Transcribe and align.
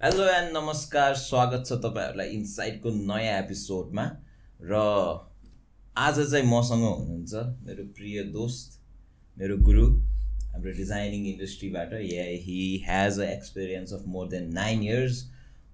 Hello 0.00 0.24
and 0.24 0.56
नमस्कार 0.56 1.14
स्वागत 1.14 1.62
छ 1.66 1.76
तपाईँहरूलाई 1.84 2.28
इन्साइडको 2.30 2.90
नयाँ 2.90 3.38
एपिसोडमा 3.38 4.02
र 4.62 4.82
आज 5.96 6.20
चाहिँ 6.30 6.44
मसँग 6.46 6.82
हुनुहुन्छ 6.82 7.34
मेरो 7.66 7.86
प्रिय 7.96 8.22
दोस्त 8.36 8.78
मेरो 9.36 9.56
गुरु 9.62 9.86
हाम्रो 10.52 10.76
designing 10.76 11.26
इन्डस्ट्रीबाट 11.26 11.94
he 12.44 12.60
has 12.86 13.18
a 13.20 13.24
experience 13.32 13.92
of 13.92 14.04
more 14.06 14.28
than 14.28 14.48
nine 14.54 14.82
years 14.82 15.24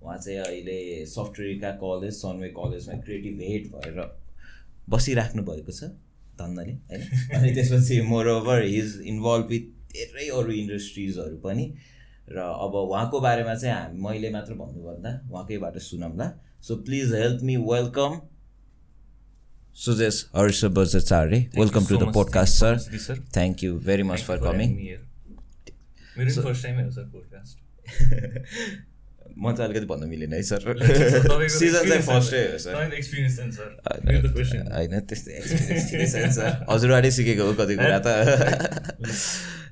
उहाँ 0.02 0.18
चाहिँ 0.18 0.38
अहिले 0.38 1.04
सफ्टवेयरका 1.06 1.77
कलेज 1.84 2.14
सनवे 2.14 2.48
कलेजमा 2.56 3.00
क्रिएटिभ 3.00 3.41
हेड 3.43 3.70
भएर 3.75 4.02
बसिराख्नु 4.88 5.43
भएको 5.43 5.72
छ 5.72 5.95
धन्नले 6.41 6.72
होइन 6.72 7.36
अनि 7.36 7.54
त्यसपछि 7.54 8.00
more 8.09 8.36
over 8.41 8.64
his 8.64 9.00
involve 9.06 9.46
with 9.48 9.72
धेरै 9.96 10.29
अरू 10.38 10.52
इन्डस्ट्रिजहरू 10.61 11.36
पनि। 11.45 11.75
र 12.29 12.38
अब 12.38 12.75
उहाँको 12.75 13.20
बारेमा 13.20 13.54
चाहिँ 13.54 13.77
हामी 13.77 14.00
मैले 14.00 14.30
मात्र 14.30 14.54
भन्नुभन्दा 14.54 15.20
उहाँकैबाट 15.30 15.79
सुनौँला। 15.79 16.33
So 16.62 16.77
please 16.77 17.14
help 17.14 17.42
me 17.42 17.56
welcome 17.56 18.20
Sujesh 19.77 20.30
Harsha 20.37 20.64
Bajracharya 20.64 21.47
welcome 21.59 21.87
to 21.87 21.97
the 21.97 22.14
podcast 22.14 22.55
sir 22.55 22.78
thank 23.34 23.64
you 23.64 23.78
very 23.78 24.02
much 24.02 24.23
for 24.23 24.38
coming 24.38 24.97
म 29.38 29.52
चाहिँ 29.52 29.70
अलिकति 29.70 29.86
भन्नु 29.86 30.06
मिलेन 30.06 30.33
है 30.33 30.42
सर 30.42 30.78
सिजन 31.48 31.84
चाहिँ 31.88 32.02
फर्स्टै 32.02 32.52
हो 32.52 32.59
सर 32.59 32.75
होइन 34.75 35.00
त्यस्तै 35.00 35.33
एक्सपिरियन्स 35.33 36.34
सर 36.34 36.66
हजुरबाटै 36.70 37.11
सिकेको 37.11 37.45
हो 37.45 37.52
कति 37.52 37.77
कुरा 37.77 37.98
त। 37.98 38.06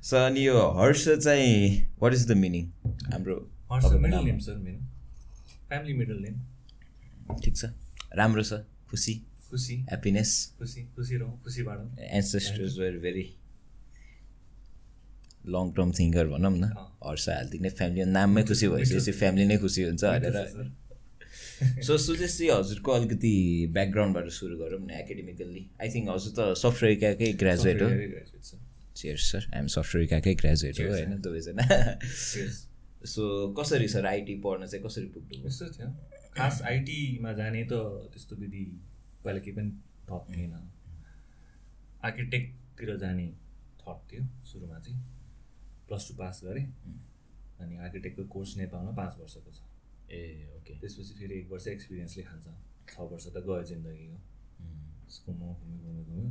सो 0.02 0.16
अनि 0.26 0.46
यो 0.46 0.58
हर्ष 0.76 1.08
चाहिँ 1.08 1.58
वाट 2.02 2.12
इज 2.12 2.26
द 2.28 2.36
मिनिङ 2.36 2.64
हाम्रो 3.12 3.36
ठिक 7.42 7.56
छ। 7.56 7.64
राम्रो 8.18 8.42
छ। 8.42 8.52
खुसी। 8.90 9.14
खुसी। 9.50 9.76
ह्याप्पिनेस 9.90 10.30
खुसी। 10.58 10.82
खुसी 10.96 11.16
रहँ 11.16 11.40
खुसी 11.44 11.62
बाँडौँ। 11.62 11.86
Ancestors 12.18 12.78
were 12.78 12.96
very 13.04 13.24
long 15.48 15.70
term 15.76 15.92
thinker 15.98 16.26
भनौँ 16.28 16.52
न। 16.52 16.64
हर्ष 17.06 17.28
हालिदिने 17.28 17.70
फ्यामिली 17.78 18.04
नाममै 18.10 18.42
खुसी 18.50 18.68
भइसकेपछि 18.68 19.12
फ्यामिली 19.22 19.44
नै 19.46 19.56
खुसी 19.64 19.82
हुन्छ 19.84 20.04
भनेर। 20.04 20.36
सो 21.86 21.98
सुजेशजी 21.98 22.48
हजुरको 22.56 22.90
अलिकति 22.92 23.32
ब्याकग्राउन्डबाट 23.72 24.28
सुरु 24.40 24.54
गरौँ 24.58 24.80
न 24.82 24.90
एकाडेमिकल्ली 25.02 25.62
आई 25.80 25.88
थिङ्क 25.94 26.06
हजुर 26.10 26.32
त 26.38 26.40
सफ्टवेयरकै 26.58 27.32
ग्रेजुएट 27.42 27.82
हो। 27.82 27.88
चेयर्स 28.96 29.30
सर 29.32 29.42
आइएम 29.54 29.66
सफ्टवेयरकै 29.74 30.34
ग्रेजुएट 30.34 30.80
हो 30.80 30.86
होइन. 30.92 31.20
दुवैजना 31.22 31.62
सो 33.04 33.22
कसरी 33.58 33.88
सर 33.88 34.06
आइटी 34.06 34.34
पढ्न 34.40 34.66
चाहिँ 34.66 34.84
कसरी 34.84 35.06
पुग्नु 35.14 35.46
यस्तो 35.46 35.66
थियो। 35.76 35.88
खास 36.36 36.62
आइटीमा 36.62 37.32
जाने 37.32 37.64
त 37.64 37.72
त्यस्तो 38.12 38.36
विधि 38.36 38.64
पहिला 39.24 39.40
केही 39.40 39.56
पनि 39.56 39.70
थप 40.10 40.26
थिएन। 40.30 40.54
आर्किटेक्टतिर 42.04 42.96
जाने 42.98 43.26
थट 43.80 43.98
थियो 44.12 44.22
सुरुमा 44.44 44.78
चाहिँ। 44.78 44.98
प्लस 45.88 46.08
टू 46.08 46.14
पास 46.16 46.40
गरेँ। 46.44 46.66
अनि 47.60 47.76
आर्किटेक्टको 47.78 48.24
कोर्स 48.34 48.56
नेपालमा 48.56 48.92
पाँच 48.96 49.18
वर्षको 49.20 49.50
छ। 49.52 49.60
ए 50.10 50.20
ओके 50.56 50.72
त्यसपछि 50.80 51.14
फेरि 51.18 51.34
एक 51.40 51.50
वर्ष 51.50 51.66
एक्सपिरियन्सले 51.68 52.22
खान्छ 52.24 52.46
छ 52.90 53.00
वर्ष 53.12 53.26
त 53.26 53.36
गयो 53.46 53.62
जिन्दगीको। 53.70 54.18
घुम्यो 55.26 55.54
घुम्यो 55.54 55.78
घुम्यो। 55.78 56.04
घुम्यो 56.04 56.26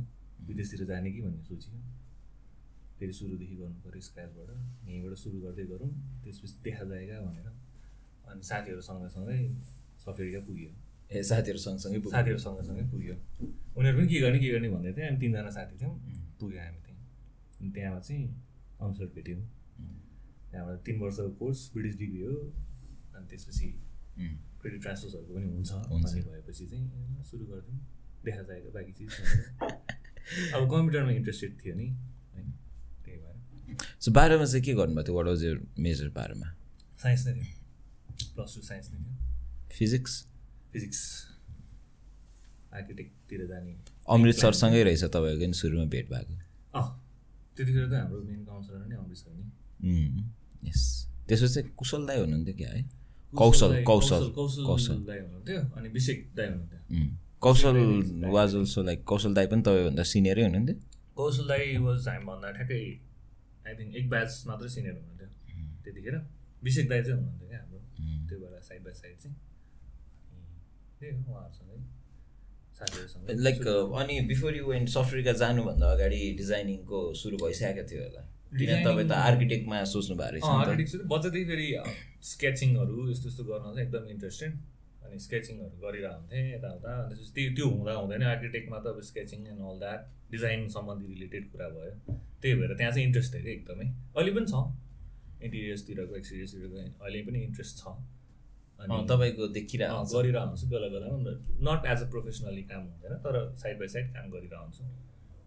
विदेशतिर 0.48 0.84
जाने 0.86 1.12
कि 1.12 1.20
भन्ने 1.22 1.42
सोच्यो। 1.44 1.72
फेरि 3.02 3.12
सुरुदेखि 3.12 3.56
गर्नु 3.58 3.82
पऱ्यो 3.82 4.00
स्क्राचबाट 4.00 4.50
यहीँबाट 4.86 5.14
सुरु 5.18 5.38
गर्दै 5.42 5.64
गरौँ 5.66 5.90
त्यसपछि 6.22 6.54
देखा 6.62 6.84
जाएगा 6.86 7.16
भनेर। 7.26 7.48
अनि 8.30 8.42
साथीहरू 8.46 8.80
सँगसँगै 8.80 9.38
सफ्टवेयरका 9.98 10.40
पुग्यो। 10.46 10.70
ए 11.10 11.22
साथीहरू 11.30 11.58
सँगसँगै 11.58 11.98
पुग्नु। 11.98 12.14
साथीहरू 12.14 12.38
सँगसँगै 12.38 12.84
पुग्यो। 12.92 13.14
उनीहरू 13.74 13.98
पनि 13.98 14.06
के 14.06 14.20
गर्ने 14.22 14.38
के 14.38 14.48
गर्ने 14.54 14.68
भन्दै 14.70 14.92
थियो 14.94 15.06
हामी 15.06 15.18
तिनजना 15.18 15.50
साथी 15.50 15.74
थियौँ। 15.82 15.94
पुग्यो 16.40 16.60
हामी 16.62 16.78
त्यहीँ। 16.84 17.02
अनि 17.58 17.70
त्यहाँ 17.74 18.00
चाहिँ 18.06 18.24
अनसर 18.80 19.06
भेट्यौँ। 19.18 19.42
त्यहाँबाट 20.50 20.78
तिन 20.86 20.96
वर्षको 21.02 21.30
कोर्स 21.42 21.60
ब्रिटिस 21.74 21.94
डिग्री 21.98 22.20
हो। 22.22 22.34
अनि 23.18 23.26
त्यसपछि. 23.30 23.68
फेरि 24.62 24.78
ट्रान्सफर्सहरूको 24.78 25.32
पनि 25.34 25.46
हुन्छ। 25.50 25.70
हुन्छ। 25.90 26.12
भएपछि 26.30 26.64
चाहिँ 26.70 27.24
सुरु 27.26 27.44
गरिदिउँ। 27.50 27.78
देखा 28.24 28.42
जाएको 28.46 28.70
बाँकी 28.70 28.92
चिज। 28.92 29.10
अब 30.54 30.70
कम्प्युटरमा 30.70 31.12
इन्ट्रेस्टेड 31.18 31.58
थियो 31.64 31.74
नि। 31.74 31.88
सो 34.00 34.10
बाह्रमा 34.12 34.44
चाहिँ 34.44 34.64
के 34.64 34.72
गर्नुभएको 34.74 35.06
थियो? 35.06 35.16
वाट 35.16 35.26
वाज 35.26 35.44
यर 35.44 35.56
मेजर 35.78 36.08
बाह्रमा? 36.16 36.48
साइन्स 37.02 37.26
नै 37.26 37.32
थियो. 37.34 37.46
प्लस 38.34 38.54
टू 38.54 38.62
साइन्स 38.62 38.86
नै 38.92 38.98
थियो। 38.98 39.14
फिजिक्स 39.78 40.12
फिजिक्स 40.72 41.00
आर्किटेक्टतिर 42.74 43.46
जाने। 43.46 43.72
अमृत 44.08 44.36
सरसँगै 44.36 44.82
रहेछ 44.82 45.04
तपाईँको 45.04 45.46
नि 45.46 45.56
सुरुमा 45.60 45.84
भेट 45.94 46.06
भएको। 46.10 46.34
अँ 46.78 46.88
त्यतिखेर 47.56 47.86
त 47.88 47.94
हाम्रो 47.94 48.20
मेन 48.22 48.44
काउन्सिलर 48.44 48.86
नै 48.88 48.96
अमृत 48.96 49.16
सर 49.16 49.30
नि। 49.36 49.44
यस 50.68 50.82
त्यसो 51.28 51.46
चाहिँ 51.48 51.68
कुशल 51.76 52.06
दाई 52.06 52.18
हुनुहुन्थ्यो 52.20 52.54
क्या 52.56 52.70
है? 52.70 52.82
कौशल 53.36 53.82
कौशल 53.84 54.30
कौशल 54.36 54.64
कौशल 54.64 54.98
दाई 55.04 55.18
हुनुहुन्थ्यो 55.18 55.60
अनि 55.76 55.88
विषेक 55.88 56.18
दाई 56.36 56.46
हुनुहुन्थ्यो. 56.46 56.80
कौशल 57.40 57.76
वाज 58.32 58.54
अल्सो 58.56 58.82
लाइक 58.82 59.04
कौशल 59.04 59.34
दाई 59.34 59.46
पनि 59.52 59.62
तपाईँभन्दा 59.62 60.02
सिनियरै 60.12 60.42
हुनुहुन्थ्यो? 60.42 60.76
कौशल 61.16 61.48
दाई 61.48 61.76
वाज 61.84 62.08
हामीभन्दा 62.08 62.50
ठ्याक्कै 62.56 62.80
आई 63.66 63.72
थिङ्क 63.78 63.94
एक 64.00 64.06
ब्याच 64.10 64.30
मात्रै 64.46 64.68
सिनियर 64.74 64.94
हुनुहुन्थ्यो। 64.94 65.28
त्यतिखेर 65.84 66.16
विषेक 66.66 66.86
दाई 66.90 67.02
चाहिँ 67.02 67.16
हुनुहुन्थ्यो 67.18 67.48
क्या 67.48 67.60
हाम्रो। 67.62 67.80
त्यो 68.28 68.36
भएर 68.42 68.60
साइड 68.68 68.82
बाई 68.84 68.94
साइड 69.02 69.16
चाहिँ। 69.22 69.36
त्यही 70.98 71.12
हो 71.14 71.32
उहाँहरूसँगै 71.32 71.78
साथीहरूसँग। 72.78 73.30
लाइक 73.46 73.66
अनि 74.00 74.14
बिफोर 74.32 74.56
यु 74.56 74.64
वेन्ट 74.66 74.88
सफ्टवेयरका 74.88 75.32
जानुभन्दा 75.42 75.86
अगाडि 75.96 76.20
डिजाइनिङको 76.40 76.98
सुरु 77.22 77.36
भइसकेको 77.44 77.84
थियो 77.90 78.02
होला। 78.02 78.22
किन 78.52 78.70
तपाईँ 78.84 79.08
त 79.08 79.12
आर्किटेक्टमा 79.28 79.76
सोच्नु 79.92 80.14
भएको 80.16 80.32
रहेछ। 80.32 80.44
आर्किटेक्चर 80.44 80.98
बच्चादेखि 81.12 81.46
फेरि 81.50 81.68
स्केचिङहरू 82.30 82.96
यस्तो 83.10 83.28
यस्तो 83.28 83.44
गर्न 83.50 83.64
चाहिँ 83.64 83.86
एकदम 83.86 84.04
इन्ट्रेस्टेड 84.14 84.52
अनि 85.04 85.18
स्केचिङहरू 85.26 85.76
गरिरहेको 85.84 86.18
हुन्थेँ 86.20 86.42
यताउता 86.54 86.92
त्यो 87.36 87.50
त्यो 87.56 87.66
हुँदा 87.76 87.92
हुँदैन। 88.00 88.22
आर्किटेक्टमा 88.32 88.78
त 88.78 88.86
अब 88.92 89.00
sketching 89.10 89.40
and 89.52 89.62
all 89.70 89.78
that 89.84 90.00
design 90.32 90.68
सम्बन्धी 90.76 91.06
रिलेटेड 91.14 91.42
कुरा 91.52 91.68
भयो। 91.76 91.92
त्यही 92.42 92.54
भएर 92.60 92.72
त्यहाँ 92.76 92.92
चाहिँ 92.92 93.06
इन्ट्रेस्ट 93.06 93.34
थियो 93.34 93.42
कि 93.44 93.50
एकदमै। 93.50 93.86
अहिले 94.16 94.32
पनि 94.36 94.46
छ। 94.52 94.54
इन्टिरियर्सतिरको 95.46 96.16
एक्सटिरियर्सतिरको 96.16 96.76
अहिले 97.04 97.22
पनि 97.26 97.38
इन्ट्रेस्ट 97.48 97.74
छ। 97.78 97.86
अँ, 97.86 99.06
तपाईँको 99.10 99.46
देखिरहेको 99.56 99.94
अँ, 99.94 99.98
हुन्छ। 100.02 100.12
गरिरहेको 100.16 100.48
हुन्छु 100.50 100.66
बेला 100.72 100.88
बेलामा 100.94 101.16
नट 101.66 101.86
एज 101.92 102.02
अ 102.02 102.08
प्रोफेसनली 102.10 102.62
काम 102.70 102.82
हुँदैन 102.82 103.14
तर 103.24 103.34
साइड 103.62 103.78
बाई 103.78 103.88
साइड 103.94 104.06
काम 104.14 104.30
गरिरहेको 104.30 104.62
हुन्छु 104.64 104.84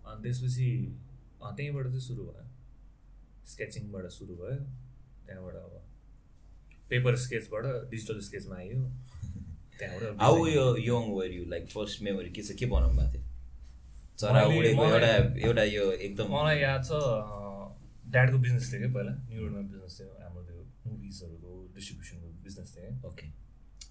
अनि 0.07 0.21
त्यसपछि 0.23 0.67
त्यहीँबाट 1.55 1.85
चाहिँ 1.87 2.01
सुरु 2.07 2.23
भयो। 2.25 2.45
स्केचिङबाट 3.51 4.05
सुरु 4.17 4.33
भयो। 4.35 4.55
त्यहाँबाट 5.27 5.55
अब 5.55 5.73
पेपर 6.89 7.15
स्केचबाट 7.25 7.65
डिजिटल 7.91 8.19
स्केचमा 8.27 8.55
आयो 8.55 8.79
त्यहाँबाट 9.79 10.21
हाउ 10.21 10.45
यो 10.47 10.65
young 10.87 11.03
were 11.17 11.31
you 11.33 11.45
like 11.53 11.67
first 11.75 12.01
memory 12.07 12.29
के 12.29 12.41
छ? 12.41 12.51
के 12.59 12.65
बनाउनु 12.65 12.97
भएको 12.97 13.11
थियो? 13.13 13.24
चरा 14.19 14.41
उडेको 14.47 14.83
एउटा 14.83 14.95
मलाई- 14.95 15.37
एउटा 15.47 15.63
यो 15.75 15.85
एकदम 16.07 16.27
मलाई 16.35 16.59
याद 16.59 16.81
छ 16.89 16.91
ड्याडको 18.13 18.37
बिजनेस 18.45 18.65
थियो 18.71 18.79
क्या 18.81 18.91
पहिला? 18.95 19.13
न्युयोर्कमा 19.29 19.61
बिजनेस 19.71 19.93
थियो। 19.99 20.09
हाम्रो 20.23 20.41
त्यो 20.47 20.59
मुभिजहरूको 20.87 21.51
डिस्ट्रिब्युसनको 21.75 22.27
बिजनेस 22.45 22.69
थियो। 22.75 22.83
क्या 22.85 23.09
ओके 23.09 23.25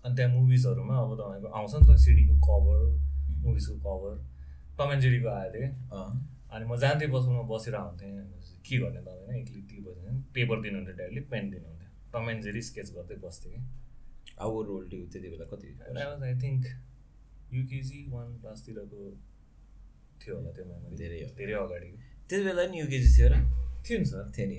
अनि 0.05 0.15
त्यहाँ 0.17 0.31
मुभिजहरूमा 0.35 0.95
अब 1.05 1.11
तपाईँको 1.21 1.49
आउँछ 1.59 1.73
नि 1.75 1.85
त 1.89 1.99
सिडीको 2.05 2.35
कभर 2.47 2.81
मुभिजको 3.45 3.75
कभर 3.85 4.15
टम 4.79 4.89
एन्ड 4.93 5.03
जेरीको 5.03 5.29
आएको 5.29 5.63
अँ, 5.93 6.11
अनि 6.55 6.65
म 6.71 6.77
जान्थेँ 6.83 7.09
बसमा 7.13 7.43
बसेर 7.53 7.75
आउँथेँ। 7.75 8.13
के 8.65 8.77
गर्ने 8.81 9.01
तपाईँ 9.05 9.41
एक्लै 9.41 9.61
ती 9.69 9.77
बसेर 9.85 10.13
पेपर 10.35 10.57
दिनुहुन्थ्यो 10.65 10.95
ड्याडीले 10.97 11.21
पेन 11.33 11.45
दिनुहुन्थ्यो। 11.51 11.89
टम 12.15 12.31
एन्ड 12.31 12.43
जेरी 12.45 12.63
स्केच 12.69 12.89
गर्दै 12.97 13.17
बस्थेँ 13.25 13.53
कि। 13.53 13.61
हाउ 14.41 14.63
रोल 14.69 14.89
ड्यु 14.89 15.05
त्यति 15.13 15.29
बेला 15.29 15.45
कति? 15.53 15.69
आई 15.85 16.35
थिङ्क 16.43 16.65
युकेजी 17.55 17.99
वान 18.11 18.29
क्लासतिरको 18.41 19.03
थियो 20.21 20.37
होला 20.37 20.51
त्यो 20.57 20.65
मेमोरी 20.65 20.97
धेरै 20.97 21.19
हो। 21.23 21.29
धेरै 21.39 21.55
अगाडिको 21.65 21.97
त्यति 22.29 22.45
बेला 22.45 22.63
नि 22.67 22.77
युकेजी 22.81 23.09
थियो 23.17 23.29
र 23.29 23.35
थियो 23.85 23.99
नि 23.99 24.07
सर। 24.07 24.25
थियो 24.37 24.47
नि। 24.49 24.57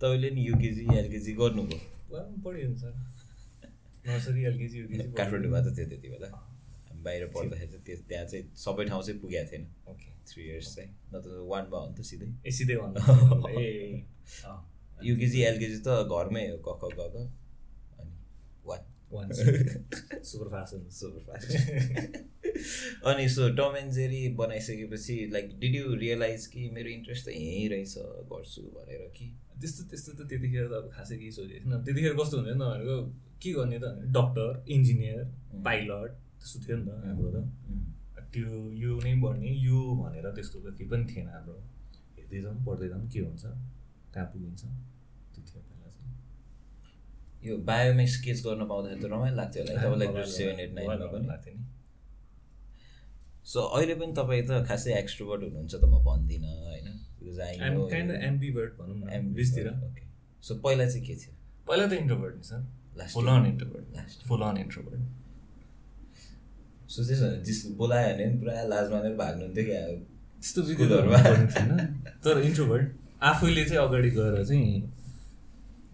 तपाईँले 0.00 0.30
नि 0.30 0.42
युकेजी 0.50 0.82
एलकेजी 0.98 1.32
गर्नुभयो। 1.32 1.78
पढ्यो 2.44 2.68
नि 2.68 2.76
सर। 2.76 2.92
नर्सरी 4.06 4.40
एलकेजी 4.44 4.76
युकेजी 4.78 5.12
काठमाडौँमा 5.12 5.60
त 5.60 5.76
थियो 5.76 5.86
त्यति 5.90 6.08
बेला। 6.08 6.28
बाहिर 7.04 7.26
पढ्दाखेरि 7.34 7.68
चाहिँ 7.70 7.84
त्यो 7.86 7.96
त्यहाँ 8.08 8.26
चाहिँ 8.26 8.44
सबै 8.56 8.84
ठाउँ 8.84 9.02
चाहिँ 9.02 9.20
पुगेको 9.20 9.50
थिएन। 9.52 9.64
ओके। 9.90 10.08
थ्री 10.28 10.42
इयर्स 10.42 10.74
चाहिँ। 10.76 10.90
न 11.14 11.14
त 11.22 11.26
वानमा 11.50 11.78
हो 11.78 11.86
नि 11.88 11.94
त 11.98 12.00
सिधै। 12.02 12.28
ए 12.46 12.50
सिधै 12.50 12.76
भन्नु 12.76 13.48
ए। 13.60 14.04
युकेजी 15.04 15.42
एलकेजी 15.42 15.78
त 15.86 15.88
घरमै 16.10 16.44
हो 16.50 16.58
क 16.66 16.68
ग 16.82 16.84
one 16.98 17.28
super 19.10 20.48
fast 20.48 20.72
super 20.98 21.20
fast 21.26 21.48
अनि 23.06 23.28
सो 23.28 23.48
टम 23.56 23.76
एन्ड 23.76 23.92
जेरी 23.92 24.20
बनाइसकेपछि 24.38 25.16
लाइक 25.32 25.46
डिड 25.60 25.74
यु 25.74 25.94
रियलाइज 25.94 26.46
कि 26.52 26.68
मेरो 26.74 26.88
इन्ट्रेस्ट 26.90 27.24
त 27.26 27.28
यहीँ 27.28 27.68
रहेछ 27.68 27.94
गर्छु 28.32 28.62
भनेर 28.76 29.02
कि? 29.16 29.26
त्यस्तो 29.60 29.82
त्यस्तो 29.90 30.10
त 30.12 30.28
त्यतिखेर 30.28 30.66
त 30.68 30.72
अब 30.72 30.86
खासै 30.96 31.16
केही 31.16 31.32
सोचेको 31.32 31.60
थिएन 31.64 31.84
त्यतिखेर 31.84 32.12
कस्तो 32.20 32.36
हुन्थ्यो 32.36 32.54
नि 32.54 32.64
भनेको 32.64 32.96
के 33.42 33.50
गर्ने 33.52 33.78
त? 33.78 33.86
डक्टर 34.16 34.50
इन्जिनियर 34.76 35.20
पाइलट 35.64 36.10
त्यस्तो 36.40 36.58
थियो 36.66 36.76
नि 36.76 36.84
त 36.86 36.90
हाम्रो 37.06 37.28
त। 37.34 37.38
त्यो 38.32 38.48
यो 38.82 38.90
नै 39.04 39.14
भन्ने 39.22 39.50
यो 39.68 39.80
भनेर 40.02 40.26
त्यस्तो 40.36 40.56
त 40.60 40.66
केही 40.76 40.88
पनि 40.90 41.04
थिएन 41.12 41.28
हाम्रो। 41.36 41.56
हेर्दै 42.18 42.40
जाउँ 42.42 42.56
पढ्दै 42.66 42.88
जाउँ 42.88 43.06
के 43.12 43.20
हुन्छ 43.20 43.44
कहाँ 44.14 44.26
पुगिन्छ 44.32 44.62
त्यो 45.32 45.42
थियो 45.48 45.60
पहिला 45.68 45.88
चाहिँ 45.94 46.10
यो 47.46 47.54
बायोमा 47.70 48.04
स्केच 48.14 48.38
गर्न 48.46 48.62
पाउँदाखेरि 48.70 49.00
त 49.02 49.04
रमाइलो 49.12 49.36
लाग्थ्यो 49.36 49.60
होला 49.62 49.72
तपाईँलाई 49.82 50.08
ग्रेड 50.14 50.30
सेभेन 50.36 50.58
एट 50.60 50.72
नाइनमा 50.74 51.06
पनि। 51.12 51.26
लाग्थ्यो 51.26 51.52
नि। 51.54 51.62
सो 53.52 53.58
अहिले 53.76 53.94
पनि 54.00 54.12
तपाईँ 54.18 54.42
त 54.48 54.50
खासै 54.68 54.90
एक्सट्रोभर्ट 54.98 55.40
हुनुहुन्छ 55.42 55.74
त 55.74 55.84
म 55.84 55.94
भन्दिनँ 56.06 56.54
होइन? 56.68 56.88
बिकज 57.18 57.38
आई 57.40 57.54
काइन्ड 57.92 58.10
एम्बिभर्ट 58.30 58.70
भनौँ 58.78 58.96
न 58.96 59.02
बिचतिर 59.34 59.66
ओके 59.68 60.04
सो 60.46 60.52
पहिला 60.64 60.84
चाहिँ 60.88 61.04
के 61.06 61.14
थियो? 61.14 61.32
पहिला 61.68 61.84
त 61.86 61.92
इन्ट्रोभर्ट 62.02 62.34
नि 62.36 62.44
sir. 62.50 62.60
Last 62.98 63.14
full. 63.14 63.26
On 63.28 63.46
introvert 63.46 63.86
Last 63.96 64.18
full 64.28 64.42
on 64.42 64.56
introvert 64.58 65.00
so 66.90 66.98
त्यसो 67.06 67.26
भने 67.26 67.38
जिस 67.44 67.58
बोलायो 67.76 68.14
भने 68.14 68.24
पनि 68.26 68.38
पुरा 68.40 68.52
लाज 68.72 68.86
मानेर 68.92 69.14
भाग्नुहुन्थ्यो 69.16 69.64
क्या। 69.64 69.80
त्यस्तो 70.42 70.60
थिएन। 70.62 71.70
तर 72.24 72.34
इन्ट्रोभर्ट 72.42 72.86
आफैले 73.22 73.64
चाहिँ 73.64 73.80
अगाडि 73.82 74.10
गएर 74.10 74.44
चाहिँ 74.44 74.66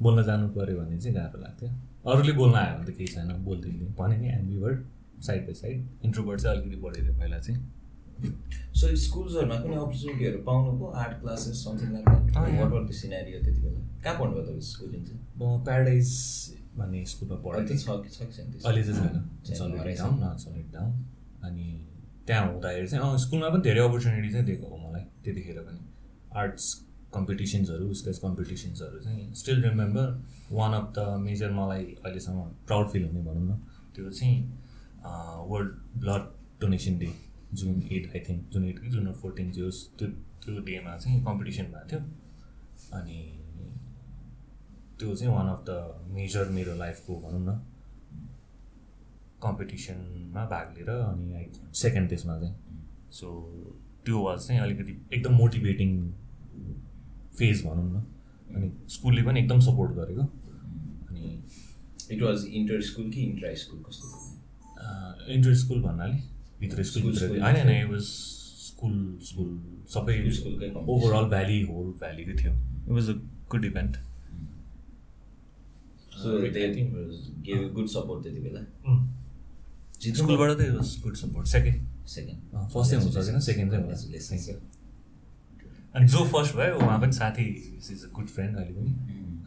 बोल्न 0.03 0.23
जानु 0.29 0.49
पऱ्यो 0.57 0.77
भने 0.79 0.99
चाहिँ 0.99 1.15
गाह्रो 1.17 1.39
लाग्थ्यो। 1.43 1.69
अरूले 2.11 2.33
बोल्न 2.41 2.55
आयो 2.57 2.75
भने 2.79 2.87
त 2.87 2.97
केही 2.97 3.09
छैन 3.15 3.31
बोलिदिने। 3.45 3.87
भने 3.99 4.17
नि 4.19 4.29
ambivert 4.39 4.79
side 5.27 5.43
by 5.47 5.55
side 5.55 6.05
introvert 6.05 6.41
चाहिँ 6.41 6.57
अलिकति 6.57 6.77
बढी 6.83 7.01
थियो 7.03 7.15
पहिला 7.19 7.39
चाहिँ। 7.39 7.59
सो 8.79 8.85
स्कुल्सहरूमा 9.05 9.57
कुनै 9.63 9.77
अपर्च्युनिटीहरू 9.77 10.39
पाउनु 10.49 10.71
पो 10.79 10.87
art 11.03 11.15
classes 11.23 11.65
something. 11.65 11.89
What 11.93 12.89
the 12.89 12.93
scenario 13.03 13.39
त्यति 13.45 13.61
बेला? 13.61 13.81
कहाँ 14.05 14.17
पढ्नुभयो 14.19 14.43
तपाईँ 14.47 14.67
स्कुलिङ 14.73 15.05
चाहिँ? 15.05 15.21
म 15.39 15.63
प्याराडाइज 15.65 16.11
भन्ने 16.79 17.05
स्कुलमा 17.13 17.37
पढेको 17.45 17.67
त 17.67 17.79
छ 17.79 17.87
कि 18.03 18.11
छ 18.11 18.19
कि 18.27 18.33
छैन? 18.37 18.47
अहिले 18.65 18.83
चाहिँ 18.83 18.99
छैन। 19.47 19.63
डाउन 20.73 20.93
अनि 21.47 21.67
त्यहाँ 22.27 22.47
हुँदाखेरि 22.53 22.87
चाहिँ 22.89 23.19
स्कुलमा 23.19 23.49
पनि 23.51 23.63
धेरै 23.63 23.81
अपर्च्युनिटी 23.81 24.31
चाहिँ 24.33 24.47
दिएको 24.47 24.67
हो 24.71 24.77
मलाई 24.85 25.05
त्यतिखेर 25.25 25.59
पनि। 25.67 25.81
आर्ट्स 26.41 26.67
कम्पिटिसन्सहरू 27.15 27.93
स्केच 27.95 28.19
कम्पिटिसन्सहरू 28.19 28.99
चाहिँ 29.01 29.35
still 29.35 29.63
remember 29.63 30.07
one 30.53 30.73
of 30.73 30.93
the 30.99 31.07
major 31.21 31.51
मलाई 31.53 31.85
अहिलेसम्म 32.05 32.43
प्राउड 32.67 32.89
फिल 32.91 33.05
हुने 33.05 33.23
भनौँ 33.23 33.47
न 33.49 33.59
त्यो 33.95 34.11
चाहिँ 34.11 34.37
वर्ल्ड 35.51 36.01
ब्लड 36.01 36.23
डोनेसन 36.61 36.99
डे 36.99 37.13
जुन 37.55 37.83
एट 37.93 38.11
आई 38.17 38.21
थिङ्क 38.29 38.49
जुन 38.53 38.65
एट 38.65 38.81
जुन 38.91 39.13
फोर्टिन 39.13 39.53
होस् 39.61 39.87
त्यो 39.99 40.09
त्यो 40.45 40.61
डेमा 40.65 40.97
चाहिँ 40.97 41.25
कम्पिटिसन 41.25 41.65
भएको 41.65 41.89
थियो। 41.91 42.01
अनि 42.99 43.19
त्यो 44.99 45.15
चाहिँ 45.15 45.35
वान 45.35 45.49
अफ 45.49 45.65
द 45.69 46.07
मेजर 46.15 46.49
मेरो 46.49 46.75
लाइफको 46.75 47.17
भनौँ 47.21 47.41
न 47.41 47.59
कम्पिटिसनमा 49.43 50.45
भाग 50.47 50.75
लिएर 50.77 50.91
अनि 50.91 51.33
आई 51.35 51.47
सेकेन्ड 51.75 52.09
त्यसमा 52.09 52.39
चाहिँ। 52.41 52.55
सो 53.13 53.29
त्यो 54.05 54.23
वाज 54.23 54.47
चाहिँ 54.47 54.61
अलिकति 54.61 54.93
एकदम 55.15 55.35
मोटिभेटिङ 55.35 55.91
फ़ेज़ 57.39 57.63
भनौँ 57.67 57.89
न 57.93 58.05
अनि 58.55 58.71
स्कुलले 58.89 59.23
पनि 59.23 59.41
एकदम 59.41 59.61
सपोर्ट 59.61 59.93
गरेको। 59.93 60.23
अनि 61.11 61.23
इट 62.11 62.23
वाज 62.23 62.45
इन्टर 62.53 62.81
स्कुल 62.83 63.11
कि 63.11 63.21
इन्ट्रा 63.23 63.55
स्कुल 63.65 63.83
कस्तो? 63.89 64.07
इन्टर 65.35 65.55
स्कुल 65.55 65.83
भन्नाले 65.83 66.19
भित्र 66.61 66.83
स्कुल 66.85 67.13
होइन 67.19 67.57
होइन 67.57 67.71
it 67.77 67.91
was 67.95 68.07
स्कुल 68.63 68.95
स्कुल 69.25 69.51
सबै 69.95 70.15
competition. 70.19 70.89
ओभरअल 70.89 71.25
भ्याली 71.31 71.61
होल 71.63 71.87
भ्यालीकै 72.01 72.35
थियो। 72.43 72.53
It 72.53 72.91
was 72.91 73.09
a 73.11 73.13
good 73.51 73.65
event 73.65 73.97
so 76.23 76.29
Uh, 77.43 77.59
good 77.75 77.87
support 77.89 78.23
त्यति 78.23 78.41
बेला 78.41 78.61
स्कुलबाट 80.17 80.61
it 80.61 80.75
was 80.75 80.89
good 81.03 81.17
support 81.17 81.47
second 81.49 82.07
second 82.09 82.69
first 82.73 82.91
चाहिँ 82.91 83.03
हुन 83.05 83.11
सकेन 83.13 83.41
सेकेन्ड 83.41 83.71
चाहिँ 83.71 83.83
हुन्छ 83.85 84.72
अनि 85.95 86.07
जो 86.09 86.25
फर्स्ट 86.25 86.57
भयो 86.57 86.77
उहाँ 86.77 87.01
पनि 87.01 87.13
साथी 87.13 87.45
इज 87.93 88.05
अ 88.05 88.09
गुड 88.15 88.29
फ्रेन्ड 88.29 88.57
अहिले 88.57 88.73
पनि. 88.73 88.93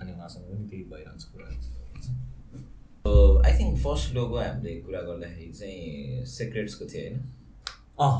अनि 0.01 0.11
उहाँसँग 0.11 0.43
पनि 0.43 0.67
त्यही 0.69 0.83
भइरहन्छ 0.83 1.23
कुरा। 1.23 1.45
आई 3.47 3.57
थिङ्क 3.59 3.77
फर्स्ट 3.83 4.13
लोगो 4.15 4.37
हामीले 4.37 4.75
कुरा 4.81 5.01
गर्दाखेरि 5.01 5.51
चाहिँ 5.51 6.25
सेक्रेट्सको 6.25 6.85
थियो 6.85 7.03
होइन? 7.03 7.19
अँ। 7.99 8.17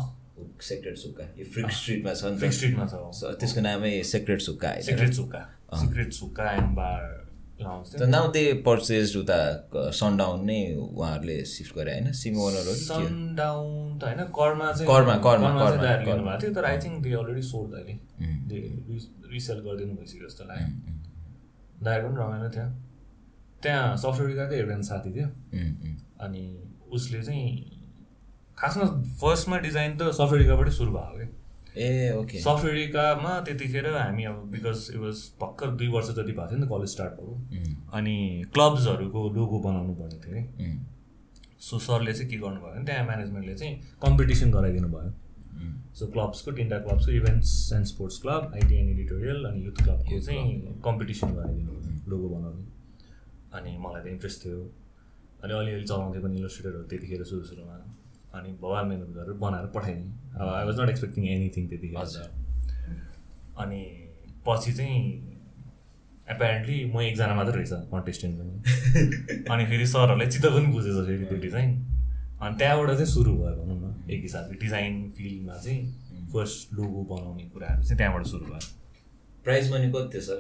सेक्रेट 0.62 0.98
सुक्का 0.98 1.24
यो 1.40 1.46
फ्रिक 1.54 1.72
स्ट्रिटमा 1.72 2.14
छ 2.14 2.38
फ्रिक 2.40 2.54
स्ट्रिटमा 2.54 2.86
छ। 2.86 2.94
त्यसको 3.40 3.62
नामै 3.62 3.92
सेक्रेट 4.04 4.42
सुक्का 4.42 4.74
सिक्रेट 4.82 5.14
सुक्का 5.14 5.42
सिक्रेट 5.82 6.12
सुक्का 6.14 6.52
and 6.52 6.76
bar 6.76 7.25
now 7.60 8.32
they 8.32 8.42
purchase 8.66 9.16
उता 9.18 9.38
सनडाउन 10.00 10.46
नै 10.46 10.60
उहाँहरूले 10.76 11.38
सिफ्ट 11.52 11.76
गरे 11.76 11.92
होइन 11.94 12.12
सिमी 12.22 12.40
ओनर 12.46 12.68
हो? 12.68 12.74
सनडाउन 12.80 13.98
त 14.00 14.04
होइन 14.04 14.24
करमा 14.40 14.72
चाहिँ 14.72 14.88
करमा, 14.88 15.16
करमा, 15.26 15.50
करमा। 15.54 15.92
लिनुभएको 16.00 16.42
थियो 16.42 16.54
तर 16.56 16.66
I 16.66 16.78
think 16.78 17.04
they 17.04 17.14
already 17.22 17.42
sold 17.52 17.74
अहिले. 17.74 17.96
दे 18.50 18.58
रिसेल 19.32 19.60
गरिदिनु 19.60 19.96
भइसक्यो 19.96 20.28
जस्तो 20.28 20.44
लाग्यो 20.50 20.68
दायर 21.84 22.02
पनि 22.06 22.16
रमाइलो 22.22 22.50
थियो 22.56 22.68
त्यहाँ 23.64 23.96
सफ्टवेयरकाकै 24.04 24.56
एउटा 24.60 24.82
साथी 24.92 25.10
थियो. 25.16 25.28
अनि 26.26 26.44
उसले 26.92 27.22
चाहिँ 27.24 27.48
खासमा 28.58 28.86
फर्स्टमा 29.22 29.58
डिजाइन 29.64 29.98
त 29.98 30.12
सफ्टवेयरकाबाटै 30.20 30.72
सुरु 30.72 30.92
भएको 30.92 31.18
क्या 31.18 31.28
ए 31.78 32.12
ओके 32.18 32.40
सफ्टवेयरकामा 32.40 33.40
त्यतिखेर 33.42 33.88
हामी 33.96 34.24
अब 34.24 34.44
बिकज 34.52 34.90
इट 34.92 35.00
वाज 35.02 35.18
भर्खर 35.42 35.72
दुई 35.80 35.88
वर्ष 35.96 36.10
जति 36.10 36.32
भएको 36.32 36.48
थियो 36.50 36.60
नि 36.60 36.66
त 36.66 36.70
कलेज 36.70 36.90
स्टार्ट 36.90 37.14
भएको। 37.14 37.34
अनि 37.94 38.44
क्लब्सहरूको 38.54 39.30
लोगो 39.36 39.60
बनाउनु 39.60 39.94
पर्ने 39.96 40.20
थियो। 40.26 40.44
mm, 40.62 40.78
सो 41.60 41.80
सरले 41.80 42.14
चाहिँ 42.14 42.30
के 42.32 42.38
गर्नुभयो 42.38 42.74
भने 42.74 42.86
त्यहाँ 42.86 43.06
म्यानेजमेन्टले 43.06 43.56
चाहिँ 43.56 43.76
कम्पिटिसन 44.02 44.52
गराइदिनु 44.52 44.88
भयो. 44.88 45.12
सो 45.96 46.08
क्लब्सको 46.14 46.52
तिनवटा 46.52 46.78
क्लब्सको 46.86 47.12
events 47.12 47.52
and 47.74 47.86
sports 47.86 48.18
club 48.22 48.52
ITN 48.56 48.90
editorial 48.90 49.46
अनि 49.46 49.66
युथ 49.66 49.84
क्लबको 49.84 50.20
चाहिँ 50.20 50.80
कम्पिटिसन 50.86 51.36
गराइदिनु 51.36 51.72
भयो 51.72 52.10
लोगो 52.12 52.30
बनाउने। 52.30 52.64
अनि 53.58 53.78
मलाई 53.86 54.02
त 54.04 54.08
इन्ट्रेस्ट 54.08 54.46
थियो। 54.46 54.60
अनि 55.44 55.54
अलिअलि 55.54 55.84
चलाउँथेँ 55.84 56.22
पनि 56.24 56.40
इलस्ट्रेटरहरू 56.40 56.84
त्यतिखेर 56.90 57.24
सुरु 57.24 57.44
सुरुमा। 57.44 57.76
अनि 58.36 58.58
भवाल 58.62 58.86
मेहनत 58.86 59.10
गरेर 59.18 59.34
बनाएर 59.44 59.66
पठाइदिएँ। 59.76 60.12
अब 60.40 60.48
I 60.48 60.66
was 60.66 60.80
not 60.80 60.90
expecting 60.90 61.28
anything 61.28 61.68
त्यतिखेर। 61.70 61.98
हजुर। 61.98 62.28
अनि 63.64 63.82
पछि 64.48 64.74
चाहिँ 64.74 65.00
एपेरेन्टली 66.30 66.78
म 66.86 67.02
एकजना 67.02 67.36
मात्रै 67.36 67.56
रहेछ 67.56 67.72
कन्टेस्टेन्ट 67.92 68.34
पनि। 68.40 69.46
अनि 69.52 69.66
फेरि 69.66 69.88
सरहरूलाई 69.88 70.28
चित्त 70.28 70.46
पनि 70.46 70.68
बुझेछ 70.68 71.06
फेरि 71.08 71.26
त्यो 71.26 71.40
डिजाइन 71.40 71.72
अनि 72.42 72.58
त्यहाँबाट 72.58 72.90
चाहिँ 72.90 73.06
सुरु 73.06 73.32
भयो 73.32 73.56
भनौँ 73.62 73.78
न 73.82 74.12
एक 74.12 74.22
हिसाबले 74.22 74.58
डिजाइन 74.60 75.10
फिल्डमा 75.18 75.58
चाहिँ 75.58 76.28
फर्स्ट 76.34 76.74
लोगो 76.74 77.04
बनाउने 77.16 77.44
कुराहरू 77.54 77.84
चाहिँ 77.84 77.98
त्यहाँबाट 77.98 78.26
सुरु 78.26 78.46
भयो। 78.46 78.60
प्राइज 79.44 79.72
मनी 79.74 79.92
कति 79.92 80.10
थियो 80.14 80.22
सर? 80.22 80.40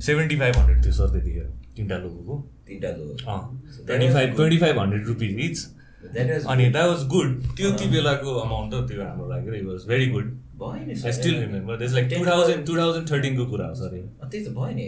सेभेन्टी 0.00 0.36
फाइभ 0.36 0.56
हन्ड्रेड 0.56 0.84
थियो 0.84 0.92
सर 0.92 1.10
त्यतिखेर 1.12 1.46
तिनवटा 1.76 1.96
लोगोको 1.98 2.36
तिनवटा 2.68 2.90
लो 2.96 3.04
अँ 3.32 3.40
twenty 3.86 4.08
five 4.14 4.34
twenty 4.34 4.58
five 4.58 4.78
hundred 4.78 5.06
rupees 5.06 5.38
each 5.40 5.58
अनि 5.98 6.64
द्याट 6.74 6.88
वाज 6.88 7.02
गुड 7.14 7.30
त्यो 7.56 7.68
ती 7.78 7.86
बेलाको 7.94 8.34
अमाउन्ट 8.40 8.74
त 8.74 8.76
त्यो 8.88 9.00
हाम्रो 9.02 9.26
लागि 9.30 9.48
इट 9.58 9.64
वाज 9.66 9.86
भेरी 9.88 10.06
गुड 10.10 10.28
भयो 10.60 10.84
नि 10.84 10.94
I 11.06 11.12
still 11.12 11.36
remember 11.40 11.74
this 11.78 11.92
like 11.94 12.06
two 12.12 12.24
thousand 12.26 12.66
two 12.66 12.76
thousand 12.76 13.10
थर्टिनको 13.10 13.44
कुरा 13.50 13.66
हो 13.66 13.74
सर 13.80 13.90
त्यही 14.30 14.44
त 14.44 14.48
भयो 14.58 14.72
नि 14.78 14.84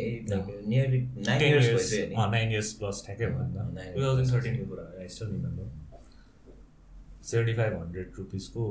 nearly 0.71 1.01
nine 1.27 1.41
years 1.49 1.67
years 1.67 1.91
nine 2.37 2.47
plus 2.81 2.97
ठ्याक्कै 3.07 3.27
भयो 3.35 3.47
नि 3.47 3.85
टु 3.95 4.01
थाउजन्ड 4.03 4.29
थर्टिनको 4.35 4.65
कुरा 4.71 4.83
हो 4.83 4.93
I 5.03 5.09
still 5.15 5.29
remember 5.29 5.67
seventy 7.31 7.55
five 7.61 7.73
hundred 7.81 8.09
रुपिसको 8.19 8.63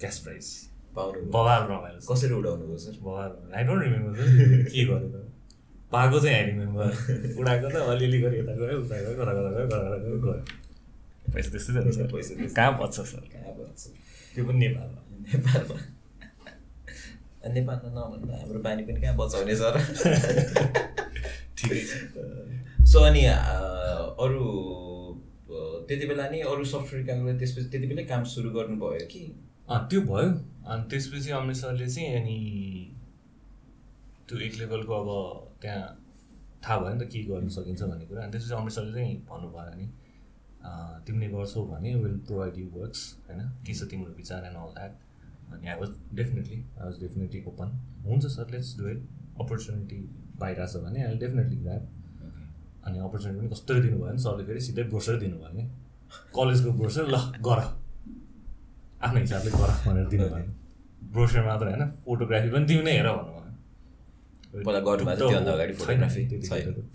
cash 0.00 0.18
price 0.24 0.48
बवाल 0.96 1.62
रमाइलो। 1.70 1.98
कसरी 2.10 2.34
उडाउनु 2.40 2.64
भयो 2.66 2.78
सर 2.86 2.98
बवाल 3.04 3.30
आई 3.54 3.62
डोन्ट 3.70 3.82
रिमेम्बर 3.84 4.14
के 4.74 4.84
गरेर 4.90 5.22
पाएको 5.92 6.20
चाहिँ 6.20 6.36
आई 6.36 6.44
रिमेम्बर 6.50 6.88
उडाएको 7.40 7.66
त 7.70 7.76
अलिअलि 7.94 8.18
गरी 8.26 8.36
यता 8.38 8.54
गयो 8.60 8.76
उता 8.82 9.00
गयो 9.00 9.14
गरा 9.22 9.32
गयो 9.38 9.66
गरा 9.72 9.96
गयो 10.04 10.18
गयो। 10.26 10.36
पैसा 11.32 11.48
त्यस्तै 11.54 11.72
जान्छ। 11.74 12.12
पैसा 12.12 12.32
त्यस्तै। 12.34 12.54
कहाँ 12.56 12.72
बच्छ 12.80 12.96
सर? 13.00 13.22
कहाँ 13.32 13.52
भन्छ 13.58 13.82
त्यो 14.34 14.42
पनि 14.44 14.58
नेपालमा। 14.64 15.00
नेपालमा। 15.32 15.76
नेपालमा 17.54 17.88
नभन्दा 17.96 18.34
हाम्रो 18.40 18.58
पानी 18.66 18.82
पनि 18.88 19.00
कहाँ 19.00 19.16
बचाउने 19.16 19.54
सर? 19.56 19.74
ठिकै 21.56 21.80
छ। 21.88 21.92
सो 22.92 22.98
अनि 23.08 23.22
अरू 24.24 24.42
त्यति 25.88 26.04
बेला 26.08 26.24
नि 26.32 26.38
अरू 26.40 26.64
सफ्टवेयर 26.64 27.06
काम 27.06 27.18
गरेर 27.24 27.38
त्यसपछि 27.38 27.68
त्यति 27.72 27.86
बेलै 27.86 28.04
काम 28.12 28.22
सुरु 28.32 28.50
गर्नुभयो 28.56 29.06
कि? 29.12 29.22
त्यो 29.68 30.00
भयो। 30.08 30.28
अनि 30.64 30.82
त्यसपछि 30.90 31.30
अमृत 31.40 31.56
सरले 31.56 31.86
चाहिँ 31.88 32.08
अनि 32.20 32.38
त्यो 34.28 34.38
एक 34.46 34.54
लेभलको 34.58 34.92
अब 34.94 35.08
त्यहाँ 35.62 35.82
थाहा 36.64 36.76
भयो 36.80 36.94
नि 36.94 37.00
त 37.04 37.08
के 37.12 37.18
गर्नु 37.28 37.50
सकिन्छ 37.56 37.82
भन्ने 37.82 38.04
कुरा। 38.08 38.20
अनि 38.24 38.32
त्यसपछि 38.32 38.54
अमृत 38.54 38.72
सरले 38.72 38.92
चाहिँ 38.92 39.14
भन्नुभयो 39.28 39.74
नि। 39.76 39.86
तिमीले 41.06 41.28
गर्छौ 41.28 41.62
भने 41.66 41.90
विल 41.94 42.16
प्रोभाइड 42.26 42.54
यु 42.58 42.66
वर्क्स 42.74 43.00
होइन? 43.28 43.40
के 43.66 43.72
छ 43.74 43.80
तिम्रो 43.90 44.12
विचार 44.16 44.40
एन्ड 44.44 44.56
अल 44.56 44.70
द्याट 44.74 44.92
अनि 45.54 45.64
I 45.68 45.76
was 45.80 45.90
definitely 46.14 46.58
I 46.58 46.84
was 46.84 46.94
definitely 47.00 47.40
open 47.48 47.68
हुन्छ 48.06 48.24
sir 48.36 48.46
let's 48.52 48.68
do 48.78 48.84
it 48.88 49.00
opportunity 49.40 49.98
पाइरहेको 50.40 50.72
छ 50.72 50.74
भने 50.84 50.98
आई 51.04 51.14
डेफिनेटली 51.18 51.56
ग्राब 51.64 51.82
अनि 52.86 52.96
अपर्च्युनिटी 53.08 53.38
पनि 53.40 53.48
कस्तो 53.54 53.74
दिनुभयो 53.74 54.06
भने 54.06 54.18
सरले 54.24 54.44
फेरि 54.46 54.60
सिधै 54.60 54.84
ब्रोसर 54.94 55.14
दिनुभयो 55.20 55.50
नि। 55.54 55.64
कलेजको 56.34 56.70
ब्रोसर 56.80 57.04
ल 57.08 57.16
गर। 57.46 57.60
आफ्नो 59.04 59.18
हिसाबले 59.20 59.50
गर 59.50 59.70
भनेर 59.86 60.06
दिनुभयो 60.08 60.46
ब्रोसर 61.12 61.42
मात्र 61.46 61.66
होइन 61.68 61.82
फोटोग्राफी 62.04 62.48
पनि 62.50 62.64
तिमी 62.66 62.82
नै 62.82 62.94
हेर 62.98 63.08
भन्नुभयो। 63.12 63.42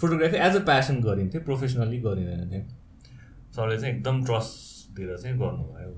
फोटोग्राफी 0.01 0.37
एज 0.37 0.53
अ 0.55 0.63
प्यासन 0.65 0.95
गरिन्थ्यो 1.07 1.41
प्रोफेसनल्ली 1.47 1.99
गरिँदैन 2.01 2.43
थियो। 2.51 2.63
सरले 3.55 3.77
चाहिँ 3.81 3.95
एकदम 3.95 4.23
ट्रस्ट 4.25 4.95
दिएर 4.95 5.17
चाहिँ 5.17 5.37
गर्नुभयो। 5.39 5.91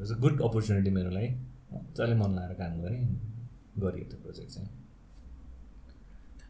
इट्स 0.00 0.12
अ 0.12 0.18
गुड 0.20 0.42
अपर्च्युनिटी 0.42 0.90
मेरो 0.90 1.10
लागि 1.10 1.28
मजाले 1.72 2.14
मन 2.14 2.30
लगाएर 2.36 2.52
काम 2.60 2.80
गरेँ। 2.82 3.02
गरियो 3.78 4.04
त्यो 4.10 4.18
प्रोजेक्ट 4.22 4.50
चाहिँ। 4.50 4.68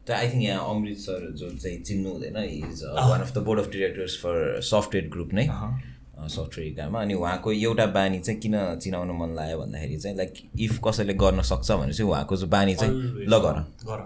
त 0.07 0.11
आई 0.11 0.29
थिङ्क 0.29 0.43
यहाँ 0.43 0.69
अमृत 0.69 0.97
सर 0.97 1.31
जो 1.39 1.49
चाहिँ 1.55 1.77
चिन्नु 1.83 2.09
हुँदैन 2.09 2.37
is 2.43 2.83
one 2.83 3.21
of 3.21 3.33
the 3.35 3.43
board 3.47 3.59
of 3.59 3.69
directors 3.71 4.17
for 4.23 4.35
software 4.69 5.09
group 5.09 5.33
नै? 5.33 5.45
सफ्टवेयर 6.29 6.73
काममा 6.77 7.01
अनि 7.01 7.13
उहाँको 7.13 7.51
एउटा 7.51 7.85
बानी 7.95 8.19
चाहिँ 8.19 8.39
किन 8.41 8.55
चिनाउनु 8.83 9.13
मन 9.13 9.35
लाग्यो 9.35 9.57
भन्दाखेरि 9.59 9.97
चाहिँ 9.97 10.17
लाइक 10.17 10.33
इफ 10.59 10.79
कसैले 10.87 11.13
गर्न 11.23 11.41
सक्छ 11.51 11.71
भने 11.71 11.93
चाहिँ 11.93 12.09
उहाँको 12.11 12.35
जो 12.35 12.47
बानी 12.47 12.75
चाहिँ 12.75 12.93
ल 13.27 13.39
गर। 13.45 14.03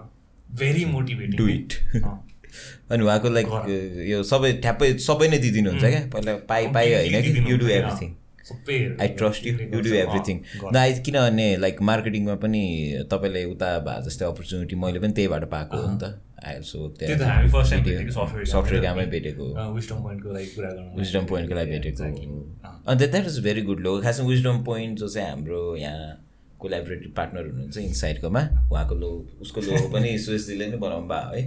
भेरी 0.58 0.84
मोटिभेटिङ 0.92 1.36
डु 1.38 1.48
इट 1.48 1.72
अनि 2.90 3.02
उहाँको 3.04 3.28
लाइक 3.38 3.48
यो 4.10 4.22
सबै 4.30 4.52
ठ्याप्पै 4.62 4.92
सबै 5.08 5.28
नै 5.28 5.38
दिइदिनुहुन्छ 5.44 5.84
क्या? 5.84 6.00
पहिला 6.14 6.32
पाइ 6.48 6.66
पाइ 6.76 6.86
होइन 6.94 7.22
कि? 7.22 7.30
You 7.50 7.56
do 7.58 7.68
everything 7.78 8.10
I 9.00 9.08
trust 9.18 9.46
you 9.46 9.52
you 9.74 9.80
do 9.80 9.90
everything 10.04 10.36
न 10.72 10.76
आई 10.76 10.92
किनभने 11.08 11.46
लाइक 11.64 11.82
मार्केटिङमा 11.90 12.34
पनि 12.44 12.62
तपाईँले 13.10 13.44
उता 13.56 13.68
भए 13.88 13.98
जस्तै 14.06 14.24
अपर्च्युनिटी 14.24 14.76
मैले 14.84 14.98
पनि 15.04 15.12
त्यहीबाट 15.18 15.44
पाएको 15.52 15.76
हो 15.76 15.90
नि 15.90 15.98
त। 16.02 16.04
सफ्टवेयर 18.52 18.82
कामै 18.84 19.04
भेटेको 19.14 19.44
विजडम 20.96 21.24
पोइन्टको 21.26 21.54
लागि 21.54 21.70
भेटेको। 21.70 22.04
अन्त 22.88 23.02
द्याट 23.02 23.26
इज 23.26 23.38
भेरी 23.44 23.62
गुड 23.68 23.80
लो 23.86 23.92
खासमा 24.02 24.26
विजडम 24.28 24.62
पोइन्ट 24.64 24.98
जो 24.98 25.08
चाहिँ 25.08 25.28
हाम्रो 25.30 25.62
यहाँ 25.76 26.08
कोलाबोरेटिभ 26.60 27.10
पार्टनर 27.16 27.44
हुनुहुन्छ 27.46 27.76
इन्साइडकोमा 27.78 28.42
उहाँको 28.72 28.94
लो 29.02 29.10
उसको 29.42 29.60
लोगो 29.60 29.88
पनि 29.92 30.18
सुएसजीले 30.26 30.66
नै 30.66 30.76
बनाउनु 30.84 31.08
भयो 31.08 31.34
है। 31.34 31.42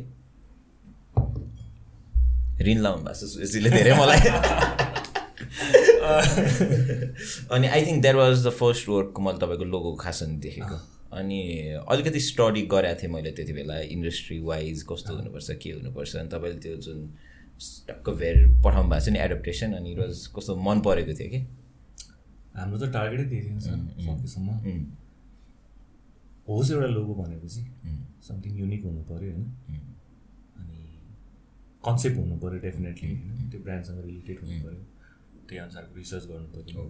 ऋण 2.67 2.77
लाउनु 2.85 3.03
भएको 3.03 3.15
छ 3.19 3.29
सुएसजीले 3.33 3.69
धेरै 3.69 3.93
मलाई। 3.99 4.19
अनि 7.51 7.67
I 7.67 7.81
think 7.85 8.01
that 8.01 8.15
was 8.15 8.45
the 8.45 8.49
first 8.61 8.89
work 8.89 9.19
मैले 9.19 9.37
तपाईँको 9.43 9.65
लोगो 9.65 9.93
खासमा 10.03 10.39
देखेको। 10.39 10.77
अनि 11.19 11.39
अलिकति 11.89 12.19
स्टडी 12.19 12.61
गरेको 12.71 13.01
थिएँ 13.01 13.11
मैले 13.13 13.31
त्यति 13.37 13.53
बेला 13.53 13.79
इन्डस्ट्री 13.95 14.39
वाइज 14.49 14.83
कस्तो 14.91 15.11
हुनुपर्छ 15.15 15.49
के 15.63 15.69
हुनुपर्छ 15.71 16.15
अनि 16.15 16.29
तपाईँले 16.29 16.59
त्यो 16.59 16.75
जुन 16.85 16.99
टक्क 17.89 18.09
भेर 18.21 18.35
पठाउनु 18.65 18.89
भएको 18.89 19.05
छ 19.05 19.09
नि 19.09 19.19
एडप्टेसन 19.19 19.73
अनि 19.79 19.95
वाज 19.95 20.13
कस्तो 20.35 20.55
मन 20.67 20.77
परेको 20.87 21.13
थियो 21.19 21.29
कि? 21.29 21.39
हाम्रो 22.55 22.77
त 22.79 22.83
टार्गेटै 22.93 23.25
त्यही 23.29 23.43
थियो 23.47 23.59
सकेसम्म। 23.59 24.49
होस् 26.47 26.71
एउटा 26.71 26.87
लोगो 26.87 27.13
भनेपछि 27.13 27.61
समथिङ 28.27 28.51
युनिक 28.59 28.81
हुनु 28.85 29.01
पऱ्यो 29.11 29.31
होइन? 29.31 29.45
कन्सेप्ट 31.85 32.17
हुनु 32.17 32.35
पऱ्यो 32.41 32.59
डेफिनेटली 32.67 33.09
होइन? 33.09 33.49
त्यो 33.51 33.59
ब्रान्डसँग 33.65 33.99
रिलेटेड 34.05 34.37
हुनु 34.43 34.57
पऱ्यो। 34.65 34.81
त्यही 35.47 35.59
अनुसारको 35.61 35.95
रिसर्च 35.97 36.25
गर्नु 36.31 36.47
पऱ्यो। 36.55 36.83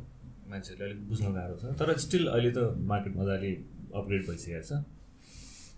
मान्छेहरूले 0.51 0.86
अलिक 0.89 1.07
बुझ्न 1.10 1.33
गाह्रो 1.33 1.55
छ। 1.62 1.63
तर 1.79 1.98
स्टिल 2.05 2.27
अहिले 2.27 2.51
त 2.51 2.60
मार्केट 2.91 3.13
मजाले 3.17 3.51
अपग्रेड 4.00 4.21
भइसकेको 4.27 4.63
छ। 4.69 4.71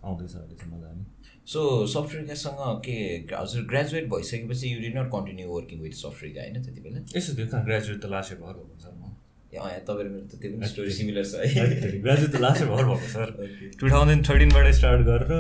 आउँदैछ 0.03 0.35
अहिले 0.35 0.55
चाहिँ 0.59 0.71
मजाले। 0.73 1.03
सो 1.53 1.61
सफ्टवेयरसँग 1.93 2.61
के 2.85 2.95
हजुर 3.35 3.63
ग्रेजुएट 3.71 4.05
भइसकेपछि 4.09 4.73
you 4.73 4.79
did 4.81 4.97
not 4.97 5.07
continue 5.11 5.47
working 5.49 5.79
with 5.81 5.93
software 6.01 6.39
होइन? 6.39 6.63
त्यति 6.63 6.81
बेला? 6.81 6.99
यसो 7.17 7.35
त्यो 7.35 7.47
कहाँ? 7.47 7.63
ग्रेजुएट 7.65 8.01
त 8.01 8.05
लास्ट 8.15 8.33
भर 8.41 8.53
भएको 8.53 8.79
सर 8.83 8.93
म। 8.97 9.13
यहाँ 9.53 9.69
तपाईँले 9.87 10.09
मेरो 10.09 10.25
त 10.25 10.41
त्यो 10.41 10.51
पनि 10.57 10.67
स्टोरी 10.73 10.91
सिमिलर 10.97 11.25
छ। 11.25 11.33
है 11.53 12.01
ग्रेजुएट 12.01 12.31
त 12.33 12.41
लास्ट 12.41 12.63
भर 12.73 12.83
भएको 12.89 13.07
सर 13.13 13.27
टु 13.79 13.85
थाउजन्ड 13.89 14.21
थर्टिनबाट 14.29 14.65
स्टार्ट 14.79 15.01
गरेर 15.05 15.31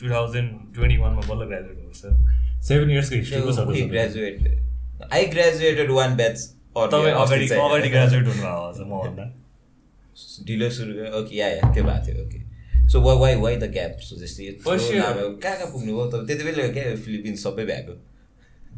टु 0.00 0.04
थाउजन्ड 0.10 0.50
ट्वेन्टी 0.74 0.96
वानमा 1.04 1.22
बल्ल 1.30 1.42
ग्रेजुएट 1.52 1.76
भएको 1.78 1.96
सर 2.02 2.12
सेभेन 2.62 2.90
इयर्सको 2.90 3.16
हिस्ट्रीको 3.16 3.52
छ 3.52 3.88
graduate 3.90 5.10
I 5.12 5.26
graduated 5.28 5.90
one 5.92 6.16
batch 6.16 6.46
तपाईँ 6.76 7.14
अगाडि 7.14 7.48
अगाडि 7.56 7.88
ग्रेजुएट 7.88 8.26
हुनुभएको 8.26 8.72
छ 8.74 8.86
मभन्दा 8.88 9.26
ढिलो 10.46 10.70
सुरु 10.70 11.08
ओके 11.18 11.36
या 11.36 11.48
या 11.48 11.72
त्यो 11.72 11.84
भएको 11.84 12.06
थियो 12.06 12.24
okay 12.24 12.88
so 12.88 13.00
why 13.00 13.16
why 13.16 13.34
why 13.38 13.56
the 13.58 13.70
gap 13.72 14.00
so 14.02 14.16
जस्तै 14.16 14.52
कहाँ 14.64 15.38
कहाँ 15.40 15.70
पुग्नु 15.72 15.92
भयो 15.92 16.06
तपाईँ 16.08 16.26
त्यति 16.26 16.44
बेला 16.44 16.68
क्या 16.72 16.94
फिलिपिन्स 17.04 17.42
सबै 17.42 17.64
भ्याएको 17.66 17.94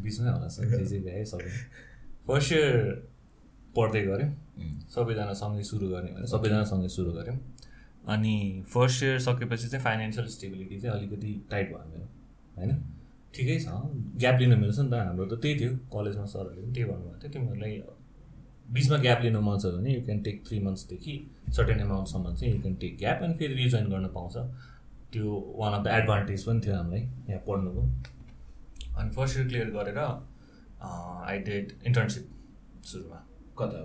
बिचमै 0.03 0.31
होला 0.31 0.49
सबै 0.51 1.55
फर्स्ट 2.27 2.53
इयर 2.53 2.77
पढ्दै 3.77 4.03
गऱ्यौँ 4.03 4.31
सबैजना 4.91 5.33
सँगै 5.35 5.63
सुरु 5.65 5.89
गर्ने 5.89 6.13
भने 6.13 6.27
सबैजना 6.27 6.65
सँगै 6.67 6.89
सुरु 6.89 7.13
गऱ्यौँ 7.13 7.39
अनि 8.09 8.37
फर्स्ट 8.69 9.03
इयर 9.03 9.19
सकेपछि 9.21 9.69
चाहिँ 9.69 9.85
फाइनेन्सियल 9.85 10.27
स्टेबिलिटी 10.29 10.81
चाहिँ 10.81 10.97
अलिकति 10.97 11.33
टाइट 11.51 11.69
भयो 11.69 11.85
मेरो 11.89 12.07
होइन 12.57 12.71
ठिकै 13.35 13.57
छ। 13.65 13.67
ग्याप 14.23 14.37
लिनु 14.41 14.57
मिल्छ 14.63 14.79
नि 14.79 14.91
त 14.91 14.95
हाम्रो 14.95 15.25
त 15.27 15.35
त्यही 15.43 15.55
थियो। 15.61 15.73
कलेजमा 15.95 16.27
सरहरूले 16.33 16.61
पनि 16.63 16.73
त्यही 16.75 16.87
भन्नुभएको 16.91 17.19
थियो 17.23 17.31
तिमीहरूलाई 17.35 17.75
बिचमा 18.75 18.97
ग्याप 19.05 19.21
लिनु 19.25 19.41
मन 19.41 19.57
छ 19.59 19.65
भने 19.77 19.91
यु 19.95 20.01
क्यान 20.07 20.19
टेक 20.27 20.37
थ्री 20.47 20.59
मन्थ्सदेखि 20.67 21.15
सर्टेन 21.57 21.81
एमाउन्टसम्म 21.81 22.35
चाहिँ 22.35 22.55
यु 22.55 22.61
क्यान 22.63 22.75
टेक 22.83 22.93
ग्याप 22.99 23.23
अनि 23.23 23.35
फेरि 23.39 23.55
रिजोइन 23.55 23.87
गर्न 23.93 24.07
पाउँछ। 24.17 24.37
त्यो 25.13 25.27
वान 25.61 25.73
अफ 25.75 25.83
द 25.85 25.89
एडभान्टेज 25.99 26.45
पनि 26.47 26.61
थियो 26.65 26.75
हामीलाई 26.77 27.03
यहाँ 27.31 27.43
पढ्नुको। 27.47 27.83
अनि 28.99 29.11
फर्स्ट 29.17 29.37
इयर 29.37 29.47
क्लियर 29.49 29.71
गरेर 29.77 29.99
आई 29.99 31.39
डेड 31.49 31.73
इन्टर्नसिप 31.87 32.25
सुरुमा। 32.91 33.19
कता 33.59 33.79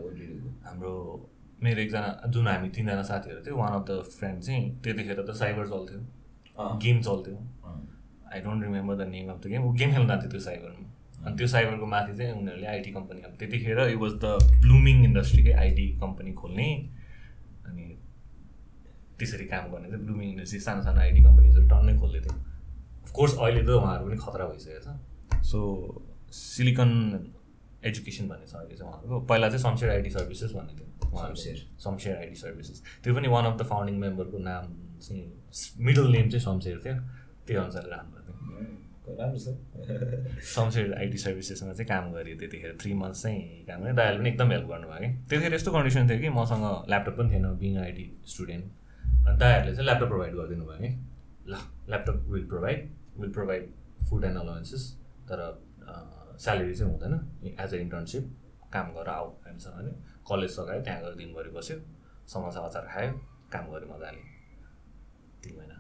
हाम्रो 0.66 0.92
मेरो 1.64 1.82
एकजना 1.82 2.10
जुन 2.34 2.48
हामी 2.48 2.70
तिनजना 2.76 3.04
साथीहरू 3.10 3.40
थियो 3.46 3.56
वान 3.58 3.74
अफ 3.74 3.84
द 3.90 4.02
फ्रेन्ड 4.16 4.44
चाहिँ 4.44 4.64
त्यतिखेर 4.84 5.20
त 5.22 5.36
साइबर 5.42 5.68
चल्थ्यो। 5.68 6.00
गेम 6.84 7.02
चल्थ्यो। 7.02 7.36
I 8.36 8.42
don't 8.42 8.64
remember 8.64 8.96
the 8.96 9.08
name 9.10 9.32
of 9.32 9.40
the 9.44 9.48
game 9.54 9.62
ऊ 9.66 9.72
गेम 9.82 9.92
खेल्न 9.94 10.08
जान्थ्यो 10.08 10.30
त्यो 10.32 10.40
साइबरमा 10.48 11.26
अनि 11.26 11.38
त्यो 11.38 11.48
साइबरको 11.48 11.86
माथि 11.94 12.18
चाहिँ 12.18 12.34
उनीहरूले 12.40 12.68
आइटी 12.68 12.92
कम्पनी 12.98 13.22
अब 13.28 13.36
त्यतिखेर 13.40 13.80
इट 13.88 13.98
वाज 13.98 14.14
द 14.24 14.60
ब्लुमिङ 14.66 15.04
इन्डस्ट्रीकै 15.06 15.54
आइटी 15.64 15.88
कम्पनी 16.02 16.34
खोल्ने। 16.42 16.68
अनि 17.68 17.86
त्यसरी 19.20 19.46
काम 19.54 19.72
गर्ने 19.72 19.90
चाहिँ 19.90 20.04
ब्लुमिङ 20.06 20.28
इन्डस्ट्री 20.30 20.60
सानो 20.68 20.84
सानो 20.84 21.00
आइटी 21.02 21.22
कम्पनीहरू 21.24 21.68
टन्नै 21.70 21.98
खोल्दै 22.00 22.22
थियो। 22.26 22.36
अफकोर्स 23.06 23.34
अहिले 23.38 23.64
त 23.64 23.70
उहाँहरू 23.80 24.06
पनि 24.06 24.18
खतरा 24.26 24.46
भइसकेको 24.52 24.82
छ। 24.86 25.42
सो 25.50 25.60
सिलिकन 26.36 26.92
एजुकेसन 27.90 28.28
भन्ने 28.30 28.46
छ 28.46 28.54
अहिले 28.56 28.76
चाहिँ 28.76 28.92
उहाँहरूको। 28.92 29.20
पहिला 29.32 29.50
चाहिँ 29.50 29.64
शमशेर 29.64 29.90
आइटी 29.90 30.10
सर्भिसेस 30.18 30.52
भन्ने 30.58 30.74
थियो। 30.78 30.88
शमशेर। 31.18 31.58
शमशेर 31.84 32.16
आइटी 32.18 32.36
सर्भिसेस 32.36 32.78
त्यो 33.04 33.16
पनि 33.16 33.28
वान 33.36 33.46
अफ 33.46 33.56
द 33.60 33.64
फाउन्डिङ 33.72 33.96
मेम्बरको 34.00 34.38
नाम 34.46 34.64
चाहिँ 35.02 35.24
मिडल 35.90 36.08
नेम 36.12 36.30
चाहिँ 36.30 36.44
शमशेर 36.46 36.82
थियो। 36.86 36.96
त्यही 37.46 37.60
अनुसार 37.62 37.86
राम्रो 37.94 38.22
थियो। 38.26 39.16
राम्रो 39.20 39.40
छ। 39.40 39.48
शमशेर 40.44 40.94
आइटी 40.94 41.18
सर्भिसेसमा 41.18 41.74
चाहिँ 41.74 41.88
काम 41.90 42.12
गरेँ 42.14 42.38
त्यतिखेर। 42.40 42.78
थ्री 42.82 42.94
मन्थ्स 42.94 43.22
चाहिँ 43.24 43.42
काम 43.68 43.82
गरेँ 43.84 43.96
दाइले 43.96 44.18
पनि 44.20 44.30
एकदम 44.30 44.52
हेल्प 44.52 44.68
गर्नुभयो 44.70 45.00
कि। 45.00 45.10
त्यतिखेर 45.30 45.54
यस्तो 45.54 45.72
कन्डिसन 45.72 46.10
थियो 46.10 46.20
कि 46.22 46.30
मसँग 46.40 46.66
ल्यापटप 46.90 47.16
पनि 47.18 47.30
थिएन 47.32 47.46
बिङ 47.62 47.78
आइटी 47.86 48.06
स्टुडेन्ट 48.34 48.66
अनि 49.28 49.38
दाइहरूले 49.38 49.72
चाहिँ 49.76 49.86
ल्यापटप 49.86 50.08
प्रोभाइड 50.10 50.34
गरिदिनु 50.36 50.66
भयो 50.66 50.80
कि। 50.82 50.92
ल 51.46 51.54
laptop 51.90 52.18
will 52.34 52.46
provide 52.50 52.80
will 53.20 53.32
provide 53.32 53.64
food 54.10 54.24
and 54.26 54.38
allowances 54.38 54.84
तर 55.30 55.40
स्यालेरी 56.42 56.74
चाहिँ 56.76 56.92
हुँदैन। 56.92 57.14
एज 57.62 57.74
अ 57.74 57.78
इन्टर्नसिप 57.78 58.24
काम 58.74 58.88
गरेर 58.96 59.10
आऊ 59.10 59.28
हामीसँग 59.46 59.74
भने 59.78 59.92
कलेज 60.30 60.50
सघायो 60.52 60.82
त्यहाँ 60.84 61.02
गएर 61.02 61.14
दिनभरि 61.16 61.50
बस्यो। 61.56 61.78
समोसा 62.34 62.60
अचार 62.68 62.86
खायो 62.94 63.12
काम 63.54 63.66
गऱ्यो 63.72 63.88
मजाले। 63.94 64.22
तिन 65.44 65.54
महिना 65.58 65.75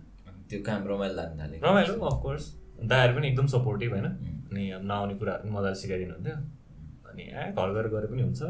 त्यो 0.49 0.59
काम 0.67 0.87
रमाइलो 0.87 1.15
लाग्न 1.15 1.39
थाल्यो 1.39 1.59
रमाइलो 1.67 1.93
अफकोर्स 2.11 2.43
दाहरू 2.91 3.11
पनि 3.15 3.27
एकदम 3.27 3.47
सपोर्टिभ 3.55 3.91
होइन। 3.91 4.07
अनि 4.51 4.63
अब 4.77 4.83
नआउने 4.91 5.13
कुराहरू 5.19 5.43
पनि 5.43 5.51
मजाले 5.57 5.75
सिकाइदिनुहुन्थ्यो 5.81 6.35
अनि 7.09 7.23
ए 7.23 7.43
घर 7.55 7.69
गएर 7.75 7.87
गरे 7.95 8.07
पनि 8.11 8.21
हुन्छ। 8.27 8.41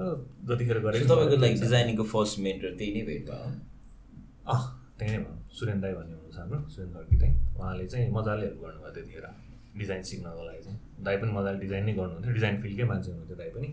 जतिखेर 0.50 0.80
गरे 0.86 1.00
तपाईँको 1.06 1.38
लाइक 1.46 1.56
डिजाइनिङको 1.62 2.04
फर्स्ट 2.14 2.40
मेन्टर 2.46 2.76
त्यही 2.78 2.92
नै 2.96 3.02
भेट 3.10 3.24
भयो? 3.30 3.50
अँ 4.52 4.62
त्यही 5.00 5.12
नै 5.12 5.20
भनौँ 5.24 5.40
सुरेन 5.58 5.80
दाई 5.82 5.94
भन्ने 5.94 6.14
हुनुहुन्छ 6.16 6.38
हाम्रो 6.40 6.60
सुरेन 6.74 6.90
खड्की 6.94 7.18
दाई। 7.24 7.32
उहाँले 7.58 7.86
चाहिँ 7.88 8.10
मजाले 8.18 8.46
हेल्प 8.46 8.60
गर्नुभयो 8.66 8.92
त्यतिखेर 8.96 9.26
डिजाइन 9.80 10.02
सिक्नको 10.10 10.44
लागि 10.46 10.62
चाहिँ। 10.66 10.78
दाई 11.06 11.16
पनि 11.22 11.32
मजाले 11.38 11.58
डिजाइन 11.64 11.84
नै 11.86 11.94
गर्नुहुन्थ्यो। 12.00 12.34
डिजाइन 12.34 12.56
फिल्डकै 12.62 12.86
मान्छे 12.92 13.10
हुनुहुन्थ्यो 13.12 13.38
दाई 13.42 13.50
पनि। 13.56 13.68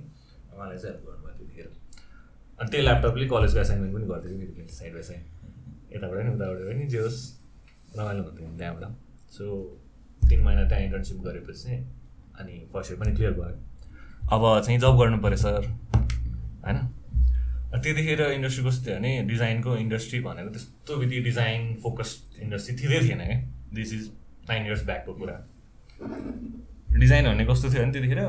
उहाँले 0.55 0.77
चाहिँ 0.79 0.95
हेल्प 0.95 1.05
गर्नुभयो 1.09 1.35
त्यतिखेर। 1.39 1.69
अनि 2.61 2.69
त्यही 2.71 2.85
ल्यापटपले 2.85 3.27
कलेजको 3.35 3.61
असाइनमेन्ट 3.61 3.93
पनि 3.97 4.07
गरिदिएको 4.13 4.39
त्यतिखेर 4.41 4.75
साइड 4.79 4.93
बाई 4.95 5.05
साइड 5.11 5.23
यताबाट 5.95 6.19
नि 6.27 6.31
उताबाट 6.35 6.59
पनि 6.71 6.87
जे 6.95 7.01
होस्। 7.05 7.21
रमाइलो 7.99 8.23
हुन्थ्यो 8.23 8.57
त्यहाँबाट। 8.59 9.31
सो 9.33 9.45
तिन 10.29 10.41
महिना 10.43 10.63
त्यहाँ 10.69 10.83
इन्टर्नसिप 10.85 11.19
गरेपछि 11.25 11.73
अनि 12.41 12.55
फर्स्ट 12.73 12.93
इयर 12.93 13.01
पनि 13.01 13.13
क्लियर 13.17 13.33
भयो। 13.33 13.57
अब 14.33 14.43
चाहिँ 14.65 14.79
जब 14.81 14.97
गर्नु 14.99 15.19
पऱ्यो 15.23 15.37
सर 15.37 15.67
होइन? 16.65 16.79
त्यतिखेर 17.75 18.21
इन्डस्ट्री 18.33 18.65
कस्तो 18.65 18.87
थियो 18.87 18.97
भने 18.97 19.11
डिजाइनको 19.29 19.77
इन्डस्ट्री 19.77 20.21
भनेको 20.21 20.51
त्यस्तो 20.51 20.97
विधि 20.97 21.21
डिजाइन 21.23 21.75
फोकस 21.83 22.11
इन्डस्ट्री 22.41 22.77
थिँदै 22.77 23.01
थिएन 23.09 23.21
क्या। 23.21 23.39
दिस 23.75 23.93
इज 23.93 24.11
नाइन 24.49 24.67
इयर्स 24.67 24.85
ब्याकको 24.87 25.13
कुरा। 25.15 25.37
डिजाइन 26.99 27.25
भन्ने 27.27 27.45
कस्तो 27.47 27.73
थियो 27.73 27.83
भने 27.83 27.93
त्यतिखेर 27.93 28.21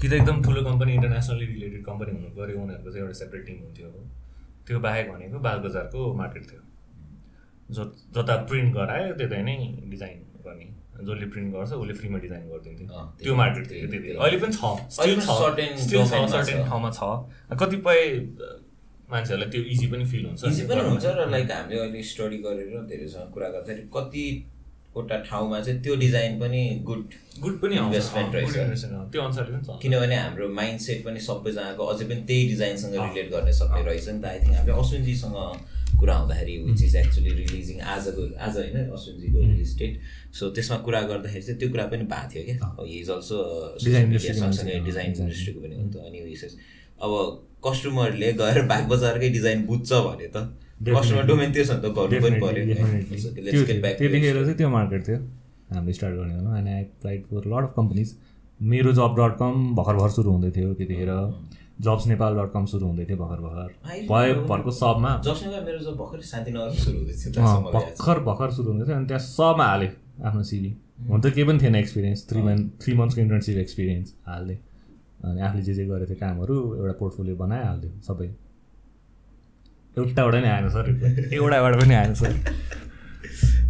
कि 0.00 0.08
त 0.08 0.12
एकदम 0.12 0.42
ठुलो 0.42 0.62
कम्पनी 0.64 0.92
इन्टरनेसनली 0.94 1.46
रिलेटेड 1.46 1.84
कम्पनी 1.84 2.10
हुनु 2.12 2.28
पऱ्यो। 2.36 2.60
उनीहरूको 2.62 2.90
चाहिँ 2.90 3.02
एउटा 3.02 3.18
सेपरेट 3.18 3.46
टिम 3.46 3.58
हुन्थ्यो। 3.64 3.88
त्यो 4.66 4.80
बाहेक 4.80 5.10
भनेको 5.12 5.38
बालबजारको 5.40 6.00
मार्केट 6.14 6.50
थियो। 6.50 6.60
ज 7.70 7.78
जता 8.16 8.34
प्रिन्ट 8.48 8.74
गरायो 8.74 9.12
त्यतै 9.18 9.42
नै 9.42 9.56
डिजाइन 9.90 10.18
गर्ने। 10.46 10.66
जसले 11.04 11.26
प्रिन्ट 11.34 11.48
गर्छ 11.54 11.72
उसले 11.72 11.94
फ्रीमा 12.00 12.18
डिजाइन 12.24 12.44
गरिदिन्थ्यो। 12.50 13.00
त्यो 13.22 13.34
मार्केट 13.36 13.64
थियो 13.70 13.86
त्यति 13.92 14.08
अहिले 14.16 14.38
पनि 14.44 14.52
छ। 14.52 14.62
Still 14.96 15.20
still 15.84 16.04
certain. 16.10 16.64
ठाउँमा 16.68 16.90
छ। 16.98 17.00
कतिपय 17.62 18.00
मान्छेहरूलाई 19.10 19.50
त्यो 19.52 19.62
इजी 19.74 19.86
पनि 19.92 20.04
फिल 20.12 20.24
हुन्छ। 20.26 20.44
इजी 20.48 20.62
पनि। 20.68 20.80
हुन्छ 20.88 21.04
र 21.18 21.28
लाइक 21.34 21.50
हामीले 21.50 21.80
अहिले 21.80 22.02
स्टडी 22.10 22.38
गरेर 22.46 22.82
धेरैसँग 22.90 23.26
कुरा 23.34 23.48
गर्दाखेरि 23.54 23.88
कतिवटा 23.96 25.16
ठाउँमा 25.28 25.60
चाहिँ 25.60 25.80
त्यो 25.82 25.94
डिजाइन 26.04 26.32
पनि 26.40 26.62
गुड 26.88 27.02
गुड 27.42 27.54
पनि 27.62 27.76
अँ, 27.76 27.90
रहेछ। 27.90 28.84
त्यो 29.12 29.22
अनुसारले 29.22 29.56
पनि 29.56 29.78
किनभने 29.82 30.16
हाम्रो 30.16 30.48
माइन्ड 30.60 30.80
सेट 30.86 31.04
पनि 31.04 31.20
सबैजनाको 31.28 31.82
अझै 31.92 32.04
पनि 32.08 32.22
त्यही 32.28 32.42
डिजाइनसँग 32.48 32.94
रिलेट 33.02 33.30
गर्ने 33.34 33.52
सक्ने 33.60 33.82
रहेछ 33.88 34.08
नि 34.08 34.20
त। 34.22 34.24
आई 34.24 34.38
थिङ्क 34.40 34.54
हामीले 34.56 34.78
अश्विनजीसँग 34.80 35.36
कुरा 36.00 36.14
हुँदाखेरि 36.16 36.54
विच 36.64 36.82
इज 36.84 36.96
एक्चुली 36.96 37.32
रिलिजिङ 37.40 37.76
आजको 37.94 38.22
आज 38.46 38.56
होइन 38.56 38.76
अश्विनजीको 38.96 39.38
रिलिज 39.40 39.72
डेट 39.78 39.92
सो 40.38 40.50
त्यसमा 40.56 40.76
कुरा 40.86 41.00
गर्दाखेरि 41.10 41.42
चाहिँ 41.46 41.58
त्यो 41.60 41.68
कुरा 41.70 41.84
पनि 41.92 42.04
भएको 42.12 42.28
थियो 42.34 42.42
क्या। 42.48 42.56
हि 42.80 42.98
इज 43.00 43.10
अल्सो 43.16 43.36
सँगसँगै 43.78 44.78
डिजाइन. 44.88 45.10
इन्डस्ट्रीको 45.14 45.60
पनि 45.60 45.74
हो 45.76 45.82
नि 45.82 45.90
त 45.92 45.96
अनि 46.06 46.18
विशेष 46.24 46.52
अब 47.04 47.12
कस्टमरले 47.66 48.32
गएर 48.42 48.58
बाग 48.72 48.82
बजारकै 48.90 49.28
डिजाइन 49.38 49.66
बुझ्छ 49.66 49.90
भने 50.08 50.28
त 50.34 50.36
कस्टमर 50.88 51.24
डोमेन 51.26 51.52
त्यो 51.52 51.64
छ 51.64 51.70
नि 51.70 51.80
त 51.82 51.86
गर्नु 51.96 52.18
पनि 52.26 52.38
पऱ्यो 52.44 52.62
त्यो. 52.68 53.64
चाहिँ 53.64 54.70
मार्केट 54.70 55.08
थियो। 55.08 55.18
हामीले 55.72 55.92
स्टार्ट 55.94 56.14
गर्ने 56.16 56.34
बेलामा 56.34 56.56
अनि 56.58 56.70
I 56.72 56.80
applied 56.80 57.20
for 57.26 57.42
lot 57.52 57.64
of 57.64 57.72
companies 57.76 58.08
मेरो 58.60 58.90
जब 58.98 59.12
डट 59.18 59.32
कम 59.38 59.52
भर्खर 59.76 59.94
भर्खर 59.94 60.10
सुरु 60.14 60.30
हुँदै 60.30 60.50
थियो। 60.56 60.68
त्यतिखेर 60.74 61.10
जब्स 61.80 62.06
नेपाल 62.06 62.36
डट 62.38 62.52
कम 62.52 62.66
सुरु 62.66 62.86
हुँदै 62.86 63.04
थियो 63.04 63.16
भर्खर 63.16 63.40
भर्खर। 63.40 63.70
know. 64.34 64.48
भरको 64.48 64.70
सबमा। 64.70 65.22
जसमा 65.24 65.60
मेरो 65.60 65.78
जब 65.78 65.96
भर्खरै। 65.96 66.22
भर्खर। 67.72 68.18
भर्खर 68.20 68.50
सुरु 68.50 68.70
हुँदै 68.70 68.86
थियो 68.86 68.96
अनि 68.96 69.06
त्यहाँ 69.06 69.22
सबमा 69.22 69.64
हालेँ 69.64 69.90
आफ्नो 70.24 70.42
सिभी 70.42 70.76
हुन 71.08 71.20
त 71.20 71.26
केही 71.26 71.44
पनि 71.44 71.58
थिएन 71.58 71.74
एक्सपिरियन्स 71.74 72.28
थ्री 72.30 72.42
मन्थ 72.42 72.70
थ्री 72.82 72.94
मन्थ्सको 72.94 73.20
इन्टर्नसिप 73.20 73.58
एक्सपिरियन्स 73.58 74.14
हाल्दै। 74.26 74.58
अनि 75.24 75.40
आफूले 75.40 75.62
जे 75.62 75.74
जे 75.74 75.84
गरेको 75.86 76.14
थियो 76.14 76.20
कामहरू 76.20 76.54
एउटा 76.76 76.92
पोर्टफोलियो 76.98 77.36
बनायो 77.36 77.64
हालिदियो 77.64 77.92
सबै। 78.06 78.28
एउटाबाट 79.98 80.34
नै 80.34 80.50
आएन 80.50 80.68
सर। 80.68 80.86
एउटाबाट 81.38 81.80
पनि 81.82 81.94
आएन 81.94 82.14
सर। 82.14 82.32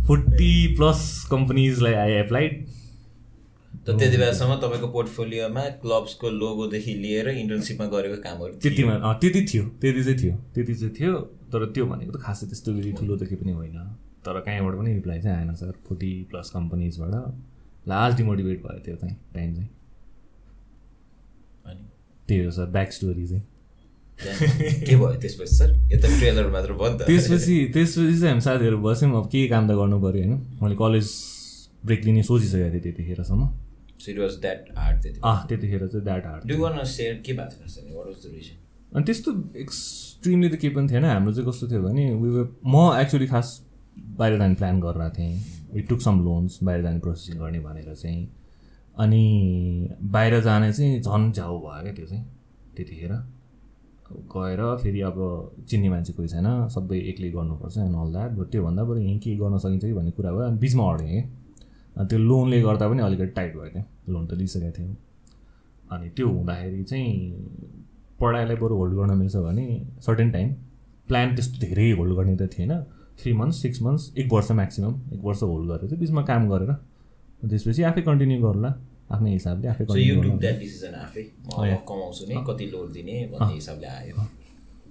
फोर्टी 0.07 0.53
प्लस 0.77 1.01
कम्पनीजलाई 1.31 1.93
आई 1.93 2.13
एप्लाइड 2.13 2.67
त 3.85 3.91
त्यति 4.01 4.17
बेलासम्म 4.17 4.55
तपाईँको 4.65 4.89
पोर्टफोलियोमा 4.97 5.63
क्लब्सको 5.85 6.27
लोगोदेखि 6.31 6.93
लिएर 7.05 7.29
इन्टर्नसिपमा 7.29 7.87
गरेको 7.93 8.17
कामहरू। 8.25 8.53
त्यतिमा 8.65 9.13
त्यति 9.21 9.41
थियो। 9.45 9.65
त्यति 9.81 10.03
चाहिँ 10.05 10.19
थियो। 10.21 10.35
त्यति 10.55 10.75
चाहिँ 10.75 10.95
थियो। 10.99 11.15
तर 11.53 11.61
त्यो 11.75 11.85
भनेको 11.87 12.13
त 12.13 12.21
खासै 12.25 12.47
त्यस्तो 12.49 12.73
बेसी 12.73 12.93
ठुलो 12.99 13.17
केही 13.21 13.37
पनि 13.37 13.53
होइन। 13.53 13.77
तर 14.25 14.41
कहीँबाट 14.41 14.75
पनि 14.81 14.91
रिप्लाई 14.95 15.21
चाहिँ 15.21 15.37
आएन 15.39 15.55
सर। 15.55 15.73
फोर्टी 15.85 16.11
प्लस 16.31 16.51
कम्पनीजबाट 16.51 17.13
लास्ट 17.89 18.17
डिमोटिभेट 18.17 18.59
भयो 18.65 18.79
त्यो 18.85 18.97
चाहिँ 18.97 19.17
टाइम 19.35 19.55
चाहिँ। 19.55 19.69
अनि? 21.69 21.85
त्यही 22.29 22.45
हो 22.45 22.51
सर 22.51 22.67
ब्याक 22.73 22.93
स्टोरी 22.93 23.27
चाहिँ। 23.29 23.45
के 24.89 24.97
भयो 24.97 25.13
त्यसपछि 25.21 25.55
सर? 25.57 25.71
यो 25.93 25.99
त 26.01 26.07
ट्रेलर 26.19 26.49
मात्र 26.51 26.73
भयो 26.73 26.89
नि 26.89 26.99
त। 26.99 27.01
त्यसपछि 27.05 27.57
त्यसपछि 27.75 28.17
चाहिँ 28.17 28.33
हामी 28.33 28.41
साथीहरू 28.41 28.79
बस्यौँ। 28.81 29.13
अब 29.13 29.27
के 29.29 29.47
काम 29.53 29.69
त 29.69 29.77
गर्नु 29.77 30.01
पऱ्यो 30.01 30.25
होइन। 30.25 30.33
मैले 30.63 30.77
कलेज 30.81 31.07
ब्रेक 31.85 32.01
लिने 32.05 32.23
सोचिसकेको 32.25 32.71
थिएँ 32.73 32.83
त्यतिखेरसम्म। 32.83 33.45
इट 34.09 34.19
वाज 34.19 34.31
द्याट 34.31 34.65
हार्ड 34.79 35.03
त्यति 35.03 35.21
अँ 35.25 35.47
त्यतिखेर 35.49 35.87
चाहिँ 35.87 36.05
that 36.05 36.27
hard 36.27 36.53
do 36.53 36.63
want 36.63 36.85
share 36.85 37.23
के 37.27 37.33
भएको 37.33 37.51
थियो 37.51 37.69
sir 37.69 37.97
what 37.97 38.07
was 38.07 38.17
the 38.17 38.35
reason 38.35 38.61
अनि 38.97 39.05
त्यस्तो 39.05 39.51
एक्सट्रिमली 39.57 40.49
त 40.49 40.55
केही 40.55 40.75
पनि 40.75 40.89
थिएन। 40.89 41.05
हाम्रो 41.05 41.33
चाहिँ 41.33 41.51
कस्तो 41.51 41.69
थियो 41.69 41.83
भने 41.83 42.15
were- 42.15 42.47
म 42.67 43.01
एक्चुली 43.01 43.27
खास 43.27 43.67
बाहिर 43.99 44.39
जाने 44.39 44.55
प्लान 44.55 44.81
गरेर 44.81 45.11
थिएँ। 45.11 45.41
वी 45.75 45.83
टुक 45.83 46.01
सम 46.01 46.25
लोन्स 46.25 46.59
बाहिर 46.63 46.83
जाने 46.83 46.99
प्रोसेसिङ 46.99 47.41
गर्ने 47.41 47.61
भनेर 47.61 47.95
चाहिँ। 47.95 48.29
अनि 48.99 49.95
बाहिर 50.03 50.41
जाने 50.41 50.73
चाहिँ 50.73 51.01
झन् 51.01 51.33
झ्याउ 51.33 51.59
भयो 51.59 51.83
क्या 51.83 51.93
त्यो 51.93 52.07
चाहिँ 52.07 52.25
त्यतिखेर। 52.77 53.13
गएर 54.13 54.77
फेरि 54.83 55.01
अब 55.01 55.17
चिन्ने 55.69 55.89
मान्छे 55.89 56.13
कोही 56.13 56.29
छैन। 56.29 56.69
सबै 56.69 56.99
एक्लै 56.99 57.31
गर्नुपर्छ 57.31 57.79
एन्ड 57.79 57.97
अल 57.97 58.13
द्याट 58.13 58.31
बट 58.31 58.47
त्योभन्दा 58.47 58.85
बरु 58.85 58.99
यहीँ 59.01 59.19
के 59.19 59.37
गर्न 59.37 59.59
सकिन्छ 59.59 59.85
कि 59.85 59.93
भन्ने 59.93 60.11
कुरा 60.11 60.33
भयो। 60.33 60.41
अनि 60.41 60.59
बिचमा 60.59 60.93
अड्यो 60.95 61.09
कि 61.09 61.19
अनि 61.19 61.44
त्यो 61.99 62.19
लोनले 62.19 62.61
गर्दा 62.63 62.89
पनि 62.89 63.03
अलिकति 63.03 63.27
टाइट 63.37 63.53
भयो 63.57 63.71
क्या। 63.71 63.85
लोन 64.09 64.27
त 64.27 64.33
लिइसकेको 64.35 64.71
थियो 64.79 64.89
अनि 65.93 66.09
त्यो 66.17 66.27
हुँदाखेरि 66.29 66.85
चाहिँ 66.85 67.13
पढाइलाई 68.21 68.57
बरु 68.57 68.75
होल्ड 68.77 68.95
गर्न 68.99 69.13
मिल्छ 69.19 69.37
भने 69.37 69.67
सर्टेन 70.07 70.31
टाइम 70.31 70.49
प्लान 71.09 71.35
त्यस्तो 71.35 71.57
धेरै 71.67 71.91
होल्ड 71.99 72.13
गर्ने 72.17 72.37
त 72.37 72.43
थिएन। 72.55 72.73
थ्री 73.19 73.33
मन्थ्स 73.33 73.57
सिक्स 73.63 73.83
मन्थ्स 73.83 74.13
एक 74.19 74.33
वर्ष 74.33 74.51
म्याक्सिमम् 74.61 74.97
एक 75.15 75.21
वर्ष 75.25 75.43
होल्ड 75.43 75.67
गरेर 75.71 75.89
चाहिँ 75.89 76.01
बिचमा 76.01 76.23
काम 76.31 76.49
गरेर 76.51 76.73
त्यसपछि 77.51 77.83
आफै 77.83 78.03
कन्टिन्यू 78.03 78.39
गर्ला। 78.43 78.71
आफ्नै 79.15 79.31
हिसाबले 79.33 79.69
आफै 79.69 79.85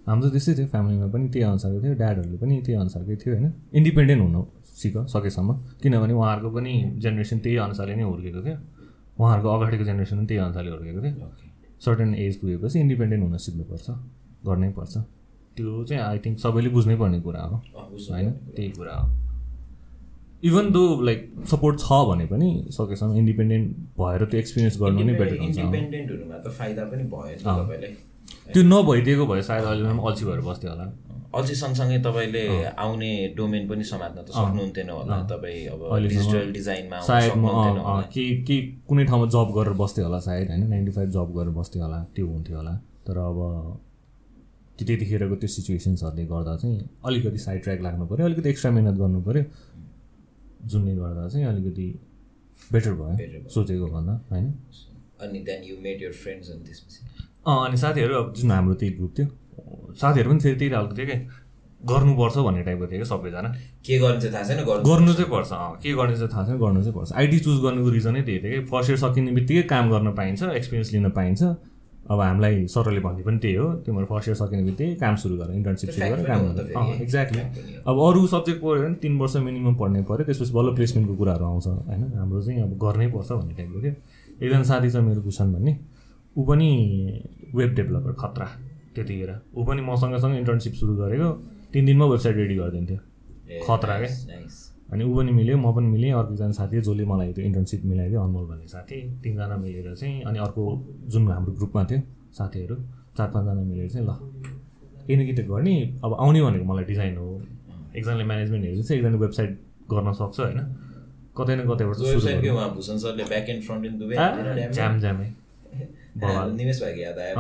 हाम्रो 0.08 0.30
त्यस्तै 0.30 0.54
थियो 0.56 0.68
फ्यामिलीमा 0.68 1.08
पनि 1.14 1.26
त्यही 1.34 1.46
अनुसारको 1.48 1.80
थियो 1.84 1.94
ड्याडहरूले 2.02 2.38
पनि 2.38 2.54
त्यही 2.66 2.78
अनुसारकै 2.80 3.16
थियो 3.24 3.32
होइन? 3.36 3.48
इन्डिपेन्डेन्ट 3.74 4.22
हुनु। 4.22 4.42
सिक 4.74 4.94
सकेसम्म। 5.14 5.54
किनभने 5.82 6.14
उहाँहरूको 6.14 6.50
पनि 6.56 6.74
जेनेरेसन 7.04 7.38
त्यही 7.40 7.58
अनुसारले 7.66 7.96
नै 7.96 8.04
हुर्केको 8.04 8.42
थियो 8.46 8.58
उहाँहरूको 9.20 9.50
अगाडिको 9.56 9.84
जेनेरेसन 9.84 10.18
पनि 10.18 10.28
त्यही 10.28 10.40
अनुसारले 10.46 10.72
हुर्केको 10.72 11.00
थियो 11.02 11.28
सर्टेन 11.86 12.16
एज 12.16 12.34
पुगेपछि 12.42 12.80
इन्डिपेन्डेन्ट 12.80 13.24
हुन 13.24 13.38
सिक्नुपर्छ 13.46 13.88
गर्नै 14.48 14.70
पर्छ। 14.78 14.94
त्यो 15.58 15.84
चाहिँ 15.84 16.04
आई 16.04 16.18
थिङ्क 16.26 16.38
सबैले 16.40 16.70
बुझ्नै 16.70 16.96
पर्ने 16.98 17.20
कुरा 17.22 17.42
हो। 17.42 17.56
होइन? 18.12 18.32
त्यही 18.56 18.70
कुरा 18.78 18.96
हो। 18.96 19.10
इभन 20.44 20.72
दो 20.72 20.84
लाइक 21.02 21.20
सपोर्ट 21.52 21.80
छ 21.80 22.00
भने 22.10 22.26
पनि 22.26 22.50
सकेसम्म 22.78 23.18
इन्डिपेन्डेन्ट 23.18 23.68
भएर 24.00 24.26
त्यो 24.26 24.40
एक्सपिरियन्स 24.40 24.80
गर्नु 24.82 25.04
नै 25.04 25.14
बेटर 25.20 25.38
हुन्छ। 25.40 25.58
इन्डिपेन्डेन्ट 25.58 26.08
हुनुमा 26.12 26.38
त 26.38 26.48
फाइदा 26.58 26.84
पनि 26.92 27.04
भयो 27.14 27.38
तपाईँलाई। 27.44 27.94
त्यो 28.52 28.64
नभइदिएको 28.64 29.26
भए 29.26 29.42
सायद 29.42 29.64
अहिले 29.64 29.90
अल्छी 29.90 30.26
भएर 30.26 30.42
बस्थ्यो 30.50 30.70
होला। 30.72 30.86
अझै 31.34 31.56
सँगसँगै 31.56 31.98
तपाईँले 32.06 32.44
आउने 32.78 33.12
डोमेन 33.38 33.64
पनि 33.70 33.84
समात्न 33.84 34.18
त 34.22 34.30
सक्नुहुन्थेन 34.30 34.90
होला। 34.90 35.16
तपाईँ 35.32 35.66
अब 35.74 35.82
डिजिटल 36.06 36.52
डिजाइनमा 36.54 37.00
सायद 37.02 37.34
म 37.38 37.46
केही 38.14 38.44
केही 38.48 38.60
कुनै 38.88 39.06
ठाउँमा 39.10 39.28
जब 39.36 39.50
गरेर 39.58 39.74
बस्थ्यो 39.82 40.06
होला 40.06 40.20
सायद 40.28 40.48
होइन? 40.50 40.64
नाइन्टी 40.70 40.92
फाइभ 40.92 41.10
जब 41.18 41.34
गरेर 41.38 41.54
बस्थ्यो 41.58 41.84
होला 41.84 42.00
त्यो 42.16 42.28
हुन्थ्यो 42.28 42.58
होला। 42.58 42.74
तर 43.08 43.18
अब 43.18 43.40
त्यो 44.78 44.86
त्यतिखेरको 44.88 45.36
त्यो 45.42 45.50
सिचुएसन्सहरूले 45.56 46.26
गर्दा 46.26 46.56
चाहिँ 46.62 46.78
अलिकति 47.06 47.38
साइड 47.38 47.64
ट्र्याक 47.64 47.82
लाग्नु 47.82 48.06
पऱ्यो 48.12 48.26
अलिकति 48.26 48.50
एक्स्ट्रा 48.50 48.72
मिहिनेत 48.72 48.96
गर्नु 49.02 49.22
पऱ्यो 49.26 49.44
जुनले 50.70 50.94
गर्दा 50.96 51.28
चाहिँ 51.30 51.46
अलिकति 51.48 51.88
बेटर 52.74 52.94
भयो। 53.02 53.50
सोचेको 53.50 53.88
भन्दा 53.96 54.14
होइन? 54.32 54.48
अनि 55.24 55.40
then 55.50 55.64
you 55.64 55.76
made 55.82 56.02
your 56.04 56.14
friends 56.22 56.50
अनि 56.52 56.64
त्यसपछि 56.66 57.13
अनि 57.46 57.78
साथीहरू 57.78 58.14
अब 58.16 58.34
जुन 58.38 58.52
हाम्रो 58.52 58.74
त्यही 58.74 58.94
ग्रुप 58.94 59.14
थियो 59.20 59.28
साथीहरू 60.02 60.30
पनि 60.30 60.40
फेरि 60.40 60.56
त्यही 60.56 60.72
खालको 60.72 60.96
थियो 60.98 61.08
कि। 61.08 61.18
गर्नुपर्छ 61.84 62.38
भन्ने 62.38 62.62
टाइपको 62.64 62.86
थियो 62.88 63.00
क्या 63.00 63.10
सबैजना। 63.12 63.50
के 63.86 63.98
गर्ने 64.00 64.20
चाहिँ 64.22 64.34
थाहा 64.34 64.44
छैन 64.48 64.60
गर्नु 64.64 65.14
चाहिँ 65.14 65.30
पर्छ। 65.32 65.52
अँ 65.52 65.76
के 65.84 65.94
गर्ने 65.94 66.16
चाहिँ 66.16 66.32
थाहा 66.34 66.44
छैन 66.48 66.58
गर्नु 66.58 66.82
चाहिँ 66.82 66.96
पर्छ। 66.96 67.12
आइटी 67.12 67.40
चुज 67.40 67.58
गर्नुको 67.64 67.90
रिजनै 67.90 68.22
त्यही 68.24 68.40
थियो 68.40 68.62
कि। 68.62 68.68
फर्स्ट 68.72 68.90
इयर 68.90 69.00
सकिने 69.00 69.32
बित्तिकै 69.32 69.64
काम 69.68 69.92
गर्न 69.92 70.12
पाइन्छ 70.16 70.44
एक्सपिरियन्स 70.44 70.92
लिन 70.94 71.10
पाइन्छ। 71.12 71.44
अब 72.04 72.20
हामीलाई 72.20 72.66
सरले 72.68 73.00
भन्ने 73.00 73.24
पनि 73.24 73.38
त्यही 73.44 73.56
हो। 73.56 73.68
तिमीहरू 73.84 74.06
फर्स्ट 74.08 74.28
इयर 74.28 74.38
सकिने 74.38 74.64
बित्तिकै 74.64 74.96
काम 75.04 75.16
सुरु 75.20 75.36
गर 75.38 75.52
इन्टर्नसिप 75.54 75.90
सुरु 75.90 76.08
गरेर 76.08 76.26
काम 76.26 76.40
गर्नु। 76.48 76.94
एक्ज्याक्टली। 77.04 77.42
अब 77.84 77.96
अरू 78.08 78.28
सब्जेक्ट 78.28 78.60
पढ्यो 78.64 78.84
भने 78.84 78.96
तिन 79.04 79.18
वर्ष 79.20 79.36
मिनिमम 79.44 79.76
पढ्नै 79.76 80.02
पऱ्यो 80.08 80.24
त्यसपछि 80.24 80.54
बल्ल 80.54 80.76
प्लेसमेन्टको 80.76 81.16
कुराहरू 81.16 81.46
आउँछ 81.46 81.68
होइन? 81.68 82.04
हाम्रो 82.16 82.42
चाहिँ 82.42 82.62
अब 82.64 82.72
गर्नै 82.80 83.08
पर्छ 83.12 83.32
भन्ने 83.32 83.54
टाइपको 83.60 83.80
थियो। 83.84 83.94
एकजना 84.40 84.64
साथी 84.64 84.90
छ 84.92 84.96
मेरो 85.04 85.22
कुसन 85.22 85.54
भन्ने। 85.54 85.74
ऊ 86.38 86.44
पनि 86.46 86.70
वेब 87.56 87.72
डेभलपर 87.76 88.12
खतरा 88.22 88.48
त्यतिखेर। 88.96 89.32
ऊ 89.58 89.66
पनि 89.66 89.82
मसँग 89.82 90.16
सँगै 90.18 90.38
इन्टर्नसिप 90.38 90.74
सुरु 90.74 90.94
गरेको 90.96 91.30
तिन 91.74 91.86
दिनमा 91.86 92.06
वेबसाइट 92.06 92.36
रेडी 92.36 92.56
गरिदिन्थ्यो। 92.56 93.00
खतरा 93.66 93.96
क्या. 94.00 94.12
अनि 94.94 95.04
ऊ 95.04 95.12
पनि 95.18 95.32
मिल्यो 95.32 95.58
म 95.58 95.74
पनि 95.76 95.88
मिलेँ 95.88 96.12
अर्को 96.14 96.34
एकजना 96.34 96.52
साथी 96.54 96.82
जसले 96.82 97.06
मलाई 97.06 97.34
त्यो 97.34 97.46
इन्टर्नसिप 97.46 97.82
मिलाइदियो 97.86 98.20
अनमोल 98.22 98.46
भन्ने 98.50 98.68
साथी। 98.68 98.98
तिनजना 99.24 99.56
मिलेर 99.58 99.94
चाहिँ 99.96 100.22
अनि 100.24 100.38
अर्को 100.40 100.62
जुन 101.10 101.22
हाम्रो 101.32 101.52
ग्रुपमा 101.54 101.84
थियो 101.90 102.00
साथीहरू 102.38 102.76
चार 103.18 103.28
पाँचजना 103.34 103.62
मिलेर 103.70 103.90
चाहिँ 103.90 104.06
ल। 104.08 104.12
केही 105.06 105.16
न 105.18 105.22
केही 105.26 105.36
त 105.38 105.40
गर्ने 105.50 105.76
अब 106.04 106.12
आउने 106.14 106.40
भनेको 106.42 106.66
मलाई 106.66 106.86
डिजाइन 106.86 107.18
हो। 107.18 107.28
एकजनाले 107.96 108.24
म्यानेजमेन्ट 108.24 108.64
हेर्छ 108.66 108.92
एकजना 108.92 109.18
वेबसाइट 109.18 109.52
गर्न 109.92 110.12
सक्छ 110.14 110.38
होइन। 110.40 110.60
कतै 111.38 111.54
न 111.56 111.62
कतैबाट 111.70 111.98
ज्याम 114.74 115.00
ज्यामै। 115.00 115.28
निमेश 116.16 116.82
भाइको 116.82 117.02
याद 117.02 117.18
आयो 117.20 117.34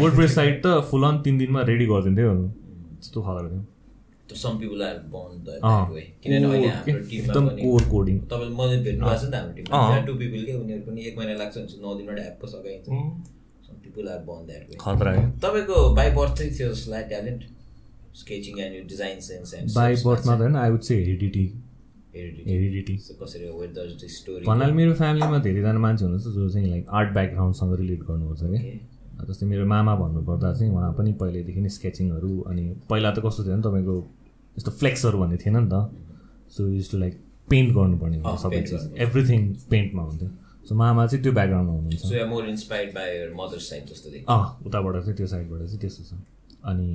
वर्ड 0.00 0.14
प्रेस 0.16 0.34
साइट 0.34 0.56
त 0.66 0.66
फुल 0.90 1.02
अन 1.04 1.14
तिन 1.22 1.38
दिनमा 1.38 1.60
रेडी 1.70 1.86
गरिदिन्थ्यो। 1.86 2.32
त्यस्तो 2.34 3.20
खबर 3.22 3.44
थियो। 3.52 3.62
सम 4.34 4.58
पिपल 4.58 4.82
आर 4.82 4.96
किनभने 6.22 6.46
अहिले 6.48 6.68
हाम्रो 6.68 7.00
टिममा 7.10 7.40
कोर 7.56 7.82
कोडिङ। 7.90 8.16
तपाईँले 8.30 8.54
मैले 8.60 8.76
भेट्नु 8.84 9.04
भएको 9.06 9.18
छ 9.18 9.24
नि 9.24 9.30
त 9.30 9.34
हाम्रो 9.34 9.54
टिममा। 9.56 9.74
अँ। 9.96 10.06
टु 10.06 10.12
पिपल 10.22 10.40
के 10.46 10.52
उनीहरू 10.60 10.82
पनि 10.86 11.00
एक 11.08 11.14
महिना 11.18 11.34
लाग्छ 11.42 11.54
भने 11.58 11.66
नौ 11.82 11.90
सकाइन्छ 12.54 12.86
some 13.66 13.74
people 13.84 14.04
are 14.14 14.20
that 14.46 14.62
way 14.70 14.74
खतरा 14.80 15.10
तपाईँको 15.44 15.76
बाई 15.98 16.08
बर्थै 16.20 16.46
थियो 16.58 16.68
जस्तो 16.72 16.90
लाग्यो 16.92 17.08
talent 17.08 17.42
sketching 18.22 18.54
and 18.64 18.74
design 18.88 19.20
sense 19.28 19.54
and 19.54 19.66
by 19.74 19.92
बर्थमा 20.06 20.34
त 20.36 20.40
होइन 20.40 20.56
I 20.56 20.70
would 20.70 20.84
say 20.88 20.94
heredity 20.96 21.46
heredity 22.14 22.94
कसरी 23.22 23.44
वेट 23.60 23.70
द 23.74 23.78
स्टोरी 24.16 24.46
भन्नाले 24.46 24.72
मेरो 24.72 24.94
फ्यामिलीमा 24.94 25.38
धेरैजना 25.46 25.80
मान्छे 25.86 26.04
हुनुहुन्छ 26.04 26.26
जो 26.36 26.48
चाहिँ 26.48 26.68
लाइक 26.70 26.84
आर्ट 26.88 27.08
ब्याकग्राउन्डसँग 27.12 27.72
रिलेट 27.80 28.00
गर्नुहुन्छ 28.08 28.42
कि? 28.42 28.80
जस्तै 29.28 29.46
मेरो 29.46 29.64
मामा 29.66 29.94
भन्नुपर्दा 29.96 30.52
चाहिँ 30.54 30.70
उहाँ 30.72 30.92
पनि 30.98 31.12
पहिल्यैदेखि 31.20 31.60
नै 31.60 31.68
स्केचिङहरू 31.68 32.30
अनि 32.50 32.64
पहिला 32.90 33.10
त 33.14 33.18
कस्तो 33.26 33.40
थियो 33.44 33.54
भने 33.54 33.62
तपाईँको 33.62 33.96
यस्तो 34.58 34.70
फ्लेक्सहरू 34.80 35.16
भन्ने 35.18 35.36
थिएन 35.42 35.56
नि 35.56 35.68
त? 35.72 35.74
So 36.54 36.60
use 36.68 36.86
to 36.90 36.96
like 36.98 37.14
paint 37.50 37.68
गर्नुपर्ने 37.74 38.16
हुन्छ 38.18 38.40
सबै 38.42 38.50
paint 38.50 38.66
चिज। 38.68 38.82
एभ्रिथिङ 39.04 39.40
पेन्टमा 39.70 40.02
हुन्थ्यो। 40.02 40.28
सो 40.68 40.72
मामा 40.74 41.06
चाहिँ 41.06 41.22
त्यो 41.22 41.32
ब्याकग्राउन्डमा 41.32 41.74
हुनुहुन्छ। 41.74 42.02
अँ 44.28 44.44
उताबाट 44.66 44.94
चाहिँ 45.02 45.16
त्यो 45.16 45.26
साइडबाट 45.26 45.60
चाहिँ 45.66 45.80
त्यस्तो 45.80 46.02
छ। 46.04 46.12
अनि 46.64 46.88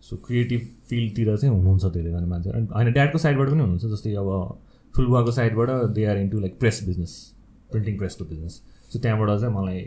सो 0.00 0.16
क्रिएटिभ 0.16 0.68
फिल्डतिर 0.88 1.36
चाहिँ 1.36 1.54
हुनुहुन्छ 1.54 1.84
धेरैजना 1.84 2.36
अनि 2.36 2.66
होइन 2.66 2.92
ड्याडको 2.92 3.18
साइडबाट 3.18 3.48
पनि 3.48 3.60
हुनुहुन्छ 3.60 3.84
जस्तै 3.84 4.14
अब 4.14 4.28
ठुलबुवाको 4.96 5.30
साइडबाट 5.30 5.70
they 5.70 6.04
are 6.04 6.18
into 6.18 6.40
like 6.40 6.58
press 6.58 6.84
business 6.86 7.34
printing 7.70 7.98
प्रेसको 7.98 8.24
business 8.24 8.62
so 8.92 8.98
त्यहाँबाट 8.98 9.40
चाहिँ 9.40 9.54
मलाई 9.54 9.80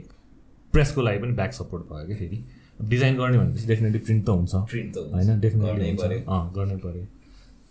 प्रेसको 0.74 1.02
लागि 1.02 1.20
पनि 1.20 1.32
ब्याक 1.32 1.54
सपोर्ट 1.54 1.84
भयो 1.84 2.08
कि 2.08 2.16
फेरि। 2.16 2.46
डिजाइन 2.82 3.18
गर्ने 3.18 3.38
भनेपछि 3.38 3.68
डेफिनेटली 3.68 4.00
प्रिन्ट 4.00 4.26
त 4.26 4.30
हुन्छ। 4.30 4.56
होइन 4.56 5.40
डेफिनेटली 5.40 5.72
गर्नै 5.72 5.90
हुन्छ। 5.90 6.02
पऱ्यो। 6.02 6.20
अँ 6.32 6.54
गर्नै 6.56 6.76
पऱ्यो। 6.76 7.06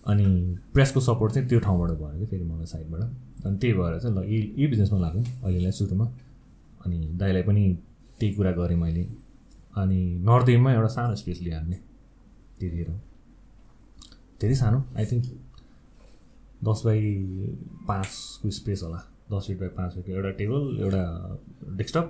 अनि 0.06 0.26
प्रेसको 0.74 1.00
सपोर्ट 1.00 1.32
चाहिँ 1.32 1.48
त्यो 1.48 1.60
ठाउँबाट 1.60 1.90
भयो 1.90 2.18
कि 2.18 2.26
फेरि 2.26 2.44
मलाई 2.44 2.66
साइडबाट 2.66 3.00
अनि 3.46 3.58
त्यही 3.58 3.74
भएर 3.74 3.98
चाहिँ 3.98 4.16
ल 4.16 4.24
यही 4.24 4.42
यही 4.56 4.66
बिजनेसमा 4.66 4.98
लाग्यो 4.98 5.22
अहिलेलाई 5.22 5.70
सुरुमा। 5.70 6.06
अनि 6.86 6.98
दाइलाई 7.14 7.42
पनि 7.42 7.78
त्यही 8.20 8.34
कुरा 8.34 8.52
गरेँ 8.52 8.76
मैले। 8.76 9.02
अनि 9.76 10.00
नर्देनमा 10.18 10.72
एउटा 10.72 10.88
सानो 10.88 11.14
स्पेस 11.14 11.40
हामीले 11.52 11.91
त्यतिखेर। 12.62 12.90
धेरै 14.40 14.54
सानो 14.54 14.78
आई 14.98 15.04
थिङ्क 15.10 15.24
दस 16.64 16.78
बाई 16.86 17.00
पाँचको 17.88 18.50
स्पेस 18.58 18.82
होला। 18.82 19.00
दस 19.32 19.42
फिट 19.46 19.58
बाई 19.60 19.70
पाँच 19.78 19.90
फिटको 19.94 20.10
एउटा 20.12 20.30
टेबल 20.40 20.60
एउटा 20.82 21.02
डेस्कटप 21.78 22.06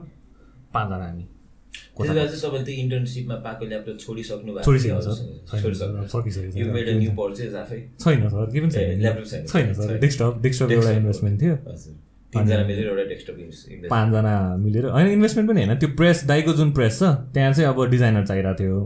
पाँचजना 0.74 1.06
हामी। 1.06 1.26
त्यति 1.72 2.08
बेला 2.08 2.24
चाहिँ 2.26 2.40
तपाईँले 2.42 2.64
त्यो 2.66 2.74
इन्टर्नसिपमा 2.84 3.36
पाएको 3.44 3.64
ल्यापटप 3.72 3.96
छोडिसक्नु 4.04 4.52
भएको 4.52 4.64
छोडिसकेको 4.64 5.00
थियो, 5.00 5.12
छ 5.12 5.50
छैन 5.50 5.62
छोडिसक्नु 5.62 6.02
सर, 6.02 6.08
सकिसकेको 6.12 6.52
छ। 6.52 6.56
You 6.60 6.72
made 6.72 6.88
a 6.88 6.94
new 7.00 7.10
purchase 7.20 7.54
आफै। 7.62 7.78
छैन 8.00 8.28
सर 8.28 8.46
के 8.52 8.58
पनि 8.60 8.68
ए, 8.68 8.72
छैन 8.72 9.00
ल्यापटप 9.00 9.26
छैन। 9.32 9.44
छैन 9.52 9.74
सर 9.74 9.86
छैन। 9.88 10.00
डेस्कटप 10.00 10.32
डेस्कटप 10.42 10.70
एउटा 10.70 10.82
Desktop 10.82 11.00
इन्भेस्टमेन्ट 11.00 11.36
थियो। 11.42 11.54
हजुर। 11.68 11.94
तिनजना 12.32 12.64
मिलेर 12.68 12.86
एउटा 12.88 13.04
डेस्कटप 13.12 13.36
इन्भेस्ट 13.38 13.88
पाँचजना 13.92 14.34
मिलेर। 14.64 14.84
होइन 14.96 15.08
इन्भेस्टमेन्ट 15.16 15.46
पनि 15.50 15.64
होइन। 15.64 15.78
त्यो 15.78 15.88
प्रेस 15.96 16.24
दाइको 16.24 16.52
जुन 16.60 16.72
प्रेस 16.72 16.98
छ 16.98 17.02
त्यहाँ 17.34 17.52
चाहिँ 17.52 17.68
अब 17.68 17.78
डिजाइनर 17.90 18.26
चाहिरहेको 18.26 18.58
थियो। 18.60 18.76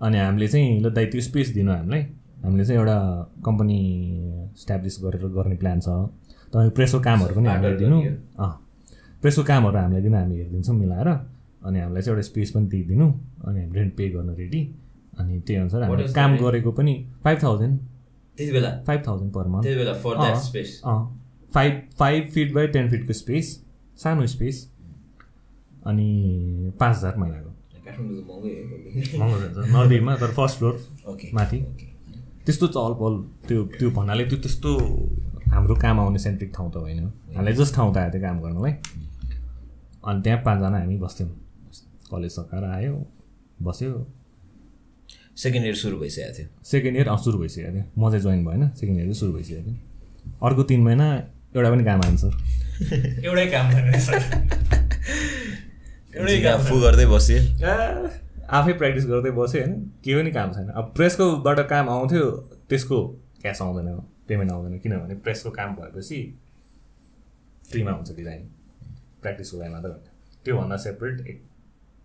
अनि 0.00 0.18
हामीले 0.18 0.48
चाहिँ 0.48 0.80
ल 0.80 0.90
दाइ 0.94 1.06
त्यो 1.12 1.20
स्पेस 1.20 1.48
दिनु 1.54 1.72
हामीलाई। 1.72 2.02
हामीले 2.44 2.64
चाहिँ 2.64 2.78
एउटा 2.80 2.96
कम्पनी 3.44 3.78
इस्टाब्लिस 4.54 4.94
गरेर 5.02 5.26
गर्ने 5.36 5.56
प्लान 5.56 5.80
छ। 5.80 5.88
तपाईँको 6.52 6.74
प्रेसको 6.74 6.98
कामहरू 7.00 7.34
पनि 7.34 7.48
हामीलाई 7.48 7.76
दिनु। 7.76 7.98
अँ 8.38 8.52
प्रेसको 9.22 9.42
कामहरू 9.44 9.78
हामीलाई 9.78 10.02
दिनु 10.02 10.16
हामी 10.16 10.34
हेरिदिन्छौँ 10.36 10.76
मिलाएर। 10.76 11.08
अनि 11.66 11.78
हामीलाई 11.80 12.02
चाहिँ 12.02 12.16
एउटा 12.16 12.26
स्पेस 12.30 12.50
पनि 12.54 12.66
दिइदिनु। 12.72 13.06
अनि 13.46 13.58
हामी 13.60 13.74
रेन्ट 13.78 13.92
पे 13.96 14.08
गर्न 14.10 14.34
रेडी 14.38 14.62
अनि 15.18 15.40
त्यही 15.40 15.60
अनुसार 15.60 15.82
हामीले 15.82 16.12
काम? 16.14 16.36
गरेको 16.38 16.70
पनि 16.72 16.94
फाइभ 17.24 17.38
थाउजन्ड 17.42 17.78
त्यति 18.38 18.52
बेला? 18.52 18.70
फाइभ 18.86 19.00
थाउजन्ड 19.06 19.32
पर 19.34 19.46
मन्थ 19.48 19.62
त्यति 19.64 19.78
बेला 19.78 19.92
फर 19.92 20.14
द्याट 20.16 20.34
अँ, 20.34 20.40
स्पेस 20.40 20.80
अँ 20.84 21.00
five 21.54 21.82
five 21.98 22.30
feet 22.34 22.52
by 22.54 22.66
ten 22.68 22.90
फिटको 22.90 23.12
स्पेस 23.12 23.46
सानो 23.98 24.26
स्पेस 24.26 24.56
अनि 25.86 26.72
पाँच 26.80 26.96
हजार 26.96 27.16
महिनाको। 27.18 27.47
काठमाडौँ 27.98 28.24
महँगै 28.28 29.18
महँगो 29.20 29.62
नर्देमा 29.74 30.16
तर 30.16 30.30
फर्स्ट 30.32 30.58
फ्लोर 30.58 30.74
ओके 31.08 31.30
माथि। 31.34 31.58
त्यस्तो 32.46 32.66
चहल 32.66 32.92
पहल 33.00 33.14
त्यो 33.48 33.64
त्यो 33.78 33.90
भन्नाले 33.90 34.24
त्यो 34.24 34.38
त्यस्तो 34.38 34.70
हाम्रो 35.52 35.74
काम 35.74 36.00
आउने 36.00 36.18
सेन्ट्रिक 36.18 36.50
ठाउँ 36.56 36.70
त 36.72 36.76
होइन। 36.76 37.00
हामीलाई 37.34 37.54
जस्ट 37.54 37.74
ठाउँ 37.74 37.92
त 37.94 37.96
आयो 37.98 38.10
त्यो 38.10 38.20
काम 38.22 38.36
गर्नलाई। 38.40 38.72
अनि 40.08 40.22
त्यहाँ 40.22 40.42
पाँचजना 40.44 40.78
हामी 40.78 40.96
बस्थ्यौँ। 40.96 41.30
कलेज 42.10 42.30
सकाएर 42.30 42.64
आयो 42.64 42.94
बस्यो। 43.62 43.90
सेकेन्ड 45.36 45.66
इयर 45.66 45.74
सुरु 45.74 45.96
भइसकेको 45.98 46.32
थियो। 46.38 46.48
सेकेन्ड 46.64 46.96
इयर 46.96 47.08
अँ 47.08 47.16
सुरु 47.24 47.38
भइसकेको 47.38 47.72
थियो। 47.74 47.84
म 47.98 48.10
चाहिँ 48.10 48.22
जोइन 48.22 48.44
भएन 48.44 48.68
सेकेन्ड 48.70 48.98
इयर 48.98 49.06
चाहिँ 49.06 49.20
सुरु 49.20 49.32
भइसकेको 49.32 49.62
थियो। 49.66 49.76
अर्को 50.46 50.62
तिन 50.62 50.80
महिना 50.82 51.06
एउटा 51.56 51.70
पनि 51.70 51.84
काम 51.84 52.00
आएन 52.04 52.16
सर। 52.16 52.32
एउटै 53.26 53.46
काम 53.46 53.66
एउटै 56.18 56.38
काम 56.42 56.60
गर्दै 56.82 57.06
बसेँ। 57.06 57.40
आफै 58.48 58.72
प्र्याक्टिस 58.80 59.06
गर्दै 59.06 59.30
बस्यो 59.38 59.60
होइन 59.60 59.72
केही 60.04 60.14
पनि 60.18 60.30
काम 60.32 60.48
छैन। 60.52 60.68
अब 60.74 60.84
प्रेसकोबाट 60.96 61.58
काम 61.72 61.88
आउँथ्यो 61.94 62.24
त्यसको 62.68 62.98
क्यास 63.42 63.62
आउँदैन 63.62 63.88
पेमेन्ट 64.28 64.50
आउँदैन। 64.52 64.78
किनभने 64.84 65.14
प्रेसको 65.24 65.50
काम 65.58 65.74
भएपछि 65.76 66.18
फ्रीमा 67.70 67.92
हुन्छ 67.92 68.10
डिजाइन 68.16 68.42
प्र्याक्टिसको 69.22 69.56
लागि 69.58 69.70
मात्रै 69.72 69.90
हुन्छ 69.92 70.06
त्योभन्दा 70.44 70.76
सेपरेट 70.86 71.16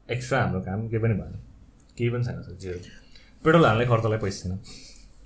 एक्स्ट्रा 0.09 0.37
हाम्रो 0.41 0.59
काम 0.61 0.87
केही 0.87 1.01
पनि 1.03 1.15
भएन। 1.21 1.33
केही 1.97 2.09
पनि 2.13 2.23
छैन 2.23 2.41
सर 2.43 2.55
जिरो 2.61 2.77
पेट्रोल 3.45 3.65
हाल्ने 3.65 3.85
खर्चलाई 3.91 4.19
पैसा 4.19 4.39
छैन। 4.43 4.53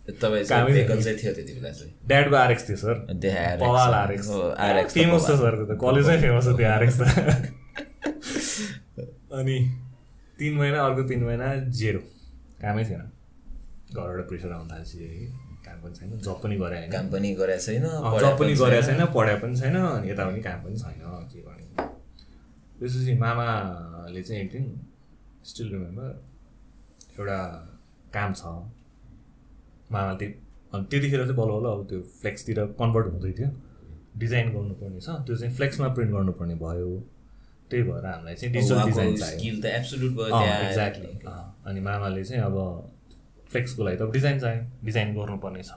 तपाईँ 0.07 0.45
कामै 0.45 0.71
चाहिँ 0.71 0.73
भेकल 0.73 0.93
छैन। 0.93 1.03
चाहिँ 1.03 1.17
थियो 1.19 1.31
त्यति 1.33 1.53
बेला 1.53 1.71
चाहिँ। 1.77 1.91
ड्याडको 2.07 2.35
आरएक्स 2.35 2.63
थियो 2.69 2.77
सर 2.77 2.95
आरएक्स 3.97 4.27
हो, 4.29 4.39
RX 4.69 4.87
त 4.87 4.93
फेमस 4.97 5.21
छ। 5.27 5.31
सर 5.41 5.53
त्यो 5.57 5.65
त। 5.65 5.79
कलेजमै 5.81 6.17
फेमस 6.21 6.45
छ 6.45 6.55
त्यो 6.57 6.67
आरएक्स 6.77 6.97
त। 7.01 7.03
अनि 9.37 9.57
तिन 10.39 10.53
महिना 10.57 10.85
अर्को 10.85 11.03
तिन 11.09 11.23
महिना 11.23 11.47
जेरो। 11.79 11.99
कामै 12.61 12.83
थिएन 12.89 13.03
घरबाट 13.93 14.27
प्रेसर 14.29 14.51
आउनु 14.51 14.69
थाल्छ 14.71 14.91
काम 15.65 15.77
पनि 15.83 15.93
छैन 15.95 16.09
जब 16.25 16.37
पनि 16.43 16.55
गरे 16.57 16.77
काम 16.91 17.09
पनि 17.11 17.33
गरेको 17.39 17.63
छैन 17.65 17.85
जब 18.23 18.37
पनि 18.39 18.53
गरेको 18.61 18.85
छैन। 18.87 19.05
पढाइ 19.15 19.35
पनि 19.41 19.55
छैन 19.59 19.75
अनि 19.75 20.09
यता 20.09 20.23
पनि 20.29 20.41
काम 20.47 20.59
पनि 20.63 20.77
छैन 20.79 21.01
के 21.31 21.39
गर्ने। 21.47 21.65
त्यसपछि 22.79 23.13
मामाले 23.19 24.21
चाहिँ 24.23 24.41
एक 24.43 24.51
दिन 24.51 24.65
स्टिल 25.49 25.67
रिमेम्बर 25.73 26.09
एउटा 27.19 27.39
काम 28.13 28.33
छ। 28.33 28.43
मामा 29.91 30.13
त्यो 30.19 30.29
अनि 30.73 30.85
त्यतिखेर 30.91 31.21
चाहिँ 31.23 31.37
बल्ल 31.37 31.51
बल्ल 31.57 31.67
अब 31.75 31.81
त्यो 31.89 31.99
फ्लेक्सतिर 32.21 32.57
कन्भर्ट 32.79 33.07
हुँदै 33.13 33.31
थियो। 33.39 33.49
डिजाइन 34.17 34.47
गर्नुपर्ने 34.55 34.99
छ। 34.99 35.09
त्यो 35.25 35.35
चाहिँ 35.35 35.53
फ्लेक्समा 35.55 35.87
प्रिन्ट 35.95 36.11
गर्नुपर्ने 36.13 36.55
भयो। 36.63 36.89
त्यही 37.71 37.83
भएर 37.89 38.05
हामीलाई 38.05 38.35
चाहिँ 38.35 38.53
डिजिटल 38.53 38.83
डिजाइन 38.89 39.15
चाहियो। 39.17 39.37
स्किल 39.39 39.55
त 39.61 39.65
एब्सोल्युट 39.79 40.11
भयो 40.17 40.27
त्यहाँ 40.27 40.55
आएर। 40.57 40.65
एक्ज्याक्टली 40.67 41.11
अनि 41.69 41.79
मामाले 41.87 42.23
चाहिँ 42.23 42.41
अब 42.43 42.57
फ्लेक्सको 43.51 43.83
लागि 43.87 43.97
त 43.97 44.01
अब 44.01 44.11
डिजाइन 44.17 44.39
चाहियो। 44.39 44.61
डिजाइन 44.85 45.09
गर्नुपर्ने 45.17 45.63
छ। 45.63 45.71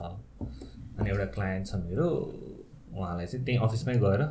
अनि 0.98 1.08
एउटा 1.10 1.26
क्लायन्ट 1.36 1.66
छ 1.66 1.74
मेरो 1.86 2.06
उहाँलाई 2.94 3.26
चाहिँ 3.26 3.44
त्यहीँ 3.46 3.60
अफिसमै 3.66 3.94
गएर 4.04 4.22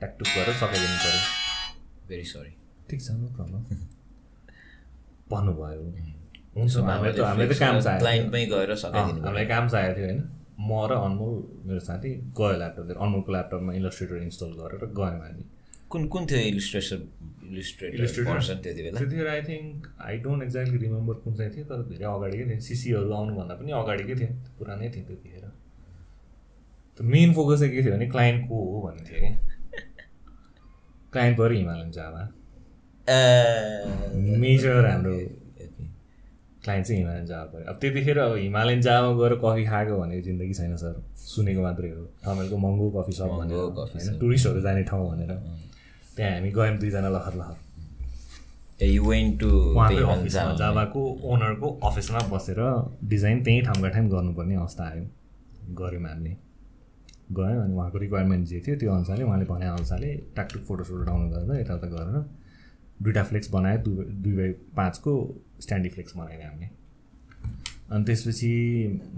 ट्याकटुक 0.00 0.28
गरेर 0.36 0.54
सघाइदिनु 0.62 0.96
पऱ्यो। 1.04 1.20
भेरी 2.08 2.24
सरी 2.32 2.52
ठिक 2.88 3.00
छ 3.02 3.08
नो 3.20 3.26
प्रब्लम 3.36 3.60
भन्नुभयो। 5.32 5.82
हुन्छ 6.56 6.74
हामीलाई 6.76 7.12
त 7.12 7.20
हामीलाई 7.28 7.48
त 7.52 7.58
काम 7.60 7.76
चाहियो 7.86 8.00
क्लाइन्टमै 8.02 8.42
गएर 8.52 8.70
अँ, 8.70 8.76
सकाइदिनु 8.84 9.20
हामीलाई 9.26 9.46
काम 9.52 9.64
चाहिएको 9.74 9.94
थियो 9.98 10.06
होइन। 10.08 10.20
म 10.68 10.70
र 10.88 10.92
अनमोल 11.06 11.34
मेरो 11.68 11.80
साथी 11.88 12.10
गयो 12.38 12.52
ल्यापटप 12.60 12.96
अनमोलको 13.04 13.30
ल्यापटपमा 13.36 13.72
इलस्ट्रेटर 13.80 14.16
इन्स्टल 14.26 14.50
गरेर 14.60 14.82
गयौँ 14.96 15.10
हामी। 15.24 15.44
कुन 15.90 16.06
कुन 16.12 16.26
थियो 16.26 16.40
इलिस्ट्रेसन 16.52 17.00
इलिस्ट्रेटर 17.46 17.96
Illustrator? 17.96 18.32
पर्सन 18.34 18.56
त्यति 18.62 18.82
बेला? 18.82 18.98
त्यतिखेर 18.98 19.28
I 19.28 19.40
think 19.48 19.86
I 20.06 20.14
don't 20.24 20.42
exactly 20.42 20.78
remember 20.78 21.14
कुन 21.24 21.34
चाहिँ 21.34 21.50
थियो 21.56 21.64
तर 21.64 21.82
धेरै 21.90 22.04
अगाडिकै 22.12 22.44
थियो 22.50 22.60
सिसीहरू 22.68 23.12
आउनुभन्दा 23.18 23.54
पनि 23.60 23.70
अगाडिकै 23.82 24.14
थियो 24.20 24.30
पुरानै 24.58 24.88
थियो 24.94 25.04
त्यतिखेर। 25.08 25.44
त 26.96 26.98
मेन 27.12 27.28
फोकस 27.34 27.58
चाहिँ 27.60 27.72
के 27.74 27.82
थियो 27.82 27.92
भने 27.94 28.06
क्लाइन्ट 28.14 28.48
को 28.48 28.54
हो 28.70 28.80
भन्ने 28.86 29.02
थियो 29.08 29.18
कि? 29.22 29.30
क्लाइन्ट 31.12 31.34
पऱ्यो 31.38 31.56
हिमालयन 31.58 31.90
जावा 31.98 32.22
मेजर 34.42 34.86
हाम्रो 34.86 35.14
क्लाइन्ट 36.64 36.86
चाहिँ 36.86 36.98
हिमालयन 37.00 37.26
जावा 37.26 37.44
पऱ्यो। 37.52 37.64
अब 37.70 37.76
त्यतिखेर 37.80 38.18
अब 38.18 38.34
हिमालयन 38.36 38.80
जावा 38.82 39.08
गएर 39.20 39.34
कफी 39.44 39.64
खाएको 39.70 39.94
भनेको 40.00 40.22
जिन्दगी 40.26 40.54
छैन 40.58 40.76
सर। 40.82 40.94
सुनेको 41.14 41.62
मात्रै 41.62 41.90
हो। 41.90 42.02
ठमेलको 42.24 42.56
महँगो 42.58 42.86
कफी 42.96 43.12
सप 43.20 43.30
भनेर। 43.38 44.18
टुरिस्टहरू 44.20 44.60
जाने 44.66 44.82
ठाउँ 44.90 45.06
भनेर। 45.14 45.32
त्यहाँ 46.16 46.32
हामी 46.32 46.50
गयौँ 46.50 46.76
दुईजना 46.78 47.08
लहर 47.08 47.34
लहर। 47.36 48.84
यु 48.84 49.04
वेन 49.04 49.36
टु 49.38 49.48
अफिसमा 49.78 50.52
जावाको 50.56 51.02
ओनरको 51.32 51.68
अफिसमा 51.88 52.20
बसेर 52.32 52.60
डिजाइन 53.10 53.42
त्यहीँ 53.44 53.62
ठाउँका 53.64 53.88
ठाउँ 53.88 54.08
गर्नुपर्ने 54.10 54.54
अवस्था 54.54 54.84
आयो। 54.84 55.04
गऱ्यौँ 55.74 56.08
हामीले। 56.08 56.36
गएँ 57.32 57.56
अनि 57.60 57.74
उहाँको 57.74 57.98
रिक्वायरमेन्ट 57.98 58.46
जे 58.48 58.60
थियो 58.66 58.76
त्यो 58.80 58.92
अनुसारले 58.94 59.24
उहाँले 59.24 59.44
भने 59.44 59.66
अनुसारले 59.66 60.14
टाकटुक 60.36 60.62
फोटोसोटो 60.64 61.04
डाउनलोड 61.04 61.32
गरेर 61.34 61.60
यताउता 61.60 61.86
गरेर 61.94 62.24
दुइटा 63.02 63.22
फ्लेक्स 63.22 63.50
बनायो 63.50 63.78
दुई 63.84 64.04
दुई 64.22 64.32
बाई 64.36 64.50
पाँचको 64.76 65.12
स्ट्यान्डी 65.60 65.88
फ्लेक्स 65.88 66.16
बनायो 66.16 66.40
हामीले। 66.48 66.68
अनि 67.92 68.04
त्यसपछि 68.04 68.50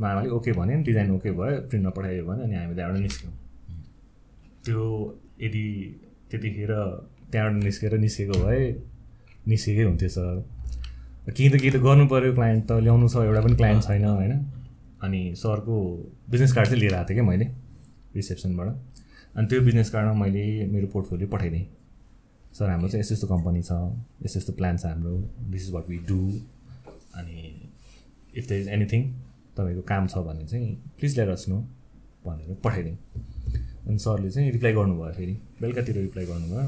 मामाले 0.01 0.29
ओके 0.37 0.53
भन्यो 0.53 0.83
डिजाइन 0.85 1.11
ओके 1.17 1.31
भयो 1.31 1.61
प्रिन्टमा 1.69 1.91
पठाइयो 1.97 2.25
भने 2.27 2.43
अनि 2.45 2.55
हामी 2.57 2.75
त्यहाँबाट 2.75 3.01
निस्क्यौँ। 3.03 3.33
त्यो 4.65 4.83
यदि 5.43 5.67
त्यतिखेर 6.31 6.73
त्यहाँबाट 7.33 7.65
निस्केर 7.65 7.99
निस्केको 7.99 8.39
भए 8.45 8.61
निस्केकै 9.49 9.83
हुन्थ्यो 9.83 10.09
सर। 10.09 10.35
केही 11.29 11.49
त 11.51 11.61
केही 11.61 11.71
त 11.71 11.79
गर्नु 11.87 12.05
पऱ्यो 12.09 12.33
क्लाइन्ट 12.35 12.63
त 12.69 12.73
ल्याउनु 12.85 13.09
छ 13.09 13.17
एउटा 13.29 13.41
पनि 13.47 13.57
क्लाइन्ट 13.57 13.83
छैन 13.85 14.05
होइन। 14.05 14.33
अनि 15.05 15.21
सरको 15.37 15.75
बिजनेस 16.31 16.53
कार्ड 16.53 16.69
चाहिँ 16.69 16.81
लिएर 16.81 16.95
आएको 16.95 17.09
थिएँ 17.09 17.19
क्या 17.19 17.27
मैले 17.31 17.47
रिसेप्सनबाट 18.15 18.69
अनि 19.37 19.47
त्यो 19.49 19.61
बिजनेस 19.63 19.91
कार्डमा 19.91 20.15
मैले 20.23 20.45
मेरो 20.73 20.87
पोर्टफोलियो 20.93 21.29
पठाइदिएँ। 21.29 21.67
सर 22.59 22.69
हाम्रो 22.71 22.89
चाहिँ 22.89 23.01
यस्तो 23.01 23.15
यस्तो 23.15 23.27
कम्पनी 23.29 23.63
छ 23.63 23.73
यस्तो 24.25 24.39
यस्तो 24.39 24.53
प्लान 24.59 24.77
छ 24.77 24.85
हाम्रो 24.87 25.15
this 25.53 25.63
is 25.69 25.73
what 25.75 25.89
we 25.89 25.99
do 26.09 26.21
अनि 27.19 27.39
इफ 28.35 28.49
द 28.49 28.53
इज 28.53 28.69
एनिथिङ 28.69 29.03
तपाईँको 29.57 29.83
काम 29.93 30.07
छ 30.07 30.25
भने 30.27 30.47
चाहिँ 30.47 30.75
प्लिज 30.99 31.19
लेट 31.19 31.29
अस 31.29 31.49
नो 31.49 31.59
भनेर 32.27 32.57
पठाइदिएँ। 32.65 32.97
अनि 33.89 33.99
सरले 33.99 34.31
चाहिँ 34.31 34.51
रिप्लाई 34.53 34.73
गर्नुभयो 34.73 35.13
फेरि। 35.13 35.35
बेलुकातिर 35.61 35.97
रिप्लाई 35.97 36.27
गर्नुभयो। 36.27 36.67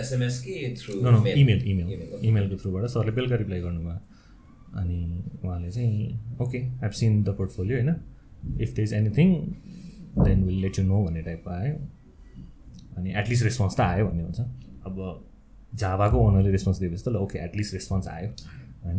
एसएमएस 0.00 0.40
कि 0.42 0.74
थ्रु 0.78 0.92
इमेल 0.94 1.62
इमेल 1.68 1.88
इमेलको 2.24 2.56
थ्रुबाट 2.56 2.86
सरले 2.90 3.12
बेलुका 3.12 3.36
रिप्लाई 3.36 3.60
गर्नुभयो। 3.60 3.98
अनि 4.76 4.98
उहाँले 5.44 5.70
चाहिँ 5.70 6.36
okay 6.42 6.58
I've 6.84 6.92
seen 6.92 7.22
the 7.22 7.28
portfolio 7.36 7.76
होइन? 7.76 7.94
If 8.60 8.74
there 8.76 8.78
is 8.78 8.92
anything 8.94 9.28
then 10.24 10.44
will 10.44 10.60
let 10.62 10.78
you 10.78 10.84
know 10.84 11.04
भन्ने 11.04 11.22
टाइपको 11.22 11.50
आयो। 11.50 11.74
अनि 12.96 13.12
एटलिस्ट 13.18 13.44
रेस्पोन्स 13.44 13.76
त 13.76 13.80
आयो 13.80 14.06
भन्ने 14.06 14.22
हुन्छ। 14.22 14.40
अब 14.86 14.94
झाभाको 15.74 16.16
ओनरले 16.18 16.50
रेस्पोन्स 16.50 16.78
दिएपछि 16.80 17.04
त 17.04 17.08
ल 17.08 17.16
ओके 17.16 17.38
एटलिस्ट 17.44 17.74
रेस्पोन्स 17.74 18.08
आयो। 18.08 18.28
होइन? 18.84 18.98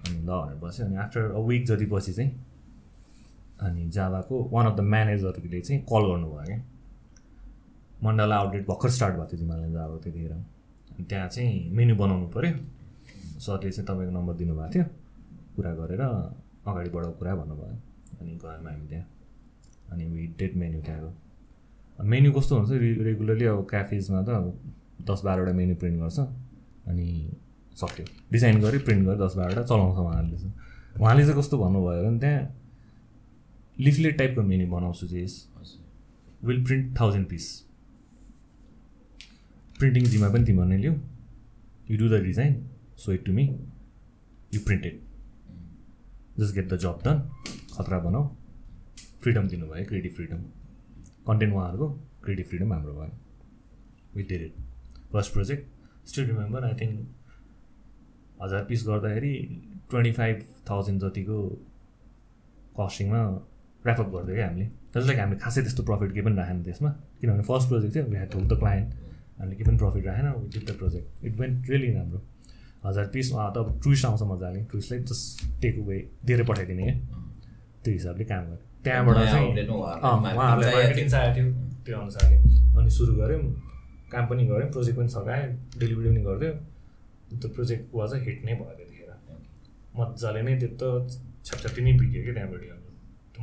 अनि 0.00 0.18
ल 0.18 0.26
भनेर 0.26 0.56
बस्यो। 0.64 0.86
अनि 0.86 0.96
आफ्टर 0.96 1.20
अ 1.20 1.40
विक 1.46 1.66
जति 1.66 1.86
पछि 1.92 2.12
चाहिँ 2.12 2.30
अनि 3.60 3.88
जाभाको 3.90 4.48
वान 4.52 4.66
अफ 4.66 4.76
द 4.76 4.80
म्यानेजरले 4.80 5.60
चाहिँ 5.60 5.82
कल 5.82 6.02
गर्नुभयो 6.10 6.44
क्या। 6.46 6.58
मण्डला 8.04 8.36
आउटलेट 8.36 8.66
भर्खर 8.66 8.90
स्टार्ट 8.90 9.14
भएको 9.14 9.26
थियो 9.32 9.40
हिमालयन 9.40 9.72
जाभाको 9.72 9.98
त्यतिखेर। 9.98 10.32
अनि 10.32 11.04
त्यहाँ 11.04 11.28
चाहिँ 11.28 11.70
मेन्यु 11.70 11.96
बनाउनु 11.96 12.26
पऱ्यो 12.28 12.52
सरले 13.40 13.70
चाहिँ 13.70 13.86
तपाईँको 13.86 14.12
नम्बर 14.18 14.34
दिनुभएको 14.34 14.70
थियो। 14.74 14.84
कुरा 15.56 15.72
गरेर 15.74 16.00
अगाडि 16.00 16.90
बढाउ 16.90 17.12
कुरा 17.12 17.34
भन्नुभयो। 17.34 17.76
अनि 18.20 18.32
गयौँ 18.42 18.64
हामी 18.64 18.86
त्यहाँ। 18.88 19.06
अनि 19.92 20.04
वी 20.06 20.26
डेट 20.38 20.56
मेन्यु 20.56 20.80
त्यहाँको। 20.80 21.10
मेन्यु 22.04 22.32
कस्तो 22.32 22.56
हुन्छ? 22.56 22.70
रेगुलरली 22.72 23.44
अब 23.44 23.66
क्याफेजमा 23.70 24.22
त 24.22 24.28
अब 24.28 24.46
दस 25.04 25.20
बाह्रवटा 25.24 25.52
मेन्यु 25.52 25.76
प्रिन्ट 25.76 26.00
गर्छ। 26.00 26.18
अनि 26.88 27.06
सक्यो। 27.76 28.04
डिजाइन 28.32 28.60
गऱ्यो 28.60 28.80
प्रिन्ट 28.80 29.02
गरेर 29.06 29.18
दस 29.20 29.34
बाह्रवटा 29.36 29.62
चलाउँछ 29.62 29.96
उहाँहरूले 29.98 30.36
चाहिँ। 30.36 30.54
उहाँले 31.00 31.22
चाहिँ 31.24 31.38
कस्तो 31.38 31.58
भन्नुभयो 31.58 32.02
भने 32.02 32.18
त्यहाँ 32.18 32.40
लिफलेट 33.80 34.18
टाइपको 34.18 34.42
मेन्यु 34.42 34.68
बनाउँछु 34.70 35.06
चाहिँ 35.06 35.28
will 36.44 36.64
print 36.64 36.98
thousand 37.00 37.28
piece 37.28 37.46
printing 39.78 40.04
जिम्मा 40.04 40.28
पनि 40.28 40.44
तिमीहरूले 40.44 40.78
लिऊ 40.78 40.94
you 41.90 41.98
do 41.98 42.08
the 42.08 42.22
design 42.22 42.54
show 42.96 43.12
it 43.12 43.24
to 43.26 43.32
me 43.32 43.44
you 44.54 44.60
printed 44.60 45.00
just 46.38 46.54
get 46.54 46.72
the 46.72 46.76
job 46.76 47.00
done 47.04 47.20
खतरा 47.74 47.98
बनाऊ 47.98 48.28
फ्रिडम 49.22 49.48
दिनुभयो 49.48 49.84
क्रिएटिभ 49.84 50.14
फ्रिडम 50.14 50.42
कन्टेन्ट 51.26 51.54
उहाँहरूको 51.54 51.88
क्रिएटिभ 52.24 52.46
फ्रिडम 52.46 52.72
हाम्रो 52.72 52.92
भयो। 52.92 53.18
With 54.14 54.24
did 54.24 54.42
it 54.42 54.54
first 55.12 55.32
project 55.32 56.08
still 56.08 56.26
remember 56.26 56.64
I 56.64 56.74
think 56.80 57.08
हजार 58.42 58.64
पिस 58.64 58.86
गर्दाखेरि 58.86 59.34
twenty 59.90 60.12
five 60.12 60.44
thousand 60.70 61.00
जतिको 61.00 61.38
कस्टिङमा 62.80 63.22
ऱ्यापअप 63.86 64.08
गरिदियो 64.14 64.36
क्या 64.36 64.46
हामीले। 64.48 64.66
जस्ट 64.94 65.06
लाइक 65.06 65.18
हामीले 65.20 65.38
खासै 65.40 65.60
त्यस्तो 65.62 65.82
प्रफिट 65.88 66.10
केही 66.12 66.24
पनि 66.26 66.36
राखेन 66.36 66.62
त्यसमा। 66.62 66.90
किनभने 67.20 67.44
फर्स्ट 67.50 67.66
प्रोजेक्ट 67.68 67.92
थियो 67.94 68.04
ह्याड 68.10 68.30
टोल 68.32 68.44
द 68.48 68.54
क्लाइन्ट 68.62 68.88
हामीले 69.38 69.54
केही 69.56 69.66
पनि 69.68 69.78
प्रफिट 69.82 70.04
राखेन 70.06 70.26
we 70.32 70.48
did 70.54 70.64
the 70.70 70.72
project 70.80 71.24
it 71.26 71.34
went 71.40 71.56
really 71.70 71.90
राम्रो। 71.94 72.20
हजार 72.84 73.06
पिस 73.14 73.32
त 73.32 73.56
अब 73.60 73.80
टुरिस्ट 73.84 74.04
आउँछ 74.06 74.22
मजाले 74.32 74.60
टुरिस्टलाई 74.70 75.00
जस्ट 75.10 75.24
टेक 75.62 75.78
वे 75.88 75.96
दिएर 76.26 76.42
पठाइदिने 76.50 76.84
क्या। 76.84 76.96
त्यो 77.84 77.92
हिसाबले 77.92 78.24
काम 78.32 78.44
गरेँ 78.46 78.64
त्यहाँबाट 78.84 79.16
चाहिँ 79.16 79.48
त्यो 81.84 81.98
अनुसारले। 81.98 82.36
अनि 82.78 82.90
सुरु 82.90 83.12
गऱ्यौँ। 83.16 83.42
काम 84.12 84.26
पनि 84.28 84.42
गऱ्यौँ। 84.46 84.70
प्रोजेक्ट 84.72 84.98
पनि 84.98 85.08
सघाएँ। 85.08 85.46
डेलिभरी 85.80 86.08
पनि 86.08 86.22
गरिदियो 86.24 86.52
त्यो 87.40 87.48
प्रोजेक्ट 87.56 87.94
वाज 87.94 88.10
हिट 88.26 88.44
नै 88.44 88.54
भयो 88.60 88.74
त्यतिखेर। 88.78 89.10
मजाले 89.96 90.40
नै 90.42 90.54
त्यो 90.60 90.68
त 90.80 90.82
छ्यापछ्याप्ती 91.44 91.80
नै 91.82 91.92
बिग्यो 92.00 92.22
क्या 92.24 92.34
त्यहाँबाट। 92.34 92.79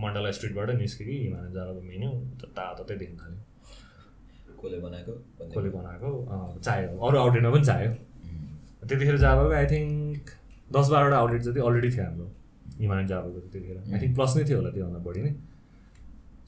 मण्डला 0.04 0.32
स्ट्रिटबाट 0.38 0.70
निस्क्यो 0.82 1.06
कि 1.08 1.16
हिमालय 1.24 1.52
जाँदाको 1.54 1.82
मेन्यु 1.92 2.10
त 2.42 2.50
तातो 2.58 2.84
देख्न 2.90 3.16
थाल्यो 3.22 3.42
कसले 4.62 4.78
बनाएको? 4.86 5.14
कसले 5.42 5.70
बनाएको? 5.78 6.10
चाहियो 6.66 6.90
अरू 7.08 7.18
आउटलेटमा 7.24 7.52
पनि 7.56 7.66
चाहियो 7.72 7.92
त्यतिखेर 8.88 9.18
जाबाको 9.26 9.54
आई 9.62 9.66
थिङ्क 9.74 10.30
दस 10.78 10.88
बाह्रवटा 10.94 11.18
आउटलेट 11.18 11.42
जति 11.48 11.60
अलरेडी 11.68 11.90
थियो 11.96 12.04
हाम्रो 12.06 12.28
हिमालयन 12.82 13.08
जाबाको 13.08 13.40
त्यतिखेर 13.40 13.78
आई 13.78 14.00
थिङ्क 14.02 14.16
प्लस 14.16 14.36
नै 14.38 14.44
थियो 14.50 14.58
होला 14.58 14.72
त्योभन्दा 14.78 15.00
बढी 15.10 15.22
नै। 15.22 15.32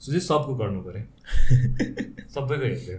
सो 0.00 0.06
चाहिँ 0.12 0.24
सबको 0.30 0.54
गर्नु 0.62 0.80
पऱ्यो। 0.86 1.04
सबैको 2.34 2.64
हेर्थ्यो 2.64 2.98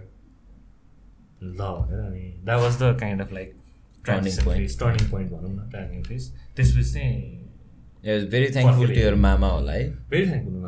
ल 1.42 1.60
भनेर 1.80 2.00
अनि 2.00 2.24
that 2.44 2.60
was 2.60 2.82
the 2.82 2.96
kind 3.00 3.22
of 3.22 3.32
like 3.32 3.58
Turning 4.06 4.38
point. 4.44 4.78
Turning 4.78 5.10
point 5.10 5.30
भनौँ 5.32 5.50
न 5.52 5.68
टर्निङ 5.72 6.02
फेस 6.04 6.24
त्यसपछि 6.56 6.92
चाहिँ 6.92 7.41
भेरी 8.04 8.48
थ्याङ्कफुल 8.54 8.88
टु 8.88 9.00
यर 9.00 9.14
मामा 9.14 9.48
होला 9.48 9.72
है। 9.72 9.84
भेरी 10.10 10.26
थ्याङ्कफुल 10.30 10.54
नि 10.54 10.60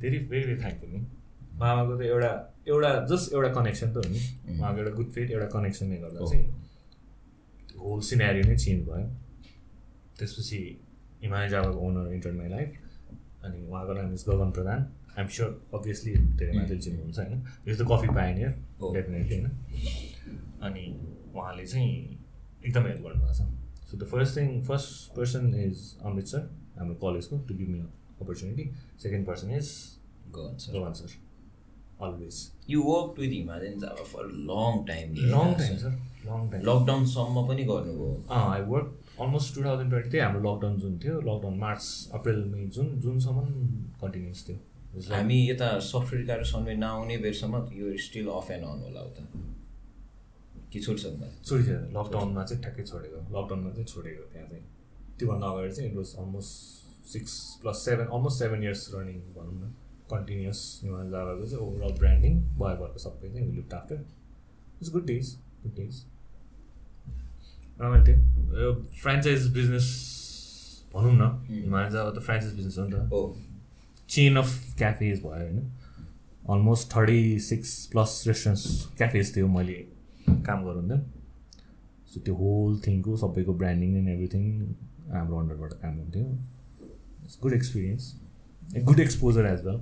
भेरी 0.00 0.18
भेरी 0.30 0.56
थ्याङ्कफुल 0.56 0.90
नि 0.90 1.00
मामाको 1.60 1.96
त 1.98 2.02
एउटा 2.02 2.30
एउटा 2.68 2.90
जस्ट 3.10 3.32
एउटा 3.34 3.50
कनेक्सन 3.58 3.92
त 3.92 3.96
हो 3.96 4.02
नि। 4.12 4.20
उहाँको 4.58 4.78
एउटा 4.78 4.92
गुड 4.96 5.10
फिट 5.14 5.30
एउटा 5.30 5.48
कनेक्सनले 5.56 5.96
गर्दा 5.96 6.20
चाहिँ 6.30 6.46
होल 7.78 8.00
सिनेरियो 8.10 8.44
नै 8.48 8.56
चेन्ज 8.56 8.80
भयो। 8.88 9.06
त्यसपछि 10.18 10.60
हिमालय 11.22 11.48
जाबाको 11.48 11.78
ओनर 11.88 12.12
इन्टर 12.14 12.32
माई 12.38 12.48
लाइफ 12.48 12.70
अनि 13.44 13.58
उहाँको 13.66 13.92
नाम 13.98 14.12
is 14.14 14.24
Gagan 14.28 14.50
Pradhan 14.50 14.80
I'm 15.18 15.28
sure 15.34 15.50
obviously 15.74 16.12
धेरै 16.38 16.52
मान्छेले 16.56 16.80
चिन्नुहुन्छ 16.80 17.18
होइन? 17.18 17.38
Is 17.66 17.80
the 17.80 17.82
coffee 17.90 18.08
pioneer. 18.14 18.50
Definitely 18.94 19.36
होइन? 19.36 19.50
अनि 20.62 20.84
उहाँले 21.34 21.66
चाहिँ 21.66 21.90
एकदमै 22.66 22.88
हेल्प 22.90 23.02
गर्नुभएको 23.02 23.34
छ। 23.34 23.57
So 23.90 23.96
the 23.96 24.10
first 24.10 24.36
thing 24.36 24.60
first 24.64 25.16
person 25.16 25.54
is 25.60 25.76
Amrit 26.04 26.26
sir 26.34 26.50
हाम्रो 26.78 26.94
कलेजको 27.06 27.38
to 27.48 27.54
give 27.54 27.68
me 27.68 27.80
opportunity 28.20 28.70
second 29.02 29.26
person 29.26 29.50
is 29.56 29.72
Gagan 30.36 30.92
sir 31.00 31.16
always 32.06 32.36
you 32.70 32.82
work 32.82 33.18
with 33.18 33.32
Himalayan 33.32 33.78
Java 33.80 34.04
for 34.12 34.24
long 34.50 34.84
time 34.88 35.14
long 35.32 35.54
time 35.60 35.76
sir 35.76 35.92
long 36.26 36.48
time 36.50 36.62
लकडाउनसम्म 36.68 37.46
पनि 37.48 37.64
गर्नुभयो। 37.70 38.10
I 38.40 38.60
work 38.70 39.20
almost 39.20 39.54
two 39.54 39.64
thousand 39.64 39.90
twenty 39.90 40.10
त्यही 40.10 40.24
हाम्रो 40.24 40.40
lockdown 40.42 40.76
जुन 40.80 40.98
थियो. 41.04 41.20
Lockdown 41.20 41.58
March 41.58 42.10
April 42.14 42.44
मे 42.50 42.66
जुन 42.76 42.88
जुनसम्म 43.00 43.38
continuous 44.02 44.44
थियो. 44.48 44.58
हामी 45.12 45.38
यता 45.48 45.78
सफ्टवेयर 45.86 46.26
कार्य 46.26 46.44
सन्वे 46.50 46.74
नआउने 46.76 47.16
बेरसम्म 47.24 47.54
यो 47.78 47.96
स्टिल 48.04 48.28
अफ 48.36 48.50
एन्ड 48.50 48.64
अन 48.64 48.82
होला 48.82 49.00
उता। 49.10 49.22
कि 50.72 50.80
छुट्छ 50.80 51.02
छोडिसक्यो 51.02 51.78
लकडाउनमा 51.96 52.44
चाहिँ 52.44 52.62
ठ्याक्कै 52.62 52.82
छोडेको। 52.90 53.18
लकडाउनमा 53.36 53.70
चाहिँ 53.70 53.86
छोडेको 53.86 54.22
त्यहाँ 54.32 54.48
चाहिँ। 54.48 54.64
त्योभन्दा 55.18 55.46
अगाडि 55.46 55.72
चाहिँ 55.72 55.90
it 55.90 55.96
was 55.96 56.14
almost 56.18 56.52
six 57.12 57.32
plus 57.62 57.84
seven 57.84 58.06
almost 58.06 58.38
seven 58.38 58.62
years 58.62 58.82
running 58.94 59.18
भनौँ 59.36 59.54
न। 59.54 59.72
कन्टिन्युस 60.12 60.60
हिमालय 60.82 61.10
जाबाको 61.10 61.46
चाहिँ 61.46 61.64
ओभरअल 61.64 61.92
ब्रान्डिङ 61.98 62.34
भयो 62.60 62.76
भएको 62.82 62.98
सबै 62.98 63.28
चाहिँ 63.32 63.52
looked 63.56 63.74
after 63.74 63.96
it's 63.96 64.92
good 64.92 65.06
days 65.06 65.34
good 65.62 65.74
days 65.74 66.04
रमाइलो 67.80 68.04
थियो 68.06 68.74
फ्रेन्चाइज 69.02 69.48
बिजनेस 69.54 69.88
भनौँ 70.94 71.12
न 71.12 71.30
हिमालय 71.48 71.90
जाबा 71.90 72.10
त 72.10 72.22
फ्रेन्चाइज 72.24 72.54
बिजनेस 72.54 72.78
हो 72.78 72.84
नि 72.84 72.92
त। 72.92 72.94
हो। 73.12 73.20
चेन 74.08 74.36
अफ 74.36 74.50
क्याफेज 74.78 75.20
भयो 75.22 75.30
होइन। 75.32 75.70
Almost 76.50 76.90
thirty 76.96 77.38
six 77.46 77.70
plus 77.92 78.22
restaurants 78.26 78.64
cafes 78.98 79.36
थियो 79.36 79.48
मैले। 79.48 79.78
काम 80.48 80.64
गराउँदा 80.64 80.96
सो 82.12 82.20
त्यो 82.26 82.34
होल 82.40 82.78
थिङको 82.86 83.16
सबैको 83.22 83.52
ब्रान्डिङ 83.62 83.96
एन्ड 83.98 84.08
एभ्रिथिङ 84.08 84.44
हाम्रो 85.12 85.36
अन्डरबाट 85.38 85.72
काम 85.82 85.94
हुन्थ्यो। 85.98 86.26
It's 87.24 87.38
good 87.42 87.52
experience 87.54 88.04
a 88.76 88.80
good 88.90 89.00
exposure 89.00 89.46
as 89.46 89.64
well 89.66 89.80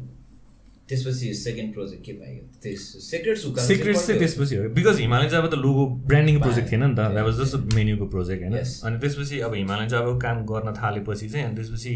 त्यसपछि 0.89 1.33
सेकेन्ड 1.35 1.73
प्रोजेक्ट 1.75 2.05
के 2.07 2.13
पाइयो 2.13 2.75
सेक्रेट 3.05 3.39
सिक्रेट्स 3.39 4.07
चाहिँ 4.07 4.19
त्यसपछि 4.21 4.57
हो। 4.57 4.69
बिकज 4.75 5.01
हिमालयन 5.01 5.31
चाहिँ 5.31 5.51
त 5.51 5.59
लोगो 5.63 5.87
ब्रान्डिङको 6.11 6.43
प्रोजेक्ट 6.43 6.71
थिएन 6.73 6.83
नि 6.85 6.95
त। 6.95 7.09
द्याट 7.15 7.25
वाज 7.27 7.41
जस्ट 7.41 7.75
मेन्युको 7.75 8.07
प्रोजेक्ट 8.13 8.43
होइन. 8.43 8.55
अनि 8.87 8.99
त्यसपछि 9.03 9.41
अब 9.47 9.55
हिमालयन 9.55 9.89
चाहिँ 9.89 10.05
अब 10.07 10.21
काम 10.23 10.45
गर्न 10.51 10.75
थालेपछि 10.79 11.29
चाहिँ 11.29 11.47
अनि 11.47 11.57
त्यसपछि 11.57 11.95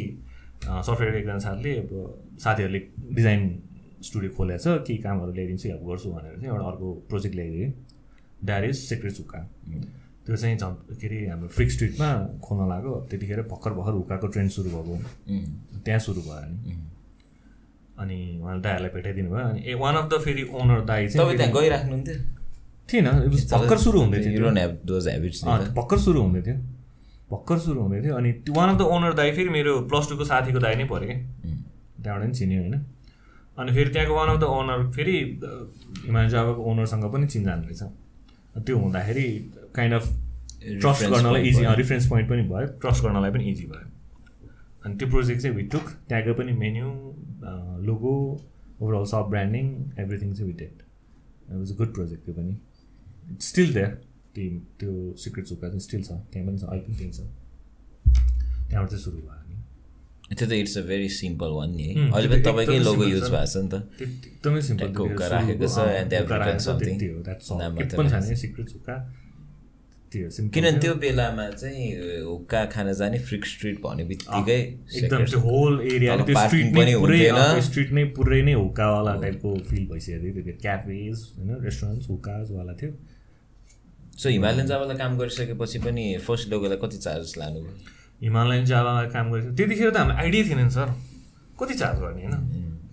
सफ्टवेयरको 0.60 1.18
एकजना 1.18 1.38
साथले 1.46 1.70
अब 1.82 1.90
साथीहरूले 2.44 2.80
डिजाइन 3.18 3.42
स्टुडियो 4.08 4.30
खोलेको 4.36 4.62
छ 4.64 4.82
केही 4.86 4.98
कामहरू 5.06 5.32
ल्याइदिन्छु 5.38 5.68
हेल्प 5.68 5.82
गर्छु 5.90 6.08
भनेर 6.16 6.34
चाहिँ 6.40 6.50
एउटा 6.52 6.66
अर्को 6.72 6.88
प्रोजेक्ट 7.10 7.34
ल्याइदिएँ 7.36 7.70
इज 8.68 8.76
सेक्रेट 8.88 9.14
हुक्का 9.18 9.38
त्यो 10.26 10.36
चाहिँ 10.36 10.56
झन् 10.56 10.74
के 11.00 11.06
अरे 11.06 11.18
हाम्रो 11.28 11.48
फ्रिक 11.48 11.70
स्ट्रिटमा 11.70 12.08
खोल्न 12.44 12.68
लाग्यो 12.68 12.92
त्यतिखेर 13.10 13.40
भर्खर 13.50 13.72
भर्खर 13.72 13.92
हुक्काको 13.92 14.26
ट्रेन्ड 14.26 14.50
सुरु 14.50 14.70
भएको। 14.70 14.94
त्यहाँ 15.84 16.00
सुरु 16.00 16.20
भयो 16.20 16.46
नि। 16.48 16.76
अनि 18.00 18.18
उहाँले 18.42 18.60
दाईहरूलाई 18.62 18.90
भेटाइदिनु 18.94 19.30
भयो 19.30 19.44
अनि 19.48 19.60
ए 19.70 19.74
वान 19.74 19.94
अफ 19.96 20.06
द 20.10 20.20
फेरि 20.24 20.42
ओनर 20.52 20.80
दाई 20.90 21.06
तपाईँ 21.06 21.16
चाहिँ 21.16 21.36
त्यहाँ 21.36 21.52
गइराख्नुहुन्थ्यो? 21.54 22.16
थिएन 22.92 23.06
भर्खर 23.52 23.78
सुरु 23.78 23.98
हुँदै 24.00 24.18
थियो। 24.24 24.50
भर्खर 25.74 25.98
सुरु 25.98 26.20
हुँदै 26.20 26.42
थियो। 26.42 26.56
भर्खर 27.30 27.58
सुरु 27.58 27.80
हुँदै 27.80 28.00
थियो 28.02 28.14
अनि 28.16 28.30
वान 28.50 28.68
अफ 28.68 28.78
द 28.78 28.82
ओनर 28.94 29.12
दाई 29.14 29.32
फेरि 29.32 29.48
मेरो 29.48 29.72
प्लस 29.90 30.08
टूको 30.08 30.24
साथीको 30.24 30.58
दाई 30.58 30.74
नै 30.74 30.84
पऱ्यो 30.84 31.06
क्या 31.08 31.18
उम्. 31.46 31.58
त्यहाँबाट 32.02 32.26
नि 32.28 32.34
चिन्यो 32.34 32.60
होइन। 32.60 32.74
अनि 33.58 33.70
फेरि 33.72 33.90
त्यहाँको 33.90 34.14
वान 34.14 34.28
अफ 34.28 34.38
द 34.40 34.44
ओनर 34.58 34.90
फेरि 34.92 35.16
हिमालय 36.06 36.28
जावाको 36.28 36.60
ओनरसँग 36.70 37.04
पनि 37.12 37.26
चिन्जान 37.26 37.58
रहेछ 37.64 37.82
त्यो 38.56 38.78
हुँदाखेरि 38.78 39.28
काइन्ड 39.74 39.94
अफ 39.94 40.04
ट्रस्ट 40.80 41.04
गर्नलाई 41.10 41.48
इजी। 41.48 41.64
रिफरेन्स 41.76 42.06
पोइन्ट 42.08 42.28
पनि 42.30 42.42
भयो। 42.48 42.66
ट्रस्ट 42.80 43.04
गर्नलाई 43.04 43.30
पनि 43.30 43.44
इजी 43.50 43.66
भयो। 43.66 43.86
अनि 44.84 44.96
त्यो 44.96 45.08
प्रोजेक्ट 45.10 45.42
चाहिँ 45.42 45.56
विटुक 45.56 45.88
त्यहाँको 46.08 46.34
पनि 46.34 46.52
मेन्यु 46.58 46.88
लोगो 47.86 48.12
ओभरअल 48.80 49.04
सब 49.12 49.28
ब्रान्डिङ 49.30 49.66
एभ्रिथिङ 50.00 50.32
चाहिँ 50.32 50.52
we did 50.52 50.82
it 51.48 51.56
was 51.56 51.72
a 51.72 51.76
good 51.76 51.94
project 51.94 52.24
त्यो 52.24 52.34
पनि। 52.34 52.56
स्टिल 53.40 53.72
देयर 53.74 53.90
त्यो 54.34 54.58
त्यो 54.80 54.92
सिक्रेट 55.24 55.46
सुक्का 55.46 55.68
चाहिँ 55.68 55.80
स्टिल 55.80 56.02
छ 56.02 56.10
त्यहाँ 56.32 56.46
पनि 56.48 56.58
छ 56.58 56.64
अहिले 56.64 56.82
पनि 56.82 56.96
त्यही 56.96 57.12
छ। 57.12 57.20
त्यहाँबाट 58.68 58.90
चाहिँ 58.90 59.02
सुरु 59.04 59.16
भयो। 59.16 59.39
त्यो 60.30 60.46
त 60.46 60.52
it's 60.52 60.78
a 60.78 60.82
very 60.86 61.08
simple 61.10 61.50
one 61.58 61.70
नि 61.76 61.82
है 61.82 61.94
अहिले 62.10 62.28
पनि 62.30 62.42
तपाईँकै 62.42 62.78
लोगो 62.86 63.04
युज। 63.04 63.28
भएको 63.30 63.46
छ 63.46 63.56
नि 63.56 63.68
त। 63.70 63.74
एकदमै 64.00 64.60
सिम्पल 64.62 64.88
हुक्का 64.94 65.26
राखेको 65.26 65.66
छ, 65.66 65.78
किनभने। 70.54 70.78
त्यो 70.82 70.94
बेलामा 71.02 71.46
चाहिँ 71.50 72.22
हुक्का 72.26 72.60
खान 72.66 72.92
जाने 73.00 73.18
फ्रिक 73.26 73.44
स्ट्रिट 73.46 73.76
भन्ने 73.82 74.04
बित्तिकै 74.04 74.58
एकदम 74.98 75.24
त्यो 75.24 75.38
होल 75.40 75.74
एरिया 75.86 76.16
पनि 76.16 76.34
नै 76.34 76.94
पुरै 76.98 77.18
हुन्थेन। 77.20 77.34
अँ, 77.34 77.52
त्यो 77.52 77.62
स्ट्रिट 77.62 77.90
नै 77.92 78.04
पुरै 78.16 78.40
नै 78.42 78.54
हुक्कावाला 78.54 79.12
टाइपको 79.22 79.48
फिल 79.70 79.84
भइसकेको 79.86 80.22
थियो। 80.24 80.42
त्यो 80.46 80.56
क्याफेज 80.62 81.16
होइन 81.38 81.50
रेस्टुरेन्ट्स 81.62 82.06
हुक्काजवाला 82.10 82.72
थियो। 82.80 82.90
सो 84.18 84.26
हिमालयन 84.28 84.66
जाबालाई 84.66 84.96
काम 84.98 85.12
गरिसकेपछि 85.18 85.78
पनि 85.86 86.04
फर्स्ट 86.26 86.50
लोगोलाई 86.50 86.78
कति 86.82 86.98
चार्ज 86.98 87.34
लानुभयो? 87.38 87.74
हिमालयन 88.22 88.64
जावामा 88.64 89.04
काम 89.14 89.30
गरेको 89.32 89.54
त्यतिखेर 89.56 89.90
त 89.90 89.96
हामीलाई 89.96 90.18
आइडिया 90.22 90.42
थिएन 90.48 90.60
नि 90.60 90.70
सर। 90.70 90.88
कति 91.60 91.74
चार्ज 91.74 91.98
गर्ने 92.00 92.22
होइन? 92.24 92.36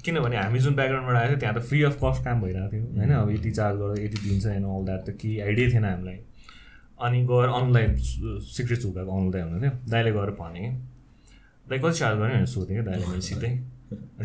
किनभने 0.04 0.38
हामी 0.38 0.60
जुन 0.60 0.76
ब्याकग्राउन्डबाट 0.76 1.16
आएको 1.16 1.30
थियो 1.30 1.40
त्यहाँ 1.40 1.56
त 1.56 1.60
फ्री 1.68 1.82
अफ 1.84 1.96
कस्ट 2.04 2.24
काम 2.26 2.42
भइरहेको 2.42 2.72
थियो 2.72 2.84
होइन? 2.98 3.12
अब 3.12 3.30
यति 3.32 3.52
चार्ज 3.52 3.76
गरेर 3.80 4.06
यति 4.06 4.18
दिन्छ 4.24 4.46
होइन? 4.46 4.64
अल 4.64 4.86
द्याट 4.86 5.02
त 5.08 5.10
केही 5.22 5.40
आइडिया 5.48 5.68
थिएन 5.72 5.86
हामीलाई। 5.86 6.20
अनि 6.98 7.20
गएर 7.32 7.50
अनलाइन 7.60 7.92
सिक्रेट 8.56 8.86
हुकाको 8.86 9.12
अनलाइन 9.18 9.44
हुनुहुन्थ्यो 9.48 9.72
दाइले 9.92 10.12
गएर 10.12 10.32
भने 10.40 10.64
दाइ 11.68 11.80
कति 11.80 11.98
चार्ज 12.00 12.16
गर्ने? 12.20 12.34
भनेर 12.34 12.46
सोधेँ 12.48 12.76
क्या 12.78 12.86
दाइले 12.88 13.06
मैले 13.08 13.22
सिधै। 13.22 13.52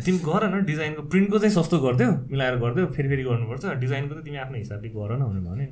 तिमी 0.05 0.19
गर 0.23 0.43
न 0.51 0.63
डिजाइनको 0.65 1.01
प्रिन्टको 1.11 1.39
चाहिँ 1.39 1.53
सस्तो 1.55 1.79
गरिदेऊ 1.79 2.11
मिलाएर 2.31 2.55
गरिदेऊ 2.63 2.85
फेरि 2.95 3.07
फेरि 3.09 3.23
गर्नुपर्छ। 3.23 3.63
डिजाइनको 3.83 4.13
त 4.15 4.23
तिमी 4.23 4.37
आफ्नो 4.43 4.57
हिसाबले 4.57 4.89
गर 4.95 5.11
न 5.15 5.21
भनेर 5.23 5.43
भने 5.51 5.65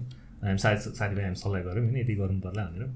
हामी 0.43 0.59
साथी 0.59 0.95
साथीभाइ 0.99 1.23
हामी 1.23 1.39
सल्लाह 1.43 1.61
गऱ्यौँ 1.67 1.85
होइन? 1.85 1.97
यति 2.03 2.15
गर्नु 2.19 2.39
पर्ला 2.45 2.63
भनेर। 2.71 2.87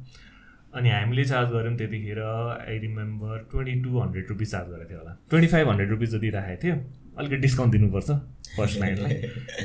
अनि 0.75 0.89
हामीले 0.89 1.23
चार्ज 1.25 1.49
गऱ्यौँ 1.51 1.75
त्यतिखेर 1.77 2.19
I 2.21 2.77
remember 2.79 3.37
twenty 3.51 3.75
two 3.83 3.99
hundred 4.01 4.25
rupees 4.29 4.51
charge 4.51 4.67
गरेको 4.69 4.89
थियो 4.89 4.99
होला। 4.99 5.13
ट्वेन्टी 5.29 5.47
फाइभ 5.51 5.69
हन्ड्रेड 5.69 5.89
रुपिस 5.89 6.09
जति 6.13 6.29
राखेको 6.35 6.61
थियो 6.63 6.75
अलिकति 7.17 7.37
डिस्काउन्ट 7.45 7.71
दिनुपर्छ 7.71 8.09
फर्स्ट 8.57 8.79
नाइटलाई 8.79 9.13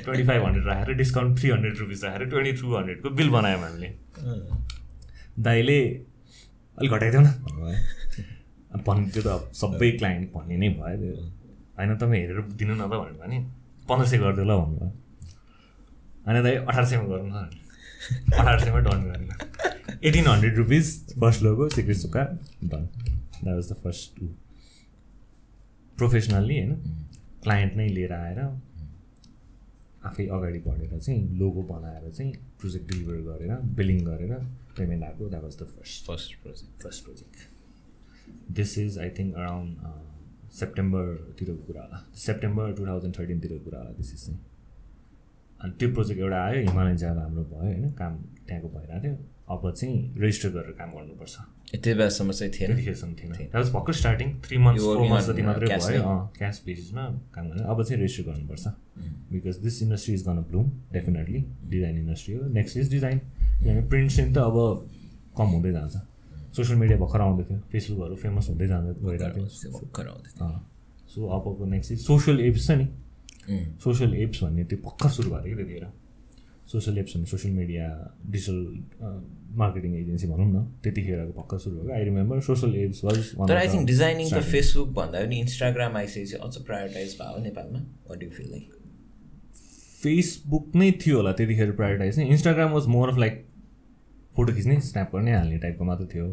ट्वेन्टी 0.05 0.25
फाइभ 0.27 0.45
हन्ड्रेड 0.45 0.67
राखेर 0.67 0.95
डिस्काउन्ट 1.03 1.39
थ्री 1.41 1.51
हन्ड्रेड 1.51 1.79
रुपिस 1.79 2.05
राखेर 2.05 2.29
ट्वेन्टी 2.31 2.53
टू 2.61 2.77
हन्ड्रेडको 2.77 3.11
बिल 3.11 3.31
बनायौँ 3.31 3.61
हामीले। 3.61 3.89
दाइले 5.49 5.79
अलिक 6.79 6.91
घटाइदेऊ 6.93 7.21
न। 7.21 7.27
भन्नुभयो 7.27 7.75
अब 8.75 8.81
भन् 8.87 9.11
त्यो 9.11 9.23
त 9.27 9.53
सबै 9.61 9.91
क्लाइन्ट 9.99 10.33
भन्ने 10.35 10.57
नै 10.63 10.69
भयो 10.79 10.97
त्यो। 11.03 11.13
होइन 11.77 11.97
तपाईँ 11.99 12.21
हेरेर 12.23 12.41
दिनु 12.55 12.75
न 12.75 12.87
त 12.87 12.95
भनेर 12.95 13.19
भने 13.19 13.39
पन्ध्र 13.89 14.07
सय 14.07 14.19
गरिदियो 14.23 14.47
ल 14.47 14.53
भन्नुभयो। 14.63 14.89
होइन 16.27 16.43
दाइ 16.47 16.55
अठार 16.71 16.85
सयमा 16.87 17.07
गर्नु 17.11 17.31
न। 17.35 17.37
अठार 18.39 18.57
सयमा 18.61 18.81
डन 18.87 19.01
गरेर 19.11 19.23
eighteen 20.05 20.27
hundred 20.27 20.57
rupees 20.57 21.15
first 21.21 21.43
logo 21.43 21.69
secret 21.69 21.97
सुक्का 21.97 22.25
done 22.65 22.89
that 22.95 23.55
was 23.55 23.73
the 23.73 23.75
first 23.75 24.21
professionally 25.99 26.59
होइन 26.59 26.75
क्लाइन्ट 27.43 27.77
नै 27.77 27.89
लिएर 27.89 28.13
आएर 28.13 28.39
आफै 30.05 30.27
अगाडि 30.27 30.59
बढेर 30.59 30.99
चाहिँ 30.99 31.39
लोगो 31.39 31.63
बनाएर 31.63 32.11
चाहिँ 32.11 32.33
प्रोजेक्ट 32.33 32.93
डेलिभर 32.93 33.15
गरेर 33.15 33.57
बिलिङ 33.57 34.05
गरेर 34.05 34.33
पेमेन्ट 34.77 35.05
आएको 35.05 35.29
that 35.29 35.43
was 35.43 35.57
the 35.59 35.67
first 35.77 36.07
first 36.07 36.43
project 36.43 36.83
first 36.83 37.05
project 37.05 37.37
this 38.51 38.79
is 38.79 38.99
I 38.99 39.11
think 39.11 39.35
around 39.35 39.77
सेप्टेम्बरतिरको 40.53 41.63
कुरा 41.65 41.83
होला. 41.83 41.99
सेप्टेम्बर 42.15 42.73
टु 42.73 42.87
थाउजन्ड 42.87 43.19
थर्टिनतिरको 43.19 43.65
कुरा 43.65 43.79
होला 43.79 43.91
दिस 43.91 44.13
इज 44.13 44.25
चाहिँ. 44.27 44.41
अनि 45.61 45.73
त्यो 45.73 45.93
प्रोजेक्ट 45.95 46.21
एउटा 46.21 46.45
आयो 46.45 46.61
हिमालयन 46.69 46.97
जाँदा 46.97 47.23
हाम्रो 47.23 47.45
भयो 47.45 47.59
होइन 47.59 47.91
काम 47.93 48.17
त्यहाँको 48.47 48.69
भइरहेको 48.69 49.03
थियो। 49.05 49.17
अब 49.51 49.63
चाहिँ 49.71 50.15
रेजिस्टर 50.19 50.49
गरेर 50.55 50.73
काम 50.79 50.91
गर्नुपर्छ। 50.95 51.35
यति 51.75 51.95
बेलासम्म 51.95 52.33
चाहिँ 52.33 52.53
थिएन। 52.55 52.69
त्यतिखेरसम्म 52.71 53.15
थिएन। 53.19 53.33
वाज 53.55 53.71
भर्खर 53.75 53.93
starting 53.93 54.29
three 54.47 54.59
months 54.59 54.83
You 54.83 54.95
four 54.95 55.09
months 55.11 55.27
on, 55.27 55.33
जति 55.33 55.43
मात्रै 55.43 55.67
भयो? 55.67 56.03
अँ 56.03 56.31
क्यास 56.39 56.63
बेसिसमा 56.67 57.05
काम 57.35 57.49
गर्ने। 57.49 57.63
अब 57.67 57.83
चाहिँ 57.83 58.01
रेजिस्टर 58.03 58.25
गर्नुपर्छ। 58.31 58.67
Because 59.33 59.57
this 59.65 59.83
industry 59.83 60.15
is 60.15 60.23
gonna 60.29 60.39
bloom 60.51 60.67
definitely 60.93 61.45
design 61.71 61.99
industry 61.99 62.35
हो। 62.35 62.47
नेक्स्ट 62.55 62.77
इज 62.77 62.91
डिजाइन 62.91 63.19
किनभने 63.19 63.89
प्रिन्ट 63.89 64.11
सिन 64.13 64.33
त 64.35 64.39
अब 64.39 64.57
कम 65.39 65.49
हुँदै 65.55 65.73
जान्छ। 65.73 65.97
सोसियल 66.57 66.79
मिडिया 66.79 66.99
भर्खर 66.99 67.21
आउँदै 67.21 67.45
थियो। 67.51 67.59
फेसबुकहरू 67.71 68.17
फेमस 68.17 68.49
हुँदै 68.49 68.67
जाँदै 68.67 68.93
गइरहेको 69.03 69.47
थियो। 69.47 69.71
भर्खर 69.71 70.07
आउँदै 70.09 70.31
थियो। 70.31 70.49
सो 71.11 71.27
अबको 71.27 71.65
नेक्स्ट 71.67 71.93
इज 71.93 72.01
सोसियल 72.07 72.41
एप्स 72.41 72.67
छ 72.67 72.71
नि. 72.79 72.87
सोसियल 73.83 74.15
एप्स 74.15 74.43
भन्ने 74.45 74.65
त्यो 74.65 74.79
भर्खर 74.87 75.11
सुरु 75.11 75.31
भएको 75.31 75.47
थियो 75.47 75.57
त्यतिखेर। 75.57 75.87
सोसियल 76.73 76.99
एप्स 76.99 77.17
भन्ने 77.17 77.27
social 77.27 77.55
media 77.55 77.87
digital 78.31 78.59
marketing 79.61 79.95
agency 80.01 80.27
भनौँ 80.27 80.47
न 80.47 80.65
त्यतिखेरको 80.83 81.33
भर्खर 81.39 81.59
सुरु 81.59 81.77
भएको। 81.77 81.93
I 81.95 82.05
remember 82.05 82.41
social 82.49 82.75
apps 82.83 83.05
was 83.05 83.17
तर 83.49 83.57
आई 83.57 83.69
थिङ्क 83.69 83.87
डिजाइनिङ 83.87 84.27
त 84.31 84.43
फेसबुक 84.51 84.89
भन्दा 84.99 85.25
पनि 85.25 85.39
इन्स्टाग्राम 85.41 85.97
आइसकेपछि 85.97 86.37
अझ 86.37 86.65
प्रायोरिटाइज 86.67 87.17
भयो 87.21 87.43
नेपालमा। 87.45 87.81
What 88.11 88.23
you 88.23 88.31
feel 88.37 88.51
like 88.51 88.67
Facebook 90.03 90.77
नै 90.77 90.91
थियो 91.05 91.17
होला 91.17 91.33
त्यतिखेर 91.41 91.73
प्रायोरिटाइज 91.81 92.19
नै। 92.19 92.27
Instagram 92.29 92.71
was 92.73 92.87
more 92.97 93.09
of 93.09 93.19
like 93.19 93.35
photo 94.37 94.53
खिच्ने 94.55 94.81
स्न्याप 94.91 95.17
गर्ने 95.17 95.33
हाल्ने 95.35 95.59
टाइपको 95.65 95.85
मात्र 95.85 96.05
थियो। 96.15 96.29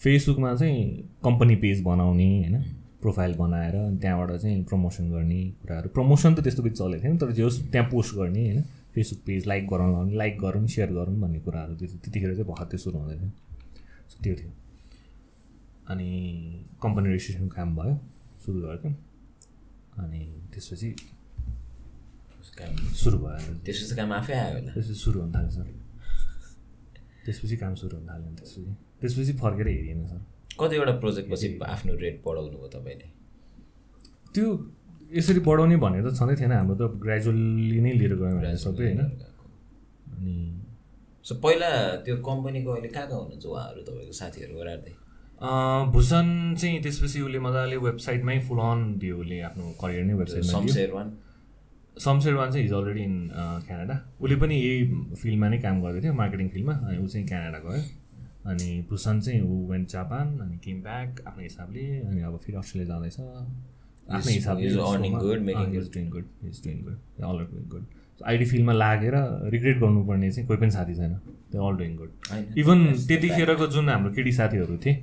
फेसबुकमा 0.00 0.54
चाहिँ 0.54 0.80
कम्पनी 1.24 1.56
पेज 1.56 1.82
बनाउने 1.82 2.30
होइन? 2.38 2.56
प्रोफाइल 3.02 3.34
बनाएर 3.36 3.74
त्यहाँबाट 4.00 4.30
चाहिँ 4.40 4.62
प्रमोसन 4.64 5.10
गर्ने 5.10 5.42
कुराहरू। 5.60 5.88
प्रमोसन 5.94 6.34
त 6.34 6.40
त्यस्तो 6.40 6.62
केही 6.62 6.74
चलेको 6.74 7.02
थिएन 7.04 7.16
तर 7.18 7.32
जे 7.32 7.42
होस् 7.42 7.60
त्यहाँ 7.70 7.88
पोस्ट 7.90 8.14
गर्ने 8.16 8.44
होइन? 8.44 8.64
फेसबुक 8.94 9.20
पेज 9.26 9.46
लाइक 9.46 9.66
गराउनु 9.68 10.14
लाइक 10.14 10.38
गरौँ 10.40 10.66
सेयर 10.66 10.90
गरौँ 10.92 11.16
भन्ने 11.20 11.40
कुराहरू 11.40 11.74
त्यो 11.76 11.88
त्यतिखेर 11.88 12.30
चाहिँ 12.34 12.48
भर्खर 12.50 12.64
त्यो 12.64 12.78
सुरु 12.78 12.98
हुँदै 12.98 13.16
थियो 13.18 13.30
So 14.08 14.22
त्यो 14.22 14.34
थियो। 14.34 14.52
अनि 15.88 16.08
कम्पनी 16.82 17.08
रेजिस्ट्रेसन 17.08 17.48
काम 17.48 17.76
भयो 17.76 17.94
सुरु 18.44 18.60
गरेको 18.60 18.88
अनि 20.02 20.20
त्यसपछि 20.52 20.90
काम 22.58 22.76
सुरु 22.76 23.18
भयो। 23.18 23.54
त्यसपछि 23.64 23.94
काम 23.96 24.12
आफै 24.12 24.32
आयो 24.32 24.58
होला। 24.58 24.72
त्यसपछि 24.72 24.94
सुरु 24.94 25.20
हुन 25.20 25.32
थाल्यो 25.34 25.50
सर। 25.50 25.66
त्यसपछि 27.24 27.56
काम 27.56 27.74
सुरु 27.74 27.96
हुन 27.96 28.06
थाल्यो 28.08 28.34
त्यसपछि। 28.36 28.76
त्यसपछि 29.00 29.32
फर्केर 29.32 29.68
हेरिएन 29.68 30.06
सर। 30.06 30.20
कतिवटा 30.60 30.92
प्रोजेक्ट 30.98 31.30
पछि 31.32 31.46
आफ्नो 31.66 31.94
रेट 31.94 32.22
बढाउनु 32.26 32.56
भयो 32.58 32.68
तपाईँले? 32.68 33.06
त्यो 34.34 34.46
यसरी 35.16 35.40
बढाउने 35.48 35.76
भन्ने 35.84 36.02
त 36.02 36.14
छँदै 36.18 36.34
थिएन 36.40 36.52
हाम्रो 36.52 36.74
त 36.80 36.82
ग्रेजुअली 37.04 37.80
नै 37.86 37.92
लिएर 38.00 38.14
गयौँ 38.20 38.32
हामी 38.34 38.58
सबै 38.66 38.84
होइन? 38.84 39.00
अनि 40.14 40.34
सो 41.24 41.34
पहिला 41.44 41.70
त्यो 42.04 42.14
कम्पनीको 42.28 42.70
अहिले 42.70 42.88
कहाँ 42.94 43.06
कहाँ 43.08 43.20
हुनुहुन्छ 43.20 43.46
उहाँहरू 43.46 43.80
तपाईँको 43.88 44.14
साथीहरू 44.20 44.54
ओरार्दै? 44.60 44.92
भूषण 45.94 46.26
चाहिँ 46.60 46.80
त्यसपछि 46.82 47.20
उसले 47.26 47.38
मजाले 47.46 47.76
वेबसाइटमै 47.88 48.38
फुल 48.48 48.60
अन 48.64 48.80
दियो 49.00 49.14
उसले 49.22 49.40
आफ्नो 49.48 49.64
करियर 49.82 50.04
नै 50.04 50.14
वेबसाइटमा 50.20 50.52
वान 50.96 51.08
शमशेर 51.96 52.34
वान 52.34 52.48
चाहिँ 52.52 52.64
हिज 52.66 52.72
अलरेडी 52.74 53.02
इन 53.04 53.16
क्यानाडा 53.66 53.96
उसले 54.20 54.36
पनि 54.42 54.54
यही 54.56 54.80
फिल्डमा 55.22 55.48
नै 55.48 55.58
काम 55.66 55.82
गर्दै 55.82 56.00
थियो 56.04 56.14
मार्केटिङ 56.22 56.48
फिल्डमा 56.54 56.74
अनि 56.86 56.96
ऊ 56.98 57.06
चाहिँ 57.12 57.26
क्यानाडा 57.28 57.58
गयो। 57.66 57.82
अनि 58.50 58.68
भूषण 58.90 59.20
चाहिँ 59.20 59.40
ऊ 59.42 59.54
वेन्ट 59.70 59.88
जापान 59.90 60.26
अनि 60.44 60.56
केम 60.64 60.78
ब्याक 60.82 61.22
आफ्नो 61.26 61.42
हिसाबले 61.42 61.84
अनि 62.08 62.20
अब 62.22 62.36
फेरि 62.44 62.56
अस्ट्रेलिया 62.58 62.88
जाँदैछ। 62.88 63.16
आफ्नै 64.10 64.32
हिसाबले 64.32 64.70
earning 64.86 65.14
good, 65.18 65.40
making 65.48 65.70
good. 65.74 65.86
Doing 65.94 66.08
good 66.10 66.24
is 66.48 66.62
doing 66.64 66.82
good 66.84 66.98
all 67.24 67.36
are 67.36 67.46
doing 67.52 67.68
good 67.68 67.84
IT 68.26 68.44
फिल्डमा 68.50 68.72
लागेर 68.72 69.14
रिग्रेट 69.52 69.78
गर्नुपर्ने 69.78 70.30
चाहिँ 70.32 70.46
कोही 70.48 70.60
पनि 70.60 70.70
साथी 70.70 70.94
छैन। 70.94 71.14
They 71.52 71.58
all 71.68 71.76
doing 71.76 71.96
good 71.96 72.58
even 72.58 72.78
त्यतिखेरको 73.08 73.66
जुन 73.76 73.88
हाम्रो 73.88 74.12
केटी 74.14 74.32
साथीहरू 74.32 74.76
थिए 74.84 74.94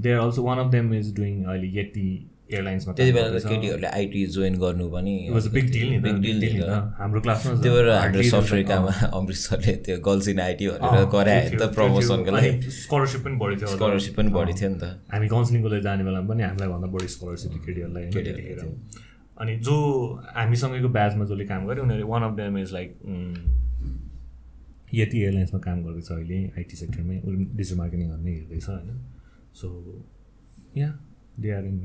they 0.00 0.12
are 0.12 0.20
also 0.20 0.42
one 0.42 0.58
of 0.58 0.70
them 0.72 0.94
is 0.94 1.14
doing 1.16 1.42
अहिले 1.44 1.68
यति 1.80 2.08
एयरलाइन्समा 2.54 2.92
त्यति 2.94 3.12
बेला 3.16 3.28
त 3.32 3.42
केटीहरूले 3.48 3.88
आइटी 3.98 4.20
जोइन 4.36 4.54
गर्नु 4.64 4.86
पनि 4.94 5.14
बिग 5.54 5.66
डिल 5.72 5.88
नि 5.90 5.98
बिग 6.06 6.16
डिल 6.24 6.36
नि 6.42 6.50
त। 6.60 6.70
हाम्रो 6.98 7.20
क्लासमा 7.26 7.52
त्यो 7.62 7.72
भएर 7.74 7.88
हाम्रो 7.92 8.22
सफ्टवेयर 8.32 8.66
काम 8.72 8.84
अमृतसरले 9.20 9.74
त्यो 9.86 9.96
गर्ल्स 10.08 10.28
इन 10.32 10.40
आइटी 10.48 10.64
भनेर 10.72 11.04
गरायो 11.14 11.42
नि 11.50 11.56
त 11.56 11.70
प्रमोसनको 11.78 12.30
लागि? 12.36 12.50
स्कलरसिप 12.82 13.20
पनि 13.24 13.36
बढी 13.42 13.56
थियो 13.62 13.68
स्कलरसिप 13.76 14.12
पनि 14.16 14.30
बढी 14.36 14.52
थियो 14.60 14.68
नि 14.74 14.78
त। 14.82 14.84
हामी 15.14 15.26
काउन्सिलिङको 15.34 15.68
लागि 15.72 15.82
जाने 15.88 16.02
बेलामा 16.08 16.28
पनि 16.32 16.42
हामीलाई 16.48 16.68
भन्दा 16.74 16.88
बढी 16.94 17.08
स्कलरसिप 17.16 17.50
थियो 17.52 17.62
केटीहरूलाई। 17.66 18.04
अनि 19.42 19.52
जो 19.66 19.76
हामीसँगैको 20.36 20.88
ब्याचमा 20.96 21.24
जसले 21.24 21.44
काम 21.50 21.66
गर्यो 21.66 21.82
उनीहरूले 21.82 22.08
one 22.12 22.22
of 22.22 22.32
them 22.40 22.58
is 22.58 22.72
like 22.72 22.90
यति 24.94 25.16
एयरलाइन्समा 25.22 25.60
काम 25.66 25.78
गर्दैछ 25.84 26.10
अहिले 26.12 26.38
आइटी 26.58 26.76
सेक्टरमै 26.76 27.16
उसले 27.24 27.44
डिजिटल 27.56 27.78
मार्केटिङ 27.78 28.08
गर्ने 28.10 28.32
हेर्दैछ 28.32 28.68
होइन। 28.68 28.88
So 29.60 29.68
yeah 30.76 30.88
they 31.40 31.50
are 31.56 31.64
in 31.64 31.76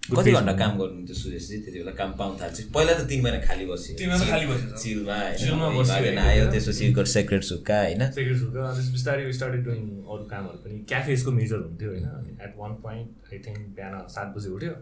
कति 0.00 0.30
घन्टा 0.32 0.52
काम 0.56 0.72
गर्नुहुन्थ्यो 0.78 1.16
सुरेशजी? 1.16 1.56
त्यति 1.64 1.78
बेला 1.78 1.92
काम 2.00 2.10
पाउनु 2.18 2.34
थाल्छ 2.40 2.60
पहिला 2.74 2.92
त 2.98 3.06
तिन 3.08 3.20
महिना 3.22 3.40
खाली 3.46 3.64
बस्यो। 3.70 3.96
तिन 3.98 4.08
महिना 4.10 4.26
खाली 4.30 4.46
बसेको 4.50 4.76
छ। 4.76 4.82
चिलमा 4.82 5.66
होइन। 5.70 6.18
आयो 6.18 6.44
त्यसपछि 6.50 6.84
सेक्रेट 7.12 7.42
सुक्का 7.44 7.76
होइन? 7.80 8.02
सेकेन्ड 8.10 8.38
सुका 8.40 8.60
अनि 8.70 8.82
बिस्तारै 8.92 9.32
स्टार्टेड 9.32 9.62
डुइङ 9.64 9.82
अरू 10.02 10.24
कामहरू 10.32 10.58
पनि। 10.64 10.78
क्याफेजको 10.90 11.30
मेजर 11.30 11.58
हुन्थ्यो 11.66 11.90
होइन? 11.90 12.06
At 12.40 12.52
one 12.56 12.72
point 12.84 13.08
I 13.32 13.38
think 13.46 13.60
बिहान 13.76 13.94
सात 14.16 14.28
बजी 14.36 14.48
उठ्यो। 14.56 14.72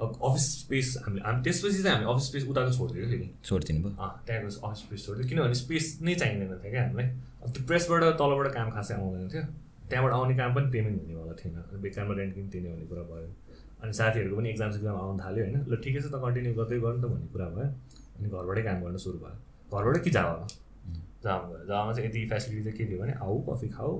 अब 0.00 0.10
अफिस 0.28 0.46
स्पेस 0.60 0.88
हामीले 1.04 1.22
हामी 1.24 1.42
त्यसपछि 1.44 1.82
चाहिँ 1.82 1.96
हामी 1.96 2.06
अफिस 2.12 2.24
स्पेस 2.30 2.44
उताको 2.52 2.72
छोडिदियो 2.78 3.06
फेरि। 3.10 3.28
छोडिदिनु 3.44 3.80
भयो। 3.84 3.92
अँ 3.96 4.12
त्यहाँको 4.26 4.48
अफिस 4.68 4.80
स्पेस 4.84 5.00
छोडिदियो। 5.06 5.28
किनभने 5.28 5.56
स्पेस 5.64 5.84
नै 6.04 6.14
चाहिँदैन 6.20 6.48
थियो 6.60 6.72
क्या 6.72 6.82
हामीलाई। 6.84 7.06
अब 7.42 7.48
त्यो 7.52 7.62
प्रेसबाट 7.68 8.02
तलबाट 8.20 8.48
काम 8.56 8.68
खासै 8.76 8.94
आउँदैन 8.94 9.28
थियो। 9.32 9.44
त्यहाँबाट 9.90 10.12
आउने 10.14 10.34
काम 10.40 10.50
पनि 10.54 10.68
पेमेन्ट 10.70 10.96
हुनेवाला 11.02 11.34
थिएन। 11.40 11.54
बेकारमा 11.84 12.12
रेन्ट 12.20 12.32
किन 12.34 12.46
तिर्ने 12.52 12.68
भन्ने 12.70 12.86
कुरा 12.92 13.04
भयो। 13.10 13.28
अनि 13.82 13.92
साथीहरूको 13.98 14.36
पनि 14.36 14.48
एक्जाम 14.50 14.70
सेक्जाम 14.76 14.96
आउनु 15.02 15.18
थाल्यो 15.24 15.42
होइन। 15.44 15.58
ल 15.70 15.74
ठिकै 15.84 16.00
छ 16.00 16.06
त 16.12 16.16
कन्टिन्यू 16.24 16.52
गर्दै 16.60 16.78
गर्नु 16.84 17.00
त 17.02 17.06
भन्ने 17.12 17.28
कुरा 17.32 17.46
भयो। 17.54 17.68
अनि 18.16 18.28
घरबाटै 18.28 18.62
काम 18.68 18.78
गर्न 18.84 18.96
सुरु 19.04 19.18
भयो। 19.24 19.36
घरबाटै 19.72 20.00
कि 20.04 20.10
जावामा? 20.16 20.46
जावामा 21.24 21.46
गयो 21.52 21.64
जावामा 21.70 21.92
चाहिँ 21.92 22.08
यति 22.08 22.20
फेसिलिटी 22.32 22.62
चाहिँ 22.64 22.76
के 22.78 22.84
थियो 22.88 22.98
भने 23.00 23.12
आऊ 23.24 23.36
कफी 23.48 23.68
खाऊ 23.76 23.92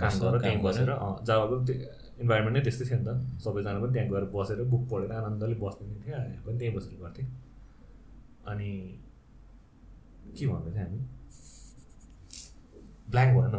काम 0.00 0.12
गर 0.20 0.38
त्यहीँ 0.42 0.60
गर। 0.60 0.64
बसेर 0.68 0.90
जावाको 1.28 1.54
इन्भाइरोमेन्ट 2.22 2.54
नै 2.56 2.62
त्यस्तै 2.66 2.84
थियो 2.88 2.98
नि 2.98 3.04
त। 3.08 3.10
सबैजना 3.44 3.78
पनि 3.82 3.92
त्यहाँ 3.94 4.08
गएर 4.12 4.24
बसेर 4.36 4.58
बुक 4.72 4.82
पढेर 4.90 5.12
आनन्दले 5.18 5.56
बस्ने 5.64 5.84
नै 5.88 5.98
थियो 6.04 6.16
हामी 6.18 6.36
पनि 6.46 6.56
त्यहीँ 6.58 6.74
बसेर 6.76 6.94
गर्थेँ 7.02 7.26
अनि 8.52 8.70
के 10.36 10.44
भन्दै 10.46 10.70
थियो 10.72 10.84
हामी? 10.84 11.00
ब्ल्याङ्क 13.10 13.32
भएन 13.38 13.54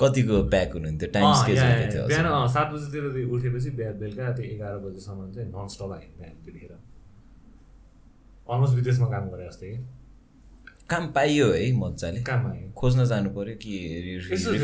कतिको 0.00 0.36
प्याक 0.52 0.70
हुनुहुन्थ्यो? 0.74 1.08
टाइम 1.14 1.26
थियो 1.92 2.02
बिहान 2.08 2.26
सात 2.54 2.68
बजीतिर 2.72 3.04
उठेपछि 3.34 3.70
बिहा 3.78 3.90
बेलुका 4.00 4.24
त्यो 4.38 4.44
एघार 4.54 4.74
बजीसम्म 4.86 5.20
चाहिँ 5.34 5.48
नन 5.50 5.66
स्टप 5.74 5.90
आयो 5.98 6.10
बिहान 6.18 6.34
त्यतिखेर 6.44 6.72
अलमोस्ट 8.48 8.74
विदेशमा 8.74 9.06
काम 9.14 9.24
गरे 9.30 9.44
जस्तै। 9.48 9.70
काम 10.88 11.04
पाइयो 11.12 11.46
है 11.52 11.64
मजाले। 11.78 12.20
काम 12.24 12.42
आयो। 12.50 12.66
खोज्न 12.72 13.04
जानु 13.04 13.30
पर्यो 13.36 13.54
कि 13.62 13.72
थियो 14.24 14.62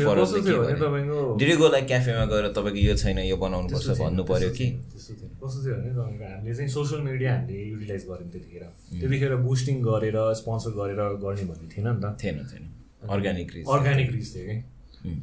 थियो 1.37 1.67
लाइक 1.69 1.85
क्याफेमा 1.87 2.25
गएर 2.31 2.45
तपाईँको 2.55 2.81
यो 2.81 2.95
छैन 2.97 3.19
यो 3.29 3.37
बनाउनु 3.37 3.67
पर्छ 3.69 3.87
भन्नु 3.99 4.23
पर्यो 4.31 4.49
त्यस्तो 4.49 4.57
कि? 4.57 4.67
त्यस्तो 4.91 5.13
थिएन 5.19 5.29
कस्तो 5.37 5.59
थियो 5.65 5.75
भने 5.75 5.91
तपाईँको 5.93 6.25
हामीले 6.31 6.55
चाहिँ 6.55 6.69
सोसियल 6.77 7.01
मिडिया 7.09 7.29
हामीले 7.35 7.63
युटिलाइज 7.69 8.03
गऱ्यौँ 8.09 8.29
त्यतिखेर। 8.31 8.63
त्यतिखेर 9.01 9.35
बुस्टिङ 9.45 9.75
गरेर 9.85 10.17
स्पोन्सर 10.41 10.71
गरेर 10.79 11.01
गर्ने 11.25 11.43
भन्ने 11.51 11.67
थिएन 11.75 11.87
नि 11.93 11.99
त। 12.01 12.17
थिएन 12.23 12.37
थिएन। 12.49 12.65
अर्ग्यानिक 13.09 13.53
रिच 13.55 13.65
अर्ग्यानिक 13.67 14.11
रिच 14.11 14.33
थियो 14.35 14.45
कि? 14.47 14.57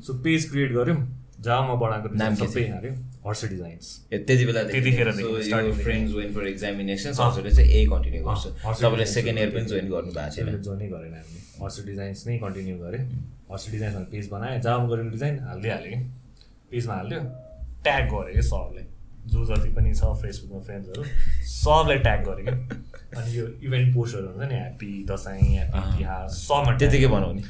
सो 0.07 0.15
पेज 0.25 0.51
क्रिएट 0.51 0.73
गऱ्यौँ 0.73 1.01
जामा 1.41 1.75
बनाएको 1.75 2.09
नाम 2.15 2.35
सबै 2.39 2.63
हाल्यो 2.69 2.93
हर्स 3.27 3.45
डिजाइन्स 3.51 3.87
त्यति 4.11 4.45
बेला 4.47 4.63
देखि। 4.63 4.91
फ्रेन्ड्स 5.83 6.15
वेन 6.15 6.33
फर 6.35 6.47
एक्जामिनेसन 6.47 7.11
हजुरले 7.21 7.51
चाहिँ 7.51 7.71
यही 7.71 7.87
कन्टिन्यू 7.87 8.23
गर्छ। 8.25 8.45
तपाईँले 8.83 9.07
सेकेन्ड 9.07 9.39
इयर 9.39 9.51
पनि 9.51 9.65
जोइन 9.73 9.87
गर्नु 9.91 10.13
भएको 10.13 10.31
छैन। 10.37 10.63
जोइनै 10.63 10.89
गरेन 10.95 11.15
हामीले। 11.15 11.41
हर्स 11.63 11.85
डिजाइन्स 11.87 12.27
नै 12.27 12.39
कन्टिन्यू 12.39 12.77
गरेँ 12.79 13.03
हर्स 13.51 13.71
डिजाइन्समा 13.71 14.05
पेज 14.13 14.29
बनाएँ 14.31 14.61
जामा 14.61 14.87
गरेको 14.91 15.11
डिजाइन 15.11 15.39
हाल्दै 15.49 15.71
हालेँ 15.71 15.91
कि 15.93 15.99
पेजमा 16.71 16.95
हालिदियो 16.95 17.21
ट्याग 17.85 18.05
गरेँ 18.15 18.35
कि 18.35 18.43
सबले 18.43 18.83
जो 19.33 19.45
जति 19.47 19.69
पनि 19.75 19.95
छ 19.95 20.03
फेसबुकमा 20.23 20.61
फ्रेन्ड्सहरू 20.67 21.03
सबलाई 21.53 21.99
ट्याग 22.07 22.21
गरेँ 22.29 22.45
कि। 22.47 22.53
अनि 23.13 23.31
यो 23.39 23.47
इभेन्ट 23.63 23.95
पोस्टहरू 23.95 24.29
हुन्छ 24.29 24.49
नि 24.51 24.55
ह्याप्पी 24.55 24.91
दसैँ 25.11 25.41
ह्याप्पी। 25.43 25.99
तिहार 25.99 26.29
सबमा 26.37 26.77
त्यतिकै। 26.79 27.09
बनाउने। 27.15 27.43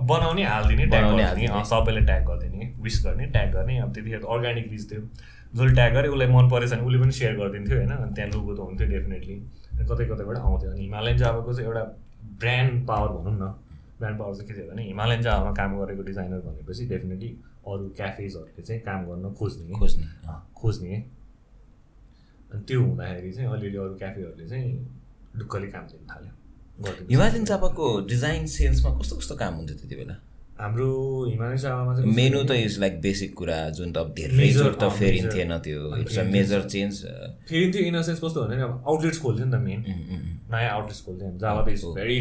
बनाउने 0.00 0.44
हालिदिने 0.44 0.86
ट्याग 0.86 1.04
गरिदिने। 1.04 1.46
अँ, 1.46 1.64
सबैले 1.64 2.00
ट्याग 2.00 2.24
गरिदिने 2.24 2.74
विस 2.80 3.02
गर्ने 3.04 3.26
ट्याग 3.26 3.52
गर्ने। 3.52 3.78
अब 3.78 3.92
त्यतिखेर 3.94 4.24
अर्ग्यानिक 4.24 4.70
रिच 4.70 4.92
थियो। 4.92 5.00
जसले 5.54 5.74
ट्याग 5.74 5.92
गरे 5.94 6.08
उसलाई 6.08 6.26
मन 6.26 6.50
परेछ 6.50 6.72
भने 6.72 6.82
उसले 6.82 6.98
पनि 6.98 7.12
सेयर 7.12 7.36
गरिदिन्थ्यो 7.36 7.76
होइन? 7.76 7.90
अनि 7.90 8.14
त्यहाँ 8.14 8.30
लोगो 8.30 8.54
त 8.54 8.60
हुन्थ्यो 8.60 8.88
डेफिनेटली 8.88 9.34
कतै 9.88 10.04
कतैबाट 10.04 10.36
आउँथ्यो। 10.36 10.70
अनि 10.70 10.80
हिमालयन 10.80 11.16
जाबाको 11.16 11.54
चाहिँ 11.54 11.68
एउटा 11.68 11.84
ब्रान्ड 12.38 12.86
पावर 12.86 13.08
भनौँ 13.08 13.34
न। 13.34 13.54
ब्रान्ड 13.98 14.18
पावर 14.18 14.34
चाहिँ 14.34 14.48
के 14.48 14.54
थियो 14.54 14.70
भने 14.70 14.82
हिमालयन 14.82 15.22
जाबामा 15.22 15.52
काम 15.52 15.78
गरेको 15.80 16.02
डिजाइनर 16.02 16.40
भनेपछि 16.40 16.86
डेफिनेटली 16.86 17.28
अरू 17.66 17.88
क्याफेजहरूले 17.96 18.62
चाहिँ 18.62 18.82
काम 18.82 19.00
गर्न 19.06 19.34
खोज्ने। 19.34 19.72
खोज्ने 19.78 20.06
खोज्ने। 20.56 20.94
अनि 22.52 22.62
त्यो 22.62 22.80
हुँदाखेरि 22.82 23.32
चाहिँ 23.32 23.50
अलिअलि 23.50 23.76
अरू 23.76 23.94
क्याफेहरूले 23.94 24.48
चाहिँ 24.48 24.86
ढुक्कले 25.38 25.66
काम 25.66 25.84
दिनु 25.86 26.06
थाल्यो। 26.14 26.37
हिमालयन 26.78 27.44
चापाको 27.44 27.86
डिजाइन 28.06 28.46
सेन्समा 28.46 28.90
कस्तो 28.98 29.16
कस्तो 29.16 29.34
काम 29.36 29.54
हुन्थ्यो 29.54 29.76
त्यति 29.78 29.96
बेला? 29.96 30.14
हाम्रो 30.58 30.90
हिमालयन 31.30 31.56
जाबामा 31.58 31.94
चाहिँ 31.94 32.14
मेनु 32.14 32.42
त 32.44 32.50
इज 32.66 32.78
लाइक 32.80 33.00
बेसिक 33.02 33.34
कुरा 33.34 33.58
जुन 33.78 33.92
त 33.92 33.98
अब 33.98 34.14
धेरै 34.14 34.48
जोड 34.52 34.74
त 34.78 34.82
अँ, 34.82 34.90
फेरि 34.98 35.18
major. 35.18 35.34
थिएन 35.34 35.58
त्यो। 35.66 35.96
It's 35.96 36.18
a 36.18 36.24
major. 36.30 36.62
चेन्ज 36.74 36.94
फेरि 37.48 37.70
त्यो 37.72 37.82
इन 37.82 38.02
सेन्स 38.02 38.20
कस्तो 38.24 38.44
भने 38.46 38.62
अब 38.62 38.84
आउटलेट्स 38.86 39.18
खोल्थ्यो 39.22 39.46
नि 39.46 39.52
त 39.52 39.60
मेन 39.66 39.80
नयाँ 40.50 40.70
आउटलेट्स 40.70 41.00
खोल्थ्यो। 41.06 41.30
जावा 41.38 41.62
त 41.62 41.68
इज। 41.68 41.84
भेरी 41.98 42.18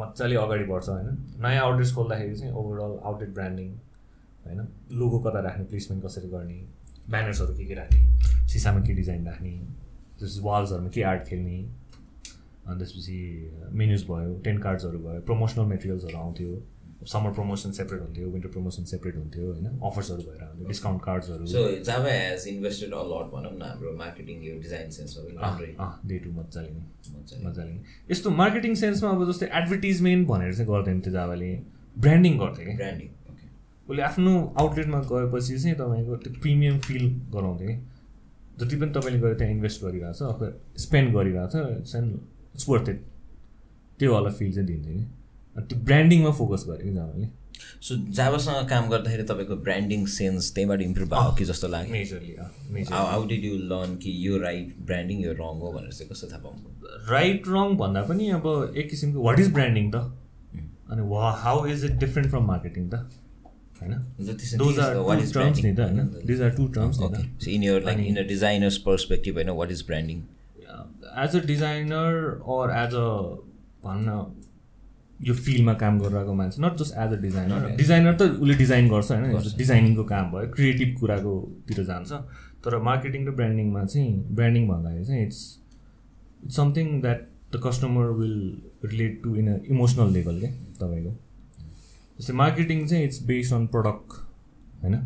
मजाले 0.00 0.36
अगाडि 0.36 0.64
बढ्छ 0.72 0.88
होइन? 0.88 1.08
नयाँ 1.40 1.62
आउटलेट्स 1.64 1.92
खोल्दाखेरि 1.94 2.36
चाहिँ 2.36 2.52
ओभरअल 2.52 2.98
आउटलेट 3.04 3.30
ब्रान्डिङ 3.34 3.68
होइन? 4.46 4.60
लोगो 5.00 5.18
कता 5.24 5.40
राख्ने 5.48 5.64
प्लेसमेन्ट 5.72 6.04
कसरी 6.04 6.28
गर्ने 6.28 6.58
ब्यानर्सहरू 7.10 7.56
के 7.56 7.64
के 7.64 7.74
राख्ने 7.74 8.00
सिसामा 8.52 8.80
के 8.86 8.92
डिजाइन 8.94 9.26
राख्ने 9.26 9.52
वाल्सहरूमा 10.42 10.90
के 10.90 11.02
आर्ट 11.02 11.22
खेल्ने। 11.28 11.58
अनि 12.66 12.78
त्यसपछि 12.78 13.18
मेन्युज 13.72 14.02
भयो 14.04 14.38
टेन 14.44 14.58
कार्ड्सहरू 14.58 14.98
भयो 14.98 15.20
प्रमोसनल 15.20 15.66
मेटेरियल्सहरू 15.66 16.18
आउँथ्यो। 16.18 16.62
समर 17.06 17.30
प्रमोसन 17.30 17.70
सेपरेट 17.70 18.00
हुन्थ्यो 18.02 18.28
विन्टर 18.28 18.48
प्रमोसन 18.48 18.84
सेपरेट 18.90 19.16
हुन्थ्यो 19.16 19.44
होइन? 19.52 19.66
अफर्सहरू 19.88 20.22
भएर 20.22 20.42
आउँथ्यो 20.42 20.66
discount 20.68 21.02
कार्ड्सहरू 21.02 21.46
so 21.46 21.64
Java 21.84 22.12
has 22.12 22.46
invested 22.48 22.92
a 22.92 23.02
lot 23.10 23.26
भनौँ 23.32 23.52
न 23.58 23.62
हाम्रो 23.62 23.92
मार्केटिङ 23.98 24.42
यो 24.44 24.54
डिजाइन 24.60 24.90
सेन्समा 24.90 25.50
डे 26.06 26.18
टु 26.18 26.30
मजाले 26.32 26.70
नै। 26.70 26.84
मजाले। 27.44 27.72
नै। 27.72 27.82
यस्तो 28.10 28.30
मार्केटिङ 28.30 28.74
सेन्समा 28.74 29.10
अब 29.10 29.24
जस्तै 29.30 29.46
एडभर्टिजमेन्ट 29.52 30.28
भनेर 30.28 30.54
चाहिँ 30.54 30.68
गर्दैन 30.70 31.00
थियो 31.00 31.12
जाबाले 31.12 31.50
ब्रान्डिङ 31.98 32.38
गर्थ्यो 32.38 32.66
कि 32.66 32.76
ब्रान्डिङ 32.76 33.08
उसले 33.88 34.02
आफ्नो 34.02 34.32
आउटलेटमा 34.60 35.00
गएपछि 35.10 35.58
चाहिँ 35.58 35.76
तपाईँको 35.76 36.16
त्यो 36.16 36.40
प्रिमियम 36.42 36.78
फिल 36.86 37.04
गराउँथ्यो 37.34 37.68
कि 37.68 37.76
जति 38.60 38.76
पनि 38.76 38.90
तपाईँले 38.96 39.20
गएर 39.20 39.34
त्यहाँ 39.34 39.52
इन्भेस्ट 39.52 39.84
गरिरहेको 39.84 40.18
छ 40.18 40.22
अथवा 40.32 40.48
स्पेन्ड 40.86 41.14
गरिरहेको 41.16 41.84
छ 41.84 41.94
एन्ड 41.96 42.10
इट्स 42.56 42.68
वर्थ 42.68 42.88
इट 42.88 43.00
त्यो 44.00 44.12
वाला 44.12 44.30
फिल 44.38 44.52
चाहिँ 44.52 44.66
दिन्थ्यो 44.66 44.94
कि। 44.94 45.04
अनि 45.56 45.66
त्यो 45.66 45.78
ब्रान्डिङमा 45.84 46.30
फोकस 46.38 46.64
गरेँ 46.68 46.88
कि 46.88 46.94
जाबाले 46.94 47.28
सो 47.82 47.96
जाबासँग 48.12 48.68
काम 48.68 48.88
गर्दाखेरि 48.90 49.22
तपाईँको 49.28 49.56
ब्रान्डिङ 49.66 50.04
सेन्स 50.14 50.52
त्यहीँबाट 50.54 50.80
इम्प्रुभ 50.82 51.08
भयो 51.14 51.34
कि 51.36 51.44
जस्तो 51.44 51.68
लाग्यो? 51.68 51.92
डिड 53.28 53.44
यु 53.44 53.54
लर्न 53.70 53.96
कि 54.02 54.10
यो 54.26 54.38
राइट 54.38 54.74
ब्रान्डिङ 54.86 55.22
यो 55.24 55.32
रङ 55.32 55.60
हो 55.60 55.72
भनेर 55.72 55.92
चाहिँ 55.92 56.10
कस्तो 56.10 56.26
थाहा 56.32 56.40
पाउनु? 56.42 56.68
राइट 57.10 57.48
रङ 57.48 57.76
भन्दा 57.76 58.02
पनि 58.10 58.28
अब 58.30 58.46
एक 58.76 58.90
किसिमको 58.90 59.22
वाट 59.22 59.40
इज 59.40 59.52
ब्रान्डिङ 59.52 59.90
त? 59.90 59.96
अनि 60.90 61.02
वा 61.08 61.30
how 61.44 61.66
is 61.66 61.84
it 61.84 61.94
different 62.04 62.30
from 62.30 62.44
marketing 62.46 62.88
त? 62.90 62.94
होइन? 63.80 63.92
In 67.48 67.62
your 67.62 67.84
like 67.84 67.98
in 67.98 68.16
a 68.16 68.26
designer's 68.28 68.76
perspective 68.86 69.34
होइन? 69.34 69.50
What 69.60 69.70
is 69.70 69.84
branding 69.86 70.22
as 71.24 71.36
a 71.36 71.46
designer 71.46 72.16
or 72.54 72.74
as 72.78 72.94
a 72.94 73.08
भन्न 73.84 74.16
यो 75.26 75.34
फिल्डमा 75.34 75.74
काम 75.82 75.98
गरिरहेको 76.00 76.34
मान्छे 76.40 76.62
not 76.62 76.76
just 76.78 76.96
as 77.04 77.12
a 77.12 77.20
designer 77.20 77.68
designer 77.76 78.16
त 78.16 78.22
उसले 78.40 78.54
डिजाइन 78.54 78.88
गर्छ 78.88 79.12
होइन 79.12 79.56
डिजाइनिङको 79.58 80.04
काम 80.10 80.30
भयो 80.32 80.50
क्रिएटिभ 80.56 80.98
कुराकोतिर 81.00 81.84
जान्छ। 81.84 82.12
तर 82.64 82.78
मार्केटिङ 82.82 83.26
र 83.26 83.30
ब्रान्डिङमा 83.38 83.84
चाहिँ 83.84 84.34
ब्रान्डिङ 84.36 84.68
भन्दाखेरि 84.68 85.04
चाहिँ 85.06 85.22
it's 85.26 85.40
it's 86.44 86.56
something 86.56 87.00
that 87.00 87.26
the 87.54 87.60
customer 87.64 88.06
will 88.20 88.38
relate 88.84 89.22
to 89.24 89.34
in 89.36 89.48
a 89.48 89.56
emotional 89.70 90.12
level 90.12 90.40
क्या 90.40 90.50
तपाईँको। 90.80 91.12
जस्तै 92.18 92.32
मार्केटिङ 92.42 92.86
चाहिँ 92.86 93.04
इट्स 93.04 93.22
बेस्ड 93.26 93.54
अन 93.54 93.66
प्रडक्ट 93.74 94.08
होइन? 94.82 94.96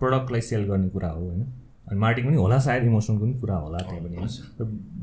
प्रडक्टलाई 0.00 0.40
सेल 0.40 0.64
गर्ने 0.64 0.88
कुरा 0.88 1.10
हो 1.10 1.24
होइन? 1.24 1.42
अनि 1.88 1.98
मार्केटिङ 2.00 2.30
पनि 2.30 2.38
होला 2.38 2.58
सायद 2.66 2.84
इमोसनको 2.84 3.24
पनि 3.24 3.34
कुरा 3.40 3.56
होला 3.64 3.78
त्यहाँ 3.88 4.02
पनि 4.04 4.16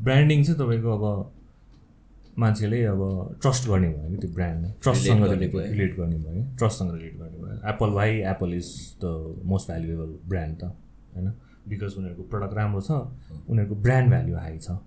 ब्रान्डिङ 0.06 0.44
चाहिँ 0.44 0.60
तपाईँको 0.60 0.90
अब 0.98 1.06
मान्छेले 2.38 2.80
अब 2.86 3.02
ट्रस्ट 3.42 3.68
गर्ने 3.70 3.90
भयो 3.90 4.10
कि 4.12 4.18
त्यो 4.22 4.30
ब्रान्डलाई? 4.36 4.72
ट्रस्टसँग 4.84 5.24
रिलेट 5.26 5.92
गर्ने 5.98 6.18
भयो 6.18 6.42
ट्रस्टसँग 6.60 6.92
रिलेट 6.96 7.16
गर्ने 7.20 7.38
भयो। 7.44 7.56
Apple 7.72 7.90
why 7.98 8.10
Apple 8.32 8.54
is 8.54 8.68
the 9.04 9.42
most 9.52 9.68
valuable 9.68 10.10
brand 10.30 10.56
त 10.62 10.64
होइन? 11.16 11.28
बिकज 11.70 11.94
उनीहरूको 11.98 12.24
प्रडक्ट 12.32 12.54
राम्रो 12.54 12.82
छ 12.82 12.92
उनीहरूको 13.50 13.76
ब्रान्ड 13.86 14.10
भ्याल्यु 14.10 14.36
हाई 14.38 14.58
छ। 14.58 14.78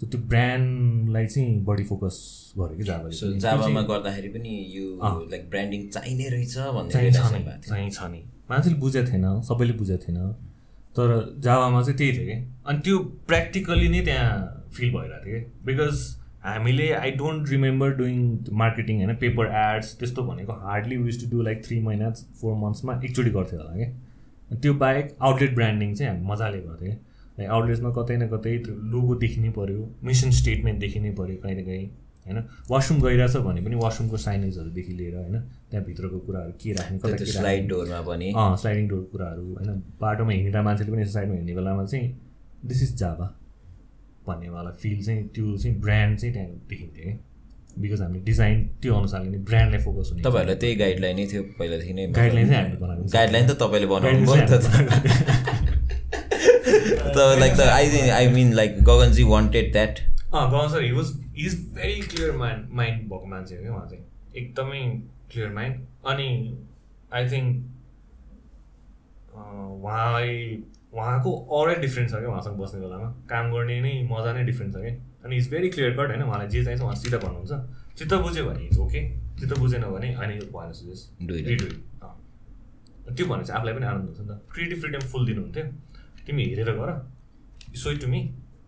सो 0.00 0.06
त्यो 0.06 0.20
ब्रान्डलाई 0.32 1.26
चाहिँ 1.26 1.64
बढी 1.64 1.84
फोकस 1.84 2.16
गर्यो 2.58 2.76
कि 2.78 3.16
सो 3.16 3.32
जाभामा 3.32 3.64
चाहिँ 3.64 3.88
गर्दाखेरि 3.88 4.28
पनि 4.36 4.52
यो 4.76 4.86
लाइक 5.32 5.48
ब्रान्डिङ 5.50 5.88
चाहिने 5.96 6.28
रहेछ 6.28 6.56
भन्ने। 6.76 6.92
चाहिँ 6.92 7.90
छ 7.90 8.02
नि। 8.12 8.20
मान्छेले 8.50 8.76
बुझेको 8.84 9.10
थिएन 9.10 9.26
सबैले 9.48 9.72
बुझेको 9.80 10.04
थिएन। 10.04 10.18
तर 10.98 11.16
जावामा 11.40 11.82
चाहिँ 11.82 11.98
त्यही 11.98 12.12
थियो 12.12 12.26
कि। 12.26 12.38
अनि 12.66 12.78
त्यो 12.84 12.98
प्र्याक्टिकली 13.28 13.88
नै 13.88 14.00
त्यहाँ 14.04 14.30
फिल 14.76 14.90
भइरहेको 14.94 15.24
थियो 15.26 15.40
कि। 15.40 15.66
बिकज 15.66 16.06
हामीले 16.44 16.90
I 16.94 17.10
don't 17.12 17.48
remember 17.50 17.90
doing 17.96 18.18
marketing 18.58 18.96
होइन 18.96 19.16
पेपर 19.16 19.46
एड्स 19.60 19.94
त्यस्तो 19.98 20.22
भनेको 20.24 20.52
hardly 20.64 20.96
was 20.98 21.20
to 21.22 21.30
do 21.30 21.42
like 21.42 21.64
three 21.64 21.80
महिना 21.82 22.10
फोर 22.40 22.54
मन्थ्समा 22.58 23.00
एकचोटि 23.04 23.30
गर्थ्यो 23.30 23.60
होला 23.60 23.74
कि। 23.76 24.56
त्यो 24.56 24.74
बाहेक 24.82 25.16
आउटलेट 25.20 25.54
ब्रान्डिङ 25.54 25.94
चाहिँ 25.94 26.12
हामी 26.12 26.26
मजाले 26.26 26.60
गर्थ्यो 26.60 26.92
लाइक 27.38 27.50
आउटलेट्समा 27.50 27.90
कतै 27.96 28.16
न 28.16 28.28
कतै 28.28 28.56
त्यो 28.66 28.74
लोगो 28.92 29.14
देखिनै 29.24 29.50
पऱ्यो 29.56 29.88
मिसन 30.04 30.30
स्टेटमेन्ट 30.38 30.80
देखिनै 30.80 31.10
पऱ्यो 31.18 31.36
कहीँ 31.42 31.56
न 31.56 31.64
कहीँ। 31.64 31.88
होइन? 32.28 32.44
वासरुम 32.70 32.98
गइरहेछ 33.02 33.36
भने 33.46 33.60
पनि 33.66 33.76
वासरुमको 33.84 34.16
साइनेजहरूदेखि 34.26 34.92
लिएर 34.92 35.14
होइन 35.16 35.36
त्यहाँभित्रको 35.70 36.18
कुराहरू 36.26 36.52
के 36.62 36.72
राख्ने 36.72 36.98
कता 36.98 37.24
स्लाइड 37.32 37.68
डोरमा 37.68 38.00
पनि। 38.08 38.32
अँ 38.36 38.56
स्लाइडिङ 38.56 38.88
डोर 38.88 39.02
कुराहरू 39.12 39.44
होइन? 39.54 39.68
बाटोमा 40.00 40.32
हिँडेर 40.32 40.62
मान्छेले 40.62 40.90
पनि 40.92 41.02
यसो 41.02 41.12
साइडमा 41.12 41.34
हिँड्ने 41.34 41.54
बेलामा 41.54 41.84
चाहिँ 41.84 42.06
दिस 42.64 42.82
इज 42.82 42.90
जाभा 42.98 43.26
भन्नेवाला 44.28 44.70
फिल 44.82 44.98
चाहिँ 45.04 45.22
त्यो 45.34 45.56
चाहिँ 45.56 45.74
ब्रान्ड 45.80 46.18
चाहिँ 46.18 46.32
त्यहाँ 46.34 46.50
देखिन्थ्यो 46.70 47.04
कि 47.04 47.12
बिकज 47.80 48.00
हामीले 48.02 48.22
डिजाइन 48.24 48.56
त्यो 48.82 48.94
अनुसारले 48.94 49.28
नै 49.30 49.38
ब्रान्डलाई 49.48 49.80
फोकस 49.82 50.08
हुने 50.12 50.22
तपाईँहरूलाई 50.22 50.56
त्यही 50.56 50.74
गाइडलाइन 50.76 51.16
थियो 51.32 51.42
पहिलादेखि 51.58 51.92
नै 51.92 52.06
गाइडलाइन 52.18 52.46
चाहिँ 52.48 52.62
हामीले 52.62 52.80
बनाएको 52.80 53.02
गाइडलाइन 53.12 53.44
त 53.48 53.50
तपाईँले 53.62 53.86
बनाउनु 53.86 54.18
नि 57.38 57.48
त 57.56 57.60
आई 57.68 57.86
आई 58.10 58.26
मिन 58.32 58.48
लाइक 58.52 58.72
गगनजी 58.82 59.24
wanted 59.30 59.66
that 59.72 59.94
uh 60.34 60.44
gown 60.50 60.66
sir 60.68 60.82
he 60.82 60.92
was 60.92 61.08
is 61.38 61.54
very 61.74 62.00
clear 62.02 62.32
mind 62.36 62.72
mind 62.72 63.02
भएको 63.02 63.26
मान्छे 63.26 63.56
हो 63.56 63.62
क्या 63.62 63.72
उहाँ 63.72 63.86
चाहिँ 63.88 64.04
एकदमै 64.36 64.80
क्लियर 65.32 65.52
माइन्ड 65.52 65.86
अनि 66.06 66.28
आई 67.12 67.30
थिङ्क 67.30 67.64
उहाँलाई 69.34 70.62
उहाँको 70.92 71.32
अरै 71.58 71.74
डिफ्रेन्ट 71.80 72.10
छ 72.10 72.14
क्या 72.14 72.28
उहाँसँग 72.28 72.58
बस्ने 72.58 72.80
बेलामा 72.80 73.08
काम 73.28 73.50
गर्ने 73.52 73.80
नै 73.80 73.92
मजा 74.10 74.32
नै 74.32 74.44
डिफ्रेन्ट 74.44 74.74
छ 74.74 74.78
कि 74.78 74.92
अनि 75.24 75.36
इज 75.36 75.50
भेरी 75.50 75.70
क्लियर 75.70 75.92
कट 75.92 76.08
होइन 76.08 76.22
उहाँलाई 76.22 76.48
जे 76.48 76.64
चाहिन्छ 76.64 76.82
उहाँ 76.82 76.94
सिधा 76.94 77.18
भन्नुहुन्छ 77.18 77.98
चित्त 77.98 78.14
बुझ्यो 78.14 78.44
भने 78.44 78.64
इट्स 78.64 78.78
ओके 78.78 79.02
चित्त 79.40 79.58
बुझेन 79.58 79.82
भने 79.82 80.14
अनि 80.14 80.38
भएन. 80.54 80.72
रिडु 81.30 81.66
त्यो 83.14 83.26
भने 83.26 83.44
चाहिँ 83.44 83.58
आफूलाई 83.58 83.74
पनि 83.74 83.86
आनन्द 83.86 84.08
हुन्छ 84.08 84.20
नि 84.20 84.26
त 84.28 84.40
क्रिएटिभ 84.52 84.80
फ्रिडम 84.80 85.06
फुल 85.08 85.26
दिनुहुन्थ्यो 85.26 85.64
तिमी 86.26 86.44
हेरेर 86.44 86.70
गर 86.72 86.90
सो 87.76 87.94
टु 87.98 88.08
मी 88.08 88.20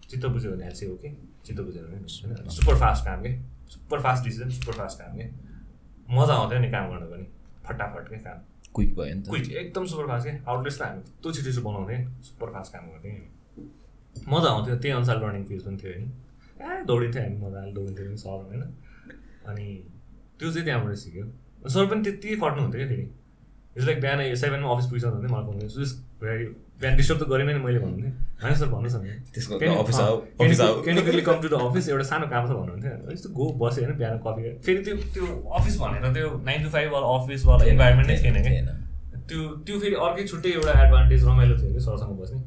चित्त 0.09 0.27
बुझ्यो 0.27 0.53
भने 0.53 0.71
चाहिँ 0.71 0.95
ओके 0.95 1.09
चित्त 1.45 1.61
बुझेन 1.61 1.85
भने 1.85 1.97
होइन। 1.97 2.49
सुपर 2.51 2.75
फास्ट 2.81 3.05
काम 3.05 3.23
के? 3.23 3.33
Super 3.71 4.01
fast 4.01 4.25
decision 4.25 4.51
super 4.51 4.73
fast 4.73 4.99
काम 4.99 5.17
के? 5.19 5.27
मजा 6.17 6.35
आउँथ्यो 6.35 6.59
नि 6.61 6.71
काम 6.71 6.91
गर्नु 6.91 7.07
पनि। 7.07 7.27
फटाफट 7.67 8.09
क्या 8.09 8.19
काम? 8.19 8.39
क्विक 8.75 8.95
भयो 8.97 9.15
नि 9.15 9.23
त। 9.23 9.29
क्विक 9.29 9.53
एकदम 9.53 9.87
सुपर 9.87 10.07
फास्ट 10.07 10.27
क्या 10.29 10.35
आउटलेट्स 10.49 10.79
त 10.79 10.83
हामी 10.83 11.03
त्यो 11.23 11.33
छिटो 11.33 11.51
छिटो 11.51 11.63
बनाउँथेँ 11.69 12.01
सुपर 12.23 12.49
फास्ट 12.51 12.73
काम 12.73 12.85
गर्थ्यौँ 12.91 13.15
मजा 14.29 14.49
आउँथ्यो 14.51 14.77
त्यही 14.77 14.95
अनुसार 14.97 15.17
लर्निङ 15.23 15.45
फिज 15.45 15.63
पनि 15.65 15.77
थियो 15.77 15.93
होइन 15.93 16.07
ए 16.61 16.85
दौडिन्थ्यो 16.85 17.23
हामी 17.23 17.37
मजाले 17.47 17.73
दौडिन्थ्यो 17.73 18.07
पनि 18.07 18.17
सर 18.17 18.29
होइन। 18.29 18.63
अनि 19.51 19.67
त्यो 20.39 20.53
चाहिँ 20.53 20.65
त्यहाँबाट 20.65 20.95
सिक्यो। 20.97 21.25
सर 21.69 21.87
पनि 21.87 22.03
त्यति 22.03 22.37
खट्नुहुन्थ्यो 22.37 22.81
क्या 22.81 22.89
फेरि। 22.89 23.07
लाइक 23.87 24.01
बिहान 24.01 24.35
सेभेनमा 24.35 24.73
अफिस 24.75 24.87
पुगिसक्नु 24.87 25.13
हुन्थ्यो 25.13 25.33
मलाई 25.35 25.45
फोन 25.47 25.59
गर्छु 25.59 25.85
बिहान 26.21 26.97
डिस्टर्ब 26.97 27.19
त 27.21 27.29
गरेन 27.29 27.49
नि 27.49 27.61
मैले 27.65 27.79
भन्नुहुन्थ्यो। 27.81 28.13
होइन 28.43 28.55
सर 28.55 28.69
भन्नुहोस् 28.73 28.97
न 28.97 29.07
त्यसको 29.33 29.53
अफिस 29.57 30.01
आऊ 30.01 30.17
अफिस 30.41 30.61
आऊ। 30.61 30.83
क्यानिकली 30.83 31.23
कम 31.23 31.41
टु 31.41 31.49
द 31.49 31.61
अफिस 31.67 31.89
एउटा 31.89 32.05
सानो 32.11 32.27
काम 32.33 32.43
छ 32.49 32.53
भन्नुहुन्थ्यो। 32.61 33.13
यस्तो 33.13 33.29
गो 33.39 33.45
बस्यो 33.61 33.85
होइन 33.85 33.97
बिहान 33.99 34.19
कफी 34.27 34.43
फेरि 34.67 34.81
त्यो 34.85 34.97
त्यो 35.15 35.27
अफिस 35.59 35.75
भनेर 35.81 36.13
त्यो 36.15 36.29
नाइन 36.45 36.63
टु 36.65 36.71
फाइभ 36.71 36.93
वाला 36.93 37.07
अफिस 37.17 37.47
वाला 37.47 37.65
इन्भाइरोमेन्ट 37.73 38.09
नै 38.11 38.17
थिएन 38.21 38.37
क्या। 38.43 38.75
त्यो 39.29 39.41
त्यो 39.67 39.81
फेरि 39.81 39.97
अर्कै 40.07 40.25
छुट्टै 40.27 40.51
एउटा 40.59 40.73
एडभान्टेज 40.85 41.25
रमाइलो 41.27 41.55
थियो 41.63 41.73
कि 41.73 41.81
सरसँग 41.87 42.21
बस्ने। 42.21 42.39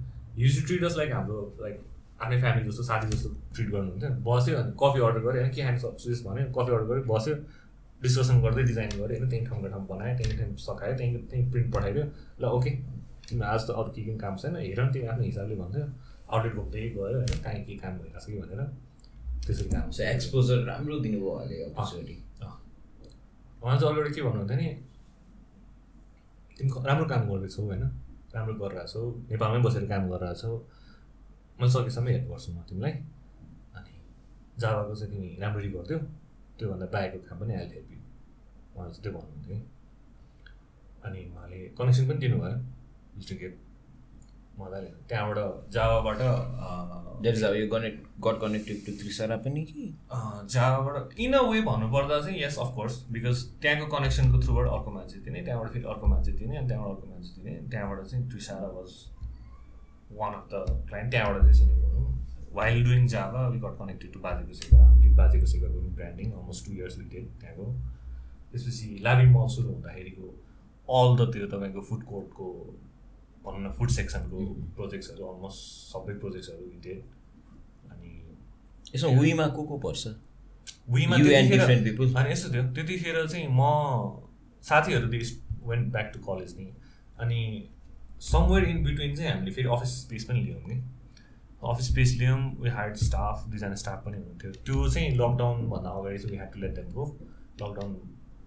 युज 0.43 0.55
ट्रिट 0.67 0.83
अस 0.83 0.97
लाइक 0.97 1.11
हाम्रो 1.13 1.41
लाइक 1.61 1.75
आफ्नै 2.21 2.39
फ्यामिली 2.41 2.69
जस्तो 2.69 2.83
साथी 2.83 3.07
जस्तो 3.11 3.29
ट्रिट 3.53 3.69
गर्नुहुन्थ्यो। 3.71 4.09
बस्यो 4.27 4.57
अनि 4.57 4.71
कफी 4.81 4.99
अर्डर 5.07 5.21
गऱ्यो 5.27 5.41
होइन 5.41 5.51
के 5.53 5.61
खाने 5.61 5.79
सुजेस 5.79 6.23
भन्यो। 6.25 6.45
कफी 6.57 6.71
अर्डर 6.73 6.87
गऱ्यो 6.91 7.03
बस्यो। 7.13 7.35
डिस्कसन 8.03 8.41
गर्दै 8.43 8.63
डिजाइन 8.63 8.89
गऱ्यो 8.89 9.05
होइन 9.07 9.29
त्यहीँ 9.29 9.45
ठाउँको 9.47 9.67
ठाउँ 9.73 9.85
बनायो 9.87 10.13
त्यहीँ 10.17 10.37
ठाउँ 10.39 10.55
सकायो 10.59 10.93
त्यहीँ 10.97 11.13
त्यहीँ 11.29 11.45
प्रिन्ट 11.51 11.67
पठाइदियो। 11.75 12.05
ल 12.41 12.43
ओके 12.57 12.71
तिमी 13.29 13.43
आज 13.45 13.61
त 13.67 13.69
अरू 13.79 13.89
के 13.95 14.01
के 14.03 14.17
काम 14.23 14.35
छैन 14.37 14.55
हेर 14.55 14.79
तिमी 14.93 15.07
आफ्नो 15.07 15.23
हिसाबले 15.23 15.55
भन्थ्यो 15.55 15.83
आउटलेट 16.29 16.53
घुम्दै 16.55 16.81
गयो 16.89 17.03
होइन 17.03 17.41
कहीँ 17.45 17.63
के 17.65 17.73
काम 17.83 17.93
भइरहेको 17.99 18.19
छ 18.19 18.25
कि 18.25 18.39
भनेर। 18.41 18.61
त्यसरी 19.45 19.69
काम 19.69 19.89
सो 19.91 20.03
एक्सपोजर 20.03 20.57
राम्रो 20.67 20.99
दिनुभयो 21.05 21.31
अहिले 21.39 21.55
अपर्च्युनिटी 21.63 22.15
उहाँ 23.63 23.77
चाहिँ 23.79 23.93
अगाडि 23.93 24.11
के 24.15 24.21
भन्नुहुन्थ्यो 24.21 24.57
नि 24.59 24.67
तिमी 26.57 26.69
राम्रो 26.87 27.05
काम 27.11 27.21
गर्दैछौ 27.29 27.61
होइन 27.63 27.83
राम्रो 28.35 28.53
गरिरहेछौ 28.61 29.01
नेपालमै 29.31 29.59
बसेर 29.65 29.85
काम 29.91 30.03
गरिरहेछौ। 30.11 30.51
मैले 31.59 31.71
सकेसम्म 31.71 32.07
हेल्प 32.07 32.27
गर्छु 32.31 32.49
म 32.51 32.57
तिमीलाई। 32.69 32.93
अनि 33.77 33.93
जाभाको 34.59 34.93
चाहिँ 34.95 35.11
तिमी 35.13 35.29
राम्ररी 35.41 35.69
गर्थ्यौ 35.75 35.99
त्योभन्दा 36.57 36.85
बाहेकको 36.93 37.19
काम 37.29 37.37
पनि 37.39 37.53
अहिले 37.53 37.75
हेल्प 37.75 37.91
यु 37.93 37.99
उहाँले 38.75 38.91
चाहिँ 38.93 39.03
त्यो 39.03 39.11
भन्नुहुन्थ्यो 39.17 39.55
कि। 39.55 39.61
अनि 41.05 41.19
उहाँले 41.31 41.59
कनेक्सन 41.77 42.03
पनि 42.09 42.19
दिनुभयो। 42.23 42.57
गेट 43.17 43.59
मजाले 44.59 44.87
त्यहाँबाट 45.09 45.71
जाभाबाट 45.73 46.19
अँ, 46.21 47.21
द्याट 47.21 47.35
इज 47.35 47.43
अब 47.43 47.55
यो 47.55 47.67
connect 47.67 47.99
got 48.25 48.39
connected 48.41 48.85
to 48.85 48.91
Trisara 48.99 49.35
पनि 49.45 49.63
कि? 49.65 49.85
जाभाबाट 50.53 51.19
इन 51.19 51.33
अ 51.33 51.41
वे 51.41 51.61
भन्नुपर्दा 51.61 52.19
चाहिँ 52.21 52.41
यस 52.43 52.57
अफकोर्स 52.59 53.03
बिकज 53.11 53.43
त्यहाँको 53.61 53.85
कनेक्सनको 53.97 54.39
थ्रुबाट 54.45 54.67
अर्को 54.67 54.91
मान्छे 54.91 55.19
दिने 55.25 55.41
त्यहाँबाट 55.41 55.71
फेरि 55.73 55.85
अर्को 55.85 56.07
मान्छे 56.07 56.31
दिने 56.31 56.57
अनि 56.57 56.67
त्यहाँबाट 56.67 56.95
अर्को 56.95 57.07
मान्छे 57.09 57.41
दिने 57.41 57.55
त्यहाँबाट 57.71 58.05
चाहिँ 58.07 58.29
Trisara 58.29 58.67
was 58.77 58.91
one 60.19 60.33
of 60.33 60.47
the 60.53 60.85
client 60.89 61.11
त्यहाँबाट 61.11 61.41
चाहिँ 61.53 61.81
भनौँ 61.81 62.05
while 62.53 62.83
doing 62.83 63.07
Java 63.07 63.47
we 63.47 63.59
got 63.59 63.77
connected 63.79 64.13
to 64.13 64.19
बाजेको 64.19 64.53
सेवा 64.53 64.83
हामीले 64.85 65.13
बाजेको 65.15 65.45
पनि 65.67 65.95
branding 65.95 66.31
almost 66.31 66.65
two 66.65 66.71
years 66.73 66.97
with 66.97 67.09
त्यहाँको। 67.09 67.65
त्यसपछि 68.51 68.99
लाभिङ 69.01 69.31
मल 69.31 69.47
सुरु 69.47 69.69
हुँदाखेरिको 69.69 70.27
अल 70.87 71.15
द 71.17 71.31
त्यो 71.33 71.47
तपाईँको 71.47 71.81
फुड 71.81 72.03
कोर्टको 72.03 72.45
भनौँ 73.45 73.61
न 73.61 73.71
फुड 73.77 73.89
सेक्सनको 73.89 74.37
प्रोजेक्ट्सहरू 74.75 75.25
अलमोस्ट 75.25 75.59
सबै 75.93 76.13
प्रोजेक्ट्सहरू 76.19 76.63
विथ 76.65 76.85
अनि 77.91 78.11
यसमा 78.95 79.09
विमा 79.19 79.47
को 79.47 79.63
को 79.63 79.77
पर्छ? 79.77 80.07
विमा. 80.89 81.15
अनि 81.15 82.31
यस्तो 82.31 82.53
थियो 82.53 82.63
त्यतिखेर 82.73 83.27
चाहिँ 83.27 83.47
म 83.51 83.61
साथीहरू 84.63 85.07
वेन्ट 85.67 85.91
ब्याक 85.91 86.11
टु 86.13 86.19
कलेज 86.19 86.55
नि। 86.59 86.65
अनि 87.19 87.39
समवेयर 88.21 88.63
इन 88.69 88.83
बिट्विन 88.83 89.15
चाहिँ 89.15 89.31
हामीले 89.31 89.51
फेरि 89.51 89.67
अफिस 89.67 89.91
स्पेस 90.01 90.23
पनि 90.25 90.39
लियौँ 90.41 90.59
कि 90.59 90.75
अफिस 91.63 91.85
स्पेस 91.91 92.15
लियौँ 92.19 92.39
वी 92.61 92.69
हार्ड 92.69 92.95
स्टाफ 92.95 93.47
दुईजना 93.49 93.75
स्टाफ 93.75 94.05
पनि 94.05 94.17
हुनुहुन्थ्यो। 94.17 94.51
त्यो 94.51 94.89
चाहिँ 94.89 95.09
लकडाउनभन्दा 95.11 95.89
अगाडि 95.89 96.17
चाहिँ 96.17 96.31
we 96.31 96.37
had 96.37 96.51
to 96.53 96.59
let 96.59 96.75
them 96.75 96.91
go 96.91 97.05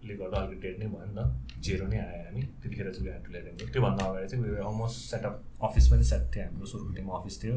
लकडाउनले 0.07 0.15
गर्दा 0.17 0.39
अलिकति 0.39 0.69
डेट 0.69 0.79
नै 0.79 0.87
भयो 0.87 1.07
नि 1.07 1.15
त। 1.17 1.21
जेरो 1.65 1.87
नै 1.87 1.99
आयो 1.99 2.23
हामी 2.27 2.43
त्यतिखेर 2.63 2.91
चाहिँ 2.93 3.09
ह्याड 3.09 3.25
टु 3.27 3.31
लेट 3.33 3.45
त्योभन्दा 3.73 4.05
अगाडि 4.07 4.27
चाहिँ 4.31 4.45
वी 4.45 4.57
अलमोस्ट 4.63 4.97
सेटअप 5.11 5.35
अफिस 5.69 5.87
पनि 5.91 6.05
सेट 6.05 6.23
थियो 6.35 6.45
हाम्रो 6.47 6.67
सुरुको 6.67 6.93
टाइममा 6.95 7.15
अफिस 7.19 7.43
थियो। 7.43 7.57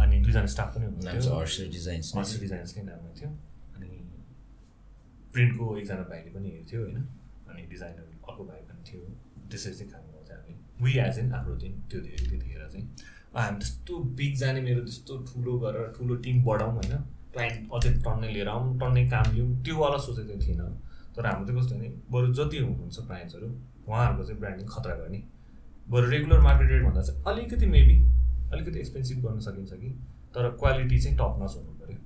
अनि 0.00 0.16
दुईजना 0.24 0.46
स्टाफ 0.54 0.74
पनि 0.76 0.84
हुनुहुन्थ्यो। 0.86 1.34
हर्ष 1.38 1.56
डिजाइन्स 1.76 2.14
मास्टर 2.16 2.40
डिजाइन्सकै 2.40 2.82
नाममा 2.88 3.10
थियो। 3.20 3.30
अनि 3.76 3.90
प्रिन्टको 5.32 5.64
एकजना 5.78 6.04
भाइले 6.10 6.30
पनि 6.36 6.48
हेर्थ्यो 6.56 6.80
होइन। 6.82 6.98
अनि 7.48 7.62
डिजाइनर 7.72 8.04
अर्को 8.28 8.42
भाइ 8.44 8.60
पनि 8.68 8.82
थियो। 8.88 9.00
त्यसरी 9.50 9.74
चाहिँ 9.74 9.92
काम 9.92 10.04
गर्थ्यो 10.14 10.36
हामी। 10.36 10.54
वी 10.84 10.92
एज 11.00 11.18
इन 11.18 11.32
आफ्नो 11.32 11.54
दिन 11.64 11.72
त्यो 11.90 12.00
धेरै 12.00 12.24
त्यतिखेर 12.30 12.68
चाहिँ। 12.72 12.86
हामी 13.36 13.58
त्यस्तो 13.60 13.98
बिग 14.18 14.34
जाने 14.36 14.60
मेरो 14.68 14.80
त्यस्तो 14.88 15.12
ठुलो 15.28 15.58
गरेर 15.64 15.92
ठुलो 15.98 16.14
टिम 16.24 16.42
बढाउँ 16.44 16.72
होइन। 16.78 16.94
क्लाइन्ट 17.32 17.72
अझै 17.76 17.90
टन्नै 18.04 18.28
लिएर 18.32 18.48
आउँ 18.48 18.78
टन्नै 18.80 19.04
काम 19.08 19.26
लिउँ 19.34 19.48
त्योवाला 19.64 19.98
सोचेको 20.06 20.36
थिएन। 20.44 20.62
तर 21.16 21.26
हाम्रो 21.26 21.46
चाहिँ 21.46 21.60
कस्तो 21.60 21.76
भने 21.76 21.88
बरु 22.10 22.32
जति 22.34 22.58
हुनुहुन्छ 22.58 22.98
क्लाइन्ट्सहरू 23.06 23.48
उहाँहरूको 23.88 24.24
चाहिँ 24.24 24.40
ब्रान्डिङ 24.40 24.66
खतरा 24.66 24.94
गर्ने। 24.94 25.22
बरु 25.90 26.06
रेगुलर 26.10 26.40
मार्केट 26.40 26.68
रेटभन्दा 26.70 27.02
चाहिँ 27.02 27.22
अलिकति 27.26 27.66
मेबी 27.66 27.96
अलिकति 28.52 28.78
एक्सपेन्सिभ 28.78 29.18
गर्न 29.26 29.38
सकिन्छ 29.40 29.72
कि 29.72 29.90
तर 30.34 30.48
क्वालिटी 30.60 30.98
चाहिँ 31.00 31.16
टप 31.18 31.38
नच 31.42 31.56
हुनु 31.56 31.72
पऱ्यो। 31.80 31.98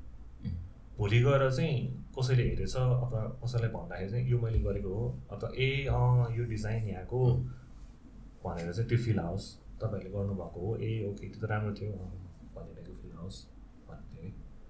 भोलि 0.98 1.18
गएर 1.22 1.50
चाहिँ 1.50 1.78
कसैले 2.18 2.44
हेरेछ 2.48 2.76
अथवा 2.76 3.22
कसैलाई 3.44 3.70
भन्दाखेरि 3.70 4.10
चाहिँ 4.10 4.30
यो 4.30 4.38
मैले 4.38 4.58
गरेको 4.58 4.94
हो 4.94 5.04
अथवा 5.32 5.50
ए 5.56 5.70
अँ 5.90 6.36
यो 6.36 6.44
डिजाइन 6.44 6.88
यहाँको 6.88 7.20
भनेर 8.44 8.72
चाहिँ 8.72 8.88
त्यो 8.88 8.98
फिल 8.98 9.18
आओस्। 9.20 9.46
तपाईँहरूले 9.80 10.10
गर्नुभएको 10.12 10.60
हो 10.60 10.76
ए 10.76 10.90
ओके 11.08 11.28
त्यो 11.28 11.40
त 11.40 11.50
राम्रो 11.50 11.72
थियो 11.80 11.92
भनेर 12.56 12.84
त्यो 12.84 12.94
फिल 12.94 13.12
आओस्। 13.18 13.36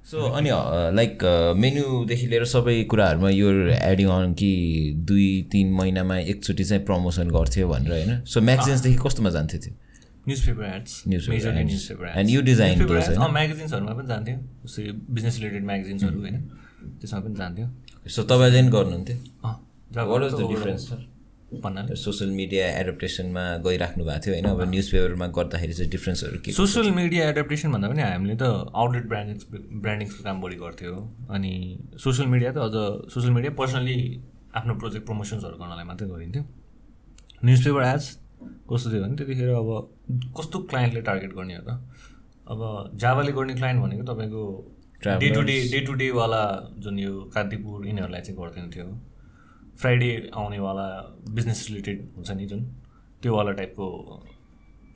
सो 0.05 0.17
अनि 0.39 0.51
लाइक 0.97 1.19
मेन्युदेखि 1.57 2.27
लिएर 2.27 2.45
सबै 2.45 2.85
कुराहरूमा 2.85 3.31
यो 3.31 3.51
एडिङ 3.71 4.09
अन 4.09 4.33
कि 4.35 4.51
दुई 4.97 5.49
तिन 5.53 5.73
महिनामा 5.73 6.17
एकचोटि 6.19 6.65
चाहिँ 6.65 6.85
प्रमोसन 6.85 7.29
गर्थ्यो 7.31 7.69
भनेर 7.69 7.93
होइन? 7.93 8.25
सो 8.25 8.41
म्यागजिन्सदेखि 8.41 8.99
कस्तोमा 9.05 9.31
जान्थ्यो 9.31 9.61
त्यो? 9.61 9.73
Newspaper 10.47 10.65
ads. 10.65 11.03
Newspaper 11.29 12.07
design 12.45 12.75
those, 12.81 13.09
होइन? 13.09 13.33
म्यागजिन्सहरूमा 13.33 13.93
पनि 13.93 14.09
जान्थ्यो। 14.09 14.37
जस्तै 14.37 14.83
बिजनेस 15.11 15.35
रिलेटेड 15.39 15.65
म्यागजिन्सहरू 15.65 16.19
होइन? 16.21 16.37
त्यसमा 17.01 17.21
पनि 17.21 17.35
जान्थ्यो। 17.35 17.67
सो 18.09 18.23
तपाईँले 18.23 18.63
गर्नुहुन्थ्यो? 18.63 19.17
What 19.45 20.21
was 20.23 20.33
the 20.33 20.37
difference 20.37 20.81
sir 20.81 20.99
भन्नाले। 21.53 21.95
सोसियल 21.97 22.31
मिडिया 22.31 22.67
एडप्टेसनमा 22.79 23.45
गइराख्नु 23.67 24.05
भएको 24.05 24.21
थियो 24.25 24.35
होइन? 24.35 24.47
अब 24.47 24.63
न्युज 24.71 24.91
पेपरमा 24.93 25.27
गर्दाखेरि 25.39 25.73
चाहिँ 25.73 25.91
डिफ्रेन्सहरू 25.91 26.39
के 26.45 26.53
सोसियल 26.53 26.91
मिडिया 26.95 27.29
एडप्टेसन 27.29 27.73
भन्दा 27.73 27.89
पनि 27.91 28.03
हामीले 28.03 28.37
त 28.37 28.71
आउटलेट 28.75 29.07
ब्रान्डिङ 29.11 29.37
ब्रान्डिङको 29.83 30.23
काम 30.25 30.41
बढी 30.41 30.57
गर्थ्यो। 30.63 30.95
अनि 31.31 31.53
सोसियल 32.05 32.29
मिडिया 32.29 32.51
त 32.53 32.59
अझ 32.69 33.11
सोसियल 33.15 33.33
मिडिया 33.35 33.53
पर्सनली 33.61 33.99
आफ्नो 34.55 34.75
प्रोजेक्ट 34.79 35.07
प्रमोसन्सहरू 35.07 35.57
गर्नलाई 35.59 35.85
मात्रै 35.91 36.09
गरिन्थ्यो। 36.09 36.43
न्युज 37.45 37.61
पेपर 37.65 37.83
एड्स 37.85 38.07
कस्तो 38.71 38.91
थियो 38.91 39.03
भने 39.03 39.17
त्यतिखेर 39.17 39.51
अब 39.51 39.71
कस्तो 40.39 40.59
क्लाइन्टले 40.71 41.01
टार्गेट 41.03 41.33
गर्ने 41.35 41.55
हो 41.57 41.63
त? 41.69 41.71
अब 42.51 42.99
जावाले 42.99 43.33
गर्ने 43.33 43.55
क्लाइन्ट 43.55 43.83
भनेको 43.83 44.05
तपाईँको 44.13 44.43
day 45.21 45.29
to 45.31 45.43
day 45.43 45.55
day 45.73 45.81
to 45.87 45.93
डेवाला 46.01 46.43
जुन 46.79 46.99
यो 46.99 47.13
कान्तिपुर 47.35 47.87
यिनीहरूलाई 47.87 48.21
चाहिँ 48.21 48.39
गर्दैन 48.39 48.71
थियो 48.71 48.87
फ्राइडे 49.81 50.31
आउनेवाला 50.37 50.89
बिजनेस 51.29 51.67
रिलेटेड 51.69 51.99
हुन्छ 52.17 52.31
नि 52.31 52.47
जुन 52.47 52.65
त्योवाला 53.23 53.53
टाइपको 53.53 53.87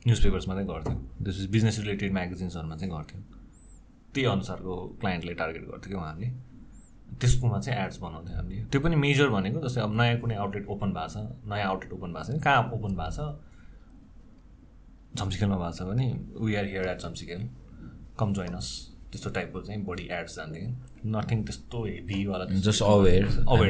न्युज 0.07 0.23
पेपर्समा 0.23 0.53
चाहिँ 0.53 0.67
गर्थ्यो। 0.69 1.29
इज 1.29 1.49
बिजनेस 1.51 1.79
रिलेटेड 1.79 2.13
म्यागजिन्सहरूमा 2.13 2.75
चाहिँ 2.75 2.93
गर्थ्यो। 2.93 3.21
त्यही 4.13 4.27
अनुसारको 4.27 4.75
क्लाइन्टले 5.01 5.33
टार्गेट 5.33 5.63
गर्थ्यो 5.63 5.89
कि 5.89 5.95
उहाँहरूले। 5.95 6.29
त्यसकोमा 7.21 7.59
चाहिँ 7.59 7.85
एड्स 7.85 7.97
बनाउँथ्यो 7.99 8.35
हामीले। 8.37 8.63
त्यो 8.71 8.81
पनि 8.81 8.95
मेजर 8.95 9.29
भनेको 9.29 9.59
जस्तै 9.67 9.81
अब 9.81 9.95
नयाँ 9.97 10.19
कुनै 10.19 10.35
आउटलेट 10.35 10.65
ओपन 10.67 10.93
भएको 10.93 11.09
छ 11.09 11.17
नयाँ 11.49 11.67
आउटलेट 11.69 11.93
ओपन 11.93 12.13
भएको 12.13 12.23
छ 12.23 12.29
भने 12.29 12.39
कहाँ 12.39 12.69
ओपन 12.73 12.95
भएको 12.95 13.11
छ? 13.11 13.19
झम्सिखेलमा 15.17 15.57
भएको 15.57 15.77
छ 15.77 15.81
भने 15.89 16.07
we 16.45 16.55
are 16.55 16.65
here 16.65 16.87
at 16.89 16.99
Jhamsikhel 17.01 17.49
come 18.19 18.33
join us 18.33 18.67
त्यस्तो 19.15 19.29
टाइपको 19.37 19.61
चाहिँ 19.61 19.83
बढी 19.85 20.07
एड्स 20.11 20.35
जान्थ्यो 20.35 20.61
कि 20.61 21.09
नथिङ 21.15 21.43
त्यस्तो 21.47 21.83
हेभीवाला 21.85 22.45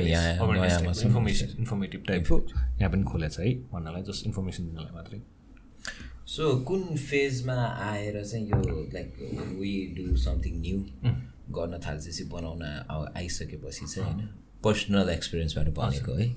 यहाँ 0.08 0.48
नयाँमा 0.50 0.94
छौँ। 0.94 1.06
इन्फर्मेसन 1.06 1.56
इन्फर्मेटिभ 1.60 2.04
टाइपको 2.08 2.36
यहाँ 2.82 2.92
पनि 2.92 3.04
खोलेको 3.14 3.34
छ 3.36 3.40
है 3.40 3.54
भन्नलाई 3.72 4.04
जस्ट 4.10 4.26
इन्फर्मेसन 4.26 4.62
दिनलाई 4.66 4.94
मात्रै। 4.96 5.22
सो 6.34 6.44
कुन 6.68 6.82
फेजमा 6.98 7.58
आएर 7.86 8.24
चाहिँ 8.26 8.46
यो 8.50 8.62
like 8.94 9.10
we 9.62 9.74
do 9.98 10.16
something 10.18 10.54
new 10.62 10.78
गर्न 11.56 11.80
थाल्छेपछि 11.86 12.24
बनाउन 12.34 12.62
आइसकेपछि 13.16 13.86
चाहिँ 13.86 14.06
होइन? 14.06 14.28
पर्सनल 14.64 15.10
एक्सपिरियन्सबाट 15.10 15.68
भनेको 15.78 16.14
है। 16.18 16.28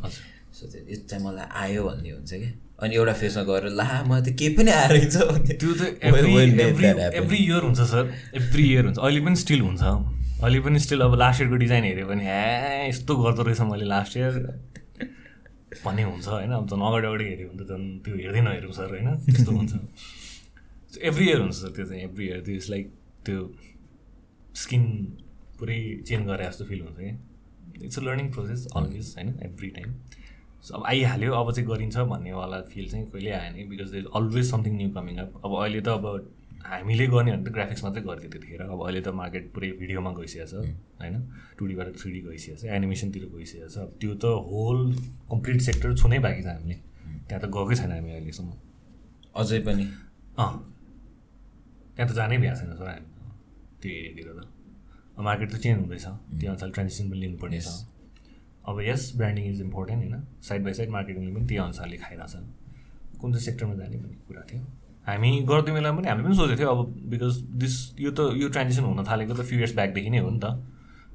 सो 0.53 0.67
त्यो 0.73 0.81
यो 0.89 0.97
चाहिँ 1.09 1.25
मलाई 1.25 1.47
आयो 1.63 1.85
भन्ने 1.85 2.11
हुन्छ 2.11 2.33
क्या? 2.35 2.51
अनि 2.79 2.95
एउटा 2.95 3.13
फेजमा 3.21 3.43
गएर 3.51 3.65
ला 3.75 3.87
म 4.07 4.21
त 4.23 4.35
केही 4.39 4.55
पनि 4.57 4.71
आएर 4.71 4.95
त्यो 5.11 5.73
त 5.75 5.83
एभ्री 6.03 7.39
इयर 7.39 7.63
हुन्छ 7.65 7.81
सर 7.81 8.05
एभ्री 8.39 8.65
इयर 8.73 8.85
हुन्छ. 8.85 8.99
अहिले 8.99 9.21
पनि 9.27 9.37
स्टिल 9.37 9.61
हुन्छ। 9.61 9.83
अहिले 9.83 10.61
पनि 10.63 10.79
स्टिल 10.79 11.01
अब 11.03 11.15
लास्ट 11.19 11.41
इयरको 11.41 11.57
डिजाइन 11.65 11.85
हेऱ्यो 11.85 12.07
भने 12.07 12.25
ह्या 12.25 12.87
यस्तो 12.87 13.13
गर्दो 13.23 13.43
रहेछ 13.43 13.61
मैले 13.71 13.87
लास्ट 13.95 14.17
इयर 14.17 14.33
भन्ने 15.85 16.03
हुन्छ 16.03 16.27
होइन? 16.29 16.53
अब 16.53 16.65
झन् 16.71 16.83
अगाडि 16.89 17.07
अगाडि 17.07 17.25
हेऱ्यो 17.25 17.49
भने 17.49 17.65
त 17.65 17.69
झन् 17.69 17.87
त्यो 18.05 18.15
हेर्दै 18.17 18.41
नहेरौँ 18.47 18.73
सर 18.79 18.89
होइन? 18.95 19.09
त्यस्तो 19.27 19.51
हुन्छ। 19.59 19.73
एभ्री 21.11 21.25
इयर 21.29 21.41
हुन्छ 21.41 21.57
सर 21.57 21.71
त्यो 21.77 21.85
चाहिँ 21.87 22.03
एभ्री 22.05 22.25
इयर 22.27 22.41
त्यो 22.47 22.55
इज 22.55 22.67
लाइक 22.71 22.87
त्यो 23.27 23.39
स्किन 24.63 24.85
पुरै 25.59 25.81
चेन्ज 26.09 26.23
गरे 26.27 26.45
जस्तो 26.47 26.65
फिल 26.71 26.81
हुन्छ 26.87 26.97
कि 26.99 27.11
it's 27.85 27.99
a 27.99 28.03
learning 28.03 28.31
process 28.33 28.67
always 28.77 29.07
होइन? 29.19 29.29
एभ्री 29.45 29.69
टाइम 29.77 29.89
अब 30.75 30.83
आइहाल्यो 30.87 31.33
अब 31.33 31.53
चाहिँ 31.53 31.69
गरिन्छ 31.69 31.97
भन्नेवाला 31.97 32.61
फिल 32.71 32.91
चाहिँ 32.91 33.07
कहिले 33.11 33.31
आएन 33.31 33.55
because 33.69 33.91
there 33.93 34.07
always 34.17 34.51
something 34.51 34.73
new 34.77 34.91
coming 34.97 35.17
up 35.19 35.41
अब 35.45 35.53
अहिले 35.63 35.81
त 35.81 35.89
अब 35.89 36.05
हामीले 36.59 37.07
गर्ने 37.07 37.33
भने 37.33 37.45
त 37.45 37.53
ग्राफिक्स 37.55 37.85
मात्रै 37.85 38.03
गर्थ्यो 38.03 38.31
त्यतिखेर। 38.31 38.63
अब 38.63 38.81
अहिले 38.85 39.01
त 39.01 39.09
मार्केट 39.15 39.45
पुरै 39.55 39.71
भिडियोमा 39.81 40.11
गइसकेको 40.19 40.47
छ 40.51 40.55
होइन? 41.01 41.15
टु 41.59 41.67
डीबाट 41.67 41.89
थ्री 41.99 42.11
डी 42.13 42.21
गइसकेको 42.29 42.59
छ 42.61 42.65
एनिमेसनतिर 42.77 43.25
गइसकेको 43.35 43.69
छ। 43.69 43.79
अब 43.79 43.91
त्यो 44.01 44.15
त 44.15 44.25
होल 44.51 44.79
कम्प्लिट 45.31 45.61
सेक्टर 45.69 45.95
छुनै 45.97 46.19
बाँकी 46.19 46.43
छ 46.43 46.47
हामीले। 46.47 46.77
त्यहाँ 47.29 47.41
त 47.43 47.47
गएकै 47.55 47.75
छैन 47.81 47.91
हामी 47.93 48.11
अहिलेसम्म। 48.13 48.51
अझै 49.39 49.61
पनि? 49.65 49.87
अँ। 50.39 50.53
त्यहाँ 51.97 52.09
त 52.11 52.13
जानै 52.19 52.37
भ्याएको 52.43 52.59
छैन 52.61 52.77
सर 52.77 52.89
हामी 52.93 53.09
त्यो 53.81 53.91
एरियातिर 53.91 54.29
त। 54.37 54.41
मार्केट 55.29 55.49
त 55.53 55.57
चेन्ज 55.63 55.79
हुँदैछ। 55.81 56.05
त्यो 56.39 56.49
अनुसार 56.51 56.69
ट्रान्जेक्सन 56.75 57.05
पनि 57.11 57.21
लिनुपर्ने 57.21 57.61
छ 57.61 57.71
अब 58.69 58.81
यस 58.85 59.13
ब्रान्डिङ 59.17 59.45
इज 59.51 59.61
इम्पोर्टेन्ट 59.61 60.01
होइन? 60.03 60.25
साइड 60.49 60.65
बाई 60.65 60.73
साइड 60.79 60.91
मार्केटिङले 60.91 61.33
पनि 61.35 61.47
त्यही 61.49 61.61
अनुसारले 61.65 61.97
खाइरहेछ 62.05 62.35
कुन 63.21 63.33
चाहिँ 63.33 63.45
सेक्टरमा 63.45 63.75
जाने 63.75 63.97
भन्ने 63.97 64.17
कुरा 64.29 64.43
थियो। 64.51 64.61
हामी 65.09 65.31
गर्दै 65.49 65.73
बेला 65.73 65.91
पनि 65.93 66.09
हामीले 66.09 66.27
पनि 66.29 66.37
सोचेको 66.37 66.59
थियो। 66.61 66.71
अब 66.71 66.81
बिकज 67.11 67.35
दिस 67.61 67.75
यो 67.99 68.11
त 68.13 68.21
यो 68.37 68.49
ट्रान्जेक्सन 68.49 68.85
हुन 68.85 69.05
थालेको 69.09 69.35
त 69.35 69.41
फ्यु 69.49 69.59
इयर्स 69.59 69.75
ब्याकदेखि 69.75 70.11
नै 70.11 70.19
हो 70.21 70.31
नि 70.31 70.41
त। 70.45 70.47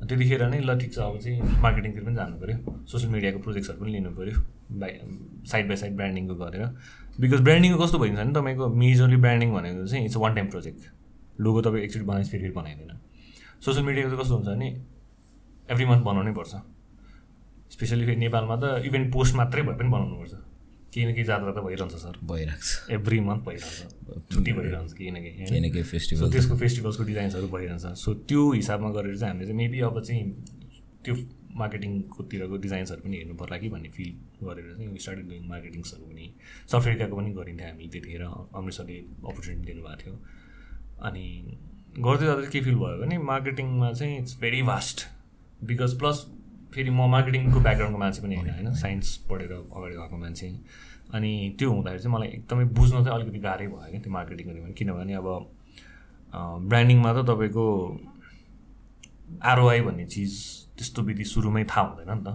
त्यतिखेर 0.04 0.42
नै 0.52 0.60
ल 0.60 0.72
ठिक 0.82 0.92
छ 0.94 1.00
अब 1.00 1.18
चाहिँ 1.24 1.62
मार्केटिङतिर 1.64 2.04
पनि 2.04 2.16
जानु 2.16 2.36
पऱ्यो। 2.42 2.58
सोसियल 2.92 3.12
मिडियाको 3.14 3.40
प्रोजेक्ट्सहरू 3.46 3.80
पनि 3.80 3.92
लिनु 3.96 4.12
पऱ्यो। 4.18 4.36
बाई 4.82 4.92
साइड 5.48 5.66
बाई 5.68 5.78
साइड 5.78 5.94
ब्रान्डिङको 5.96 6.36
गरेर। 6.36 6.64
बिकज 7.22 7.42
ब्रान्डिङको 7.48 7.78
कस्तो 7.84 7.98
भइन्छ 8.04 8.18
भने 8.20 8.34
तपाईँको 8.34 8.66
मेजरली 8.84 9.18
ब्रान्डिङ 9.24 9.50
भनेको 9.54 9.86
चाहिँ 9.88 10.06
it's 10.06 10.18
one 10.18 10.36
time 10.36 10.48
project 10.50 10.82
logo 11.40 11.62
तपाईँ 11.62 11.84
एकचोटि 11.86 12.06
बनाएपछि 12.06 12.30
फेरि 12.32 12.44
फेरि 12.44 12.56
बनाइँदैन। 12.60 12.92
सोसियल 13.64 13.86
मिडियाको 13.86 14.10
चाहिँ 14.10 14.22
कस्तो 14.24 14.36
हुन्छ 14.36 14.48
भने 14.50 14.68
एभ्री 15.72 15.86
मन्थ 15.86 16.04
बनाउनै 16.04 16.34
पर्छ। 16.34 16.54
स्पेसली 17.74 18.06
फेरि 18.06 18.20
नेपालमा 18.26 18.56
त 18.62 18.86
इभेन 18.86 19.12
पोस्ट 19.12 19.36
मात्रै 19.36 19.62
भए 19.68 19.76
पनि 19.82 19.90
बनाउनुपर्छ 19.90 20.34
केही 20.94 21.06
न 21.06 21.14
केही 21.14 21.26
जात्रा 21.26 21.52
त 21.52 21.60
भइरहन्छ 21.66 21.96
सर। 22.06 22.18
भइरहेको 22.22 22.62
छ। 22.62 22.92
एभ्री 22.94 23.20
मन्थ 23.28 23.42
भइरहन्छ। 23.46 24.34
छुट्टी 24.34 24.52
भइरहन्छ 24.54 24.94
केही 24.94 25.12
न 25.12 25.18
केही 25.24 25.36
केही? 25.38 25.60
न 25.60 25.72
केही 25.74 25.84
फेस्टिभल 25.92 26.32
त्यसको 26.32 26.56
फेस्टिभल्सको 26.58 27.04
डिजाइन्सहरू 27.04 27.48
भइरहन्छ। 27.50 27.86
सो 27.98 28.14
त्यो 28.30 28.42
हिसाबमा 28.52 28.90
गरेर 28.98 29.18
चाहिँ 29.18 29.34
हामीले 29.34 29.48
चाहिँ 29.48 29.58
मेबी 29.58 29.80
अब 29.90 30.00
चाहिँ 30.02 30.24
त्यो 31.04 31.16
मार्केटिङकोतिरको 31.62 32.58
डिजाइन्सहरू 32.66 33.02
पनि 33.06 33.16
हेर्नु 33.18 33.36
पर्ला 33.42 33.58
कि 33.58 33.70
भन्ने 33.70 33.90
फिल 33.98 34.12
गरेर 34.46 34.70
चाहिँ 34.78 34.98
स्टार्टेड 34.98 35.26
डुइङ 35.30 35.44
मार्केटिङ्सहरू 35.50 36.04
पनि। 36.06 36.26
अफ्रिकाको 36.78 37.16
पनि 37.18 37.32
गरिन्थ्यो 37.40 37.68
हामीले 37.70 37.90
त्यतिखेर। 37.90 38.24
अमृतसरले 38.58 38.98
अपर्च्युनिटी 39.30 39.66
दिनुभएको 39.66 39.98
थियो। 40.02 40.14
अनि 41.10 41.26
गर्दै 42.06 42.26
जाँदा 42.26 42.50
के 42.54 42.62
फिल 42.62 42.78
भयो 42.78 42.98
भने 43.02 43.18
मार्केटिङमा 43.34 43.92
चाहिँ 43.98 44.18
it's 44.22 44.34
very 44.42 44.62
vast 44.70 44.98
because 45.70 45.94
plus 46.00 46.18
फेरि 46.74 46.90
म 46.90 47.08
मार्केटिङको 47.16 47.60
ब्याकग्राउन्डको 47.60 48.00
मान्छे 48.00 48.22
पनि 48.24 48.36
होइन 48.36 48.50
होइन? 48.50 48.74
साइन्स 48.76 49.16
पढेर 49.30 49.52
अगाडि 49.54 49.96
गएको 49.96 50.18
मान्छे। 50.18 50.48
अनि 51.14 51.32
त्यो 51.60 51.70
हुँदाखेरि 51.72 52.02
चाहिँ 52.04 52.16
मलाई 52.16 52.28
एकदमै 52.38 52.66
बुझ्न 52.78 53.04
चाहिँ 53.04 53.16
अलिकति 53.18 53.40
गाह्रै 53.40 53.68
भयो 53.68 53.90
क्या 53.92 54.02
त्यो 54.02 54.12
मार्केटिङ 54.14 54.46
गर्ने 54.48 54.62
भने। 54.62 54.74
किनभने 54.74 55.14
अब 55.14 55.28
ब्रान्डिङमा 56.70 57.12
त 57.14 57.18
तपाईँको 57.30 57.66
आरओआई 59.44 59.80
भन्ने 59.82 60.06
चिज 60.06 60.34
त्यस्तो 60.78 61.02
विधि 61.08 61.26
सुरुमै 61.26 61.64
थाहा 61.70 61.82
हुँदैन 61.88 62.10
नि 62.10 62.24
त। 62.26 62.30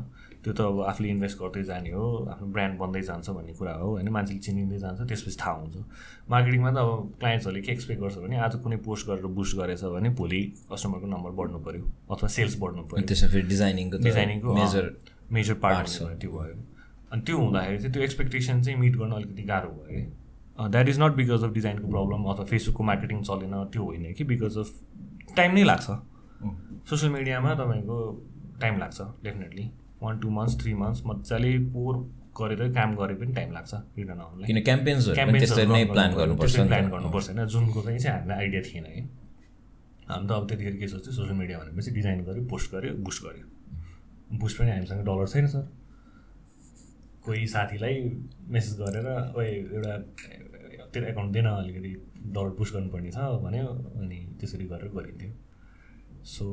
त्यो 0.45 0.53
त 0.55 0.61
अब 0.61 0.81
आफूले 0.91 1.09
इन्भेस्ट 1.11 1.39
गर्दै 1.39 1.63
जाने 1.71 1.91
हो 1.91 2.05
आफ्नो 2.33 2.47
ब्रान्ड 2.55 2.79
बन्दै 2.79 3.03
जान्छ 3.03 3.31
भन्ने 3.31 3.53
कुरा 3.59 3.73
हो 3.81 3.89
होइन? 3.91 4.09
मान्छेले 4.09 4.41
चिनिँदै 4.41 4.79
जान्छ 4.79 5.01
त्यसपछि 5.09 5.37
थाहा 5.41 5.55
हुन्छ। 5.61 5.77
मार्केटिङमा 6.31 6.71
त 6.71 6.79
अब 6.79 6.91
क्लाइन्ट्सहरूले 7.21 7.63
के 7.67 7.73
एक्सपेक्ट 7.73 8.01
गर्छ 8.03 8.17
भने 8.25 8.37
आज 8.47 8.55
कुनै 8.63 8.77
पोस्ट 8.87 9.07
गरेर 9.09 9.27
बुस्ट 9.39 9.57
गरेछ 9.59 9.83
भने 9.95 10.09
भोलि 10.21 10.41
कस्टमरको 10.71 11.07
नम्बर 11.15 11.31
बढ्नु 11.39 11.59
पऱ्यो 11.67 11.83
अथवा 12.11 12.29
सेल्स 12.37 12.55
बढ्नु 12.61 12.83
पऱ्यो 12.87 13.07
त्यसमा 13.09 13.29
फेरि 13.33 13.47
डिजाइनिङको 13.49 13.99
डिजाइनिङको 14.05 14.55
मेजर 14.55 14.85
मेजर 15.33 15.55
पार्ट 15.65 15.87
त्यो 16.23 16.31
भयो। 16.31 16.55
अनि 17.13 17.23
त्यो 17.27 17.37
हुँदाखेरि 17.39 17.79
चाहिँ 17.79 17.93
त्यो 17.93 18.03
एक्सपेक्टेसन 18.03 18.63
चाहिँ 18.63 18.79
मिट 18.79 18.97
गर्न 18.97 19.13
अलिकति 19.19 19.43
गाह्रो 19.51 19.71
भयो 19.71 19.91
कि 19.91 20.71
that 20.71 20.89
is 20.89 21.01
not 21.01 21.13
because 21.17 21.45
of 21.45 21.53
डिजाइनको 21.53 21.89
प्रब्लम 21.91 22.25
अथवा 22.33 22.45
फेसबुकको 22.53 22.83
मार्केटिङ 22.85 23.23
चलेन 23.23 23.55
त्यो 23.75 23.83
होइन 23.85 24.13
कि 24.15 24.25
बिकज 24.31 24.59
अफ 24.59 24.69
टाइम 25.37 25.55
नै 25.55 25.65
लाग्छ। 25.65 25.87
सोसियल 26.91 27.13
मिडियामा 27.13 27.55
तपाईँको 27.55 27.99
टाइम 28.61 28.79
लाग्छ 28.79 29.01
definitely. 29.25 29.71
One 30.03 30.19
two 30.21 30.31
months 30.31 30.55
three 30.61 30.75
months 30.75 31.03
मजाले 31.07 31.53
पोर 31.75 31.95
गरेर 32.39 32.73
काम 32.73 32.95
गरे 32.97 33.15
पनि 33.21 33.33
टाइम 33.35 33.53
लाग्छ 33.53 33.75
रिटर्न 33.75 34.21
आउनलाई। 34.21 34.47
किन 34.47 34.61
क्याम्पेन्सहरू 34.65 35.39
त्यसरी 35.39 35.67
नै 35.67 35.85
प्लान 35.93 36.11
गर्नु 36.15 36.35
गर्नुपर्छ 36.35 36.55
प्लान। 36.69 36.91
गर्नुपर्छ 36.91 37.27
होइन। 37.31 37.47
जुनको 37.55 37.83
चाहिँ 37.83 37.99
चाहिँ 37.99 38.19
हामीलाई 38.19 38.39
आइडिया 38.39 38.63
थिएन 38.69 38.85
कि 38.85 39.03
हामी 40.09 40.27
त 40.29 40.31
अब 40.33 40.47
त्यतिखेर 40.49 40.77
के 40.77 40.89
सोच्थ्यो 40.89 41.13
सोसियल 41.13 41.37
मिडिया 41.39 41.59
भनेपछि 41.59 41.91
डिजाइन 41.99 42.21
गऱ्यो 42.25 42.45
पोस्ट 42.53 42.75
गऱ्यो 42.75 42.95
बुस्ट 43.09 43.25
गऱ्यो 43.25 44.39
बुस्ट 44.39 44.59
पनि 44.59 44.71
हामीसँग 44.71 45.03
डलर 45.07 45.27
छैन 45.35 45.47
सर 45.55 45.67
कोही 47.25 47.47
साथीलाई 47.49 47.97
मेसेज 48.55 48.75
गरेर 48.81 49.07
ओ 49.09 49.41
एउटा 49.43 49.97
तेरो 50.95 51.07
एकाउन्ट 51.07 51.33
दिएन 51.33 51.47
अलिकति 51.49 51.93
डलर 52.37 52.51
पुस्ट 52.59 52.75
गर्नुपर्ने 52.75 53.11
छ 53.11 53.19
भन्यो 53.43 53.67
अनि 54.01 54.19
त्यसरी 54.41 54.67
गरेर 54.73 54.89
गरिन्थ्यो। 54.95 55.31
सो 56.25 56.47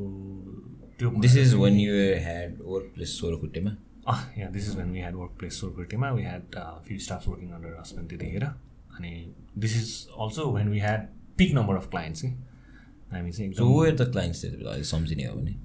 त्यो 0.99 1.09
this 1.21 1.37
is 1.37 1.53
one 1.55 1.79
you 1.79 1.93
had 2.21 2.61
workplace 2.95 3.19
सोरखुट्टेमा 3.19 3.75
yeah, 4.35 4.49
this 4.49 4.67
is 4.67 4.75
when 4.75 4.91
we 4.91 4.99
had 4.99 5.15
workplace 5.15 5.59
Sorkurtima. 5.59 6.15
We 6.15 6.23
had 6.23 6.43
uh, 6.55 6.79
few 6.79 6.99
staffs 6.99 7.27
working 7.27 7.53
under 7.53 7.75
us 7.75 7.93
when 7.93 8.07
त्यतिखेर 8.07 8.43
अनि 8.97 9.13
this 9.57 9.75
is 9.77 10.17
also 10.19 10.51
when 10.51 10.69
we 10.69 10.79
had 10.79 11.07
peak 11.37 11.53
number 11.53 11.75
of 11.75 11.89
clients 11.89 12.21
कि 12.21 12.27
हामी 13.11 13.31
चाहिँ 13.31 13.49
एकदम 13.49 13.71
where 13.71 13.95
the 13.95 14.11
clients 14.11 14.45
अहिले 14.45 14.83
सम्झिने 14.83 15.25
हो 15.25 15.35
भने 15.35 15.55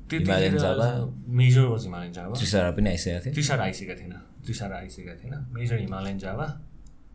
major 1.37 1.67
was 1.67 1.85
Himalayan 1.85 2.13
Java 2.13 2.35
Trisara 2.35 2.71
पनि 2.71 2.91
आइसकेको 2.91 3.21
थियो 3.25 3.33
त्रिसार 3.35 3.61
आइसकेका 3.61 3.95
थिएन 4.01 4.13
त्रिसार 4.45 4.73
आइसकेका 4.73 5.15
थिएन 5.23 5.47
मेजर 5.55 5.79
हिमालयन 5.79 6.19
जावा 6.19 6.47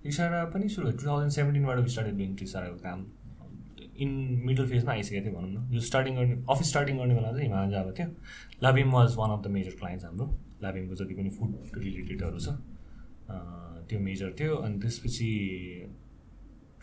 टिसारा 0.04 0.44
पनि 0.54 0.70
सुरु 0.70 0.92
टु 0.92 1.06
थाउजन्ड 1.06 1.32
सेभेन्टिनबाट 1.32 1.88
स्टार्टेड 1.88 2.18
डुइङ 2.18 2.36
टिसाराको 2.38 2.78
काम 2.80 3.06
इन 3.98 4.10
मिडल 4.46 4.68
फेजमा 4.70 4.92
आइसकेको 4.92 5.26
थियो 5.26 5.34
भनौँ 5.36 5.52
न। 5.52 5.74
यो 5.74 5.82
स्टार्टिङ 5.82 6.16
गर्ने 6.16 6.36
अफिस 6.50 6.68
स्टार्टिङ 6.70 6.98
गर्ने 6.98 7.16
बेला 7.16 7.32
चाहिँ 7.32 7.48
हिमालय 7.48 7.70
जाएको 7.72 7.92
थियो। 7.98 8.08
लाभिम 8.64 8.92
was 8.92 9.16
one 9.18 9.32
of 9.32 9.44
the 9.46 9.52
major 9.52 9.76
clients 9.80 10.06
हाम्रो। 10.06 10.26
लाभिमको 10.64 10.96
जति 10.96 11.14
पनि 11.16 11.30
फुड 11.38 11.78
रिलेटेडहरू 11.78 12.40
छ 12.40 12.48
त्यो 13.88 14.00
मेजर 14.00 14.36
थियो। 14.40 14.56
अनि 14.56 14.80
त्यसपछि 14.82 15.30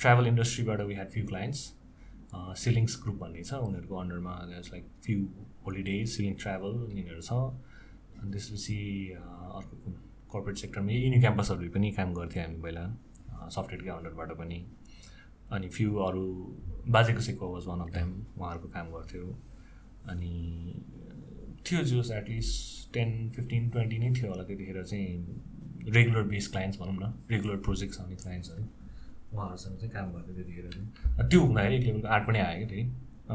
ट्राभल 0.00 0.26
इन्डस्ट्रीबाट 0.26 0.80
we 0.80 0.94
had 0.94 1.08
few 1.10 1.26
clients 1.26 1.60
सिलिङ्स 2.62 2.98
group 3.02 3.16
भन्ने 3.20 3.42
छ। 3.42 3.54
उनीहरूको 3.68 3.96
अन्डरमा 3.96 4.34
like 4.50 4.84
few 5.04 5.18
holidays 5.66 6.08
ceiling 6.16 6.34
travel 6.42 6.72
यिनीहरू 6.90 7.20
छ। 7.20 7.32
अनि 8.22 8.30
त्यसपछि 8.32 8.78
अर्को 9.12 9.74
कर्पोरेट 10.32 10.56
सेक्टरमा 10.56 10.92
युनि 10.92 11.18
क्याम्पसहरू 11.20 11.70
पनि 11.70 11.90
काम 11.98 12.14
गर्थ्यौँ 12.14 12.44
हामी 12.46 12.60
पहिला। 12.62 12.84
सफ्टवेयरकै 13.50 13.90
अन्डरबाट 13.90 14.30
पनि। 14.38 14.58
अनि 15.52 15.68
फ्यु 15.68 15.96
अरू 16.00 16.24
बाजेको 16.88 17.20
सेको 17.20 17.52
वाज 17.54 17.66
वान 17.66 17.80
अफ 17.80 17.88
देम 17.94 18.10
उहाँहरूको 18.38 18.68
काम 18.68 18.86
गर्थ्यो। 18.92 19.24
अनि 20.10 20.32
थियो 21.66 21.82
जोस् 21.84 22.10
एटलिस्ट 22.12 22.92
टेन 22.94 23.30
फिफ्टिन 23.30 23.68
ट्वेन्टी 23.70 23.98
नै 23.98 24.10
थियो 24.12 24.30
होला 24.30 24.44
त्यतिखेर 24.44 24.82
चाहिँ 24.84 25.90
रेगुलर 25.90 26.22
बेस 26.28 26.48
क्लाइन्ट्स 26.48 26.78
भनौँ 26.78 26.94
न 26.94 27.12
रेगुलर 27.30 27.56
प्रोजेक्ट्स 27.66 28.00
आउने 28.00 28.16
क्लाइन्ट्सहरू 28.16 28.64
उहाँहरूसँग 29.34 29.76
चाहिँ 29.76 29.92
काम 29.92 30.12
गर्थ्यो 30.12 30.34
त्यतिखेर 30.34 30.70
चाहिँ। 30.72 31.28
त्यो 31.28 31.40
हुँदाखेरि 31.40 31.76
एक 31.76 31.84
लेभलको 31.84 32.08
आर्ट 32.08 32.26
पनि 32.26 32.38
आयो 32.38 32.58
क्या 32.58 32.68
फेरि 32.68 32.84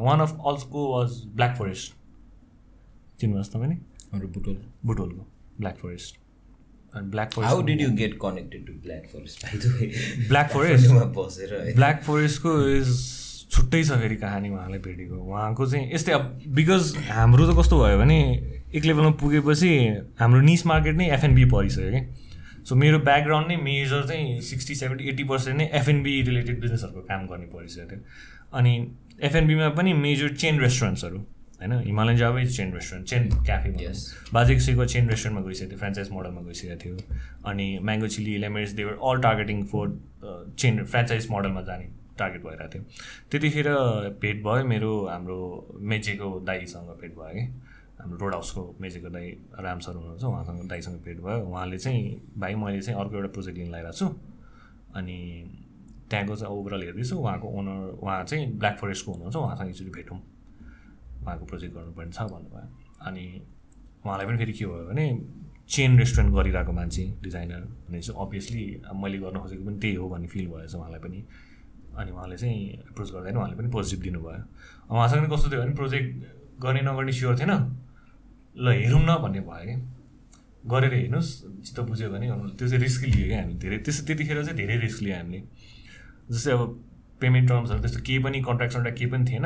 वान 0.06 0.20
अफ 0.20 0.38
अल्सको 0.48 0.92
वाज 0.94 1.22
ब्ल्याक 1.36 1.56
फरेस्ट 1.58 1.96
चिन्नुहोस् 3.20 3.52
तपाईँले 3.54 3.76
अरू 4.14 4.28
बुटोल। 4.28 4.58
बुटोलको 4.86 5.26
ब्ल्याक 5.58 5.78
फरेस्ट 5.78 6.20
अनि 6.94 7.10
black 7.10 7.40
how 7.40 7.44
forest 7.46 7.66
did 7.68 7.82
you 7.82 7.90
get 7.98 8.18
connected 8.22 8.66
to 8.68 8.74
Black 8.84 9.08
Forest 9.14 9.46
via 9.46 9.58
the 9.58 10.28
Black 10.28 10.52
Forest 10.52 10.92
बसेर 11.18 11.74
ब्ल्याक 11.76 12.04
फरेस्टको 12.04 12.60
इज 12.70 12.94
छुट्टै 13.52 13.84
छ 13.84 13.98
फेरि 14.02 14.16
कहानी 14.16 14.50
उहाँलाई 14.50 14.80
भेटेको 14.80 15.16
उहाँको 15.16 15.66
चाहिँ 15.66 15.94
यस्तै 15.94 16.12
अब 16.12 16.42
बिकज 16.56 16.94
हाम्रो 17.10 17.52
त 17.52 17.58
कस्तो 17.60 17.84
भयो 17.84 17.98
भने 17.98 18.20
एक 18.76 18.86
लेभलमा 18.86 19.12
पुगेपछि 19.22 19.70
हाम्रो 20.20 20.42
निस 20.42 20.66
मार्केट 20.66 20.96
नै 20.96 21.10
एफएनबी 21.16 21.46
परिसक्यो 21.54 21.92
कि। 21.92 22.02
सो 22.68 22.76
मेरो 22.76 23.00
ब्याकग्राउन्ड 23.00 23.48
नै 23.48 23.56
मेजर 23.64 24.08
चाहिँ 24.08 24.42
सिक्सटी 24.44 24.76
सेभेन्टी 24.76 25.08
एट्टी 25.10 25.24
पर्सेन्ट 25.24 25.58
नै 25.58 25.70
एफएनबी 25.80 26.22
रिलेटेड 26.22 26.60
बिजनेसहरूको 26.62 27.02
काम 27.12 27.28
गर्ने 27.28 27.46
परिसकेको 27.54 27.90
थियो 27.90 28.58
अनि 28.60 28.74
एफएनबीमा 29.30 29.70
पनि 29.78 29.94
मेजर 30.04 30.34
चेन 30.36 30.60
रेस्टुरेन्ट्सहरू 30.60 31.24
होइन? 31.60 31.72
हिमालयन 31.86 32.18
जाबै 32.18 32.46
चेन 32.46 32.74
रेस्टुरेन्ट 32.74 33.08
चेन 33.10 33.30
क्याफे. 33.46 33.70
बाजेको 34.34 34.62
सिको 34.62 34.86
चेन 34.86 35.10
रेस्टुरेन्टमा 35.10 35.42
गइसकेको 35.48 35.70
थियो 35.72 35.80
फ्रेन्चाइज 35.80 36.10
मोडलमा 36.12 36.42
गइसकेको 36.42 36.78
थियो। 36.84 36.98
अनि 37.50 37.68
Mango 37.84 38.08
Chilli 38.08 38.38
लेमेट्स 38.38 38.72
they were 38.80 38.94
all 39.04 39.22
targeting 39.22 39.64
for 39.72 39.86
chain 40.60 40.84
franchise 40.86 41.30
मोडलमा 41.32 41.62
जाने 41.70 41.90
टार्गेट 42.18 42.42
भइरहेको 42.44 42.74
थियो। 42.74 42.84
त्यतिखेर 43.32 43.68
भेट 44.22 44.44
भयो 44.44 44.64
मेरो 44.68 44.92
हाम्रो 45.08 45.40
मेचेको 45.94 46.30
दाईसँग 46.46 46.90
भेट 47.02 47.14
भयो 47.18 47.34
कि 47.34 47.44
हाम्रो 48.00 48.18
रोड 48.18 48.34
हाउसको 48.34 48.62
मेचेको 48.82 49.10
दाई 49.10 49.28
राम 49.60 49.80
सर 49.80 49.96
हुनुहुन्छ 49.96 50.24
उहाँसँग 50.24 50.70
दाईसँग 50.70 50.98
भेट 51.06 51.18
भयो। 51.26 51.46
उहाँले 51.50 51.78
चाहिँ 51.78 52.02
भाइ 52.38 52.56
मैले 52.56 52.82
चाहिँ 52.82 53.00
अर्को 53.02 53.16
एउटा 53.16 53.30
प्रोजेक्ट 53.34 53.58
लिन 53.58 53.70
लगाइरहेको 53.70 53.98
छु। 53.98 54.08
अनि 54.96 55.18
त्यहाँको 56.10 56.36
चाहिँ 56.36 56.54
ओभरअल 56.54 56.84
हेर्दैछु 56.84 57.16
उहाँको 57.18 57.48
ओनर 57.60 57.80
उहाँ 58.02 58.24
चाहिँ 58.24 58.46
ब्ल्याक 58.58 58.78
फरेस्टको 58.78 59.12
हुनुहुन्छ 59.14 59.36
उहाँसँग 59.36 59.70
एकचोटि 59.70 59.92
भेटौँ। 59.92 60.20
उहाँको 61.28 61.46
प्रोजेक्ट 61.46 61.74
गर्नुपर्ने 61.76 62.12
छ 62.16 62.20
भन्नुभयो। 62.32 62.66
अनि 63.08 63.24
उहाँलाई 64.06 64.26
पनि 64.28 64.38
फेरि 64.38 64.54
के 64.54 64.66
भयो 64.66 64.86
भने 64.88 65.06
चेन 65.68 65.98
रेस्टुरेन्ट 66.00 66.32
गरिरहेको 66.34 66.72
मान्छे 66.72 67.04
डिजाइनर 67.24 67.62
भनेपछि 67.88 68.12
अभियसली 68.16 68.64
मैले 68.96 69.18
गर्न 69.20 69.38
खोजेको 69.44 69.64
पनि 69.68 69.78
त्यही 69.84 69.96
हो 70.00 70.08
भन्ने 70.10 70.28
फिल 70.32 70.48
भएछ 70.48 70.76
उहाँलाई 70.76 71.02
पनि। 71.04 71.20
अनि 71.98 72.12
उहाँले 72.12 72.38
चाहिँ 72.38 72.60
एप्रोच 72.94 73.10
गर्दैन 73.12 73.38
उहाँले 73.38 73.56
पनि 73.60 73.70
पोजिटिभ 73.76 74.00
दिनुभयो। 74.04 74.42
उहाँसँग 74.96 75.20
पनि 75.20 75.30
कस्तो 75.36 75.48
थियो 75.52 75.62
भने 75.62 75.74
प्रोजेक्ट 75.76 76.08
गर्ने 76.64 76.82
नगर्ने 76.88 77.12
स्योर 77.20 77.36
थिएन। 77.40 77.54
ल 78.56 78.66
हेरौँ 78.72 79.04
न 79.04 79.12
भन्ने 79.22 79.42
भयो 79.44 79.66
कि 79.68 79.76
गरेर 80.72 80.94
हेर्नुहोस् 80.94 81.32
चित्त 81.66 81.80
बुझ्यो 81.90 82.10
भने 82.10 82.28
त्यो 82.58 82.68
चाहिँ 82.68 82.82
रिस्क 82.84 83.02
लियो 83.06 83.28
क्या 83.28 83.40
हामी 83.42 83.54
धेरै। 83.62 83.78
त्यस्तो 83.86 84.06
त्यतिखेर 84.08 84.44
चाहिँ 84.44 84.58
धेरै 84.58 84.78
रिस्क 84.88 85.00
लियो 85.04 85.16
हामीले। 85.18 85.40
जस्तै 86.32 86.52
अब 86.52 86.62
पेमेन्ट 87.22 87.50
टर्म्सहरू 87.50 87.80
त्यस्तो 87.82 88.00
केही 88.08 88.20
पनि 88.24 88.38
कन्ट्र्याक्ट 88.48 88.74
सन्ट्र्याक्ट 88.76 89.00
केही 89.00 89.12
पनि 89.12 89.24
थिएन। 89.32 89.46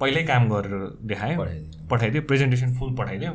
पहिल्यै 0.00 0.24
काम 0.26 0.48
गरेर 0.48 0.74
देखायो 1.08 1.44
पठाइदियो। 1.90 2.22
प्रेजेन्टेसन 2.28 2.74
फुल 2.78 2.94
पठाइदियो। 2.96 3.32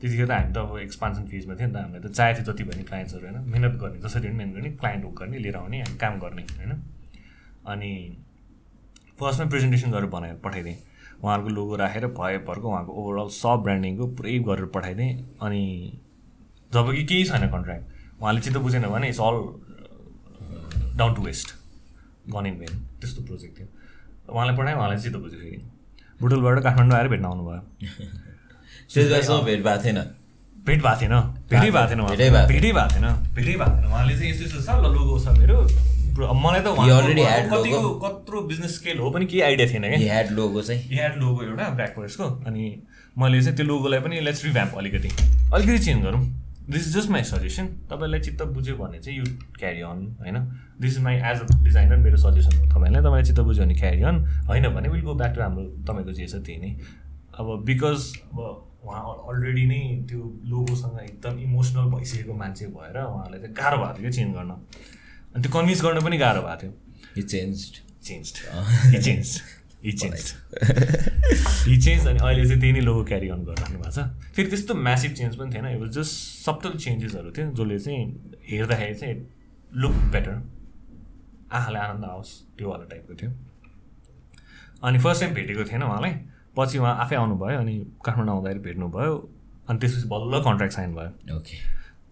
त्यतिखेर 0.00 0.26
त 0.26 0.32
हामी 0.32 0.52
त 0.52 0.56
अब 0.56 0.78
एक्सपान्सन 0.80 1.24
फेजमा 1.28 1.54
थियो 1.54 1.66
नि 1.68 1.74
त 1.74 1.76
हामीलाई 1.76 2.00
त 2.00 2.12
चाहिएको 2.16 2.40
थियो 2.40 2.52
जति 2.52 2.64
पनि 2.64 2.82
क्लाइन्ट्सहरू 2.88 3.24
होइन। 3.26 3.38
मिहिनेत 3.52 3.74
गर्ने 3.80 3.98
जसरी 4.00 4.28
पनि 4.28 4.36
मिहिनेत 4.36 4.54
गर्ने 4.56 4.70
क्लाइन्ट 4.80 5.04
हुक 5.04 5.14
गर्ने 5.20 5.38
लिएर 5.38 5.56
आउने 5.56 5.78
हामी 5.80 5.96
काम 6.00 6.14
गर्ने 6.18 6.42
होइन। 6.56 6.72
अनि 7.66 7.90
फर्स्टमा 9.20 9.46
प्रेजेन्टेसन 9.52 9.90
गरेर 9.92 10.08
बनाएर 10.08 10.36
पठाइदिएँ। 10.44 10.78
उहाँहरूको 11.20 11.50
लोगो 11.50 11.76
राखेर 11.76 12.06
भए 12.16 12.38
भरको 12.48 12.68
उहाँको 12.70 12.92
ओभरअल 12.92 13.28
सब 13.36 13.56
ब्रान्डिङको 13.64 14.06
पुरै 14.16 14.38
गरेर 14.48 14.66
पठाइदिएँ। 14.76 15.12
अनि 15.42 15.64
जब 16.70 16.86
कि 16.96 17.04
केही 17.04 17.24
छैन 17.24 17.44
कन्ट्र्याक्ट 17.52 17.84
उहाँले 18.22 18.40
चित्त 18.40 18.56
बुझेन 18.56 18.86
भने 18.88 19.08
it's 19.08 19.20
all 19.20 19.36
down 20.96 21.14
to 21.14 21.22
waste 21.22 21.48
gone 22.30 22.46
in 22.46 22.56
vain 22.58 22.72
त्यस्तो 23.00 23.20
प्रोजेक्ट 23.28 23.58
थियो। 23.58 23.68
उहाँलाई 24.32 24.56
पठाएँ 24.56 24.76
उहाँलाई 24.76 24.98
चित्त 24.98 25.16
बुझ्यो 25.16 25.38
फेरि। 25.40 25.60
बुटोलबाट 26.20 26.62
काठमाडौँ 26.62 26.96
आएर 26.98 27.08
भेट्न 27.08 27.24
आउनुभयो। 27.24 27.60
सुजभाइसँग 28.94 29.44
भेट 29.44 29.62
भएको 29.64 29.84
थिएन। 29.84 29.98
भेट 30.66 30.82
भएको 30.82 31.00
थिएन। 31.00 31.14
भेटै 31.50 31.70
भएको 31.70 31.88
थिएन 31.90 32.02
भेटै 32.06 32.30
भएको 32.30 32.46
भेटै 32.46 32.72
भएको 32.72 32.88
थिएन। 32.94 33.06
भेटै 33.34 33.54
भएको 33.56 33.70
थिएन। 33.76 33.86
उहाँले 33.92 34.14
चाहिँ 34.18 34.30
यस्तो 34.30 34.44
यस्तो 34.44 34.60
छ 34.60 34.68
ल 34.80 34.92
लोगो 34.94 35.18
छ 35.18 35.38
मेरो। 35.38 35.56
मलाई 36.34 36.60
त 36.60 36.66
उहाँको 36.66 37.56
कतिको? 37.56 37.90
कत्रो 38.04 38.40
बिजनेस 38.50 38.74
स्केल 38.74 38.98
हो 38.98 39.10
पनि 39.10 39.26
केही 39.26 39.40
आइडिया 39.40 39.66
थिएन 39.72 39.82
क्या। 39.82 39.98
ह्याड 39.98 40.30
लोगो 40.30 40.62
चाहिँ। 40.62 40.82
ह्याड 40.90 41.16
लोगो 41.18 41.42
एउटा 41.42 41.68
ब्ल्याक 41.68 41.92
फरेस्टको 41.96 42.26
अनि 42.46 42.64
मैले 43.18 43.42
चाहिँ 43.42 43.56
त्यो 43.56 43.66
लोगोलाई 43.66 44.00
पनि 44.00 44.20
लेट्स 44.20 44.44
रिभ्याम्प 44.44 44.74
अलिकति। 44.78 45.08
अलिकति 45.54 45.78
चेन्ज 45.78 46.04
गरौँ। 46.04 46.22
This 46.70 46.86
is 46.88 46.96
just 46.96 47.10
my 47.10 47.22
suggestion 47.22 47.66
तपाईँलाई 47.90 48.20
चित्त 48.20 48.42
बुझ्यो 48.42 48.76
भने 48.76 48.98
चाहिँ 48.98 49.18
यु 49.18 49.24
क्यारी 49.58 49.80
अन 49.80 50.06
होइन? 50.20 50.36
This 50.80 50.96
is 50.96 51.02
my 51.02 51.16
as 51.16 51.40
a 51.40 51.46
designer 51.64 51.96
मेरो 51.96 52.16
सजेसन 52.16 52.58
हो 52.58 52.66
तपाईँलाई। 52.66 53.02
तपाईँलाई 53.02 53.22
चित्त 53.22 53.40
बुझ्यो 53.40 53.64
भने 53.64 53.74
क्यारी 53.74 54.02
अन 54.02 54.24
होइन 54.48 54.68
भने 54.74 54.88
विल 54.88 55.02
गो 55.02 55.14
ब्याक 55.14 55.34
टु 55.34 55.40
हाम्रो 55.40 55.64
तपाईँको 55.88 56.12
जे 56.12 56.26
छ 56.26 56.42
त्यही 56.46 56.58
नै। 56.60 56.70
अब 57.38 57.64
बिकज 57.64 58.00
अब 58.32 58.40
उहाँ 58.84 59.02
अलरेडी 59.28 59.66
नै 59.66 59.82
त्यो 60.08 60.20
लोगोसँग 60.46 60.98
एकदम 61.02 61.38
इमोसनल 61.38 61.90
भइसकेको 61.94 62.34
मान्छे 62.34 62.66
भएर 62.66 62.96
उहाँलाई 63.04 63.40
चाहिँ 63.40 63.54
गाह्रो 63.54 63.76
भएको 63.76 63.92
थियो 63.92 64.02
क्या 64.02 64.10
चेन्ज 64.10 64.34
गर्न। 64.34 64.50
अनि 65.34 65.42
त्यो 65.42 65.52
कन्भिन्स 65.52 65.84
गर्न 65.84 66.00
पनि 66.00 66.18
गाह्रो 66.18 66.42
भएको 66.42 66.62
थियो। 66.62 66.72
He 67.16 67.22
change 67.22 67.70
changed. 68.02 68.40
He 69.82 69.92
changed. 69.92 70.34
he 71.66 71.76
changed 71.80 72.06
अनि 72.06 72.18
अहिले 72.18 72.44
चाहिँ 72.46 72.60
त्यही 72.60 72.72
नै 72.72 72.80
लोगो 72.80 73.04
क्यारी 73.04 73.28
अन 73.28 73.44
गरिराख्नु 73.44 73.78
भएको 73.78 73.90
छ। 73.90 74.04
फेरि 74.36 74.48
त्यस्तो 74.48 74.74
म्यासिभ 74.74 75.12
चेन्ज 75.12 75.36
पनि 75.36 75.54
थिएन। 75.54 75.66
इट 75.66 75.80
वाज 75.80 75.90
जस्ट 75.90 76.12
सप्टल 76.44 76.76
चेन्जेसहरू 76.78 77.30
थियो 77.30 77.52
जसले 77.52 77.78
चाहिँ 77.78 78.04
हेर्दाखेरि 78.50 78.94
चाहिँ 78.94 79.16
लुक 79.74 79.92
बेटर 80.12 80.36
आँखालाई 81.52 81.82
आनन्द 81.82 82.04
आओस् 82.04 82.32
त्यो 82.58 82.70
वाला 82.70 82.84
टाइपको 82.84 83.14
थियो। 83.14 83.30
अनि 84.84 84.98
फर्स्ट 84.98 85.20
टाइम 85.22 85.34
भेटेको 85.34 85.64
थिएन 85.64 85.82
उहाँलाई। 85.82 86.12
पछि 86.56 86.78
उहाँ 86.78 86.96
आफै 87.00 87.16
आउनुभयो 87.16 87.58
अनि 87.58 87.74
काठमाडौँ 88.04 88.34
आउँदाखेरि 88.34 88.60
भेट्नुभयो। 88.68 89.14
अनि 89.68 89.78
त्यसपछि 89.78 90.08
बल्ल 90.08 90.42
कन्ट्र्याक्ट 90.44 90.74
साइन 90.76 90.94
भयो। 90.94 91.36
ओके 91.36 91.56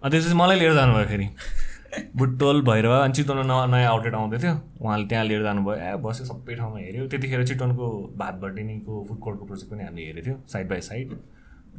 अनि 0.02 0.10
त्यसपछि 0.10 0.34
मलाई 0.34 0.58
लिएर 0.58 0.74
जानुभयो 0.74 1.06
फेरि। 1.06 1.28
बुटोल 2.16 2.62
भैरवा 2.62 2.98
अनि 3.04 3.12
चितवनमा 3.14 3.44
नयाँ 3.44 3.66
नयाँ 3.68 3.90
आउटलेट 3.90 4.14
आउँदै 4.14 4.38
थियो। 4.38 4.54
उहाँले 4.80 5.06
त्यहाँ 5.08 5.24
लिएर 5.24 5.42
जानुभयो। 5.42 5.74
ए 5.74 5.96
बस्यो 6.04 6.24
सबै 6.26 6.54
ठाउँमा 6.54 6.78
हेऱ्यो। 6.78 7.06
त्यतिखेर 7.08 7.44
चितवनको 7.46 7.86
भात 8.16 8.34
भटिनीको 8.44 9.04
फुड 9.08 9.18
कोर्टको 9.18 9.44
प्रोजेक्ट 9.44 9.70
पनि 9.72 9.82
हामीले 9.84 10.06
हेरेको 10.06 10.26
थियो 10.26 10.36
साइड 10.52 10.68
बाई 10.68 10.80
साइड 10.88 11.06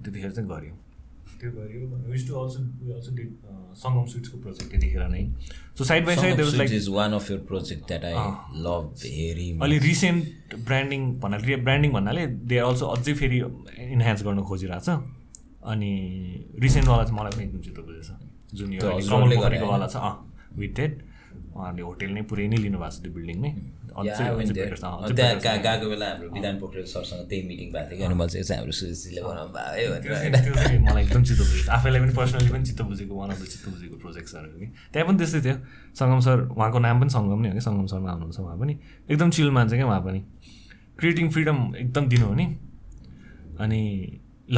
त्यतिखेर 0.03 0.31
चाहिँ 0.31 0.49
गऱ्यौँ। 0.49 0.77
त्यो 1.39 1.51
गऱ्यो 1.51 1.81
which 2.11 2.27
to 2.27 2.33
also 2.35 2.59
also 2.95 3.11
did 3.15 3.29
Sangam 3.81 4.05
स्विट्सको 4.11 4.37
project 4.39 4.71
त्यतिखेर 4.71 5.03
नै। 5.09 5.23
So 5.77 5.83
side 5.83 6.05
by 6.05 6.15
side 6.15 6.39
like 6.39 6.71
is 6.79 6.87
one 6.95 7.13
of 7.13 7.31
your 7.31 7.37
project 7.47 7.87
that 7.87 8.05
I 8.05 8.15
love 8.63 8.83
very 9.03 9.47
अलि 9.63 9.77
रिसेन्ट 9.79 10.55
ब्रान्डिङ 10.65 11.11
भन्नाले 11.19 11.55
ब्रान्डिङ 11.67 11.91
भन्नाले 11.93 12.25
दे 12.27 12.57
आर 12.57 12.65
अल्सो 12.65 12.85
अझै 12.95 13.13
फेरि 13.21 13.39
इन्हान्स 13.91 14.23
गर्न 14.23 14.43
खोजिरहेको 14.49 14.85
छ 14.85 14.99
अनि 15.71 15.91
रिसेन्टवाला 16.59 17.03
चाहिँ 17.03 17.19
मलाई 17.19 17.31
पनि 17.31 17.43
एकदम 17.43 17.61
चित्त 17.61 17.79
बुझेछ। 17.79 18.09
जुन 18.53 18.73
यो 18.73 18.81
पोखरीकोवाला 18.81 19.87
छ 19.87 19.95
अँ 19.97 20.15
विथ 20.59 20.71
डेट 20.79 20.93
उहाँहरूले 21.55 21.83
होटेल 21.89 22.11
नै 22.13 22.21
पुरै 22.29 22.47
नै 22.47 22.57
लिनुभएको 22.57 22.91
छ 22.95 22.97
त्यो 23.03 23.11
बिल्डिङ 23.13 23.37
नै 23.41 23.51
त्यहाँ 23.99 25.59
गएको 25.59 25.89
बेला 25.89 26.07
हाम्रो 26.09 26.29
विधान 26.31 26.55
पोखरेल 26.59 26.85
सरसँग 26.87 27.21
त्यही 27.29 27.41
मिटिङ 27.47 27.67
भएको 27.73 27.89
थियो 27.89 27.97
कि 27.99 28.03
अनि 28.05 28.15
मैले 28.15 28.43
चाहिँ 28.43 28.59
हाम्रो 28.59 28.71
सुजीले 28.79 29.21
बनाउनु 29.21 29.51
भयो 29.51 29.89
है। 29.93 29.99
मलाई 30.87 31.03
एकदम 31.03 31.23
चित्त 31.23 31.41
बुझेको। 31.41 31.71
आफैलाई 31.71 31.99
पनि 32.01 32.13
पर्सनली 32.15 32.49
पनि 32.53 32.65
चित्त 32.69 32.81
बुझेको 32.81 33.13
वान 33.19 33.29
अफ 33.29 33.39
द 33.41 33.45
चित्त 33.51 33.65
बुझेको 33.69 33.95
प्रोजेक्ट्सहरू 33.99 34.47
कि। 34.59 34.67
त्यहाँ 34.93 35.05
पनि 35.07 35.17
त्यस्तै 35.19 35.41
थियो। 35.45 35.55
सङ्गम 35.99 36.19
सर 36.27 36.37
उहाँको 36.55 36.79
नाम 36.79 36.95
पनि 37.01 37.09
सङ्गम 37.09 37.39
नै 37.43 37.49
हो 37.49 37.53
कि? 37.53 37.61
सङ्गम 37.67 37.85
शर्मा 37.91 38.09
आउनुहुन्छ 38.11 38.39
उहाँ 38.39 38.57
पनि। 38.61 38.73
एकदम 39.09 39.29
चिल 39.35 39.49
मान्छे 39.51 39.75
क्या 39.75 39.87
उहाँ 39.89 40.01
पनि। 40.07 40.19
क्रिएटिङ 40.99 41.29
फ्रिडम 41.29 41.57
एकदम 41.75 42.03
दिनु 42.07 42.25
हो 42.25 42.33
नि। 42.39 42.45
अनि 43.59 43.81
ल 44.47 44.57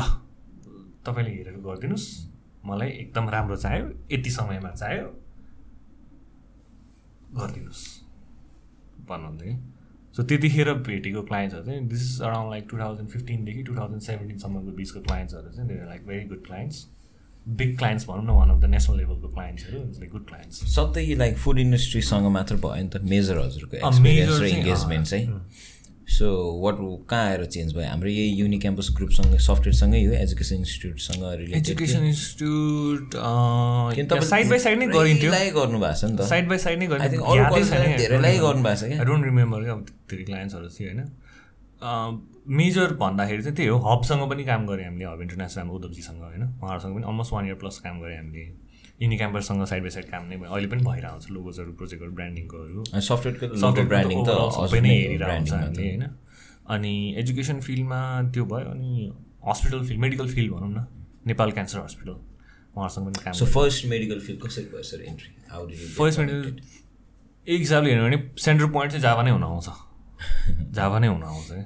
तपाईँले 1.06 1.32
हेरेर 1.32 1.56
गरिदिनुहोस्। 1.66 2.31
मलाई 2.66 2.90
एकदम 2.90 3.30
राम्रो 3.30 3.56
चाहियो 3.58 3.86
यति 4.12 4.32
समयमा 4.32 4.70
चाहियो। 4.72 5.06
गरिदिनुहोस्। 7.38 7.84
भन्नुहुन्थ्यो 9.10 9.54
कि 9.54 9.58
सो 10.16 10.24
त्यतिखेर 10.30 10.74
भेटेको 10.88 11.22
क्लाइन्ट्सहरू 11.24 11.64
चाहिँ 11.66 11.88
this 11.90 12.02
is 12.02 12.22
around 12.22 12.52
like 12.52 12.68
two 12.72 12.78
thousand 12.80 13.10
फिफ्टिनदेखि 13.10 13.64
two 13.64 13.76
thousand 13.76 14.02
सेभेन्टिनसम्मको 14.02 14.72
बिचको 14.80 15.02
क्लाइन्ट्सहरू 15.02 15.52
चाहिँ 15.56 15.68
there 15.70 15.86
like 15.88 16.06
very 16.08 16.26
good 16.30 16.46
clients 16.46 16.88
big 17.60 17.78
clients 17.78 18.06
भनौँ 18.08 18.24
न 18.26 18.30
वान 18.30 18.50
अफ 18.50 18.60
द 18.62 18.66
नेसनल 18.70 18.98
लेभलको 18.98 19.30
क्लाइन्ट्सहरू 19.34 19.80
लाइक 20.00 20.12
गुड 20.12 20.26
क्लाइन्ट्स 20.28 20.64
सबै 20.76 21.06
लाइक 21.16 21.38
फुड 21.38 21.60
इन्डस्ट्रीसँग 21.60 22.28
मात्र 22.32 22.56
भयो 22.66 22.84
नि 22.84 22.90
त 22.90 23.02
मेजर 23.14 23.38
हजुरको 23.38 23.78
अँ, 23.78 23.90
एक्सपिरियन्स 23.90 24.30
major 24.30 24.42
र 24.42 24.50
चाहिँ, 24.50 24.62
इङ्गेजमेन्ट 24.62 25.08
चाहिँ। 25.08 25.26
सो 26.12 26.28
वाट 26.64 26.76
कहाँ 27.10 27.26
आएर 27.28 27.46
चेन्ज 27.48 27.74
भयो? 27.76 27.88
हाम्रो 27.90 28.10
यही 28.10 28.32
युनि 28.40 28.58
क्याम्पस 28.60 28.88
ग्रुपसँग 28.98 29.38
सफ्टवेयरसँगै 29.40 30.04
हो 30.04 30.14
education 30.14 30.56
इन्स्टिट्युटसँग 30.56 31.24
related 31.24 31.58
education 31.58 32.04
institute 32.06 33.16
side 34.24 34.50
by 34.50 34.60
side 34.60 34.80
नै 34.80 34.88
गरिन्थ्यो। 34.88 35.32
गर्नु 35.60 35.80
भएको 35.80 35.96
छ 36.00 36.04
नि 36.06 36.18
त। 36.18 36.20
साइड 36.30 36.46
बाई 36.50 36.58
साइड 36.66 36.80
नै 36.80 36.88
गरिन्थ्यो। 36.88 37.22
धेरैलाई 37.98 38.38
गर्नुभएको 38.40 38.76
छ 38.76 38.84
क्या। 38.92 39.04
डोन्ट 39.04 39.26
रिमेम्बर 39.26 39.60
क्या 39.64 39.76
धेरै 40.12 40.24
क्लाइन्ट्सहरू 40.24 40.68
थियो 40.76 40.88
होइन। 40.90 41.02
मेजर 42.58 42.94
भन्दाखेरि 43.00 43.42
चाहिँ 43.44 43.56
त्यही 43.56 43.70
हो। 43.70 43.78
हबसँग 43.86 44.22
पनि 44.30 44.44
काम 44.46 44.62
गऱ्यौँ 44.68 44.88
हामीले 44.88 45.06
हब 45.06 45.22
इन्टरनेसनल 45.22 45.70
उद्धवजीसँग 45.78 46.22
होइन। 46.22 46.44
उहाँहरूसँग 46.44 46.94
पनि 46.96 47.06
अलमोस्ट 47.08 47.34
वान 47.34 47.46
इयर 47.48 47.58
प्लस 47.62 47.78
काम 47.86 47.96
गऱ्यौँ 48.02 48.18
हामीले। 48.18 48.46
युनि 49.02 49.18
क्याम्पससँग 49.18 49.66
साइड 49.66 49.82
बाई 49.84 49.90
साइड 49.90 50.06
काम 50.10 50.24
नै 50.30 50.38
भयो. 50.38 50.50
अहिले 50.52 50.68
पनि 50.74 50.84
भइरहेको 50.88 51.20
छ 51.20 51.32
लोगोजहरू 51.38 51.72
प्रोजेक्टहरू 51.82 52.12
ब्रान्डिङकोहरू 52.20 52.84
सफ्टवेयरको 53.10 53.56
सफ्टवेयर 53.64 53.88
ब्रान्डिङ 53.94 54.20
त 54.26 54.32
सबै 54.58 54.82
नै 54.82 54.96
हेरिरहेको 54.96 55.38
हुन्छ 55.38 55.52
ब्रान्डिङ 55.52 55.64
हामीले 55.64 55.90
होइन? 55.90 56.04
अनि 56.76 56.94
एजुकेसन 57.22 57.60
फिल्डमा 57.68 58.02
त्यो 58.34 58.46
भयो 58.54 58.70
अनि 58.76 59.12
हस्पिटल 59.48 59.86
फिल्ड 59.88 60.02
मेडिकल 60.02 60.28
फिल्ड 60.36 60.52
भनौँ 60.54 60.72
न। 60.72 60.86
नेपाल 61.28 61.52
क्यान्सर 61.58 61.80
हस्पिटल 61.80 62.12
उहाँहरूसँग 62.12 63.06
पनि 63.06 63.24
काम 63.24 63.34
सो 63.34 63.46
फर्स्ट 63.58 63.86
मेडिकल 63.94 64.20
फिल्ड 64.28 64.40
कसरी 64.46 64.66
भयो 64.72 64.84
सर 64.92 65.02
इन्ट्री 65.12 65.30
फर्स्ट 65.98 66.20
मेडिकल 66.20 66.50
एक 67.48 67.60
हिसाबले 67.60 67.90
हेर्नु 67.92 68.06
भने 68.08 68.18
सेन्टर 68.40 68.66
पोइन्ट 68.74 68.92
चाहिँ 68.92 69.02
जावा 69.04 69.24
नै 69.24 69.32
हुन 69.32 69.44
आउँछ। 69.44 69.70
जावा 70.78 71.00
नै 71.00 71.08
हुन 71.08 71.24
आउँछ 71.24 71.52
है। 71.52 71.62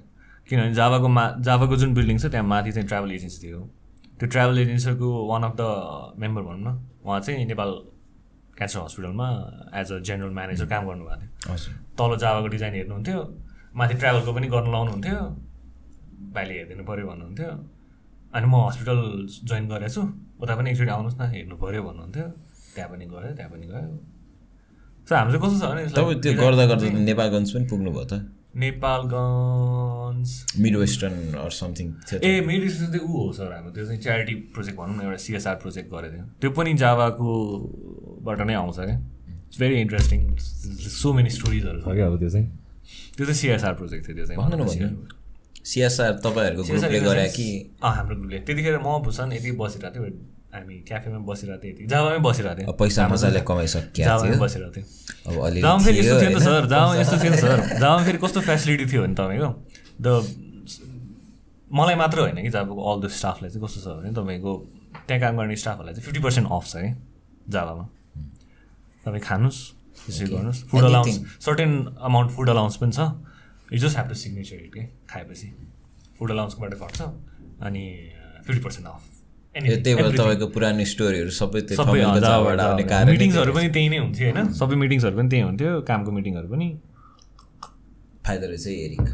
किनभने 0.50 0.74
जावाको 0.74 1.08
मा 1.08 1.24
जावाको 1.48 1.76
जुन 1.78 1.94
बिल्डिङ 1.94 2.18
छ 2.18 2.32
त्यहाँ 2.32 2.48
माथि 2.48 2.72
चाहिँ 2.72 2.88
ट्राभल 2.88 3.12
एजेन्सी 3.12 3.40
थियो। 3.44 3.60
त्यो 4.20 4.28
ट्राभल 4.34 4.58
एजेन्सीको 4.60 5.08
वान 5.28 5.44
अफ 5.44 5.54
द 5.60 5.64
मेम्बर 6.22 6.42
भनौँ 6.48 6.64
न 6.68 6.70
उहाँ 7.06 7.20
चाहिँ 7.26 7.46
नेपाल 7.52 7.72
क्यान्सर 8.58 8.80
हस्पिटलमा 8.80 9.28
एज 9.80 9.92
अ 9.92 9.98
जेनरल 10.08 10.34
म्यानेजर 10.40 10.66
काम 10.74 10.84
गर्नुभएको 10.88 11.20
थियो। 11.22 11.74
तल 12.00 12.12
जावाको 12.24 12.48
डिजाइन 12.56 12.74
हेर्नुहुन्थ्यो 12.80 13.20
माथि 13.76 13.94
ट्राभलको 14.02 14.32
पनि 14.34 14.48
गर्नु 14.56 14.72
लाउनुहुन्थ्यो 14.72 15.20
भाइले 16.36 16.54
हेरिदिनु 16.58 16.84
पऱ्यो 16.90 17.06
भन्नुहुन्थ्यो 17.12 17.50
अनि 18.36 18.46
म 18.48 18.56
हस्पिटल 18.68 19.00
जोइन 19.50 19.64
गरेको 19.72 19.94
छु 19.96 20.02
उता 20.42 20.54
पनि 20.56 20.68
एकचोटि 20.72 20.92
आउनुहोस् 20.96 21.20
न 21.20 21.24
हेर्नु 21.36 21.56
पऱ्यो 21.64 21.82
भन्नुहुन्थ्यो 21.88 22.28
त्यहाँ 22.76 22.90
पनि 22.92 23.06
गयो 23.12 23.32
त्यहाँ 23.36 23.52
पनि 23.52 23.68
गयो। 23.68 23.90
सो 25.08 25.12
हाम्रो 25.16 25.32
चाहिँ 25.36 25.44
कस्तो 25.44 25.60
छ 25.60 25.72
भने 25.72 25.82
तपाईँ 25.96 26.20
त्यो 26.24 26.32
गर्दा 26.40 26.64
गर्दा 26.72 26.88
नेपालगञ्ज 27.12 27.50
पनि 27.56 27.66
पुग्नु 27.72 27.92
भयो 27.96 28.06
त? 28.12 28.14
Nepalgunj 28.56 30.30
mid 30.64 30.76
western 30.78 31.16
or 31.38 31.52
something 31.52 31.88
a 32.24 32.42
medicine 32.48 32.86
चाहिँ 32.88 33.00
ऊ 33.00 33.12
हो 33.18 33.32
सर 33.34 33.52
हाम्रो 33.54 33.72
त्यो 33.76 33.86
चाहिँ 33.86 34.02
च्यारिटी 34.02 34.36
प्रोजेक्ट 34.56 34.78
भनौँ 34.80 34.96
न 34.96 35.02
एउटा 35.06 35.18
सिएसआर 35.24 35.56
प्रोजेक्ट 35.64 35.88
गरेको 35.92 36.16
थियो। 36.16 36.26
त्यो 36.42 36.50
पनि 36.58 36.74
जावाकोबाट 36.84 38.40
नै 38.48 38.54
आउँछ 38.54 38.78
क्या। 38.80 38.98
It's 39.48 39.60
very 39.60 39.76
interesting 39.82 40.20
so 40.36 41.14
many 41.14 41.30
स्टोरिजहरू 41.30 41.80
छ। 41.82 41.84
क्या 41.96 42.06
अब 42.08 42.16
त्यो 42.20 42.30
चाहिँ। 42.30 42.48
त्यो 43.18 43.26
चाहिँ 43.26 43.40
सिएसआर 43.42 43.74
प्रोजेक्ट 43.74 44.08
थियो 44.08 44.16
त्यो 44.16 44.26
चाहिँ। 44.26 44.90
सिएसआर 45.66 46.12
तपाईँहरूको 46.26 46.64
ग्रुपले 46.64 47.00
गरे 47.00 47.28
कि? 47.36 47.48
हाम्रो 47.84 48.16
ग्रुपले। 48.16 48.40
त्यतिखेर 48.48 48.78
म 48.80 48.88
भूषण 49.04 49.28
यति 49.34 49.52
बसिरहेको 49.60 49.96
थियो 49.96 50.35
हामी 50.56 50.76
क्याफेमा 50.88 51.20
बसिरहेको 51.28 51.62
थियो 51.64 51.74
यति। 51.76 51.86
जावामै 51.92 52.20
बसिरहेको 52.24 52.62
थियो। 52.62 52.74
पैसा 52.80 53.08
मजाले 53.12 53.42
कमाइसक्यो 53.50 54.06
जावामै 54.06 54.38
बसिरहेको 54.40 54.72
थियो। 54.76 54.86
अब 55.28 55.36
जामा 55.60 55.80
फेरि 55.86 55.98
यस्तो 56.00 56.16
थियो 56.22 56.30
नि 56.30 56.36
त 56.36 56.42
सर 56.48 56.64
जामा 56.74 56.92
यस्तो 57.02 57.18
थियो 57.22 57.32
नि 57.32 57.40
सर। 57.44 57.58
जामा 57.84 57.98
फेरि 58.06 58.18
कस्तो 58.24 58.40
फेसिलिटी 58.50 58.86
थियो 58.92 59.02
भने 59.04 59.16
तपाईँको 59.20 59.50
द 60.02 60.08
मलाई 61.76 61.96
मात्र 61.96 62.18
होइन 62.20 62.40
कि 62.46 62.52
जाबाको 62.56 62.82
अल 62.90 62.98
द 63.04 63.08
स्टाफलाई 63.12 63.50
चाहिँ 63.52 63.64
कस्तो 63.66 63.80
छ 63.84 63.88
भने 64.00 64.10
तपाईँको 64.16 64.52
त्यहाँ 65.08 65.20
काम 65.22 65.34
गर्ने 65.38 65.56
स्टाफहरूलाई 65.60 65.94
चाहिँ 65.96 66.06
फिफ्टी 66.06 66.22
पर्सेन्ट 66.24 66.48
अफ 66.48 66.64
छ 66.66 66.74
कि 66.84 66.92
जाबामा 67.52 67.86
तपाईँ 69.04 69.24
खानुहोस् 69.28 69.60
त्यसरी 70.06 70.28
गर्नुहोस्। 70.32 70.62
Food 70.70 70.84
allowance 70.84 71.16
certain 71.46 71.72
amount 72.00 72.30
food 72.32 72.50
allowance 72.50 72.76
पनि 72.82 72.92
छ। 72.92 73.00
You 73.74 73.80
just 73.82 73.96
have 73.98 74.08
to 74.10 74.16
signature 74.16 74.56
it 74.56 74.72
के 74.74 74.84
खाएपछि। 75.10 75.48
फुड 76.18 76.32
अलाउन्सबाट 76.32 76.74
घट्छ। 76.80 77.00
अनि 77.66 77.84
फिफ्टी 78.46 78.62
पर्सेन्ट 78.64 78.88
अफ 78.88 79.02
त्यही 79.56 79.96
भएर 79.96 80.12
तपाईँको 80.20 80.48
पुरानो 80.52 80.84
स्टोरीहरू 80.84 81.32
सबै 81.32 81.60
त्यो 81.64 81.84
मिटिङ्सहरू 83.12 83.52
पनि 83.56 83.68
त्यही 83.76 83.88
नै 83.90 83.98
हुन्थ्यो 84.04 84.28
होइन? 84.32 84.52
सबै 84.52 84.76
मिटिङ्सहरू 84.84 85.16
पनि 85.18 85.30
त्यही 85.32 85.44
हुन्थ्यो 85.48 85.72
कामको 85.88 86.12
मिटिङहरू 86.12 86.48
पनि। 86.52 86.68
फाइदा 88.26 88.46
रहेछ 88.52 88.68
एरिक 88.68 89.06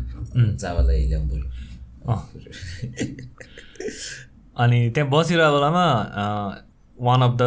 जावालाई 0.61 1.01
ल्याउनु। 1.11 1.35
अनि 4.63 4.79
त्यहाँ 4.93 5.09
बसिरहेको 5.13 5.55
बेलामा 5.55 5.85
वान 6.97 7.21
अफ 7.21 7.33
द 7.41 7.43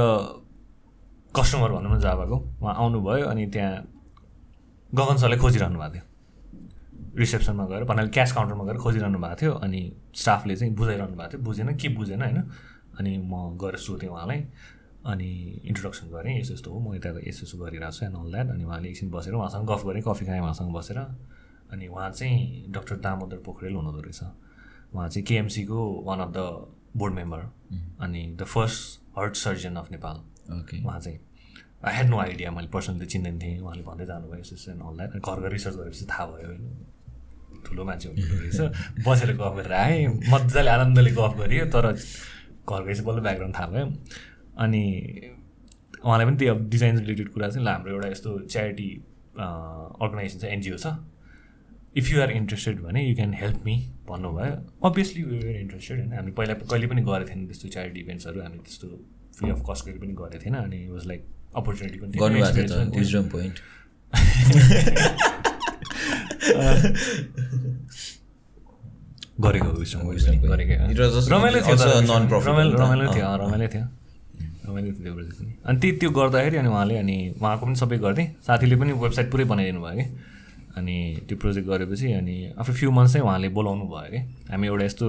कस्टमर 1.34 1.70
भनौँ 1.74 1.90
न 1.90 1.98
जाबाको 2.00 2.36
उहाँ 2.62 2.74
आउनुभयो 2.78 3.26
अनि 3.26 3.44
त्यहाँ 3.54 3.74
गगन 4.94 5.16
सरले 5.22 5.36
खोजिरहनु 5.42 5.78
भएको 5.82 5.94
थियो। 5.94 6.04
रिसेप्सनमा 7.18 7.64
गएर 7.70 7.82
भन्नाले 7.90 8.10
क्यास 8.14 8.30
काउन्टरमा 8.38 8.64
गएर 8.70 8.78
खोजिरहनु 8.84 9.18
भएको 9.18 9.36
थियो 9.40 9.52
अनि 9.64 9.80
स्टाफले 10.14 10.54
चाहिँ 10.56 10.74
बुझाइरहनु 10.78 11.14
भएको 11.18 11.30
थियो। 11.32 11.42
बुझेन 11.42 11.68
के 11.74 11.88
बुझेन 11.98 12.22
होइन? 12.22 12.38
अनि 12.98 13.12
म 13.24 13.56
गएर 13.60 13.76
सोधेँ 13.76 14.08
उहाँलाई 14.08 14.40
अनि 15.04 15.30
इन्ट्रोडक्सन 15.64 16.06
गरेँ 16.10 16.38
यस्तो 16.40 16.54
यस्तो 16.54 16.70
हो 16.72 16.78
म 16.80 16.94
यता 16.94 17.10
यस्तो 17.28 17.42
यस्तो 17.44 17.58
गरिरहेको 17.58 17.92
छु 17.92 18.04
एन्ड 18.06 18.16
अल 18.16 18.30
द्याट 18.32 18.48
अनि 18.54 18.64
उहाँले 18.64 18.88
एकछिन 18.88 19.10
बसेर 19.10 19.34
उहाँसँग 19.34 19.66
गफ 19.70 19.82
गरेँ 19.86 20.02
कफी 20.02 20.24
खाएँ 20.26 20.40
उहाँसँग 20.40 20.72
बसेर 20.72 20.98
अनि 21.72 21.86
उहाँ 21.86 22.10
चाहिँ 22.10 22.72
डक्टर 22.72 22.96
दामोदर 23.04 23.36
पोखरेल 23.44 23.74
हुनुहुँदो 23.74 24.00
रहेछ। 24.00 24.22
उहाँ 24.94 25.08
चाहिँ 25.08 25.24
केएमसीको 25.26 25.78
one 26.06 26.20
of 26.20 26.30
the 26.36 26.38
board 26.96 27.14
member 27.14 27.40
अनि 28.00 28.22
the 28.40 28.44
first 28.44 29.00
heart 29.18 29.34
surgeon 29.36 29.74
of 29.76 29.90
Nepal 29.90 30.16
okay 30.58 30.82
उहाँ 30.84 31.00
चाहिँ 31.00 31.18
आई 31.84 31.96
हेड 31.96 32.08
नो 32.10 32.18
आइडिया 32.18 32.50
मैले 32.50 32.68
पर्सनली 32.72 33.06
चिन्दैन 33.06 33.38
थिएँ 33.38 33.58
उहाँले 33.60 33.82
भन्दै 33.82 34.06
जानुभयो 34.06 34.40
यस्तो 34.40 34.56
यस्तो 34.56 34.88
अल 34.88 34.96
द्याट 34.96 35.10
घर 35.20 35.40
घर 35.40 35.50
रिसर्च 35.52 35.76
गरेपछि 35.76 36.06
थाहा 36.10 36.26
भयो 36.26 36.46
होइन। 36.48 36.86
ठुलो 37.66 37.84
मान्छे 37.84 38.08
हुनुहुँदो 38.08 38.36
रहेछ। 38.40 39.04
बसेर 39.06 39.30
गफ 39.36 39.54
गरेर 39.56 39.72
आएँ 39.72 40.06
मजाले 40.32 40.70
आनन्दले 40.70 41.10
गफ 41.18 41.32
गरियो 41.38 41.66
तर 41.74 41.84
घर 42.68 42.82
गएपछि 42.84 43.02
बल्ल 43.02 43.20
ब्याकग्राउन्ड 43.20 43.56
थाहा 43.56 43.66
भयो। 43.66 43.92
अनि 44.64 44.82
उहाँलाई 46.04 46.26
पनि 46.26 46.36
त्यही 46.36 46.50
अब 46.50 46.68
डिजाइन 46.70 46.98
रिलेटेड 46.98 47.28
कुरा 47.28 47.48
चाहिँ 47.48 47.66
ल 47.66 47.68
हाम्रो 47.68 47.92
एउटा 47.92 48.08
यस्तो 48.08 48.38
च्यारिटी 48.54 49.02
अर्गनाइजेसन 49.38 50.38
छ 50.38 50.44
एनजिओ 50.44 50.76
छ। 50.76 50.86
इफ 51.96 52.12
यु 52.12 52.20
आर 52.22 52.30
इन्ट्रेस्टेड 52.30 52.80
भने 52.82 53.08
यु 53.08 53.14
क्यान 53.16 53.34
हेल्प 53.34 53.62
मी 53.64 53.76
भन्नुभयो। 54.08 54.88
अभियसली 54.88 55.22
वी 55.22 55.38
आर 55.38 55.46
इन्ट्रेस्टेड 55.60 55.98
होइन 55.98 56.12
हामी 56.12 56.30
पहिला 56.38 56.54
कहिले 56.54 56.86
पनि 56.86 57.02
गरेको 57.02 57.30
थिएन 57.30 57.46
त्यस्तो 57.46 57.68
च्यारिटी 57.68 58.00
इभेन्ट्सहरू 58.00 58.40
हामी 58.40 58.58
त्यस्तो 58.58 58.88
फ्री 59.38 59.50
अफ 59.50 59.62
कस्ट 59.70 59.84
कहिले 59.84 60.00
पनि 60.00 60.12
गरेको 60.22 60.44
थिएन 60.44 60.54
अनि 60.54 60.88
वाज 60.88 61.06
लाइक 61.06 61.24
अपर्च्युनिटी 61.56 61.98
पनि 61.98 62.18
गरेको 69.40 69.70
रमाइलो 71.30 71.58
थियो 71.64 71.76
रमाइलो 72.46 73.06
थियो 73.14 73.34
रमाइलो 73.36 73.66
थियो 73.68 73.86
रमाइलो 74.66 74.92
थियो। 74.92 75.02
त्यो 75.04 75.12
प्रोजेक्ट 75.14 75.36
पनि। 75.40 75.52
अनि 75.66 75.78
त्यो 75.80 75.92
त्यो 76.00 76.10
गर्दाखेरि 76.10 76.56
अनि 76.56 76.68
उहाँले 76.68 76.94
अनि 76.98 77.16
उहाँको 77.42 77.64
पनि 77.66 77.76
सबै 77.76 77.96
गरिदिएँ। 77.98 78.28
साथीले 78.46 78.76
पनि 78.80 78.92
वेबसाइट 78.94 79.30
पुरै 79.30 79.44
बनाइदिनु 79.44 79.80
भयो 79.82 79.96
कि। 79.98 80.04
अनि 80.78 80.96
त्यो 81.28 81.36
प्रोजेक्ट 81.38 81.66
गरेपछि 81.68 82.12
अनि 82.12 82.36
आफ्टर 82.58 82.74
फ्यु 82.74 82.90
मन्थ्स 82.90 83.12
चाहिँ 83.12 83.26
उहाँले 83.26 83.48
बोलाउनु 83.58 83.84
भयो 83.84 84.10
कि। 84.14 84.20
हामी 84.50 84.66
एउटा 84.66 84.84
यस्तो 84.84 85.06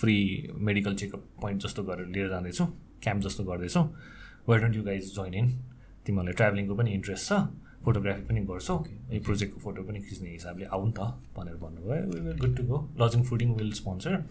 फ्री 0.00 0.16
मेडिकल 0.58 0.94
चेकअप 0.94 1.22
पोइन्ट 1.42 1.58
जस्तो 1.62 1.82
गरेर 1.88 2.06
लिएर 2.14 2.28
जाँदैछौँ। 2.28 2.68
क्याम्प 3.02 3.20
जस्तो 3.24 3.42
गर्दैछौँ। 3.44 3.84
Why 4.48 4.58
don't 4.60 4.74
you 4.76 4.82
guys 4.82 5.14
join 5.14 5.34
in 5.34 5.46
तिमीहरूलाई 6.06 6.34
ट्राभलिङको 6.34 6.74
पनि 6.74 6.90
इन्ट्रेस्ट 6.98 7.24
छ। 7.28 7.32
फोटोग्राफी 7.84 8.22
पनि 8.22 8.40
गर्छौ। 8.40 8.84
यो 9.12 9.20
प्रोजेक्टको 9.20 9.60
फोटो 9.60 9.82
पनि 9.82 10.00
खिच्ने 10.00 10.30
हिसाबले 10.30 10.64
आऊ 10.64 10.86
नि 10.86 10.92
त 10.92 11.00
भनेर 11.36 11.54
भन्नुभयो। 11.54 12.02
We 12.02 12.20
will 12.20 12.38
good 12.38 12.56
to 12.56 12.62
go 12.62 12.88
lodging 13.00 13.22
fooding 13.22 13.54
will 13.54 13.72
sponsor 13.72 14.24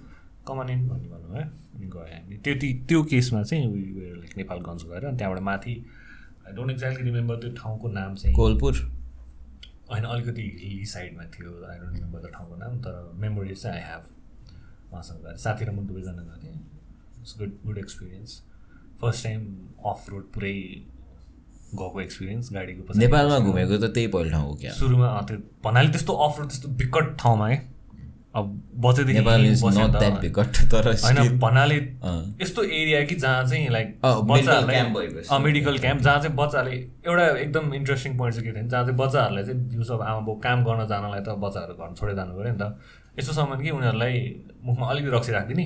come 0.47 0.69
on 0.69 0.87
in 0.87 1.07
भन्नुभयो। 1.07 1.41
अनि 1.41 1.87
गयो 1.87 1.99
हामी। 1.99 2.37
त्यो 2.37 2.55
ती- 2.55 2.87
त्यो 2.87 3.03
केसमा 3.03 3.43
चाहिँ 3.43 3.67
वी 3.67 4.15
लाइक 4.15 4.37
नेपालगञ्ज 4.37 4.83
गएर 4.83 5.05
अनि 5.05 5.17
त्यहाँबाट 5.17 5.43
माथि 5.43 5.85
आई 6.47 6.53
डोन्ट 6.53 6.71
एक्ज्याक्टली 6.71 7.03
रिमेम्बर 7.03 7.35
त्यो 7.35 7.51
ठाउँको 7.51 7.87
नाम 7.87 8.15
चाहिँ। 8.15 8.35
कोलपुर। 8.35 8.73
होइन 9.91 10.03
अलिकति 10.03 10.41
हिली 10.63 10.85
साइडमा 10.85 11.23
थियो। 11.23 11.71
आई 11.71 11.77
डोन्ट 11.77 11.93
रिमेम्बर 11.93 12.19
द 12.19 12.31
ठाउँको 12.33 12.55
नाम 12.55 12.79
तर 12.79 13.11
मेमोरिज 13.15 13.61
चाहिँ 13.61 13.81
आई 13.81 13.91
हेभ 13.91 14.03
उहाँसँग 14.93 15.17
गएर। 15.17 15.35
साथी 15.35 15.65
र 15.65 15.71
म 15.71 15.87
दुवैजना 15.87 16.11
गएको 16.11 16.43
थिएँ 16.43 16.53
it's 17.19 17.37
good 17.37 17.51
good 17.65 17.77
experience 17.77 18.43
first 19.01 19.23
time 19.23 19.57
off 19.85 20.05
road 20.09 20.31
पुरै 20.31 20.83
गएको 21.74 22.01
एक्सपिरियन्स 22.01 22.49
गाडीको 22.53 22.99
नेपालमा 22.99 23.39
घुमेको 23.39 23.78
त 23.78 23.93
त्यही 23.93 24.07
पहिलो 24.07 24.30
ठाउँ 24.32 24.47
हो 24.49 24.53
क्या? 24.61 24.72
सुरुमा 24.74 25.07
त्यो 25.28 25.38
भन्नाले 25.63 25.89
त्यस्तो 25.89 26.13
अफ 26.13 26.39
रोड 26.39 26.47
त्यस्तो 26.47 26.70
विकट 26.84 27.18
ठाउँमा 27.20 27.47
है। 27.47 27.57
अब 28.36 28.45
बचेदेखि 28.78 29.20
द्याट। 29.20 30.20
बिकट 30.22 30.57
तर 30.72 30.88
होइन 31.03 31.38
भन्नाले 31.39 31.76
यस्तो 32.41 32.63
एरिया 32.63 33.01
कि 33.05 33.15
जहाँ 33.15 33.43
चाहिँ 33.47 33.70
लाइक 33.70 33.88
बच्चाहरूलाई। 34.03 35.39
मेडिकल 35.43 35.78
क्याम्प 35.78 36.01
जहाँ 36.01 36.20
चाहिँ 36.22 36.36
बच्चाले 36.38 36.76
एउटा 37.07 37.26
एकदम 37.28 37.74
इन्ट्रेस्टिङ 37.74 38.18
पोइन्ट 38.18 38.36
चाहिँ 38.36 38.47
के 38.47 38.53
थियो 38.53 38.61
भने 38.61 38.70
जहाँ 38.70 38.84
चाहिँ 38.86 38.97
बच्चाहरूलाई 38.97 39.43
चाहिँ 39.43 39.59
दिउँसो 39.70 39.97
आमा 39.97 40.20
बाउ 40.20 40.36
काम 40.45 40.63
गर्न 40.63 40.88
जानलाई 40.88 41.22
त 41.26 41.36
बच्चाहरू 41.43 41.74
घर 41.74 41.93
छोडेर 41.97 42.15
जानु 42.15 42.32
पऱ्यो 42.38 42.51
नि 42.53 42.59
त। 42.61 42.63
यस्तोसम्म 43.20 43.59
कि 43.61 43.70
उनीहरूलाई 43.74 44.13
मुखमा 44.63 44.86
अलिकति 44.88 45.11
रक्सी 45.18 45.32
राखिदिने। 45.32 45.65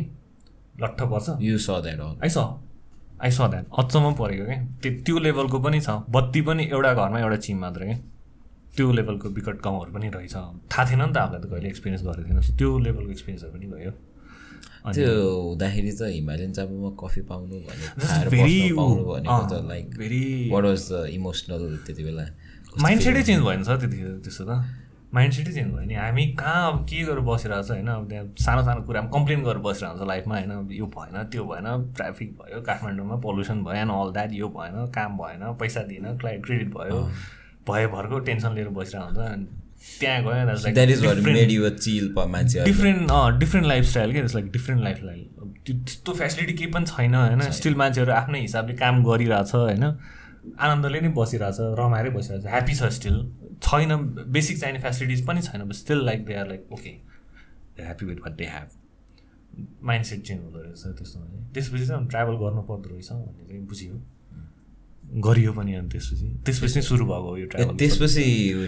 लट्ठ 0.82 1.02
पर्छ। 1.12 1.28
You 1.44 1.58
saw 1.60 1.82
that 1.84 2.00
all. 2.00 2.16
Ice 3.24 3.40
ice 3.42 3.50
that 3.50 3.66
अचम्म 3.80 4.14
परेको 4.20 4.46
क्या? 4.46 4.60
त्यो 4.82 4.92
त्यो 5.06 5.18
लेभलको 5.26 5.58
पनि 5.60 5.80
छ। 5.82 5.90
बत्ती 6.10 6.42
पनि 6.42 6.64
एउटा 6.74 6.94
घरमा 6.94 7.20
एउटा 7.20 7.38
चिम 7.46 7.58
मात्र 7.62 7.82
क्या। 7.86 7.98
त्यो 8.76 8.92
लेभलको 8.92 9.28
विकट 9.38 9.58
गाउँहरू 9.64 9.92
पनि 9.94 10.08
रहेछ। 10.10 10.36
थाहा 10.72 10.84
थिएन 10.90 11.02
नि 11.02 11.14
त 11.14 11.18
हामीलाई 11.18 11.42
त 11.42 11.46
कहिले 11.52 11.68
एक्सपिरियन्स 11.70 12.04
गरेको 12.08 12.28
थिएन 12.30 12.40
त्यो 12.58 12.70
लेभलको 12.88 13.12
एक्सपिरियन्सहरू 13.12 13.52
पनि 13.54 13.68
भयो। 13.74 13.92
त्यो 14.82 15.10
हुँदाखेरि 15.54 15.92
त 15.94 16.02
हिमालयन 16.18 16.52
चापामा 16.58 16.90
कफी 16.98 17.22
पाउनु 17.30 17.56
भनेको 17.70 19.58
like 19.70 19.86
what 20.54 20.64
was 20.66 20.82
the 20.90 20.94
emotional 21.14 21.62
त्यति 21.86 22.04
बेला 22.04 22.26
माइन्ड 22.82 23.02
सेटै? 23.04 23.22
चेन्ज 23.22 23.42
भयो 23.46 23.58
नि 23.62 23.66
सर 23.70 23.78
त्यतिखेर 23.78 24.12
त्यसो 24.26 24.44
त। 24.50 24.52
माइन्ड 25.14 25.34
सेटै 25.34 25.52
चेन्ज 25.54 25.74
भयो 25.74 25.86
नि। 25.86 25.96
हामी 25.96 26.26
कहाँ 26.40 26.72
अब 26.72 26.84
के 26.90 27.04
गरेर 27.04 27.20
बसिरहेको 27.30 27.64
छ 27.68 27.72
होइन 27.72 27.88
अब 27.88 28.08
त्यहाँ 28.10 28.26
सानो 28.40 28.62
सानो 28.64 28.82
कुरामा 28.88 29.10
कम्प्लेन 29.12 29.44
गरेर 29.44 29.62
बसिरहेको 29.66 29.98
छ 30.00 30.08
लाइफमा 30.08 30.36
होइन 30.36 30.52
अब 30.52 30.72
यो 30.72 30.86
भएन 30.98 31.24
त्यो 31.32 31.44
भएन 31.46 31.68
ट्राफिक 31.98 32.30
भयो 32.42 32.62
काठमाडौँमा 32.68 33.16
पल्युसन 33.26 33.64
भयो 33.64 33.82
एन्ड 33.82 33.92
अल 33.92 34.12
द्याट 34.14 34.32
यो 34.34 34.48
भएन 34.58 34.76
काम 34.96 35.18
भएन 35.18 35.44
पैसा 35.60 35.82
दिएन 35.90 36.18
क्लाइ 36.18 36.38
क्रेडिट 36.46 36.70
भयो 36.76 37.02
भयो 37.68 37.90
भरको 37.96 38.20
टेन्सन 38.30 38.56
लिएर 38.56 38.70
बसिरहेको 38.80 39.08
हुन्छ 39.08 39.20
अनि 39.32 39.46
त्यहाँ 40.00 40.20
गयो 40.24 40.42
डिफ्रेन्ट 42.64 43.12
डिफ्रेन्ट 43.40 43.68
लाइफस्टाइल 43.68 44.12
क्या 44.14 44.24
लाइक 44.24 44.52
डिफ्रेन्ट 44.52 44.84
लाइफस्टाइल 44.84 45.20
त्यो 45.66 45.76
त्यस्तो 45.76 46.14
फेसिलिटी 46.14 46.54
केही 46.54 46.72
पनि 46.72 46.86
छैन 46.86 47.16
होइन। 47.16 47.42
स्टिल 47.60 47.76
मान्छेहरू 47.76 48.12
आफ्नै 48.14 48.40
हिसाबले 48.42 48.74
काम 48.78 49.04
गरिरहेछ 49.04 49.56
होइन। 49.56 49.84
आनन्दले 50.60 51.00
नै 51.02 51.10
बसिरहेछ 51.18 51.58
रमाएरै 51.80 52.10
बसिरहेछ 52.10 52.46
ह्याप्पी 52.48 52.76
छ 52.76 52.92
स्टिल 52.98 53.18
छैन 53.64 53.98
बेसिक 54.30 54.60
चाहिने 54.60 54.80
फेसिलिटिज 54.80 55.26
पनि 55.28 55.42
छैन 55.42 55.64
but 55.64 55.76
still 55.76 56.06
like 56.06 56.26
they 56.26 56.34
are 56.34 56.48
like 56.48 56.72
okay 56.74 56.90
they 57.78 57.84
happy 57.84 58.06
with 58.06 58.26
what 58.26 58.38
they 58.38 58.46
have 58.46 58.68
mindset 60.06 60.22
change 60.24 60.42
हुँदो 60.44 60.60
रहेछ 60.62 60.84
त्यस्तो 60.98 61.20
त्यसपछि 61.54 61.86
चाहिँ 61.88 62.08
ट्राभल 62.08 62.36
गर्नु 62.46 62.62
पर्दो 62.72 62.90
रहेछ 62.90 63.12
भन्ने 63.12 63.48
चाहिँ 63.48 63.66
बुझियो। 63.68 64.02
गरियो 65.24 65.52
पनि 65.54 65.74
अनि 65.76 65.90
त्यसपछि। 65.90 66.28
त्यसपछि 66.46 66.74
चाहिँ 66.74 66.88
सुरु 66.88 67.06
भएको 67.06 67.38
यो 67.38 67.46
ट्राभल 67.54 67.76
त्यसपछि 67.78 68.24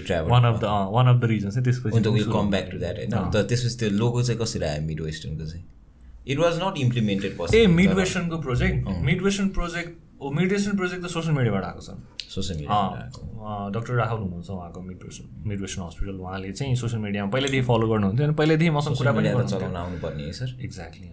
travel 0.08 0.30
one 0.32 0.44
of 0.46 0.60
the 0.62 0.72
one 0.94 1.08
of 1.08 1.22
the 1.22 1.26
reason 1.32 1.50
चाहिँ 1.50 1.64
त्यसपछि 1.66 2.24
कम 2.32 2.50
ब्याक 2.52 2.70
टु। 2.72 2.78
द्याट 2.80 2.98
होइन। 2.98 3.12
अन्त 3.20 3.36
त्यसपछि 3.50 3.78
त्यो 3.80 3.90
लोगो 3.98 4.24
चाहिँ 4.24 4.40
कसरी 4.42 4.66
आयो? 4.66 4.82
मिड 4.88 5.02
वेस्टर्नको 5.02 5.46
चाहिँ। 5.52 5.64
It 6.28 6.38
was 6.40 6.60
not 6.64 6.78
implemented 6.80 7.32
a 7.56 7.66
mid 7.68 7.94
वेस्टर्नको 7.94 8.38
project 8.42 8.90
mid 9.08 9.22
western 9.24 9.50
project 9.60 9.90
mid 10.36 10.52
western 10.52 10.78
project 10.78 11.04
त 11.06 11.08
सोसियल 11.16 11.36
मिडियाबाट 11.36 11.64
आएको 11.64 11.82
छ। 11.82 11.90
सोसियल 12.36 12.60
मिडिया 12.60 13.70
डक्टर 13.76 13.94
राहुल 13.94 14.22
हुनुहुन्छ 14.22 14.50
उहाँको 14.50 14.82
mid 14.82 15.04
western 15.04 15.50
mid 15.50 15.62
western 15.62 15.86
hospital 15.86 16.20
उहाँले 16.20 16.52
चाहिँ 16.54 16.76
सोसियल 16.76 17.02
मिडियामा 17.02 17.32
पहिल्यैदेखि 17.32 17.66
फलो 17.68 17.88
गर्नुहुन्थ्यो 17.88 18.28
अनि 18.28 18.36
पहिल्यैदेखि 18.36 18.76
मसँग 18.78 18.98
कुरा 18.98 19.12
पनि 19.14 19.34
चलाउन 19.48 19.76
आउनुपर्ने 19.84 20.24
है 20.24 20.34
सर 20.40 20.56
एक्ज्याक्टली 20.66 21.12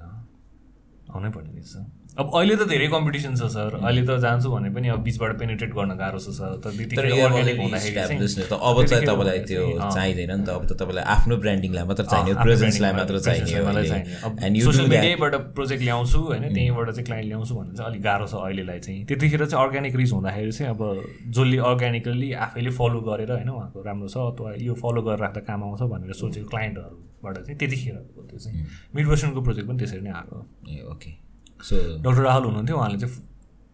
आउनै 1.10 1.30
पर्ने 1.30 1.52
रहेछ 1.52 1.99
अब 2.18 2.30
अहिले 2.34 2.54
त 2.56 2.66
धेरै 2.68 2.86
कम्पिटिसन 2.92 3.34
छ 3.38 3.46
सर 3.54 3.74
अहिले 3.80 4.02
त 4.02 4.18
जान्छु 4.22 4.50
भने 4.50 4.70
पनि 4.74 4.88
अब 4.90 5.00
बिचबाट 5.02 5.32
पेनिट्रेट 5.40 5.70
गर्न 5.74 5.94
गाह्रो 5.96 6.18
छ 6.18 6.34
सर 6.38 6.58
त 6.58 6.66
त्यतिखेर 6.76 7.06
अब 7.06 7.34
चाहिँ 7.36 7.54
त्यतिखेर 7.56 9.06
तपाईँलाई 9.06 9.38
त्यो 9.46 9.62
चाहिँदैन 9.78 10.32
नि 10.32 10.44
त। 10.44 10.48
अब 10.50 10.66
त 10.66 10.72
तपाईँलाई 10.80 11.04
आफ्नो 11.14 11.36
ब्रान्डिङलाई 11.44 11.84
मात्र 11.90 12.04
चाहिने 12.10 12.34
प्रेजेन्सलाई 12.42 12.92
मात्र 12.98 13.14
चाहिने 13.20 15.14
प्रोजेक्ट 15.54 15.82
ल्याउँछु 15.82 16.18
होइन 16.18 16.44
त्यहीँबाट 16.50 16.90
चाहिँ 16.90 17.06
क्लाइन्ट 17.06 17.28
ल्याउँछु 17.30 17.54
भन्ने 17.54 17.74
चाहिँ 17.78 17.88
अलिक 17.90 18.02
गाह्रो 18.02 18.26
छ 18.26 18.34
अहिलेलाई 18.42 18.78
चाहिँ। 18.80 19.04
त्यतिखेर 19.06 19.46
चाहिँ 19.46 19.64
अर्ग्यानिक 19.64 19.94
रिच 20.02 20.12
हुँदाखेरि 20.12 20.52
चाहिँ 20.58 20.70
अब 20.74 20.82
जसले 21.30 21.56
अर्ग्यानिकली 21.70 22.28
आफैले 22.50 22.70
फलो 22.80 23.00
गरेर 23.06 23.30
होइन 23.38 23.50
उहाँको 23.54 23.78
राम्रो 23.86 24.08
छ 24.10 24.16
अथवा 24.34 24.50
यो 24.58 24.74
फलो 24.82 25.00
गरेर 25.06 25.20
राख्दा 25.24 25.40
काम 25.46 25.60
आउँछ 25.64 25.82
भनेर 25.94 26.12
सोचेको 26.20 26.48
क्लाइन्टहरूबाट 26.52 27.34
चाहिँ 27.46 27.58
त्यतिखेरको 27.58 28.20
त्यो 28.28 28.38
चाहिँ 28.44 28.66
मिड 28.94 29.04
भर्सनको 29.08 29.40
प्रोजेक्ट 29.46 29.66
पनि 29.68 29.78
त्यसरी 29.78 30.02
नै 30.04 30.12
आएको 30.20 30.36
ए 30.68 30.84
ओके 30.92 31.29
डक्टर 31.60 32.22
राहुल 32.22 32.44
हुनुहुन्थ्यो 32.44 32.76
उहाँले 32.76 32.98
चाहिँ 33.00 33.14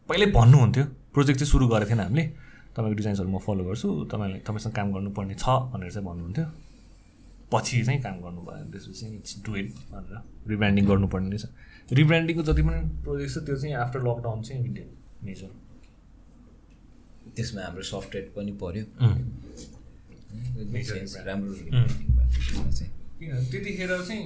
पहिल्यै 0.09 0.31
भन्नुहुन्थ्यो। 0.33 0.85
प्रोजेक्ट 1.15 1.39
चाहिँ 1.41 1.51
सुरु 1.51 1.67
गरेको 1.69 1.91
थिएन 1.91 2.01
हामीले। 2.01 2.25
तपाईँको 2.77 2.97
डिजाइन्सहरू 3.01 3.31
म 3.31 3.39
फलो 3.47 3.63
गर्छु। 3.65 3.89
तपाईँलाई 4.13 4.41
तपाईँसँग 4.47 4.75
काम 4.77 4.89
गर्नुपर्ने 4.95 5.35
छ 5.35 5.47
भनेर 5.73 5.91
चाहिँ 5.91 6.07
भन्नुहुन्थ्यो। 6.07 6.47
पछि 7.53 7.77
चाहिँ 7.87 8.01
काम 8.03 8.17
गर्नुभयो। 8.25 8.65
त्यसपछि 8.73 9.05
इट्स 9.17 9.33
डु 9.47 9.51
इट 9.57 9.69
भनेर 9.93 10.19
रिब्रान्डिङ 10.51 10.85
गर्नुपर्ने 10.87 11.29
रहेछ। 11.31 11.45
रिब्रान्डिङको 11.93 12.43
जति 12.43 12.63
पनि 12.67 12.79
प्रोजेक्ट 13.05 13.31
छ 13.35 13.39
त्यो 13.47 13.57
चाहिँ 13.57 13.75
आफ्टर 13.85 14.01
लकडाउन 14.03 14.39
चाहिँ 14.43 14.61
मेजर 15.25 15.51
त्यसमा 17.37 17.61
हाम्रो 17.63 17.83
सफ्टवेयर 17.83 18.25
पनि 18.37 18.53
पऱ्यो 18.61 18.85
राम्रो 21.27 21.53
किन? 21.55 23.31
त्यतिखेर 23.51 23.93
चाहिँ 24.09 24.25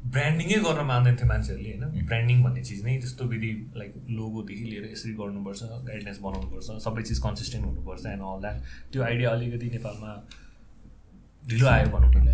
ब्रान्डिङै 0.00 0.58
गर्न 0.64 0.80
मान्दैन 0.86 1.16
थियो 1.16 1.28
मान्छेहरूले 1.28 1.70
होइन? 1.70 2.06
ब्रान्डिङ 2.06 2.42
भन्ने 2.42 2.62
चिज 2.64 2.84
नै 2.84 2.96
त्यस्तो 3.00 3.24
विधि 3.32 3.50
लाइक 3.76 3.92
लोगोदेखि 4.10 4.64
लिएर 4.70 4.84
यसरी 4.92 5.12
गर्नुपर्छ 5.20 5.62
गाइडलाइन्स 5.88 6.20
बनाउनुपर्छ 6.26 6.68
सबै 6.84 7.02
चिज 7.08 7.18
कन्सिस्टेन्ट 7.26 7.64
हुनुपर्छ 7.66 8.06
एन्ड 8.06 8.22
अल 8.30 8.40
द्याट 8.40 8.56
त्यो 8.92 9.02
आइडिया 9.02 9.30
अलिकति 9.30 9.70
नेपालमा 9.76 10.10
ढिलो 11.50 11.66
आयो 11.68 11.88
भनौँ 11.94 12.10
न। 12.14 12.28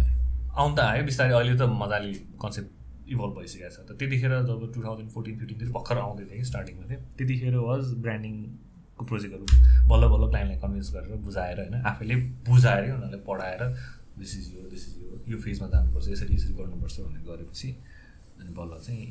आउनु 0.56 0.74
त 0.76 0.80
आयो 0.80 1.04
बिस्तारै 1.04 1.34
अहिले 1.34 1.56
त 1.56 1.68
मजाले 1.82 2.12
कन्सेप्ट 2.44 2.70
इभल्भ 3.14 3.34
भइसकेको 3.38 3.70
छ। 3.74 3.78
त 3.88 3.98
त्यतिखेर 3.98 4.32
जब 4.46 4.62
टु 4.74 4.82
थाउजन्ड 4.82 5.10
फोर्टिन 5.10 5.34
फिफ्टिनतिर 5.38 5.68
भर्खर 5.76 5.98
आउँदै 6.06 6.24
थियो 6.30 6.38
कि 6.38 6.48
स्टार्टिङमा 6.52 6.84
थियो 6.90 7.00
त्यतिखेर 7.18 7.56
वाज 7.66 7.82
ब्रान्डिङको 8.06 9.04
प्रोजेक्टहरू 9.10 9.44
बल्ल 9.90 10.04
बल्ल 10.14 10.24
क्लाइन्टलाई 10.30 10.58
कन्भिन्स 10.64 10.88
गरेर 10.94 11.18
बुझाएर 11.28 11.58
होइन? 11.60 11.74
आफैले 11.92 12.16
बुझाएरै 12.48 12.90
उनीहरूलाई 12.96 13.22
पढाएर 13.28 13.62
दिस 14.18 14.32
इज 14.38 14.46
यो 14.56 14.62
दिस 14.70 14.84
इज 14.88 14.95
यो 15.28 15.38
फेजमा 15.44 15.68
जानुपर्छ 15.74 16.08
यसरी 16.08 16.34
यसरी 16.34 16.54
गर्नुपर्छ 16.54 16.96
भनेर 17.00 17.22
गरेपछि 17.28 17.68
अनि 18.40 18.50
बल्ल 18.58 18.72
चाहिँ 18.86 19.06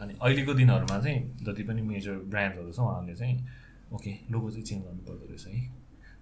अनि 0.00 0.12
अहिलेको 0.22 0.52
दिनहरूमा 0.54 0.98
चाहिँ 1.00 1.18
जति 1.44 1.62
पनि 1.68 1.82
मेजर 1.90 2.16
ब्रान्डहरू 2.32 2.72
छ 2.72 2.78
उहाँहरूले 2.78 3.14
चाहिँ 3.20 3.36
ओके 3.92 4.12
लोगो 4.30 4.50
चाहिँ 4.50 4.64
चेन्ज 4.64 4.82
गर्नुपर्दो 4.84 5.26
रहेछ 5.30 5.46
है। 5.46 5.78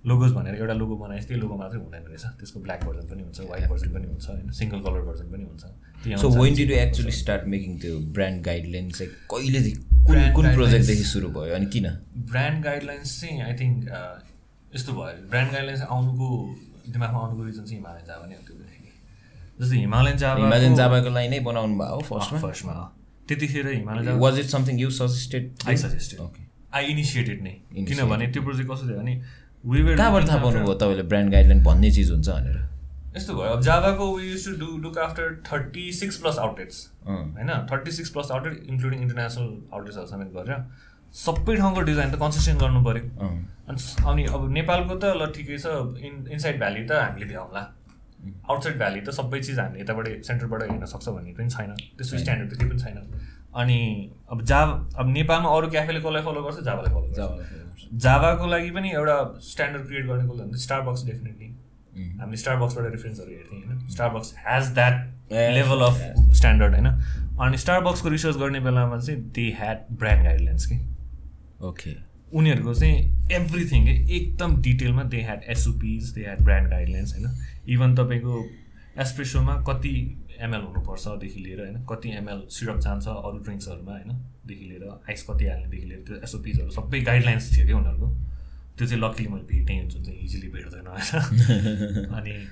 लोगोज 0.07 0.33
भनेर 0.33 0.55
एउटा 0.55 0.75
लोगो 0.75 0.97
बनाएपछि 0.97 1.27
त्यही 1.29 1.41
लोगो 1.41 1.57
मात्रै 1.59 1.79
हुँदैन 1.81 2.05
रहेछ। 2.09 2.25
त्यसको 2.39 2.61
ब्ल्याक 2.61 2.85
भर्जन 2.85 3.07
पनि 3.09 3.23
हुन्छ 3.23 3.41
व्हाइट 3.41 3.69
भर्जन 3.71 3.91
पनि 3.95 4.07
हुन्छ 4.07 4.27
होइन? 4.29 4.51
सिङ्गल 4.59 4.81
कलर 4.83 5.03
भर्जन 5.09 5.27
पनि 5.33 5.45
हुन्छ। 5.45 6.21
So 6.23 6.29
when 6.39 6.55
did 6.55 6.71
you 6.71 6.77
actually 6.77 7.13
start 7.13 7.45
making 7.55 7.79
त्यो 7.81 7.99
ब्रान्ड 8.19 8.45
गाइडलाइन 8.45 8.91
चाहिँ 8.91 9.11
कहिलेदेखि 9.33 9.81
कुन 10.07 10.19
कुन 10.37 10.47
प्रोजेक्टदेखि 10.55 11.05
सुरु 11.13 11.29
भयो 11.37 11.55
अनि 11.55 11.67
किन? 11.75 11.87
ब्रान्ड 12.33 12.65
गाइडलाइन्स 12.65 13.21
चाहिँ 13.21 13.41
आई 13.43 13.55
थिङ्क 13.61 13.79
यस्तो 14.75 14.93
भयो। 14.93 15.29
ब्रान्ड 15.31 15.53
गाइडलाइन्स 15.53 15.83
आउनुको 15.83 16.29
दिमागमा 16.89 17.19
आउनुको 17.19 17.45
रिजन 17.45 17.65
चाहिँ 17.65 17.79
हिमालयन 17.79 18.07
जाभा 18.07 18.27
नै 18.27 18.35
हो 18.35 18.43
त्यो 18.47 18.58
जस्तै 19.61 19.77
हिमालयन 19.79 20.17
जाभा 20.25 20.45
हिमालयन 20.45 20.75
जाबाको 20.83 21.11
लागि 21.17 21.29
नै 21.29 21.41
बनाउनु 21.49 21.75
भयो 21.81 21.95
हो 21.95 22.01
फर्स्टमा 22.11 22.39
फर्स्टमा 22.47 22.75
त्यतिखेर 23.29 23.67
Himalayan 23.69 24.05
Java 24.07 24.19
was 24.27 24.39
it 24.39 24.49
something 24.55 24.81
you 24.81 24.91
suggested 25.01 25.69
I 25.69 25.77
suggested 25.85 26.21
okay 26.21 26.43
I 26.79 26.85
initiated 26.95 27.43
नै. 27.43 27.55
किनभने 27.91 28.27
त्यो 28.33 28.43
प्रोजेक्ट 28.43 28.71
कस्तो 28.71 28.89
थियो 28.89 28.99
भने 28.99 29.15
were 29.67 29.97
कहाँबाट 29.97 30.29
थाहा 30.29 30.39
पाउनुभयो 30.43 30.75
तपाईँले 30.81 31.03
ब्रान्ड 31.13 31.33
गाइडलाइन 31.33 31.63
भन्ने 31.63 31.91
चिज 31.93 32.11
हुन्छ 32.11 32.29
भनेर? 32.29 32.59
यस्तो 33.17 33.35
भयो। 33.35 33.53
अब 33.53 33.61
जाभाको 33.69 34.05
we 34.17 34.29
use 34.31 34.45
to 34.45 34.53
do 34.59 34.77
look 34.83 34.99
after 34.99 35.35
thirty 35.47 35.85
six 35.93 36.17
plus 36.23 36.39
outlets. 36.39 36.77
होइन? 37.09 37.51
Thirty 37.73 37.91
six 37.97 38.11
plus 38.17 38.31
outlet 38.33 38.67
including 38.69 39.01
international 39.03 39.49
आउटलेट्सहरू 39.73 40.07
समेत 40.07 40.31
गरेर 40.37 40.63
सबै 41.15 41.57
ठाउँको 41.57 41.81
डिजाइन 41.89 42.11
त 42.11 42.21
कन्सिस्टेन्ट 42.21 42.61
गर्नु 42.61 42.85
पऱ्यो 42.85 43.03
अनि 44.13 44.25
अब 44.25 44.49
नेपालको 44.59 44.95
त 44.95 45.05
ल 45.17 45.31
ठिकै 45.35 45.59
छ 45.59 45.67
इन 46.07 46.15
इनसाइड 46.31 46.59
भ्याली 46.59 46.85
त 46.85 47.03
हामीले 47.03 47.27
भ्याउँला। 47.33 47.63
आउटसाइड 48.51 48.77
भ्याली 48.77 49.01
त 49.01 49.11
सबै 49.11 49.41
चिज 49.41 49.59
हामीले 49.59 49.81
यताबाट 49.83 50.07
सेन्टरबाट 50.29 50.63
हेर्न 50.63 50.85
सक्छ 50.87 51.09
भन्ने 51.09 51.33
पनि 51.39 51.49
छैन। 51.49 51.75
त्यस्तो 51.99 52.19
स्ट्यान्डर्ड 52.19 52.53
त 52.53 52.59
केही 52.59 52.71
पनि 52.71 52.81
छैन। 52.83 52.97
अनि 53.55 53.79
अब 54.31 54.43
जा 54.45 54.61
अब 54.99 55.07
नेपालमा 55.09 55.49
अरू 55.57 55.69
क्याफेले 55.71 56.01
कसलाई 56.01 56.23
फलो 56.23 56.43
गर्छ? 56.43 56.59
जाभालाई 56.65 56.93
फलो 56.95 57.09
गर्छ। 57.09 57.91
जाभाको 58.05 58.47
लागि 58.47 58.71
पनि 58.71 58.91
एउटा 58.93 59.17
स्ट्यान्डर्ड 59.43 59.87
क्रिएट 59.87 60.07
गरेको 60.07 60.35
भने 60.35 60.59
स्टारबक्स 60.59 61.05
डेफिनेटली 61.07 61.49
हामीले 62.19 62.37
स्टारबक्सबाट 62.37 62.91
रेफरेन्सहरू 62.93 63.31
हेर्थ्यौँ 63.31 63.63
होइन? 63.63 63.89
Starbucks 63.89 64.35
has 64.47 64.75
that 64.75 64.97
level 65.55 65.81
of. 65.87 65.97
Standard 66.37 66.75
होइन? 66.75 66.89
अनि 67.47 67.57
स्टारबक्सको 67.59 68.09
रिसर्च 68.09 68.37
गर्ने 68.37 68.61
बेलामा 68.61 68.99
चाहिँ 68.99 69.21
दे 69.33 69.49
ह्याड 69.59 69.79
ब्रान्ड 69.99 70.23
गाइडलाइन्स 70.25 70.67
कि 70.67 70.79
ओके 71.67 71.91
उनीहरूको 72.33 72.75
चाहिँ 72.75 73.29
एभ्रिथिङ 73.33 73.89
एकदम 73.89 74.63
डिटेलमा 74.63 75.03
they 75.03 75.23
had 75.23 75.43
SOPs 75.43 76.11
they 76.11 76.21
had 76.21 76.41
brand 76.41 76.71
guidelines 76.71 77.15
होइन? 77.15 77.35
इभन 77.69 77.95
तपाईँको 77.95 78.51
एस्प्रेसोमा 78.99 79.57
कति 79.57 80.25
एमएल 80.41 80.61
हुनुपर्छदेखि 80.61 81.41
लिएर 81.41 81.61
होइन? 81.61 81.85
कति 81.85 82.09
एमएल 82.09 82.47
सिरप 82.51 82.79
जान्छ 82.79 83.09
अरू 83.09 83.39
ड्रिङ्क्सहरूमा 83.39 83.93
होइनदेखि 83.93 84.65
लिएर 84.65 85.01
आइस 85.11 85.23
कति 85.23 85.47
हाल्नेदेखि 85.47 85.87
लिएर 85.87 85.99
त्यो 85.99 86.17
एसओपिजहरू 86.17 86.71
सबै 86.71 87.01
गाइडलाइन्स 87.01 87.57
थियो 87.57 87.67
कि 87.67 87.73
उनीहरूको। 87.73 88.17
त्यो 88.79 88.87
चाहिँ 88.87 89.03
लकिली 89.03 89.29
मैले 89.29 89.45
भेटेँ 89.45 89.89
जुन 89.89 90.05
चाहिँ 90.05 90.19
इजिली 90.19 90.49
भेट्दैन 90.49 90.87
होइन? 90.87 92.05
अनि 92.19 92.47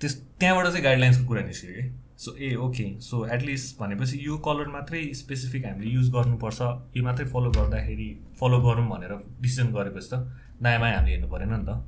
त्यस 0.00 0.22
त्यहाँबाट 0.40 0.66
चाहिँ 0.66 0.82
गाइडलाइन्सको 0.82 1.24
कुरा 1.24 1.42
निस्क्यो 1.42 1.70
कि? 1.70 2.01
So 2.18 2.34
ah 2.36 2.54
okay 2.54 2.86
so 3.00 3.24
at least 3.34 3.78
भनेपछि 3.80 4.18
यो 4.26 4.36
कलर 4.46 4.68
मात्रै 4.68 5.02
स्पेसिफिक 5.14 5.64
हामीले 5.66 5.90
युज 5.90 6.10
गर्नुपर्छ। 6.12 6.60
यो 6.96 7.02
मात्रै 7.04 7.26
फलो 7.32 7.50
गर्दाखेरि 7.50 8.08
फलो 8.40 8.60
गरौँ 8.60 8.88
भनेर 8.88 9.12
डिसिजन 9.42 9.72
गरेपछि 9.72 10.08
त 10.12 10.14
दायाँ 10.62 10.80
बायाँ 10.80 10.96
हामीले 10.96 11.12
हेर्नु 11.12 11.28
परेन 11.28 11.52
नि 11.54 11.64
त। 11.66 11.82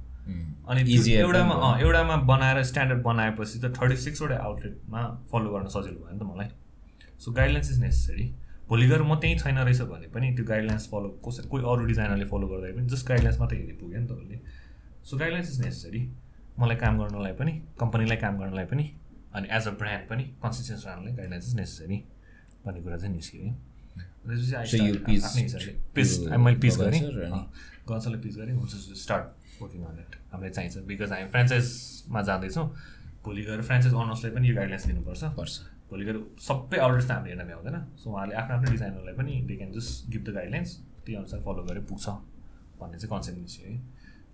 अनि 0.68 0.80
एउटामा 1.14 1.54
अँ 1.54 1.80
एउटामा 1.80 2.16
बनाएर 2.32 2.62
स्ट्यान्डर्ड 2.64 3.02
बनाएपछि 3.02 3.58
त 3.60 3.72
थर्टी 3.76 3.96
सिक्सवटा 4.04 4.36
आउटलेटमा 4.48 5.00
फलो 5.32 5.50
गर्न 5.52 5.68
सजिलो 5.76 5.98
भयो 6.00 6.12
नि 6.14 6.18
त 6.18 6.22
मलाई। 6.24 6.48
सो 7.20 7.32
गाइडलाइन्स 7.32 7.70
इज 7.70 7.80
नेसेसरी 7.80 8.24
भोलि 8.68 8.86
गएर 8.88 9.02
म 9.02 9.14
त्यहीँ 9.20 9.38
छैन 9.38 9.58
रहेछ 9.58 9.80
भने 9.92 10.06
पनि 10.08 10.32
त्यो 10.34 10.44
गाइडलाइन्स 10.44 10.88
फलो 10.90 11.08
कसै 11.20 11.42
कोही 11.52 11.62
अरू 11.62 11.84
डिजाइनरले 11.84 12.24
फलो 12.32 12.46
गर्दाखेरि 12.48 12.76
पनि 12.78 12.88
जस्ट 12.88 13.08
गाइडलाइन्स 13.08 13.40
मात्रै 13.40 13.58
हेरि 13.58 13.76
पुग्यो 13.80 14.00
नि 14.00 14.06
त 14.08 14.12
उसले। 14.12 14.40
सो 15.04 15.16
गाइडलाइन्स 15.16 15.50
इज 15.52 15.60
नेसेसरी 15.64 16.02
मलाई 16.58 16.76
काम 16.82 16.98
गर्नलाई 16.98 17.32
पनि 17.38 17.52
कम्पनीलाई 17.80 18.16
काम 18.24 18.38
गर्नलाई 18.38 18.66
पनि 18.72 18.84
अनि 19.34 19.46
एज 19.50 19.64
अ 19.68 19.70
ब्रान्ड 19.82 20.02
पनि 20.10 20.24
कन्सिस्टेन्स 20.42 20.86
रहनलाई 20.86 21.12
गाइडलाइन्स 21.18 21.46
इज 21.48 21.54
नेसेसरी 21.60 21.98
भन्ने 22.64 22.80
कुरा 22.82 22.96
चाहिँ 22.96 23.14
निस्क्यो 23.14 23.40
है। 23.44 23.52
मैले 26.38 26.56
पिच 26.56 26.74
गरेँ। 26.76 27.00
Gonsal 27.00 27.14
र 27.16 27.22
अनि? 27.28 27.40
गन्सलले 27.88 28.18
पिच 28.24 28.34
गरेँ 28.36 28.54
हुन्छ 28.56 28.72
स्टार्ट 29.04 29.24
वर्किङ 29.60 29.82
अन 29.84 29.98
इट 30.00 30.12
हामीलाई 30.32 30.52
चाहिन्छ 30.56 30.76
बिकज 30.88 31.10
हामी 31.12 31.26
फ्रेन्चाइजमा 31.34 32.20
जाँदैछौँ 32.28 32.66
भोलि 33.24 33.42
गएर 33.44 33.60
फ्रेन्चाइज 33.68 33.94
अनर्सलाई 33.94 34.30
पनि 34.34 34.48
यो 34.48 34.54
गाइडलाइन्स 34.56 34.86
दिनुपर्छ। 34.86 35.22
पर्छ। 35.36 35.54
भोलि 35.90 36.04
गएर 36.04 36.16
सबै 36.40 36.78
आउटलेट्स 36.84 37.08
त 37.08 37.10
हामीले 37.12 37.30
हेर्न 37.34 37.44
भ्याउँदैन। 37.44 37.76
सो 38.00 38.06
उहाँले 38.10 38.34
आफ्नो 38.40 38.52
आफ्नो 38.56 38.70
डिजाइनरलाई 38.72 39.14
पनि 39.20 39.32
they 39.48 39.54
can 39.56 39.70
just 39.76 39.90
give 40.12 40.22
the 40.24 40.28
guidelines 40.38 40.70
त्यही 41.04 41.16
अनुसार 41.20 41.40
फलो 41.44 41.62
गरेर 41.68 41.84
पुग्छ 41.90 42.06
भन्ने 42.80 42.96
चाहिँ 42.98 43.10
कन्सेप्ट 43.12 43.38
निस्क्यो 43.44 43.68
है। 43.68 43.76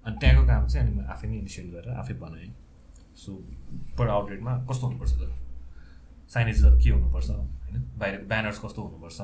अनि 0.06 0.16
त्यहाँको 0.20 0.42
काम 0.46 0.62
चाहिँ 0.70 0.86
अनि 0.86 0.92
म 0.94 0.98
आफै 1.10 1.26
नै 1.28 1.36
इनिसिएट 1.42 1.66
गरेर 1.74 1.92
आफै 2.00 2.14
बनाएँ। 2.22 2.50
सो 3.20 3.32
पर 3.98 4.08
आउटलेटमा 4.08 4.52
कस्तो 4.70 4.86
हुनुपर्छ 4.86 5.12
त? 5.12 5.36
साइनेजेसहरू 6.30 6.78
के 6.78 6.90
हुनुपर्छ 6.90 7.30
होइन? 7.30 7.80
बाहिर 7.98 8.18
ब्यानर्स 8.28 8.58
कस्तो 8.58 8.82
हुनुपर्छ? 8.82 9.18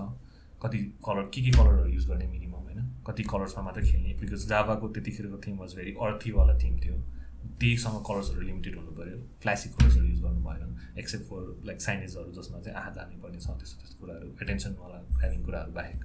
कति 0.62 0.78
कलर 1.06 1.30
के 1.34 1.42
के 1.42 1.50
कलरहरू 1.50 1.88
युज 1.88 2.06
गर्ने 2.08 2.26
मिनिमम 2.26 2.66
होइन? 2.66 2.80
कति 3.06 3.22
कलर्समा 3.22 3.64
मात्रै 3.64 3.82
खेल्ने? 3.90 4.14
बिकज 4.20 4.48
जाभाको 4.48 4.88
त्यतिखेरको 4.88 5.38
थिम 5.46 5.58
वाज 5.58 5.74
भेरी 5.76 5.92
अर्थीवाला 6.02 6.58
थिम 6.58 6.76
थियो। 6.80 6.96
त्यहीसँग 7.60 7.96
कलर्सहरू 8.08 8.40
लिमिटेड 8.40 8.74
हुनु 8.76 8.92
पऱ्यो। 8.98 9.18
फ्ल्यासी 9.42 9.68
कलर्सहरू 9.76 10.06
युज 10.06 10.20
गर्नु 10.22 10.40
भएन। 10.46 10.72
एक्सेप्ट 10.98 11.24
फर 11.28 11.40
लाइक 11.66 11.80
साइनेजहरू 11.80 12.32
जसमा 12.32 12.60
चाहिँ 12.60 12.76
आँखा 12.78 12.90
जाने 12.96 13.16
पर्ने 13.22 13.38
छ 13.40 13.46
त्यस्तो 13.60 13.76
त्यस्तो 13.80 13.96
कुराहरू 14.00 14.28
एटेन्सनवाला 14.42 14.98
ह्याभिङ 15.20 15.40
कुराहरू 15.44 15.72
बाहेक। 15.72 15.98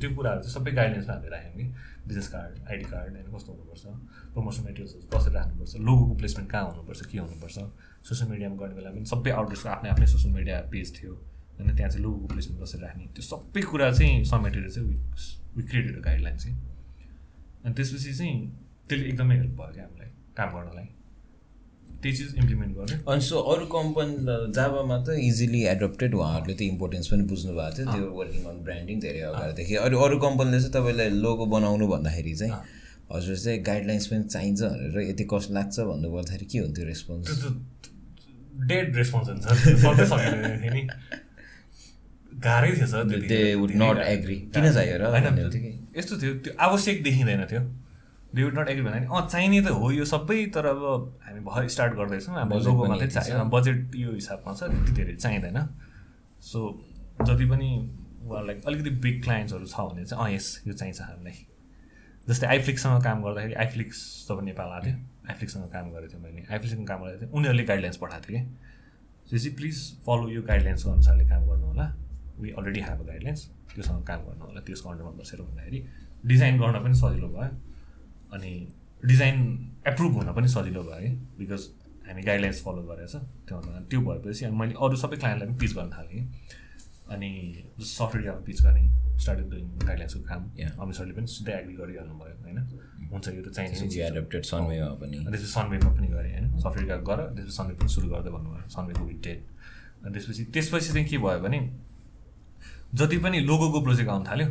त्यो 0.00 0.08
कुराहरू 0.16 0.40
चाहिँ 0.42 0.54
सबै 0.54 0.72
गाइडलाइन्समा 0.78 1.14
हामीले 1.14 1.30
राख्यौँ 1.36 1.54
कि 1.56 1.66
बिजनेस 2.08 2.28
कार्ड 2.34 2.52
आइडी 2.70 2.86
कार्ड 2.92 3.12
होइन 3.16 3.28
कस्तो 3.34 3.52
हुनुपर्छ 3.52 3.84
प्रमोसन 4.34 4.62
मेटेरियल्सहरू 4.64 5.06
कसरी 5.12 5.34
राख्नुपर्छ 5.34 5.72
लोगोको 5.88 6.14
प्लेसमेन्ट 6.20 6.50
कहाँ 6.50 6.64
हुनुपर्छ 6.70 7.00
के 7.12 7.18
हुनुपर्छ 7.18 7.56
सोसियल 8.08 8.30
मिडियामा 8.30 8.56
गर्ने 8.60 8.74
बेला 8.74 8.90
पनि 8.96 9.06
सबै 9.12 9.30
आउटलेट्सको 9.40 9.68
आफ्नै 9.76 9.90
आफ्नै 9.90 10.06
सोसियल 10.14 10.34
मिडिया 10.34 10.56
पेज 10.72 10.88
थियो 10.96 11.12
होइन 11.58 11.76
त्यहाँ 11.76 11.90
चाहिँ 11.90 12.04
लोगोको 12.04 12.26
प्लेसमेन्ट 12.34 12.62
कसरी 12.64 12.80
राख्ने 12.82 13.04
त्यो 13.16 13.24
सबै 13.30 13.62
कुरा 13.70 13.90
चाहिँ 13.92 14.24
समेटेर 14.32 14.68
चाहिँ 14.70 14.88
वी 15.56 15.62
क्रिएटेड 15.62 16.00
गाइडलाइन 16.04 16.36
चाहिँ। 16.36 16.56
अनि 17.64 17.74
त्यसपछि 17.74 18.14
चाहिँ 18.14 18.36
त्यसले 18.88 19.08
एकदमै 19.08 19.36
हेल्प 19.38 19.54
भयो 19.60 19.72
क्या 19.74 19.84
हामीलाई 19.84 20.10
काम 20.36 20.48
गर्नलाई। 20.56 20.88
त्यही 22.04 22.14
चिज 22.16 22.30
इम्प्लिमेन्ट 22.44 22.72
गर्यो 22.78 22.96
अनि 23.12 23.22
सो 23.26 23.36
अरू 23.52 23.66
कम्पनी 23.74 24.12
जाबामा 24.60 24.96
त 25.08 25.18
इजिली 25.26 25.60
एडप्टेड 25.74 26.14
उहाँहरूले 26.20 26.54
त्यो 26.60 26.68
इम्पोर्टेन्स 26.74 27.06
पनि 27.12 27.22
बुझ्नु 27.32 27.52
भएको 27.58 27.74
थियो 27.76 27.86
त्यो 27.92 28.06
वर्किङ 28.20 28.42
अन 28.52 28.56
ब्रान्डिङ 28.68 28.96
धेरै 29.04 29.20
अगाडिदेखि। 29.32 29.74
अरू 29.84 29.96
अरू 30.06 30.16
कम्पनीले 30.24 30.58
चाहिँ 30.60 30.74
तपाईँलाई 30.78 31.08
लोगो 31.26 31.44
बनाउनु 31.56 31.86
भन्दाखेरि 31.92 32.34
चाहिँ 32.40 32.54
हजुर 33.12 33.36
चाहिँ 33.44 33.58
गाइडलाइन्स 33.64 34.06
पनि 34.10 34.22
चाहिन्छ 34.34 34.60
भनेर 34.62 34.96
यति 35.10 35.24
कस्ट 35.32 35.48
लाग्छ 35.56 35.76
भन्नु 35.90 36.08
पर्दाखेरि 36.16 36.46
के 36.52 36.58
हुन्थ्यो 36.58 36.84
रेस्पोन्स 36.86 37.26
डेड 38.70 38.86
रेस्पोन्स 38.96 39.26
हुन्छ। 39.28 39.44
नि 40.74 40.82
गाह्रै 42.44 42.70
थियो 42.76 42.86
सर 42.92 43.02
नट। 43.04 43.98
एग्री 44.06 44.36
किन 44.54 44.66
चाहियो 44.72 44.96
र 45.00 45.04
यस्तो 45.98 46.14
थियो 46.22 46.32
त्यो 46.44 46.52
आवश्यक 46.66 47.02
देखिँदैन 47.02 47.42
थियो। 47.52 47.62
दे 48.34 48.42
वुड 48.42 48.58
नट 48.58 48.68
एग्री 48.68 48.84
भन्दा 48.84 48.98
अँ 49.14 49.26
चाहिने 49.28 49.60
त 49.62 49.70
हो 49.78 49.90
यो 49.90 50.04
सबै 50.04 50.38
तर 50.54 50.66
अब 50.66 50.82
हामी 51.24 51.40
भर्खर 51.40 51.68
स्टार्ट 51.74 51.92
गर्दैछौँ। 51.94 52.34
हाम्रो 52.34 52.58
लोगो 52.58 52.86
मात्रै 52.90 53.08
चाहियो। 53.08 53.44
बजेट 53.54 53.94
यो 53.96 54.12
हिसाबमा 54.12 54.52
छ 54.54 54.70
त्यति 54.70 54.92
धेरै 54.92 55.14
चाहिँदैन। 55.16 55.58
सो 56.42 56.60
जति 57.22 57.46
पनि 57.46 57.70
लाइक 58.46 58.64
अलिकति 58.66 58.90
बिग 59.04 59.22
क्लाइन्ट्सहरू 59.24 59.66
छ 59.66 59.80
भने 59.90 60.04
चाहिँ 60.04 60.24
अँ 60.24 60.30
यस 60.34 60.46
यो 60.66 60.72
चाहिन्छ 60.74 61.00
हामीलाई। 61.00 61.36
जस्तै 62.28 62.46
आइफ्लिक्ससँग 62.46 63.02
काम 63.04 63.22
गर्दाखेरि 63.22 63.54
आइफ्लिक्स 63.64 63.98
जब 64.28 64.40
नेपाल 64.44 64.68
आएको 64.72 64.86
थियो 64.86 64.96
आइफ्लिक्ससँग 65.30 65.68
काम 65.72 65.90
गरेको 65.92 66.12
थियो 66.12 66.20
मैले। 66.22 66.46
आइफ्लिक्ससँग 66.52 66.86
काम 66.88 66.98
गरेको 67.04 67.20
थिएँ। 67.20 67.30
उनीहरूले 67.36 67.64
गाइडलाइन्स 67.64 67.96
पठाएको 68.02 68.26
थियो 68.28 68.40
कि? 68.40 68.44
चाहिँ 69.30 69.54
प्लिज 69.56 69.76
फलो 70.06 70.28
यो 70.28 70.42
गाइडलाइन्सको 70.48 70.90
अनुसारले 70.90 71.24
काम 71.28 71.42
गर्नु 71.48 71.66
होला 71.66 71.86
we 72.40 72.50
already 72.58 72.80
have 72.80 73.00
a 73.00 73.06
guidelines 73.10 73.40
त्योसँग 73.74 74.02
काम 74.08 74.20
गर्नु 74.26 74.44
होला 74.44 74.60
त्यसको 74.66 74.88
अन्डरमा 74.90 75.12
बसेर 75.20 75.40
भन्दाखेरि। 75.42 75.78
डिजाइन 76.26 76.58
गर्न 76.60 76.76
पनि 76.84 76.94
सजिलो 76.94 77.28
भयो। 77.36 77.50
अनि 78.34 78.52
डिजाइन 79.04 79.38
एप्रुभ 79.88 80.12
हुन 80.16 80.32
पनि 80.32 80.48
सजिलो 80.48 80.82
भयो 80.82 81.00
कि 81.00 81.10
बिकज 81.38 81.62
हामी 82.08 82.22
गाइडलाइन्स 82.22 82.62
फलो 82.64 82.82
गरेछ 82.90 83.14
त्यो 83.14 83.56
अनुसार 83.58 83.82
त्यो 83.90 84.00
भएपछि 84.00 84.44
अनि 84.44 84.56
मैले 84.56 84.74
अरू 84.84 84.96
सबै 85.04 85.16
क्लाइन्टलाई 85.16 85.48
पनि 85.48 85.58
पिच 85.62 85.72
गर्न 85.78 85.90
थालेँ। 85.96 86.22
अनि 87.14 87.30
सफ्टवेयर 87.80 88.36
पिच 88.46 88.60
गरेँ 88.62 88.86
स्टार्टेड 89.22 89.48
डुइङ 89.50 89.66
गाइडलाइन्सको 89.78 90.20
काम। 90.28 90.42
Yeah. 90.58 90.72
अमित 90.80 90.94
सरले 90.96 91.12
पनि 91.14 91.26
सिधै 91.26 91.52
एग्री 91.52 91.74
गरिहाल्नु 91.80 92.14
भयो 92.20 92.36
होइन? 92.44 92.58
हुन्छ 93.12 93.28
यो 93.28 93.42
त 93.42 93.48
चाहिने 93.56 93.80
नै 93.80 93.88
चिज 93.88 94.00
हो। 94.00 94.06
एडप्टेड 94.06 94.44
सनवेमा 94.50 94.88
पनि। 95.02 95.16
अनि 95.16 95.30
त्यसपछि 95.30 95.52
सनवेमा 95.52 95.90
पनि 95.96 96.08
गरेँ 96.14 96.32
होइन? 96.34 96.46
सफ्टवेयर 96.64 97.00
गर 97.08 97.20
त्यसपछि 97.34 97.56
सनवे 97.56 97.74
पनि 97.80 97.88
सुरु 97.94 98.08
गर्दै 98.14 98.30
भन्नुभयो 98.36 98.68
सनवेको 98.76 99.04
विथ 99.10 99.20
डेट 99.26 99.40
अनि 100.04 100.12
त्यसपछि 100.14 100.44
त्यसपछि 100.54 100.88
चाहिँ 100.92 101.06
के 101.08 101.18
भयो 101.24 101.40
भने 101.44 101.58
जति 102.94 103.16
पनि 103.24 103.38
लोगोको 103.50 103.80
प्रोजेक्ट 103.86 104.10
आउनु 104.10 104.24
थाल्यो 104.30 104.48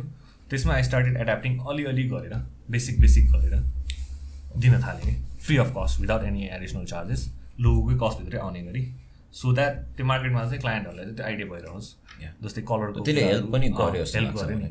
त्यसमा 0.50 0.74
आई 0.74 0.82
स्टार्टेड 0.82 1.16
एड्याप्टिङ 1.16 1.58
अलिअलि 1.58 2.04
गरेर 2.08 2.34
बेसिक 2.70 3.00
बेसिक 3.00 3.30
गरेर 3.32 3.54
दिन 4.56 4.80
थालेँ। 4.82 5.02
कि 5.04 5.12
free 5.44 5.56
of 5.56 5.72
cost 5.76 6.00
without 6.00 6.22
any 6.24 6.46
additional 6.56 6.84
charges 6.84 7.28
लोगोकै 7.60 7.96
कस्टभित्रै 8.02 8.40
आउने 8.40 8.62
गरी। 8.62 8.82
सो 9.32 9.52
द्याट 9.52 9.72
त्यो 9.96 10.06
मार्केटमा 10.06 10.44
चाहिँ 10.44 10.60
क्लाइन्टहरूलाई 10.60 11.04
चाहिँ 11.04 11.16
त्यो 11.16 11.26
आइडिया 11.26 11.46
भइरहोस् 11.52 11.94
Yeah. 12.14 12.32
जस्तै 12.42 12.62
कलरको 12.62 13.00
त्यसले 13.00 13.22
help 13.26 13.46
पनि 13.52 13.68
गर्यो 13.78 14.04
हेल्प 14.06 14.34
गर्यो 14.36 14.58
नि। 14.58 14.68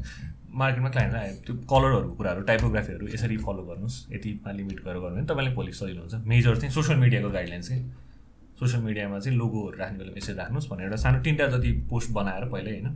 मार्केटमा 0.55 0.89
क्लाइन्टलाई 0.89 1.23
आयो 1.27 1.35
त्यो 1.45 1.55
कलरहरूको 1.71 2.13
कुराहरू 2.15 2.41
टाइपोग्राफीहरू 2.49 3.07
यसरी 3.13 3.37
फलो 3.37 3.63
गर्नुहोस्। 3.67 3.97
यतिमा 4.13 4.51
लिमिट 4.59 4.79
गरेर 4.85 4.99
गर्नु 5.03 5.15
भने 5.15 5.27
तपाईँलाई 5.27 5.53
भोलि 5.55 5.73
सजिलो 5.73 6.01
हुन्छ। 6.01 6.13
मेजर 6.23 6.55
चाहिँ 6.57 6.71
सोसियल 6.73 6.97
मिडियाको 7.03 7.29
गाइडलाइन्स 7.29 7.67
चाहिँ 7.67 7.83
सोसियल 8.59 8.81
मिडियामा 8.83 9.19
चाहिँ 9.19 9.37
लोगोहरू 9.37 9.77
राख्ने 9.77 9.97
बेला 9.99 10.11
यसरी 10.17 10.35
राख्नुहोस् 10.39 10.67
भनेर 10.71 10.85
एउटा 10.87 10.97
सानो 11.03 11.17
तिनवटा 11.23 11.47
जति 11.57 11.71
पोस्ट 11.91 12.09
बनाएर 12.15 12.43
पहिल्यै 12.53 12.73
होइन? 12.79 12.95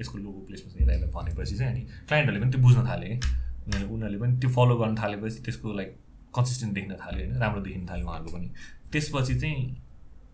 यसको 0.00 0.18
लोगो 0.18 0.40
प्लेसमेन्ट 0.48 0.74
यता 0.80 1.06
भनेपछि 1.18 1.56
चाहिँ 1.56 1.72
अनि 1.72 1.82
क्लाइन्टहरूले 2.08 2.40
पनि 2.44 2.50
त्यो 2.52 2.60
बुझ्न 2.62 2.80
थाले। 2.88 3.08
कि 3.70 3.84
उनीहरूले 3.84 4.18
पनि 4.18 4.38
त्यो 4.40 4.50
फलो 4.50 4.74
गर्न 4.78 4.94
थालेपछि 5.02 5.38
त्यसको 5.46 5.72
लाइक 5.80 5.90
कन्सिस्टेन्ट 6.36 6.74
देख्न 6.74 6.92
थाल्यो 7.02 7.26
होइन 7.26 7.40
राम्रो 7.42 7.60
देखिन 7.60 7.86
थाल्यो 7.90 8.06
उहाँहरूको 8.06 8.36
पनि। 8.36 8.48
त्यसपछि 8.92 9.34
चाहिँ 9.40 9.60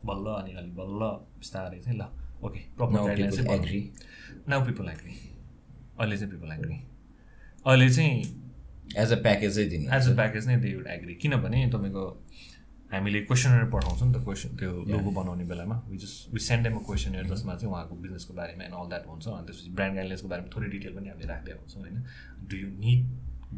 बल्ल 0.07 0.27
अनि 0.41 0.53
अलिक 0.61 0.75
बल्ल 0.77 1.01
बिस्तारै 1.41 1.79
चाहिँ 1.85 1.99
ल 1.99 2.05
ओके 2.47 2.61
चाहिँ 3.31 3.49
agree. 3.59 3.85
नाउ 4.49 4.65
पिपल 4.67 4.89
एग्री 4.89 5.15
अहिले 6.01 6.17
चाहिँ 6.17 6.31
पिपल 6.33 6.53
एग्री 6.53 6.77
अहिले 7.67 7.89
चाहिँ 7.91 8.15
एज 8.97 9.13
अ 9.13 9.19
प्याकेजै 9.23 9.65
दिनु। 9.67 9.91
एज 9.97 10.09
अ 10.09 10.15
प्याकेज 10.15 10.47
नै 10.49 10.57
दे 10.57 10.75
वुड 10.75 10.87
एग्री 10.87 11.15
किनभने 11.15 11.67
तपाईँको 11.75 12.05
हामीले 12.93 13.21
क्वेसनर 13.27 13.65
पठाउँछौँ 13.71 14.09
नि 14.09 14.15
त 14.15 14.23
क्वेसन 14.25 14.57
त्यो 14.57 14.71
लोगो 14.87 15.11
बनाउने 15.11 15.45
बेलामा। 15.45 15.77
We 15.91 15.97
just 15.99 16.35
we 16.35 16.41
send 16.41 16.67
em 16.67 16.77
a 16.77 16.83
questionnaire 16.87 17.25
जसमा 17.27 17.55
चाहिँ 17.55 17.73
उहाँको 17.73 17.95
बिजनेसको 18.05 18.35
बारेमा 18.35 18.65
एन्ड 18.65 18.75
अल 18.75 18.89
द्याट 18.89 19.07
हुन्छ। 19.07 19.27
अनि 19.29 19.47
त्यसपछि 19.47 19.71
ब्रान्ड 19.75 19.95
गाइडलाइन्सको 19.97 20.29
बारेमा 20.29 20.49
थोरै 20.55 20.69
डिटेल 20.71 20.93
पनि 20.97 21.09
हामीले 21.09 21.27
राख्दै 21.27 21.53
हुन्छौँ 21.53 21.83
होइन? 21.83 21.97
Do 22.49 22.57
you 22.57 22.69
need 22.85 23.01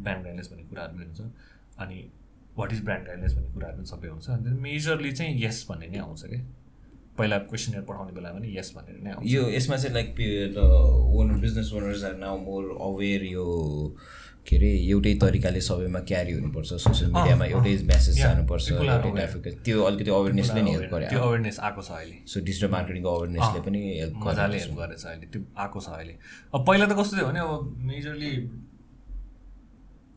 brand 0.01 0.21
guidelines 0.25 0.51
भन्ने 0.51 0.63
कुराहरू 0.69 0.93
पनि 0.97 1.05
हुन्छ। 1.05 1.21
अनि 1.77 1.97
वाट 2.57 2.73
इज 2.73 2.81
ब्रान्ड 2.83 3.05
गाइडलाइन्स 3.07 3.35
भन्ने 3.37 3.51
कुराहरू 3.53 3.77
पनि 3.77 3.87
सबै 3.93 4.07
हुन्छ। 4.07 4.29
अनि 4.29 4.59
मेजरली 4.61 5.11
चाहिँ 5.11 5.43
यस 5.43 5.65
भन्ने 5.69 5.87
नै 5.87 5.99
आउँछ 5.99 6.23
कि? 6.25 6.39
पहिला 7.17 7.37
क्वेसनर 7.51 7.81
पठाउने 7.83 8.11
बेलामा 8.15 8.39
पनि 8.39 8.57
यस 8.57 8.73
भनेर 8.75 8.99
नै 9.03 9.11
आउँछ। 9.11 9.27
यो 9.27 9.41
यसमा 9.51 9.77
चाहिँ 9.77 9.93
like 9.93 10.09
owner 11.19 11.37
business 11.45 11.71
owners 11.73 12.03
are 12.03 12.15
now 12.17 12.37
more 12.39 12.63
aware 12.81 13.23
यो 13.23 13.45
के 14.47 14.55
अरे 14.57 14.69
एउटै 14.91 15.13
तरिकाले 15.21 15.61
सबैमा 15.61 15.99
क्यारी 16.09 16.31
हुनुपर्छ 16.33 16.69
सोसियल 16.83 17.09
मिडियामा 17.15 17.45
एउटै 17.45 17.73
मेसेज 17.89 18.15
जानुपर्छ 18.17 18.71
एउटै. 18.71 19.11
ट्राफिक 19.11 19.45
त्यो 19.65 19.83
अलिकति 19.83 20.11
अवेरनेसले 20.11 20.61
नि 20.61 20.71
हेल्प 20.71 20.89
त्यो 20.89 20.97
गरे। 20.97 21.15
अवेरनेस 21.17 21.59
आएको 21.59 21.81
छ 21.81 21.91
अहिले। 21.91 22.17
सो 22.25 22.37
डिजिटल 22.47 22.69
मार्केटिङको 22.71 23.09
अवेरनेसले 23.17 23.59
पनि 23.67 23.79
हेल्प 23.99 24.15
मजाले 24.25 24.57
गरेको 24.57 24.65
हेल्प 24.65 24.79
गरेछ 24.81 25.05
अहिले 25.05 25.27
त्यो 25.33 25.41
आएको 25.65 25.79
छ 25.79 25.87
अहिले। 25.99 26.15
अब 26.55 26.65
पहिला 26.67 26.85
त 26.85 26.93
कस्तो 26.99 27.17
थियो 27.17 27.27
भने 27.29 27.39
अब 27.39 27.51
मेजरली 27.91 28.31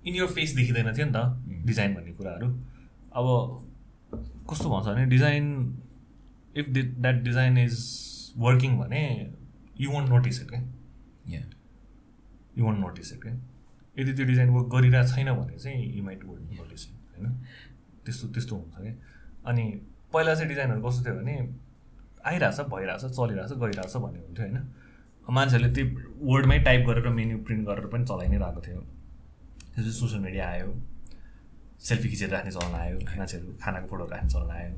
इन 0.06 0.14
यर 0.14 0.26
फेस 0.38 0.50
देखिँदैन 0.56 0.88
थियो 0.96 1.06
नि 1.06 1.12
त 1.12 1.64
डिजाइन 1.68 1.94
भन्ने 1.94 2.12
कुराहरू। 2.16 2.48
अब 3.18 3.26
कस्तो 4.50 4.66
भन्छ 4.70 4.86
भने 4.86 5.04
design 5.12 5.46
if 6.56 6.66
that 6.70 7.22
design 7.24 7.58
is 7.58 7.74
working 8.38 8.72
भने 8.78 9.02
यु 9.80 9.90
वन्ट 9.90 10.08
नोटिस 10.08 10.42
इट 10.42 10.48
क्या. 10.50 10.60
यु 12.58 12.64
वन्ट 12.64 12.78
नोटिस 12.80 13.12
इट 13.12 13.22
क्या 13.22 13.34
यदि 13.98 14.12
त्यो 14.12 14.26
डिजाइन 14.26 14.50
वर्क 14.50 14.66
गरिरहेको 14.74 15.08
छैन 15.14 15.32
भने 15.32 15.58
चाहिँ 15.58 15.96
यु 15.96 16.02
माइट 16.04 16.24
नोटिस 16.24 16.82
इट 16.88 17.18
होइन? 17.18 17.32
त्यस्तो 18.04 18.28
त्यस्तो 18.28 18.56
हुन्छ 18.56 18.74
क्या। 18.76 18.94
अनि 19.46 19.64
पहिला 20.12 20.34
चाहिँ 20.34 20.48
डिजाइनहरू 20.48 20.80
कस्तो 20.82 21.04
थियो 21.04 21.14
भने 21.20 21.34
आइरहेछ 22.26 22.60
भइरहेछ 22.72 23.04
चलिरहेछ 23.18 23.52
गइरहेछ 23.62 23.96
भन्ने 23.96 24.20
हुन्थ्यो 24.20 24.46
होइन? 24.46 24.58
मान्छेहरूले 25.30 25.70
त्यो 25.74 25.84
वर्डमै 26.30 26.58
टाइप 26.58 26.86
गरेर 26.86 27.08
मेन्यु 27.08 27.38
प्रिन्ट 27.38 27.66
गरेर 27.68 27.86
पनि 27.86 28.04
चलाइ 28.06 28.28
नै 28.28 28.38
रहेको 28.38 28.60
थियो। 28.60 28.80
त्यसपछि 29.74 29.92
सोसियल 29.92 30.20
मिडिया 30.22 30.48
आयो। 30.48 30.68
सेल्फी 31.80 32.08
खिचेर 32.08 32.30
राख्ने 32.30 32.50
चलन 32.50 32.74
आयो। 32.74 32.96
मान्छेहरू 33.18 33.46
खानाको 33.62 33.86
फोटो 33.88 34.04
राख्ने 34.04 34.30
चलन 34.30 34.50
आयो। 34.50 34.72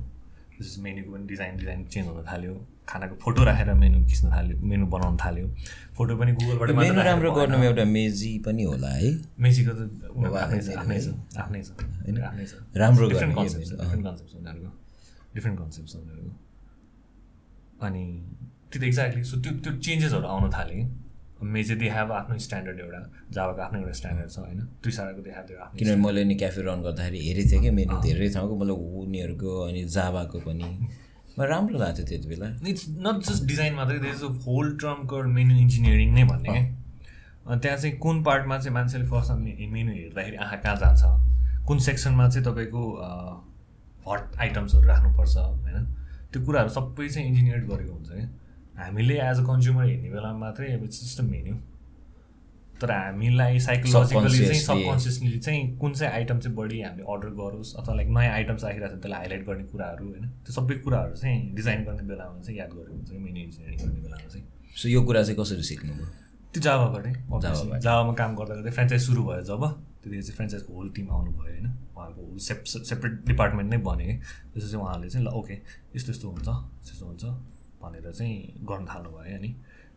त्यसपछि 0.57 0.81
मेन्यूको 0.81 1.11
पनि 1.13 1.27
डिजाइन 1.27 1.57
डिजाइन 1.57 1.87
चेन्ज 1.87 2.09
हुन 2.09 2.25
थाल्यो। 2.25 2.55
खानाको 2.89 3.15
फोटो 3.25 3.45
राखेर 3.45 3.71
मेनु 3.75 3.99
खिच्न 4.07 4.31
थाल्यो 4.33 4.57
मेनु 4.71 4.87
बनाउन 4.95 5.17
थाल्यो। 5.17 5.47
फोटो 5.97 6.13
पनि 6.21 6.33
गुगलबाट 6.39 6.71
मेनु 6.77 7.01
राम्रो। 7.09 7.31
गर्नुमा 7.33 7.65
एउटा 7.65 7.85
मेजी 7.97 8.33
पनि 8.47 8.63
होला 8.71 8.91
है। 8.95 9.11
मेसीको 9.41 9.73
त 9.73 9.81
आफ्नै 10.45 10.61
छ 10.61 10.69
आफ्नै 10.81 10.99
छ 11.05 11.07
आफ्नै 11.43 11.61
छ 11.63 11.71
आफ्नै 12.29 12.45
छ। 12.47 12.53
राम्रो 12.83 13.05
डिफ्रेन्ट 13.13 13.35
कन्सेप्ट 13.37 13.65
छ 13.69 13.73
डिफ्रेन्ट 13.81 14.05
कन्सेप्ट 14.09 14.31
छ 14.31 14.35
उनीहरूको। 14.41 14.71
डिफ्रेन्ट 15.35 15.59
कन्सेप्ट 15.61 15.89
छ 15.91 15.95
उनीहरूको। 16.03 16.33
अनि 17.87 18.05
त्यो 18.71 18.79
त 18.81 18.85
एक्ज्याक्टली 18.85 19.25
सो 19.25 19.37
त्यो 19.45 19.53
त्यो 19.65 19.73
चेन्जेसहरू 19.87 20.27
आउन 20.35 20.51
थाले। 20.59 20.79
मेजे 21.45 21.75
दे 21.77 21.89
हेभ 21.91 22.13
आफ्नो 22.13 22.39
स्ट्यान्डर्ड 22.41 22.79
एउटा 22.81 23.01
जावाको 23.37 23.61
आफ्नो 23.63 23.79
एउटा 23.81 23.93
स्ट्यान्डर्ड 24.01 24.31
छ 24.31 24.39
होइन? 24.39 24.61
त्रिसाराको 24.83 25.21
दे 25.23 25.31
हेभ 25.31 25.49
आफ्नो 25.61 25.79
किनभने 25.79 25.97
मैले 26.05 26.25
नि 26.25 26.35
क्याफे 26.43 26.61
रन 26.69 26.81
गर्दाखेरि 26.83 27.19
हेरेको 27.27 27.51
थिएँ 27.51 27.63
कि 27.63 27.71
मेनु 27.79 27.95
धेरै 28.03 28.29
ठाउँको 28.35 28.55
मतलब 28.61 28.79
उनीहरूको 29.01 29.51
अनि 29.69 29.83
जाबाको 29.97 30.39
पनि। 30.47 30.69
राम्रो 31.39 31.79
लाग्थ्यो 31.79 32.05
त्यति 32.07 32.29
बेला 32.29 32.47
इट्स 32.69 32.85
नट 33.07 33.23
जस्ट 33.29 33.45
डिजाइन 33.47 33.75
मात्रै 33.75 33.97
is 34.11 34.23
a 34.23 34.31
whole 34.47 34.77
term 34.83 35.07
called 35.11 35.27
menu 35.35 35.55
engineering 35.59 36.15
नै 36.15 36.25
भन्ने। 36.25 36.51
क्या 36.51 37.57
त्यहाँ 37.57 37.79
चाहिँ 37.79 37.97
कुन 37.99 38.23
पार्टमा 38.25 38.59
चाहिँ 38.59 38.75
मान्छेले 38.75 39.07
फर्स्टमा 39.09 39.71
मेनु 39.73 39.93
हेर्दाखेरि 39.93 40.37
आँखा 40.37 40.57
कहाँ 40.57 40.77
जान्छ 40.77 41.67
कुन 41.67 41.79
सेक्सनमा 41.81 42.29
चाहिँ 42.29 42.45
तपाईँको 42.47 42.83
हट 44.07 44.37
आइटम्सहरू 44.41 44.87
राख्नुपर्छ 44.89 45.37
होइन? 45.37 45.85
त्यो 46.33 46.45
कुराहरू 46.47 46.69
सबै 46.71 47.09
चाहिँ 47.09 47.29
इन्जिनियर्ड 47.29 47.65
गरेको 47.69 47.93
हुन्छ 47.93 48.09
क्या। 48.09 48.29
हामीले 48.79 49.15
एज 49.23 49.39
अ 49.39 49.45
कन्ज्युमर 49.47 49.85
हेर्ने 49.85 50.11
बेलामा 50.11 50.39
मात्रै 50.39 50.73
अब 50.75 50.85
इट्स 50.85 51.03
जस्ट 51.05 51.21
अ 51.21 51.25
मेन्यू 51.25 51.55
तर 52.81 52.91
हामीलाई 52.91 53.59
साइकोलोजिकली 53.61 54.39
चाहिँ. 54.39 54.61
सबकन्सियसली 54.61 55.39
चाहिँ 55.39 55.77
कुन 55.79 55.93
चाहिँ 55.95 56.13
आइटम 56.13 56.39
चाहिँ 56.39 56.57
बढी 56.57 56.81
हामीले 56.83 57.05
अर्डर 57.13 57.31
गरोस् 57.41 57.75
अथवा 57.77 57.95
लाइक 57.95 58.09
नयाँ 58.17 58.33
आइटम्स 58.35 58.65
आइरहेको 58.65 58.97
छ 58.97 59.01
त्यसलाई 59.01 59.19
हाइलाइट 59.19 59.47
गर्ने 59.47 59.65
कुराहरू 59.71 60.05
होइन 60.09 60.29
त्यो 60.45 60.53
सबै 60.53 60.75
कुराहरू 60.85 61.17
चाहिँ 61.17 61.55
डिजाइन 61.55 61.85
गर्ने 61.85 62.05
बेलामा 62.11 62.41
चाहिँ 62.41 62.59
याद 62.59 62.71
गरेको 62.75 62.95
हुन्छ 62.95 63.11
मेन्यु 63.25 63.43
इन्जिनियरिङ 63.45 63.79
गर्ने 63.79 64.01
बेलामा 64.03 64.29
चाहिँ। 64.29 64.45
सो 64.75 64.89
यो 64.89 65.03
कुरा 65.03 65.23
चाहिँ 65.23 65.39
कसरी 65.41 65.63
सिक्नुभयो? 65.71 66.07
त्यो 66.53 66.61
जावाबाटै 66.63 67.13
जावाबाट। 67.13 67.81
जावामा 67.83 68.13
काम 68.21 68.31
गर्दा 68.37 68.55
गर्दै 68.55 68.71
फ्रेन्चाइज 68.71 69.03
सुरु 69.07 69.23
भयो 69.25 69.43
जब 69.49 69.63
त्यतिखेर 70.03 70.23
चाहिँ 70.23 70.37
फ्रेन्चाइजको 70.37 70.71
होल 70.75 70.89
टिम 70.97 71.07
आउनुभयो 71.11 71.43
होइन। 71.47 71.67
उहाँहरूको 71.95 72.23
होल 72.27 72.39
सेप 72.49 72.59
सेपरेट 72.91 73.15
डिपार्टमेन्ट 73.27 73.69
नै 73.71 73.79
कि 73.79 74.15
त्यसपछि 74.53 74.71
चाहिँ 74.71 74.83
उहाँहरूले 74.85 75.11
चाहिँ 75.11 75.27
ल 75.27 75.29
ओके 75.41 75.55
यस्तो 75.97 76.11
यस्तो 76.13 76.27
हुन्छ 76.31 76.49
यस्तो 76.49 76.93
यस्तो 76.93 77.07
हुन्छ 77.07 77.25
भनेर 77.83 78.11
चाहिँ 78.13 78.37
गर्न 78.71 78.85
थाल्नुभयो 78.93 79.37
अनि 79.39 79.51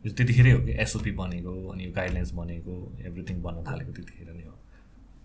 यो 0.06 0.12
त्यतिखेरै 0.14 0.52
हो 0.52 0.60
कि 0.66 0.72
एसओपी 0.84 1.12
बनेको 1.20 1.54
अनि 1.74 1.84
यो 1.86 1.92
गाइडलाइन्स 1.92 2.32
बनेको 2.40 2.74
एभ्रिथिङ 3.08 3.42
बन्न 3.42 3.64
थालेको 3.68 3.92
त्यतिखेर 3.98 4.34
नै 4.34 4.44
हो। 4.44 4.56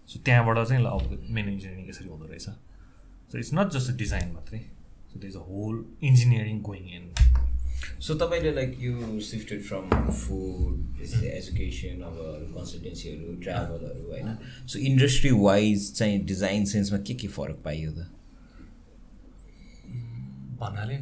सो 0.09 0.19
त्यहाँबाट 0.27 0.57
चाहिँ 0.69 0.82
ल 0.82 0.86
अब 0.86 1.03
मेन 1.31 1.49
इन्जिनियरिङ 1.49 1.89
यसरी 1.89 2.09
हुँदो 2.09 2.27
रहेछ। 2.27 2.47
So 3.31 3.39
it's 3.39 3.53
not 3.55 3.69
just 3.77 3.90
a 3.93 3.97
design 3.97 4.32
मात्रै। 4.32 4.59
So 5.12 5.19
the 5.20 5.24
is 5.24 5.36
a 5.36 5.44
whole 5.51 5.85
engineering 6.03 6.61
going 6.62 6.89
in 6.97 7.05
so 8.01 8.15
तपाईँले 8.15 8.53
लाइक 8.55 8.77
यो 8.81 9.19
सिफ्टेड 9.20 9.62
फ्रम 9.62 10.11
फुड 10.11 11.01
एजुकेसन 11.03 12.03
अब 12.09 12.16
कन्सल्टेन्सीहरू 12.57 13.35
ट्राभलहरू 13.43 14.03
होइन? 14.11 14.36
सो 14.66 14.78
इन्डस्ट्री 14.90 15.31
वाइज 15.40 15.93
चाहिँ 15.94 16.19
डिजाइन 16.27 16.65
सेन्समा 16.73 16.99
के 17.09 17.15
के 17.15 17.28
फरक 17.28 17.62
पाइयो 17.65 17.93
त? 17.93 18.09
भन्नाले 20.61 20.97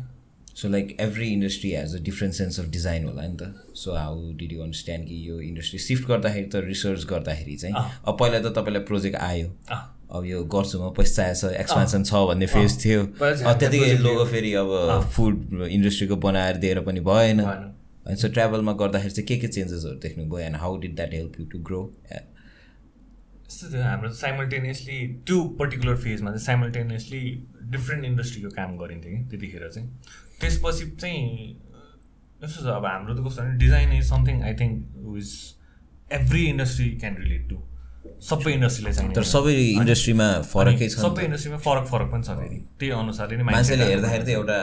so 0.63 0.69
like 0.69 0.97
every 1.01 1.29
industry 1.33 1.71
has 1.73 1.95
a 1.97 1.99
different 2.05 2.35
sense 2.35 2.61
of 2.61 2.67
design 2.71 3.05
होला 3.05 3.27
नि 3.27 3.37
त. 3.37 3.53
So 3.75 3.95
how 3.97 4.33
did 4.41 4.53
you 4.53 4.63
understand 4.63 5.07
कि 5.09 5.17
यो 5.29 5.41
इन्डस्ट्री 5.41 5.79
सिफ्ट 5.79 6.09
गर्दाखेरि 6.09 6.47
त 6.47 6.65
रिसर्च 6.67 7.05
गर्दाखेरि 7.11 7.57
चाहिँ। 7.57 7.75
अब 8.05 8.17
पहिला 8.21 8.39
त 8.41 8.55
तपाईँलाई 8.59 8.83
प्रोजेक्ट 8.93 9.17
आयो। 9.17 9.49
अब 10.11 10.25
यो 10.27 10.43
गर्छु 10.53 10.79
म 10.81 10.91
पैसा 10.97 11.33
छ 11.33 11.53
एक्सपेन्सन 11.57 12.05
छ 12.05 12.13
भन्ने 12.29 12.47
फेज 12.53 12.85
थियो। 12.85 13.03
त्यतिकै 13.19 13.93
लोगो। 13.99 14.25
फेरि 14.31 14.53
अब 14.63 14.71
फुड 15.17 15.37
इन्डस्ट्रीको 15.71 16.17
बनाएर 16.25 16.57
दिएर 16.65 16.81
पनि 16.89 17.01
भएन। 17.09 17.39
भएन। 17.41 17.69
होइन 18.07 18.17
सो 18.17 18.29
ट्राभलमा 18.35 18.73
गर्दाखेरि 18.81 19.13
चाहिँ 19.15 19.27
के 19.29 19.37
के 19.41 19.49
चेन्जेसहरू 19.49 19.95
देख्नुभयो 20.03 20.39
and 20.47 20.57
how 20.57 20.79
did 20.81 20.95
that 20.97 21.13
help 21.15 21.41
you 21.41 21.47
to 21.53 21.59
grow 21.69 21.83
यस्तो 22.11 23.71
थियो 23.73 23.83
हाम्रो 23.83 24.11
साइमल्टेनियसली 24.15 24.99
त्यो 25.27 25.39
पर्टिकुलर 25.61 25.97
फेजमा 26.03 26.31
चाहिँ 26.31 26.45
साइमल्टेनियसली 26.45 27.21
डिफ्रेन्ट 27.77 28.05
इन्डस्ट्रीको 28.07 28.51
काम 28.57 28.77
गरिन्थ्यो 28.79 29.11
कि 29.13 29.23
त्यतिखेर 29.31 29.69
चाहिँ। 29.75 29.89
त्यसपछि 30.41 30.91
चाहिँ 31.01 31.25
यस्तो 32.45 32.61
छ 32.63 32.77
अब 32.77 32.85
हाम्रो 32.87 33.15
त 33.15 33.27
कस्तो 33.27 33.43
भने 33.43 33.57
design 33.65 33.93
is 33.93 34.05
something 34.11 34.43
I 34.43 34.55
think 34.61 35.17
is 35.17 35.33
every 36.21 36.45
industry 36.53 36.91
can 37.01 37.17
relate 37.25 37.49
to 37.49 37.67
सबै 38.29 38.53
इन्डस्ट्रीले 38.53 38.93
चाहिने 38.95 39.15
तर 39.15 39.25
सबै 39.29 39.53
इन्डस्ट्रीमा 39.81 40.27
फरकै 40.53 40.89
छ 40.89 41.01
सबै। 41.05 41.25
इन्डस्ट्रीमा 41.25 41.59
फरक 41.67 41.87
फरक 41.91 42.09
पनि 42.13 42.25
छ 42.29 42.37
फेरि। 42.39 42.59
त्यही 42.81 42.93
अनुसारले 42.97 43.37
नै 43.37 43.45
मान्छेले 43.49 43.85
हेर्दाखेरि 43.91 44.25
त 44.25 44.29
एउटा 44.37 44.59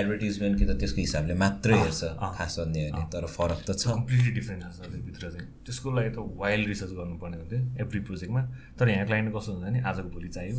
एडभर्टिजमेन्ट 0.00 0.58
कि 0.58 0.64
त 0.66 0.76
त्यसको 0.80 1.00
हिसाबले 1.00 1.34
मात्रै 1.42 1.78
हेर्छ। 1.82 2.02
खास 2.38 2.58
भन्ने 2.60 2.82
हो 2.86 2.90
भने 2.96 3.06
तर 3.14 3.26
फरक 3.36 3.60
त 3.68 3.70
छ। 3.78 3.82
कम्प्लिटली 3.90 4.32
डिफ्रेन्ट 4.38 4.62
छ 4.76 4.90
त्योभित्र 4.90 5.30
चाहिँ। 5.34 5.46
त्यसको 5.66 5.88
लागि 5.98 6.10
त 6.10 6.18
वाइल्ड 6.42 6.66
रिसर्च 6.74 6.92
गर्नुपर्ने 6.98 7.36
हुन्थ्यो 7.42 7.60
एभ्री 7.86 8.00
प्रोजेक्टमा 8.10 8.42
तर 8.78 8.88
यहाँ 8.94 9.06
क्लाइन्ट 9.06 9.34
कस्तो 9.36 9.50
हुन्छ 9.52 9.64
भने 9.66 9.78
आजको 9.90 10.08
भोलि 10.14 10.28
चाहियो। 10.36 10.54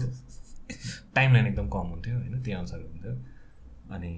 टाइम 1.18 1.30
लाइन 1.34 1.46
एकदम 1.48 1.68
कम 1.76 1.88
हुन्थ्यो 1.96 2.16
होइन 2.18 2.36
त्यही 2.44 2.58
अनुसारको 2.60 2.88
हुन्थ्यो। 2.88 3.14
अनि 3.96 4.14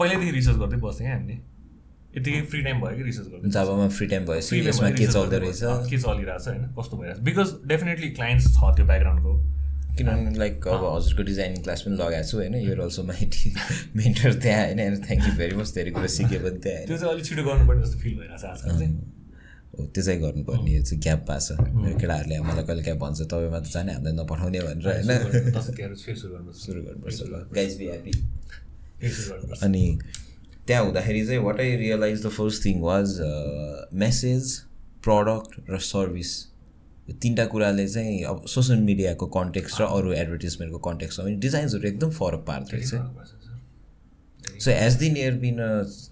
पहिल्यैदेखि 0.00 0.32
रिसर्च 0.38 0.56
गर्दै 0.62 0.78
बस्थ्यौँ 0.86 1.06
क्या 1.08 1.16
हामीले। 1.16 1.36
यतिकै 2.16 2.40
फ्री 2.50 2.60
टाइम 2.66 2.76
भयो 2.82 2.96
कि 2.96 3.02
रिसर्च 3.10 3.26
गर्दै 3.32 3.50
जाबामा 3.54 3.86
फ्री 3.96 4.06
टाइम 4.12 4.22
time 4.26 4.66
यसमा 4.68 4.88
भयो, 4.88 4.96
के 4.98 5.06
चल्दो 5.06 5.38
रहेछ। 5.44 5.60
के 5.90 5.96
चलिरहेछ 6.04 6.46
होइन 6.48 6.64
कस्तो 6.78 6.94
भइरहेछ। 7.00 7.18
बिकज 7.28 7.48
डेफिनेटली 7.70 8.08
क्लाइन्ट्स 8.18 8.46
छ 8.56 8.58
त्यो 8.76 8.84
ब्याकग्राउन्डको 8.90 9.32
किनभने 9.98 10.38
लाइक 10.38 10.66
अब 10.74 10.82
हजुरको 10.86 11.22
डिजाइनिङ 11.28 11.62
क्लास 11.62 11.80
पनि 11.86 11.94
लगाएको 12.00 12.26
छु 12.30 12.36
होइन। 12.40 12.54
यो 12.64 12.72
अल्सो 12.82 13.02
माइटी 13.10 13.48
मेन्टर 14.00 14.30
त्यहाँ 14.42 14.64
होइन। 14.66 14.96
थ्याङ्क 15.06 15.22
यू 15.28 15.32
भेरी 15.38 15.54
मच 15.60 15.68
धेरै 15.76 15.90
कुरा 15.96 16.10
सिकेँ 16.16 16.40
पनि 16.44 16.58
त्यहाँ 16.64 16.82
त्यो 16.88 16.96
चाहिँ 16.98 17.12
अलिक 17.14 17.24
छिटो 17.28 17.42
गर्नुपर्ने 17.50 17.80
जस्तो 17.84 17.98
फिल 18.00 18.14
भइरहेछ 18.20 18.44
आजकल 18.50 18.70
चाहिँ। 18.80 18.92
हो 19.70 19.86
त्यो 19.94 20.02
चाहिँ 20.02 20.20
गर्नुपर्ने। 20.20 20.70
यो 20.70 20.82
चाहिँ 20.82 21.00
ग्याप 21.04 21.20
पाएको 21.28 21.44
छ 21.46 21.48
मेरो 21.76 21.96
केटाहरूले 22.00 22.34
मलाई 22.48 22.64
कहिले 22.70 22.82
काहीँ 22.86 22.98
भन्छ 23.04 23.18
तपाईँमा 23.30 23.58
त 23.60 23.66
जाने 23.74 23.90
हामीलाई 23.94 24.14
नपठाउने 24.18 24.60
भनेर 24.66 24.86
होइन। 24.88 25.10
सुरु 26.64 26.80
गर्नुपर्छ। 26.86 27.18
अनि 29.02 29.98
त्यहाँ 30.66 30.84
हुँदाखेरि 30.84 31.24
चाहिँ 31.26 31.40
what 31.40 31.60
I 31.60 31.76
realize 31.76 32.26
the 32.26 32.28
first 32.30 32.64
thing 32.64 32.80
was 32.80 33.16
message 33.94 34.56
product 35.04 35.70
र 35.70 35.78
सर्भिस 35.78 36.32
यो 37.08 37.16
तिनवटा 37.22 37.44
कुराले 37.44 37.88
चाहिँ 37.88 38.22
अब 38.24 38.44
सोसियल 38.46 38.80
मिडियाको 38.80 39.26
कन्टेक्स्ट 39.38 39.80
र 39.80 39.84
अरू 39.84 40.12
एडभर्टिजमेन्टको 40.12 40.78
कन्टेक्स्टमा 40.78 41.26
पनि 41.26 41.36
डिजाइन्सहरू 41.36 41.88
एकदम 41.88 42.10
फरक 42.18 42.44
पार्दो 42.48 42.76
रहेछ। 42.76 42.90
सो 44.64 44.70
एज 44.70 44.94
दिन 44.94 45.16
इयर 45.16 45.34
बिन 45.38 45.56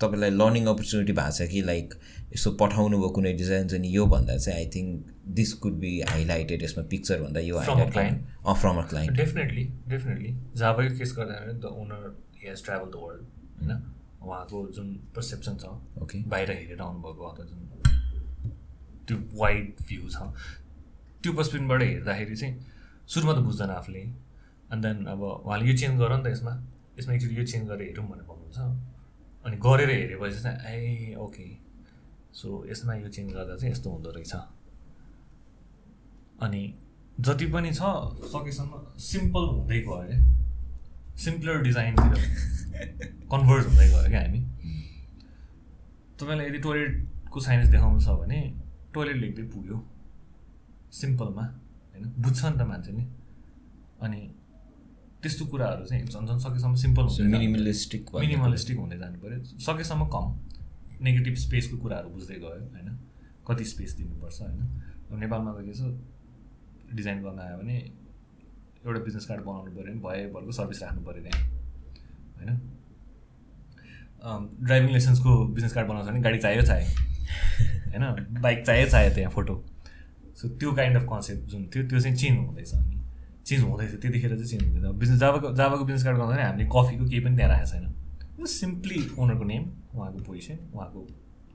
तपाईँलाई 0.03 0.31
लर्निङ 0.31 0.67
अपर्च्युनिटी 0.67 1.13
भएको 1.13 1.33
छ 1.39 1.49
कि 1.51 1.63
लाइक 1.63 1.95
यसो 2.35 2.51
पठाउनु 2.61 2.99
भयो 2.99 3.09
कुनै 3.09 3.33
डिजाइन 3.33 3.69
चाहिँ 3.69 3.91
यो 3.93 4.07
भन्दा 4.07 4.37
चाहिँ 4.37 4.59
I 4.59 4.71
think 4.75 5.13
this 5.39 5.53
could 5.63 5.75
be 5.81 6.01
highlighted 6.09 6.63
यसमा 6.63 6.85
पिक्चर 6.91 7.21
भन्दा 7.23 7.41
यो 7.41 7.57
अँ 7.57 8.55
from 8.55 8.77
a 8.77 8.87
client 8.91 9.17
definitely 9.17 9.65
definitely 9.89 10.35
जाबाको 10.57 10.99
case 10.99 11.15
गर्दाखेरि 11.19 11.59
the 11.59 11.77
owner 11.83 12.17
has 12.45 12.65
travel 12.65 12.91
the 12.91 13.03
world 13.03 13.23
होइन? 13.59 13.83
उहाँको 14.23 14.67
जुन 14.77 14.95
पर्सेप्सन 15.17 15.57
छ 15.57 15.65
ओके 16.03 16.23
बाहिर 16.29 16.51
हेरेर 16.51 16.81
आउनुभएको 16.83 17.25
अथवा 17.25 17.45
जुन 17.47 17.61
त्यो 19.09 19.17
वाइड 19.35 19.67
भ्यू 19.89 20.09
छ 20.09 20.23
त्यो 21.23 21.33
पर्सपेक्टिभबाट 21.33 21.83
हेर्दाखेरि 21.83 22.37
चाहिँ 22.37 22.55
सुरुमा 23.09 23.33
त 23.33 23.39
बुझ्दैन 23.45 23.71
आफूले। 23.71 24.03
अनि 24.71 24.81
देन 24.83 25.05
अब 25.07 25.23
उहाँले 25.23 25.65
यो 25.67 25.77
चेन्ज 25.77 26.01
गर 26.01 26.17
नि 26.17 26.23
त 26.25 26.27
यसमा। 26.33 26.53
यसमा 26.99 27.15
एकचोटि 27.15 27.39
यो 27.39 27.45
चेन्ज 27.47 27.69
गरेर 27.69 27.89
हेरौँ 27.89 28.07
भनेर 28.09 28.25
भन्नुहुन्छ। 28.29 28.59
अनि 29.47 29.57
गरेर 29.57 29.91
हेरेपछि 29.91 30.41
चाहिँ 30.43 30.59
ए 30.69 31.15
ओके 31.17 31.47
सो 32.35 32.49
यसमा 32.71 32.95
यो 32.95 33.09
चेन्ज 33.09 33.33
गर्दा 33.33 33.57
चाहिँ 33.57 33.73
यस्तो 33.73 33.91
हुँदो 33.91 34.11
रहेछ। 34.11 34.35
अनि 36.43 36.63
जति 37.21 37.47
पनि 37.53 37.71
छ 37.73 37.83
सकेसम्म 38.35 38.73
सिम्पल 39.01 39.45
हुँदै 39.55 39.81
गयो। 39.89 40.19
सिम्पलर 41.19 41.63
डिजाइनतिर 41.63 42.15
कन्भर्ट 43.33 43.67
हुँदै 43.67 43.89
गयो 43.89 44.09
क्या 44.09 44.21
हामी। 44.21 44.41
तपाईँलाई 46.21 46.47
यदि 46.47 46.59
टोइलेटको 46.59 47.41
साइन्स 47.41 47.69
देखाउनु 47.69 48.01
छ 48.01 48.09
भने 48.09 48.61
टोइलेट 48.95 49.17
लेख्दै 49.17 49.43
पुग्यो। 49.43 49.87
सिम्पलमा 50.93 51.43
होइन? 51.43 52.15
बुझ्छ 52.19 52.45
नि 52.45 52.59
त 52.59 52.63
मान्छेले 52.63 53.03
अनि 54.01 54.35
त्यस्तो 55.23 55.47
कुराहरू 55.47 55.85
चाहिँ 55.85 56.05
झन् 56.05 56.27
झन् 56.27 56.39
सकेसम्म 56.39 56.75
सिम्पल 56.75 57.07
जानु- 57.07 57.33
मिनिमलिस्टिक 57.33 58.15
मिनिमलिस्टिक 58.15 58.77
हुँदै 58.79 58.99
जानु 58.99 59.19
पऱ्यो। 59.19 59.43
सकेसम्म 59.45 60.07
कम। 60.07 60.27
नेगेटिभ 61.01 61.35
स्पेसको 61.35 61.77
कुराहरू 61.77 62.09
बुझ्दै 62.09 62.35
गयो 62.35 62.49
होइन? 62.49 62.99
कति 63.49 63.65
स्पेस 63.65 63.93
दिनुपर्छ 63.93 64.41
होइन? 64.43 64.83
नेपालमा 65.19 65.53
त 65.53 65.57
के 65.59 65.75
छ? 65.75 65.81
डिजाइन 66.95 67.23
गर्न 67.23 67.39
आयो 67.39 67.59
भने 67.59 67.93
एउटा 68.89 69.01
बिजनेस 69.05 69.27
कार्ड 69.27 69.41
बनाउनु 69.45 69.71
पऱ्यो 69.71 69.85
भने 69.85 70.01
भए 70.05 70.27
भरको 70.35 70.53
सर्भिस 70.53 70.83
राख्नु 70.83 71.03
पऱ्यो 71.07 71.23
त्यहाँ 71.23 71.41
होइन? 72.39 72.51
ड्राइभिङ 74.65 74.91
लाइसेन्सको 74.91 75.31
बिजनेस 75.47 75.73
कार्ड 75.73 75.89
बनाउँछ 75.89 76.07
भने 76.09 76.21
गाडी 76.21 76.39
चाहियो 76.39 76.63
चाहियो 76.63 76.89
होइन? 77.91 78.41
बाइक 78.43 78.65
चाहियो 78.67 78.87
चाहियो 78.89 79.15
त्यहाँ 79.15 79.33
फोटो। 79.33 79.55
सो 80.37 80.49
त्यो 80.49 80.73
काइन्ड 80.73 80.97
अफ 80.97 81.05
कन्सेप्ट 81.11 81.43
जुन 81.51 81.63
थियो 81.75 81.83
त्यो 81.89 82.01
चाहिँ 82.01 82.17
चेन्ज 82.17 82.39
हुँदैछ 82.39 82.75
अनि। 82.75 82.97
चेन्ज 83.47 83.63
हुँदैछ 83.65 83.93
त्यतिखेर 84.03 84.31
चाहिँ 84.31 84.47
चेन्ज 84.47 84.63
हुँदैछ 84.65 84.95
बिजनेस 84.95 85.19
जाबाको 85.19 85.53
जाबाको 85.55 85.85
बिजनेस 85.85 86.05
कार्ड 86.05 86.19
गर्दा 86.19 86.45
हामीले 86.45 86.65
कफीको 86.75 87.05
केही 87.05 87.21
पनि 87.25 87.37
त्यहाँ 87.37 87.51
राखेको 87.53 87.71
छैन। 87.73 88.47
सिम्पली 88.49 88.99
ओनरको 89.19 89.45
नेम 89.45 89.63
उहाँको 89.95 90.19
पोजिसन 90.25 90.59
उहाँको 90.75 91.07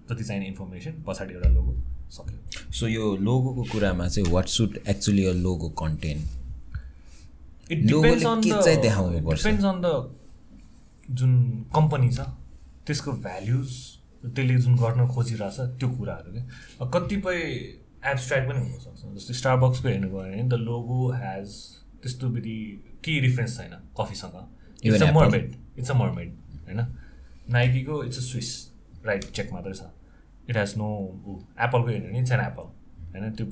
जति 0.09 0.23
चाहिने 0.23 0.45
इन्फर्मेसन 0.47 1.03
पछाडि 1.07 1.33
एउटा 1.33 1.49
लोगो 1.49 1.73
सक्यो। 2.11 2.71
सो 2.71 2.87
यो 2.87 3.15
लोगोको 3.27 3.63
कुरामा 3.71 4.07
चाहिँ 4.07 4.31
what 4.31 4.47
should 4.55 4.71
actually 4.87 5.25
a 5.25 5.33
logo 5.39 5.69
content 5.81 6.42
it 7.73 7.85
depends 7.87 8.25
on? 8.25 8.41
Depends 8.41 9.65
the 9.85 11.15
जुन 11.19 11.31
कम्पनी 11.75 12.09
छ 12.09 12.27
त्यसको 12.87 13.11
भ्याल्युज 13.27 13.69
त्यसले 14.25 14.55
जुन 14.65 14.75
गर्न 14.77 15.07
खोजिरहेछ 15.13 15.59
त्यो 15.79 15.89
कुराहरू 15.89 16.31
क्या 16.33 16.89
कतिपय 16.95 17.39
एब्सट्र्याक्ट 18.11 18.49
पनि 18.49 18.59
हुनसक्छ 18.59 19.13
जस्तै 19.15 19.33
स्टारबक्सको 19.39 19.87
हेर्नुभयो 19.87 20.21
भने 20.21 20.43
द 20.43 20.59
लोगो 20.69 20.99
हेज 21.13 21.47
त्यस्तो 22.03 22.27
विधि 22.29 22.57
केही 23.03 23.19
रिफरेन्स 23.19 23.57
छैन 23.57 23.73
कफीसँग 23.99 24.35
it's 24.83 25.01
a? 25.03 25.11
Mermaid 25.13 25.45
it's 25.79 25.91
a 25.91 25.93
mermaid 25.93 26.29
होइन? 26.67 26.79
नाइकीको 27.49 28.03
it's 28.03 28.17
a 28.17 28.21
swoosh 28.21 28.49
right 29.05 29.23
check 29.31 29.53
मात्रै 29.53 29.73
छ। 29.73 29.83
इट 30.49 30.57
हेज 30.57 30.73
नो 30.77 30.89
एप्पलको 31.59 31.87
हेर्ने 31.87 32.07
भने 32.09 32.19
इट्स 32.19 32.31
एन 32.31 32.39
एप्पल 32.39 32.65
होइन? 33.13 33.31
त्यो 33.31 33.45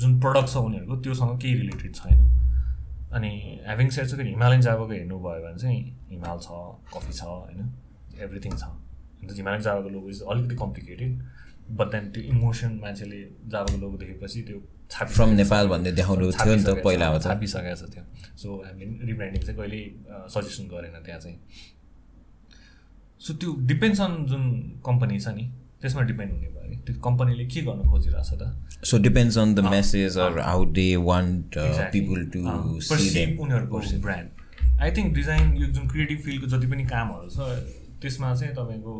जुन 0.00 0.20
प्रडक्ट 0.20 0.48
छ 0.48 0.56
उनीहरूको 0.56 0.96
त्योसँग 1.02 1.40
केही 1.42 1.54
रिलेटेड 1.54 1.94
छैन। 1.94 2.18
अनि 3.14 3.30
ह्याभिङ 3.64 3.90
सेट 3.90 4.06
चाहिँ 4.06 4.28
हिमालयन 4.30 4.60
जाबाको 4.60 4.92
हेर्नुभयो 4.92 5.42
भने 5.44 5.58
चाहिँ 5.62 5.80
हिमाल 6.10 6.38
छ 6.38 6.48
कफी 6.94 7.12
छ 7.12 7.22
होइन? 7.24 7.60
एभ्रिथिङ 8.20 8.52
छ। 8.56 8.64
अन्त 9.20 9.36
हिमालयन 9.36 9.62
जाबाको 9.62 9.88
लोगो 9.88 10.08
इज 10.10 10.22
अलिकति 10.30 10.56
कम्प्लिकेटेड 10.56 11.22
बट 11.78 11.86
देन 11.92 12.10
त्यो 12.12 12.22
इमोसन 12.32 12.78
मान्छेले 12.82 13.20
जाबाको 13.52 13.78
लोगो 13.80 13.96
देखेपछि 13.98 14.42
त्यो 14.42 14.58
छापि 14.90 15.14
From 15.14 15.32
नेपाल 15.36 15.68
भन्ने 15.68 15.92
देखाउनु 15.92 16.30
थियो 16.32 16.54
नि 16.56 16.64
त 16.64 16.74
पहिला। 16.84 17.06
छापिसकेको 17.18 17.76
छ 17.76 17.90
त्यो। 17.92 18.02
सो 18.42 18.48
हामीले 18.66 19.06
रिब्रान्डिङ 19.06 19.42
चाहिँ 19.42 19.58
कहिल्यै 19.58 19.84
सजेसन 20.34 20.64
गरेन 20.68 21.02
त्यहाँ 21.04 21.20
चाहिँ। 21.20 21.38
सो 23.20 23.34
त्यो 23.34 23.50
डिपेन्ड्स 23.68 24.00
अन 24.00 24.12
जुन 24.26 24.44
कम्पनी 24.86 25.18
छ 25.20 25.28
नि। 25.36 25.44
त्यसमा 25.82 26.02
डिपेन्ड 26.02 26.32
हुने 26.32 26.48
भयो 26.48 26.68
कि 26.70 26.76
त्यो 26.86 27.00
कम्पनीले 27.02 27.44
के 27.46 27.60
गर्न 27.62 27.82
खोजिरहेछ 27.90 28.30
त? 28.40 28.42
So 28.84 28.98
depends 28.98 29.38
on 29.38 29.54
the 29.54 29.58
message 29.70 30.18
or 30.18 30.38
how 30.40 30.64
they 30.78 30.88
want. 31.10 31.58
People 31.92 32.24
to 32.34 32.40
उनीहरूको 32.40 33.78
ब्रान्ड 34.06 34.80
आई 34.82 34.90
थिङ्क 34.96 35.14
डिजाइन 35.14 35.56
यो 35.56 35.66
जुन 35.76 35.88
क्रिएटिभ 35.88 36.18
फिल्डको 36.24 36.46
जति 36.56 36.66
पनि 36.72 36.84
कामहरू 36.86 37.28
छ 37.30 37.38
त्यसमा 38.02 38.34
चाहिँ 38.34 38.54
तपाईँको 38.54 38.94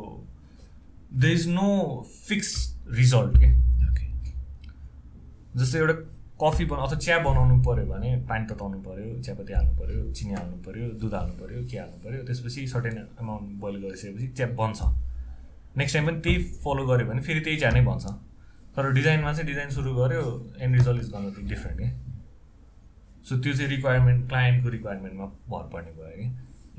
they 1.23 1.33
is 1.33 1.49
no 1.49 1.69
fix 2.29 2.55
result 3.01 3.37
के 3.43 3.51
जस्तै 5.59 5.79
एउटा 5.79 5.95
कफी 6.41 6.65
बना 6.71 6.83
अथवा 6.83 6.99
चिया 6.99 7.19
बनाउनु 7.19 7.55
पऱ्यो 7.67 7.85
भने 7.87 8.11
पानी 8.29 8.47
तताउनु 8.47 8.79
पऱ्यो 8.83 9.07
चियापत्ती 9.23 9.53
हाल्नु 9.53 9.75
पऱ्यो 9.79 10.01
चिनी 10.19 10.35
हाल्नु 10.35 10.57
पऱ्यो 10.67 10.89
दुध 11.03 11.15
हाल्नु 11.15 11.35
पऱ्यो 11.41 11.63
के 11.71 11.79
हाल्नु 11.79 11.99
पऱ्यो 12.05 12.23
त्यसपछि 12.27 12.67
सर्टेन 12.75 12.99
एमाउन्ट 13.23 13.47
बोइल 13.61 13.77
गरिसकेपछि 13.83 14.27
चिया 14.39 14.49
बन्छ। 14.61 14.81
नेक्स्ट 15.77 15.97
टाइम 15.97 16.07
पनि 16.07 16.21
त्यही 16.21 16.43
फलो 16.65 16.87
गऱ्यो 16.87 17.07
भने 17.07 17.21
फेरि 17.23 17.41
त्यही 17.41 17.57
चिया 17.57 17.71
नै 17.71 17.81
बन्छ 17.81 18.05
तर 18.77 18.93
डिजाइनमा 18.93 19.33
चाहिँ 19.33 19.47
डिजाइन 19.47 19.71
सुरु 19.71 19.95
गऱ्यो 19.95 20.23
एन्ड 20.61 20.77
रिजल्ट 20.77 21.03
इज 21.03 21.11
गर्नु 21.13 21.49
डिफ्रेन्ट 21.49 21.81
के 21.81 21.89
सो 23.29 23.39
त्यो 23.39 23.53
चाहिँ 23.55 23.71
रिक्वायरमेन्ट 23.71 24.29
क्लायन्टको 24.29 24.69
रिक्वायरमेन्टमा 24.69 25.27
भर 25.49 25.69
पर्ने 25.73 25.93
भयो 25.93 26.17
कि 26.17 26.29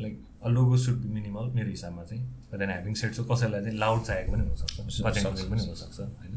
like 0.03 0.13
a 0.43 0.49
logo 0.49 0.77
should 0.77 0.95
be 0.95 1.09
minimal 1.13 1.51
मेरो 1.55 1.69
हिसाबमा 1.69 2.03
चाहिँ। 2.03 2.23
देन 2.51 2.69
ह्याभिङ 2.69 2.93
सेट 2.95 3.11
चाहिँ 3.13 3.29
कसैलाई 3.31 3.61
चाहिँ 3.61 3.77
लाउड 3.77 4.03
चाहिएको 4.03 4.31
पनि 4.31 4.43
हुनसक्छ 4.43 4.75
पनि 4.79 5.61
हुनसक्छ 5.61 5.99
होइन? 5.99 6.33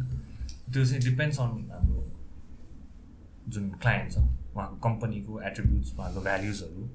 त्यो 0.73 0.85
चाहिँ 0.85 1.03
डिपेन्ड्स 1.03 1.41
अन 1.41 1.71
हाम्रो 1.73 2.03
जुन 3.49 3.71
क्लायन्ट 3.83 4.13
छ 4.13 4.19
उहाँको 4.55 4.77
कम्पनीको 4.89 5.41
एट्रिब्युट्स 5.41 5.95
उहाँको 5.99 6.21
भ्याल्युजहरू 6.21 6.89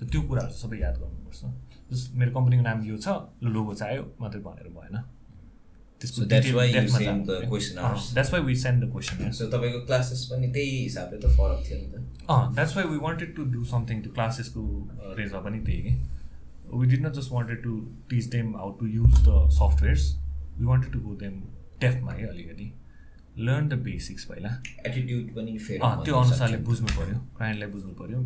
सो 0.00 0.06
त्यो 0.06 0.22
कुराहरू 0.22 0.54
सबै 0.54 0.78
याद 0.80 0.98
गर्नुपर्छ। 0.98 1.44
जस 1.92 2.10
मेरो 2.14 2.30
कम्पनीको 2.32 2.62
नाम 2.62 2.78
यो 2.84 2.96
छ 2.96 3.08
लोगो 3.56 3.74
चाहियो 3.74 4.02
मात्रै 4.20 4.40
भनेर 4.42 4.68
भएन. 4.78 4.96
That's 6.04 6.50
why 6.54 6.72
we 8.42 8.54
send 8.54 8.84
the 8.84 8.90
question 8.92 9.30
so 9.32 9.46
तपाईँको 9.52 9.80
क्लासेस 9.86 10.24
पनि 10.30 10.46
त्यही 10.52 10.70
हिसाबले 10.78 11.18
त 11.18 11.26
फरक 11.36 11.58
थियो 11.68 11.78
नि 11.78 11.88
त। 11.92 11.94
अँ 12.30 12.54
that's 12.54 12.76
why 12.76 12.84
we 12.86 12.98
wanted 13.02 13.34
to 13.36 13.42
do 13.52 13.64
something 13.72 13.96
त्यो 14.02 14.12
क्लासेसको 14.12 14.62
रेजमा 15.18 15.40
पनि 15.40 15.60
त्यही। 15.66 15.80
कि 15.82 15.92
we 16.78 16.86
did 16.86 17.06
not 17.06 17.12
just 17.18 17.32
wanted 17.32 17.62
to 17.64 17.72
teach 18.10 18.24
them 18.34 18.46
how 18.56 18.70
to 18.80 18.86
use 18.86 19.14
the 19.26 19.48
softwares 19.58 20.04
we 20.58 20.64
wanted 20.66 20.92
to 20.92 21.00
go 21.00 21.14
them 21.22 21.34
डेफ्टमा 21.80 22.12
है 22.12 22.26
अलिकति। 22.28 22.72
लर्न 23.38 23.68
द 23.68 23.74
बेसिक्स 23.84 24.24
पहिला। 24.24 24.50
एटिट्युड 24.86 25.24
पनि 25.36 25.52
त्यो 26.04 26.14
अनुसारले। 26.16 26.58
बुझ्नु 26.68 26.88
पऱ्यो 26.88 27.18
क्लाइन्टलाई 27.36 27.70
बुझ्नु 27.70 27.92
पऱ्यो। 28.00 28.18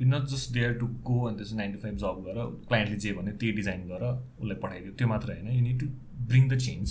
You 0.00 0.06
not 0.08 0.24
just 0.32 0.52
dare 0.54 0.72
to 0.78 0.86
go 1.08 1.16
अनि 1.28 1.36
त्यसपछि 1.36 1.56
नाइन 1.56 1.72
टु 1.72 1.78
फाइभ 1.78 1.96
जब 2.04 2.16
गर 2.26 2.36
क्लाइन्टले 2.68 2.96
जे 2.96 3.12
भन्यो 3.12 3.32
त्यही 3.36 3.52
डिजाइन 3.52 3.80
गर 3.88 4.02
उसलाई 4.40 4.56
पठाइदियो 4.62 4.92
त्यो 4.98 5.06
मात्र 5.08 5.28
होइन। 5.32 5.48
You 5.56 5.62
need 5.62 5.78
to 5.80 5.86
bring 6.28 6.48
the 6.48 6.58
change 6.58 6.86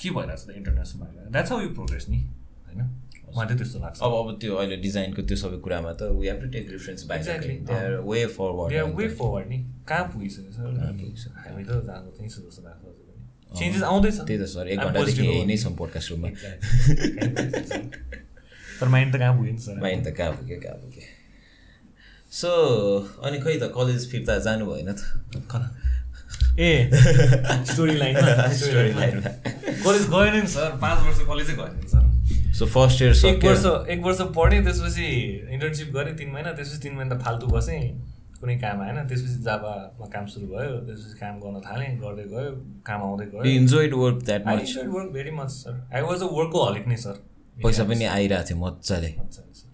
के 0.00 0.10
भइरहेको 0.10 0.36
छ 0.36 0.46
त 0.48 0.50
international 0.56 1.00
market 1.00 1.32
that's 1.32 1.50
how 1.52 1.60
you 1.62 1.70
progress 1.74 2.04
नि 2.08 2.18
होइन? 2.18 2.80
मलाई 3.36 3.46
चाहिँ 3.46 3.58
त्यस्तो 3.58 3.78
लाग्छ। 3.78 3.96
अब 4.02 4.12
अब 4.20 4.28
त्यो 4.40 4.52
अहिले 4.56 4.76
डिजाइनको 4.86 5.22
त्यो 5.22 5.36
सबै 5.42 5.58
कुरामा 5.66 5.92
त 5.92 6.02
we 6.18 6.26
have 6.28 6.38
to 6.42 6.48
take 6.56 6.64
reference 6.70 7.00
our 7.10 7.90
way 8.08 8.26
forward 8.38 8.96
way 8.96 9.06
forward 9.20 9.46
नि। 9.48 9.58
कहाँ 9.88 10.04
पुगिसक्यो? 10.14 10.52
सर? 10.56 10.66
हामी 11.46 11.62
त 11.64 11.70
जानु 11.86 12.08
त्यहीँ 12.16 12.30
छु 12.30 12.40
जस्तो 12.40 12.62
लाग्छ 12.66 12.82
अझै 12.90 13.02
पनि 13.06 13.58
चेन्जेस 13.60 13.82
आउँदैछ। 13.82 14.16
त्यही 14.26 14.38
त 14.42 14.44
सर 14.56 14.64
एक 14.68 14.78
घन्टादेखि 14.80 15.22
यही 15.26 15.44
नै 15.46 15.56
छौँ 15.62 15.74
पोडकास्ट 15.76 16.08
रुममा. 16.10 16.28
तर 18.80 18.88
माइन्ड 18.88 19.10
त 19.14 19.16
कहाँ 19.18 19.34
पुग्यो 19.36 19.52
नि 19.52 19.58
सर? 19.60 19.74
माइन 19.80 19.98
त 20.04 20.08
कहाँ 20.16 20.32
पुग्यो 20.32 20.58
कहाँ 20.60 20.78
पुग्यो? 20.82 21.19
सो 22.30 22.50
अनि 23.24 23.38
खै 23.40 23.54
त 23.58 23.72
कलेज 23.76 24.10
फिर्ता 24.10 24.38
जानु 24.46 24.66
भएन 24.66 24.90
त। 24.92 25.00
ए 26.60 26.90
स्टोरी 27.70 27.96
लाइनमा 27.96 28.46
स्टोरी 28.58 28.92
लाइनमा 28.94 29.30
कलेज 29.86 30.04
गएन 30.12 30.34
नि 30.36 30.46
सर। 30.52 30.68
पाँच 30.82 30.98
वर्ष 31.06 31.18
कलेजै 31.30 31.54
गएन 31.60 31.74
नि 31.76 31.88
सर। 31.94 32.04
सो 32.58 32.66
फर्स्ट 32.76 33.02
इयर 33.02 33.12
एक 33.26 33.44
वर्ष 33.44 33.64
एक 33.94 34.00
वर्ष 34.04 34.20
पढेँ 34.36 34.62
त्यसपछि 34.64 35.06
इन्टर्नसिप 35.54 35.88
गरेँ 35.94 36.14
तिन 36.16 36.30
महिना 36.32 36.52
त्यसपछि 36.52 36.80
तिन 36.82 36.92
महिना 36.96 37.14
त 37.14 37.16
फाल्तु 37.24 37.46
बसेँ। 37.54 37.82
कुनै 38.40 38.56
काम 38.56 38.80
आएन 38.82 38.98
त्यसपछि 39.08 39.42
जाबामा 39.46 40.06
काम 40.12 40.26
सुरु 40.32 40.46
भयो। 40.52 40.76
त्यसपछि 40.86 41.16
काम 41.20 41.34
गर्न 41.40 41.56
थालेँ 41.66 41.90
गर्दै 42.04 42.26
गयो 42.34 42.52
काम 42.86 43.00
आउँदै 43.08 43.26
गयो। 43.32 43.42
Enjoyed 43.54 43.92
work 44.02 44.18
that 44.28 44.46
I 44.46 44.56
much 44.56 44.62
enjoyed 44.68 44.90
work 44.94 45.08
very 45.16 45.32
much 45.40 45.50
sir 45.56 45.74
I 45.94 46.02
was 46.08 46.22
a 46.22 46.28
workaholic 46.68 46.86
नै 46.92 46.96
सर 47.04 47.16
पैसा 47.56 47.84
पनि 47.90 48.04
आइरहेको 48.16 48.48
थियो 48.50 48.58
मजाले। 48.64 49.10
मजाले 49.18 49.52
सर 49.60 49.69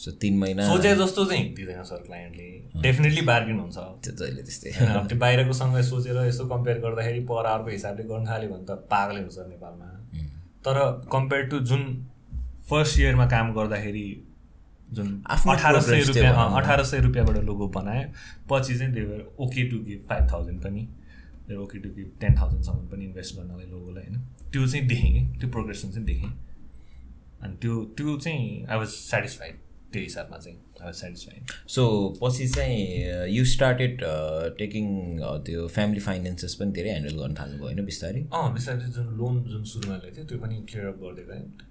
सो 0.00 0.10
तिन 0.20 0.38
महिना 0.38 0.66
सोचे 0.66 0.94
जस्तो 0.96 1.24
चाहिँ 1.24 1.44
दिँदैन 1.54 1.82
सर 1.84 2.02
क्लाइन्टले 2.06 2.48
डेफिनेटली 2.82 3.22
बार्गेन 3.22 3.58
हुन्छ। 3.60 3.76
त्यो 3.76 4.12
जहिले 4.16 4.42
त्यस्तै। 4.42 4.70
त्यो 5.08 5.18
बाहिरकोसँग 5.18 5.76
सोचेर 5.88 6.16
यसो 6.26 6.46
कम्पेयर 6.48 6.78
गर्दाखेरि 6.80 7.20
पर 7.30 7.46
आवरको 7.46 7.70
हिसाबले 7.70 8.04
गर्न 8.08 8.24
थाल्यो 8.26 8.50
भने 8.50 8.64
त 8.64 8.80
पागलै 8.90 9.20
हुन्छ 9.20 9.38
नेपालमा। 9.50 9.88
तर 10.64 10.76
कम्पेयर 11.12 11.46
टु 11.52 11.58
जुन 11.70 11.82
फर्स्ट 12.70 12.98
इयरमा 13.00 13.26
काम 13.28 13.52
गर्दाखेरि 13.54 14.06
जुन 14.90 15.08
आफ्नो 15.30 15.52
अठार 15.52 15.80
सय 15.80 16.02
रुपियाँ। 16.02 16.34
अठार 16.60 16.84
सय 16.84 17.00
रुपियाँबाट 17.00 17.36
लोगो 17.44 17.68
बनायो 17.76 18.04
पछि 18.50 18.78
चाहिँ 18.78 18.92
they were 18.94 19.20
okay 19.38 19.68
to 19.70 19.78
give 19.84 20.04
five 20.08 20.32
thousand 20.32 20.62
पनि। 20.64 20.88
ओके 21.56 21.78
टु 21.78 21.88
गिभ 21.96 22.10
टेन 22.20 22.34
थाउजन्डसम्म 22.40 22.88
पनि 22.90 23.04
इन्भेस्ट 23.04 23.36
गर्नलाई 23.36 23.66
लोगोलाई 23.70 24.04
होइन। 24.04 24.20
त्यो 24.52 24.66
चाहिँ 24.66 24.86
देखेँ 24.88 25.10
कि 25.12 25.38
त्यो 25.40 25.48
प्रोग्रेसन 25.50 25.90
चाहिँ 25.90 26.06
देखेँ। 26.06 26.30
अनि 27.42 27.56
त्यो 27.62 27.74
त्यो 27.96 28.16
चाहिँ 28.18 28.66
आई 28.66 28.78
वाज 28.78 28.88
सेटिस्फाइड 28.88 29.58
त्यो 29.92 30.02
हिसाबमा 30.02 30.38
चाहिँ 30.38 30.92
सेटिस्फाइड 30.92 31.50
सो 31.68 31.84
पछि 32.22 32.48
चाहिँ 32.48 33.30
यु 33.36 33.44
स्टार्टेड 33.44 34.04
टेकिङ 34.58 34.86
त्यो 35.46 35.66
फ्यामिली 35.68 36.00
फाइनेन्सेस 36.00 36.54
पनि 36.54 36.72
धेरै 36.72 36.90
ह्यान्डल 36.90 37.18
गर्न 37.18 37.34
थाल्नुभयो 37.34 37.66
होइन 37.66 37.84
बिस्तारै? 37.84 38.20
अँ 38.32 38.52
बिस्तारै 38.54 38.90
जुन 38.90 39.06
लोन 39.16 39.42
जुन 39.44 39.64
सुरुमा 39.64 39.96
लिएको 39.96 40.16
थियो 40.16 40.24
त्यो 40.24 40.38
पनि 40.38 40.62
क्लियर 40.70 40.86
अप 40.86 40.98
गर्दै 41.02 41.22
गएँ 41.22 41.68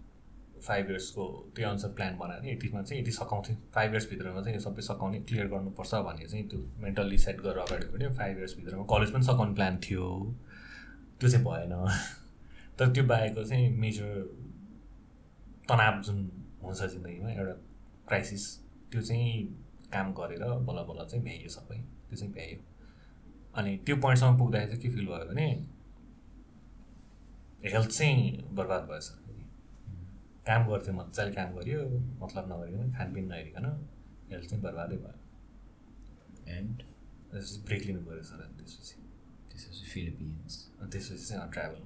फाइभ 0.68 0.90
इयर्सको 0.90 1.52
त्यही 1.56 1.70
अनुसार 1.70 1.91
प्लान 1.91 2.18
बनाएर 2.18 2.50
यतिमा 2.54 2.82
चाहिँ 2.82 3.02
यति 3.02 3.12
सकाउँथेँ 3.12 3.56
फाइभ 3.76 3.91
इयर्सभित्रमा 3.91 4.41
चाहिँ 4.41 4.56
यो 4.56 4.62
सबै 4.62 4.82
सकाउने 4.82 5.20
क्लियर 5.20 5.48
गर्नुपर्छ 5.48 5.96
भन्ने 5.96 6.26
चाहिँ 6.26 6.48
त्यो 6.50 6.60
मेन्टल्ली 6.78 7.18
सेट 7.18 7.41
गरेर 7.41 7.58
अगाडि 7.58 7.88
बढ्यो। 7.88 8.10
फाइभ 8.10 8.38
इयर्सभित्रमा 8.38 8.84
कलेज 8.84 9.14
पनि 9.14 9.24
सकाउने 9.24 9.54
प्लान 9.54 9.78
थियो। 9.78 10.36
त्यो 11.20 11.30
चाहिँ 11.30 11.46
भएन। 11.46 11.74
तर 12.80 12.91
त्यो 12.94 13.04
बाहेकको 13.04 13.44
चाहिँ 13.44 13.70
मेजर 13.78 14.12
तनाव 15.70 16.02
जुन 16.02 16.20
हुन्छ 16.64 16.82
जिन्दगीमा 16.84 17.32
एउटा 17.32 17.69
क्राइसिस 18.10 18.44
त्यो 18.91 19.02
चाहिँ 19.02 19.31
काम 19.94 20.14
गरेर 20.19 20.44
बल्ल 20.68 20.84
बल्ल 20.90 21.06
चाहिँ 21.07 21.23
भ्याइयो 21.23 21.49
सबै 21.49 21.77
त्यो 21.77 22.15
चाहिँ 22.18 22.34
भ्याइयो। 22.34 22.60
अनि 23.57 23.77
त्यो 23.86 23.95
पोइन्टसम्म 24.03 24.38
पुग्दाखेरि 24.40 24.72
चाहिँ 24.72 24.81
के 24.84 24.90
फिल 24.95 25.06
भयो 25.07 25.26
भने 25.30 25.48
हेल्थ 27.65 27.90
चाहिँ 27.90 28.19
बर्बाद 28.56 28.84
भएछ 28.91 29.07
काम 30.48 30.68
गर्थ्यो 30.68 30.94
मजाले 30.94 31.31
काम 31.31 31.49
गरियो 31.56 31.81
मतलब 32.22 32.45
नगरिकन 32.52 32.91
खानपिन 32.98 33.26
नहेरिकन 33.31 33.65
हेल्थ 34.31 34.49
चाहिँ 34.49 34.64
बर्बादै 34.64 34.98
भयो। 34.98 35.18
एन्ड 36.57 36.81
त्यसपछि 37.31 37.61
ब्रेक 37.68 37.86
लिनु 37.86 38.02
पऱ्यो 38.06 38.23
सर 38.23 38.41
अनि 38.44 38.53
त्यसपछि। 38.57 38.95
त्यसपछि 39.52 39.86
फिलिपिन्स 39.91 40.53
त्यसपछि 40.81 41.26
चाहिँ 41.26 41.52
ट्राभल 41.53 41.81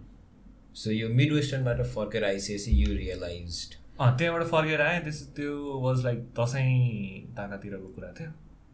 सो 0.81 0.91
यो 0.91 1.07
मिड 1.09 1.33
वेस्टर्नबाट 1.33 1.81
फर्केर 1.95 2.23
आइसकेपछि 2.25 2.71
यु 2.83 2.95
रियलाइज 2.97 3.53
त्यहाँबाट 3.99 4.43
फर्केर 4.49 4.81
आएँ 4.81 4.99
त्यस 5.03 5.19
त्यो 5.35 5.79
वाज 5.79 6.03
लाइक 6.05 6.19
दसैँ 6.39 7.33
ताकातिरको 7.37 7.87
कुरा 7.95 8.11
थियो। 8.19 8.31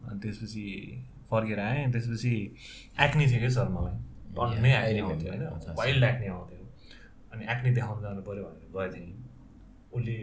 अनि 0.08 0.20
त्यसपछि 0.20 0.64
फर्केर 1.30 1.60
आएँ 1.60 1.90
त्यसपछि 1.92 2.34
एक्नी 3.04 3.26
थियो 3.30 3.40
क्या 3.40 3.50
सर 3.56 3.68
मलाई? 3.76 3.96
एक्नी 4.30 4.70
remember. 5.00 5.02
आउँथ्यो 5.02 5.30
होइन? 5.30 5.74
वाइल्ड 5.78 6.04
एक्नी 6.04 6.26
आउँथ्यो। 6.26 6.58
अनि 7.32 7.44
एक्नी 7.52 7.70
देखाउनु 7.70 8.02
जानु 8.02 8.22
पऱ्यो 8.22 8.44
भनेर 8.44 8.68
गएको 8.70 8.92
थिएँ 8.94 9.12
उसले 9.92 10.16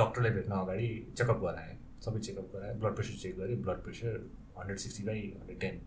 डक्टरलाई 0.00 0.32
भेट्न 0.32 0.52
अगाडि 0.52 0.88
चेकअप 1.18 1.38
गराएँ। 1.44 1.76
सबै 2.04 2.18
चेकअप 2.20 2.48
गराएँ। 2.54 2.74
ब्लड 2.80 2.94
प्रेसर 2.96 3.16
चेक 3.22 3.38
गरेँ। 3.38 3.56
Blood 3.62 3.78
pressure 3.84 4.14
hundred 4.58 4.78
sixty 4.78 5.04
by 5.04 5.20
hundred 5.36 5.60
ten 5.60 5.80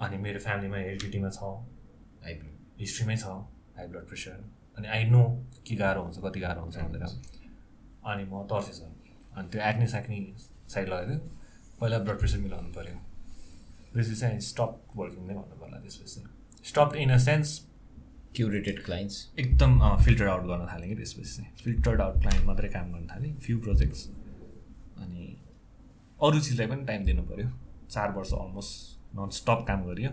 अनि 0.00 0.16
मेरो 0.24 0.38
फ्यामिलीमा 0.40 0.78
एलटिटीमा 0.90 1.30
छ। 1.30 1.40
आइब्रो 2.24 2.50
हिस्ट्रीमै 2.80 3.16
छ। 3.16 3.24
हाई 3.76 3.86
ब्लड 3.86 4.06
प्रेसर 4.08 4.38
अनि 4.78 4.88
आई 4.88 5.04
नो 5.10 5.22
के 5.66 5.74
गाह्रो 5.76 6.02
हुन्छ 6.02 6.18
कति 6.24 6.40
गाह्रो 6.40 6.60
हुन्छ 6.62 6.76
भनेर 6.78 7.02
अनि 8.12 8.24
म 8.30 8.42
तर्सेँ 8.50 8.74
सर 8.74 8.88
अनि 9.36 9.48
त्यो 9.48 9.62
एक्नी 9.70 9.86
स्याक्नी 9.88 10.18
साइड 10.74 10.88
लगाइदियो। 10.88 11.18
पहिला 11.80 11.98
ब्लड 11.98 12.18
प्रेसर 12.18 12.38
मिलाउनु 12.38 12.72
पऱ्यो। 12.74 12.96
त्यसपछि 13.92 14.16
चाहिँ 14.20 14.40
स्टप 14.50 14.72
वर्किङ 14.96 15.26
नै 15.26 15.34
भन्नु 15.34 15.56
पर्ला 15.60 15.78
त्यसपछि 15.80 16.68
stop 16.70 16.94
in 16.96 17.10
a 17.10 17.18
sense 17.28 17.48
curated 18.36 18.84
clients 18.84 19.16
एकदम 19.38 19.78
फिल्टर 20.04 20.26
आउट 20.28 20.44
गर्न 20.46 20.66
थालेँ 20.72 20.88
कि 20.88 20.96
त्यसपछि 20.96 21.36
चाहिँ। 21.36 21.50
फिल्टर्ड 21.64 22.00
आउट 22.00 22.20
क्लाइन्ट 22.20 22.46
मात्रै 22.46 22.68
काम 22.68 22.92
गर्न 22.92 23.06
थालेँ। 23.06 23.34
फ्यु 23.44 23.58
प्रोजेक्ट्स 23.60 24.06
अनि 25.02 25.26
अरू 26.18 26.40
चिजलाई 26.40 26.66
पनि 26.66 26.84
टाइम 26.86 27.04
दिनु 27.04 27.22
पऱ्यो। 27.30 27.48
चार 27.90 28.10
वर्ष 28.12 28.32
अलमोस्ट 28.34 29.16
नन 29.16 29.28
स्टप 29.38 29.64
काम 29.68 29.84
गरियो। 29.86 30.10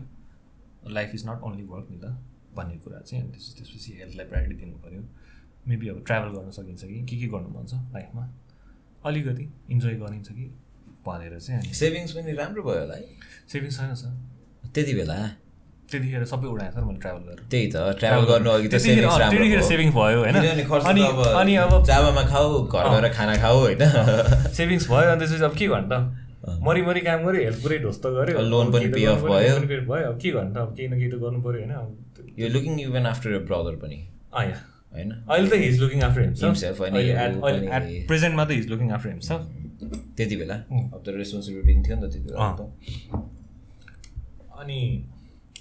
Life 0.90 1.16
is 1.16 1.26
not 1.28 1.44
only 1.44 1.64
work 1.66 1.88
नि 1.92 1.98
त 1.98 2.18
भन्ने 2.56 2.76
कुरा 2.84 2.99
चाहिँ 3.07 3.23
अनि 3.23 3.32
त्यस 3.34 3.53
त्यसपछि 3.57 3.91
हेल्थलाई 3.99 4.26
प्रायोरिटी 4.32 4.56
दिनु 4.61 4.78
पऱ्यो 4.86 5.02
मेबी 5.68 5.88
अब 5.90 5.98
ट्राभल 6.07 6.30
गर्न 6.38 6.52
सकिन्छ 6.57 6.82
कि 6.84 6.99
के 7.10 7.15
के 7.22 7.28
गर्नु 7.34 7.49
मन 7.56 7.65
छ 7.72 7.73
लाइफमा 7.94 8.23
अलिकति 9.06 9.45
इन्जोय 9.72 9.95
गरिन्छ 10.02 10.30
कि 10.30 10.45
भनेर 11.06 11.40
चाहिँ 11.40 11.60
अनि 11.60 11.73
सेभिङ्स 11.73 12.11
पनि 12.15 12.34
राम्रो 12.40 12.64
भयो 12.64 12.80
होला 12.80 12.95
है। 12.95 13.06
सेभिङ्स 13.52 13.78
छैन 13.78 13.94
सर। 14.02 14.11
त्यति 14.73 14.94
बेला? 14.94 15.15
त्यतिखेर 15.91 16.23
सबै 16.32 16.48
उडाएँ 16.48 16.72
सर 16.72 16.84
मैले 16.88 16.99
ट्राभल 17.03 17.23
गरेर 17.28 17.45
त्यही 17.52 17.68
त 17.73 17.78
ट्राभल 17.99 18.26
गर्नु 18.32 18.49
अघि 18.49 18.68
त 18.68 18.78
त्यतिखेर 18.78 19.61
सेभिङ्स 19.69 19.94
भयो। 19.95 20.19
होइन? 20.22 20.36
अनि 21.41 21.56
अब 21.64 21.72
जाबामा 21.90 22.23
खाऊ 22.30 22.49
घर। 22.69 22.86
गएर 22.94 23.07
खाना 23.18 23.36
खाऊ 23.44 23.57
होइन? 23.65 23.82
सेभिङ्स 24.57 24.86
भयो 24.91 25.10
अनि 25.11 25.19
त्यसपछि 25.26 25.44
अब 25.49 25.56
के 25.57 25.68
गर्नु 25.73 25.90
त? 25.90 25.95
मरिमरि 26.65 27.02
काम 27.06 27.19
गऱ्यो 27.26 27.41
हेल्थ 27.41 27.60
पुरै 27.64 27.78
ढोस्त 27.86 28.06
गऱ्यो। 28.18 28.41
लोन 28.53 28.72
पनि 28.72 28.86
गर्नु 28.94 29.22
पर्यो, 29.26 29.26
भयो। 29.26 29.56
भयो 29.90 30.06
अब 30.11 30.18
के 30.22 30.30
गर्नु 30.38 30.53
त? 30.53 30.57
अब 30.57 30.69
केही 30.78 30.88
न 30.88 30.94
केही 31.02 31.10
त 31.11 31.15
गर्नु 31.26 31.40
पऱ्यो 31.41 31.60
होइन? 31.65 31.73
यो 32.40 32.48
लुकिङ 32.49 32.80
इभन 32.82 33.06
आफ्टर 33.06 33.38
ब्रदर 33.49 33.76
पनि 33.84 33.98
होइन 34.34 35.12
अहिले 35.12 35.49
त 35.49 35.53
हिज 35.64 35.80
लुकिङ 35.82 36.02
आफ्टर 36.03 36.22
प्रेजेन्टमा 38.08 38.45
त 38.45 38.52
हिज 38.52 38.68
लुकिङ 38.70 38.91
आफ्टर 38.91 39.10
हिमसेल्फ 39.10 39.44
त्यति 40.18 40.36
बेला. 40.36 40.56
अब 40.56 40.99
त 41.06 41.08
रेस्पोन्सिबिलिटी 41.18 41.82
थियो 41.88 41.95
नि 41.98 42.02
त 42.02 42.12
त्यति 42.12 42.20
बेला 42.26 42.40
अनि 44.62 44.80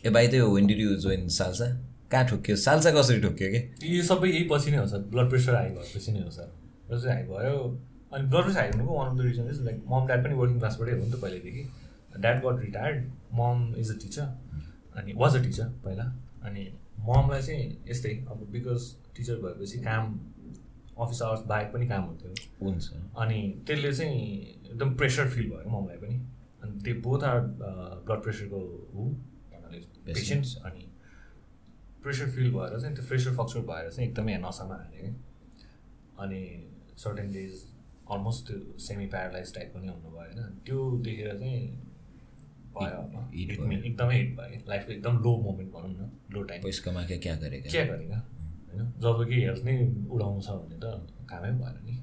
ए 0.07 0.11
भाइ 0.17 0.29
त्यो 0.29 0.51
when 0.55 0.67
did 0.67 0.81
you 0.81 0.97
join 1.05 1.29
salsa 1.37 1.67
कहाँ 2.13 2.25
ठोक्यो 2.29 2.57
साल्सा 2.65 2.91
कसरी 2.93 3.21
ठोक्यो 3.21 3.49
कि 3.53 3.61
यो 3.97 4.03
सबै 4.05 4.29
यही 4.31 4.45
पछि 4.53 4.71
नै 4.71 4.79
हो 4.79 4.87
सर 4.93 4.99
ब्लड 5.13 5.29
प्रेसर 5.31 5.55
हाई 5.55 5.69
भएपछि 5.77 6.13
नै 6.13 6.23
हो 6.23 6.31
सर 6.31 6.49
ब्लड 6.89 6.89
प्रेसर 6.91 7.11
हाई 7.11 7.23
भयो 7.31 7.55
अनि 8.13 8.25
ब्लड 8.27 8.43
प्रेसर 8.45 8.59
हाई 8.61 8.71
हुनुको 8.71 8.99
one 8.99 9.11
of 9.11 9.17
the 9.19 9.27
reason 9.27 9.51
is 9.51 9.61
like 9.67 9.79
mum 9.91 10.07
dad 10.07 10.25
पनि 10.25 10.35
वर्किङ 10.41 10.59
क्लासबाटै 10.59 10.93
हो 10.93 11.05
नि 11.05 11.11
त 11.13 11.21
पहिल्यैदेखि 11.23 11.63
dad 12.21 12.43
got 12.47 12.61
retired 12.65 13.05
mum 13.41 13.57
is 13.83 13.91
a 13.91 13.99
teacher 14.03 14.27
अनि 15.01 15.13
वाज 15.23 15.37
अ 15.37 15.43
टिचर 15.45 15.69
पहिला 15.85 16.07
अनि 16.45 16.65
ममलाई 16.99 17.43
चाहिँ 17.43 17.85
यस्तै 17.89 18.13
अब 18.31 18.47
बिकज 18.51 18.95
टिचर 19.17 19.37
भएपछि 19.37 19.79
काम 19.79 20.19
अफिस 20.99 21.23
आवर्स 21.23 21.41
बाहेक 21.47 21.73
पनि 21.73 21.87
काम 21.89 22.03
हुन्थ्यो। 22.03 22.35
हुन्छ। 22.63 22.93
अनि 23.19 23.41
त्यसले 23.67 23.93
चाहिँ 23.93 24.21
एकदम 24.71 24.95
प्रेसर 24.95 25.29
फिल 25.29 25.51
भयो 25.51 25.71
ममलाई 25.71 25.97
पनि। 25.97 26.17
अनि 26.63 26.81
त्यो 26.81 26.95
बोथ 27.03 27.25
आर 27.25 27.41
ब्लड 27.41 28.23
प्रेसरको 28.23 28.61
हो 28.95 29.09
पेसेन्ट्स 30.07 30.57
अनि 30.65 30.87
प्रेसर 32.03 32.31
फिल 32.31 32.51
भएर 32.53 32.81
चाहिँ 32.81 32.95
त्यो 32.97 33.07
प्रेसर 33.07 33.35
फ्लक्चर 33.35 33.61
भएर 33.61 33.91
चाहिँ 33.91 34.09
एकदमै 34.11 34.37
नसामा 34.39 34.75
हाल्यो 34.75 35.03
कि 35.03 35.17
अनि 36.19 36.43
सर्टेन 36.97 37.33
डेज 37.33 37.65
अलमोस्ट 38.11 38.47
त्यो 38.47 38.79
सेमी 38.79 39.07
प्यारालाइज 39.07 39.55
टाइप 39.55 39.73
पनि 39.75 39.89
हुनुभयो 39.89 40.21
होइन। 40.21 40.59
त्यो 40.67 40.91
देखेर 41.05 41.39
चाहिँ 41.39 41.90
भयो 42.75 43.01
भयो। 43.13 43.23
एकदमै 43.85 44.15
हिट 44.17 44.31
भयो 44.37 44.61
लाइफको 44.69 44.93
एकदम 44.93 45.15
लो 45.25 45.33
मोमेन्ट 45.47 45.71
भनौँ 45.73 45.91
न 45.91 46.11
लो 46.35 46.43
टाइम 46.51 46.63
पैसा 46.63 46.91
कमा 46.91 47.03
क्या 47.09 47.19
क्या 47.25 47.35
गरेका 47.43 47.71
क्या 47.71 47.85
गरेका 47.87 48.19
होइन? 48.69 48.93
जब 49.03 49.25
कि 49.29 49.37
हेल्थ 49.43 49.63
नै 49.65 49.75
उडाउँछ 50.11 50.47
भने 50.49 50.77
त 50.79 50.85
कामै 51.31 51.51
भएन 51.59 51.77
नि। 51.87 51.95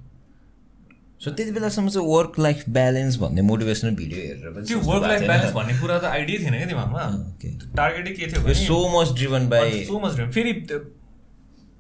सो 1.24 1.32
त्यति 1.32 1.52
बेलासम्म 1.52 1.90
चाहिँ 1.90 2.08
वर्क 2.08 2.34
लाइफ 2.40 2.64
ब्यालेन्स 2.70 3.18
भन्ने 3.20 3.42
मोटिभेसनल 3.42 3.96
भिडियो 3.96 4.20
हेरेर 4.26 4.52
पनि 4.54 4.66
त्यो 4.68 4.80
वर्क 4.90 5.04
लाइफ 5.04 5.22
ब्यालेन्स? 5.22 5.54
भन्ने 5.54 5.80
कुरा 5.80 5.98
त 6.00 6.06
आइडिया 6.06 6.38
थिएन 6.40 6.56
क्या 6.58 6.68
दिमागमा. 6.68 7.04
टार्गेटै 7.76 8.12
के 8.12 8.28
थियो 8.28 8.54
so 8.62 8.78
much 8.94 9.08
driven 9.18 9.50
by 9.50 9.84
so 9.86 10.00
much 10.00 10.12
फेरि 10.36 10.54
त्यो 10.70 10.80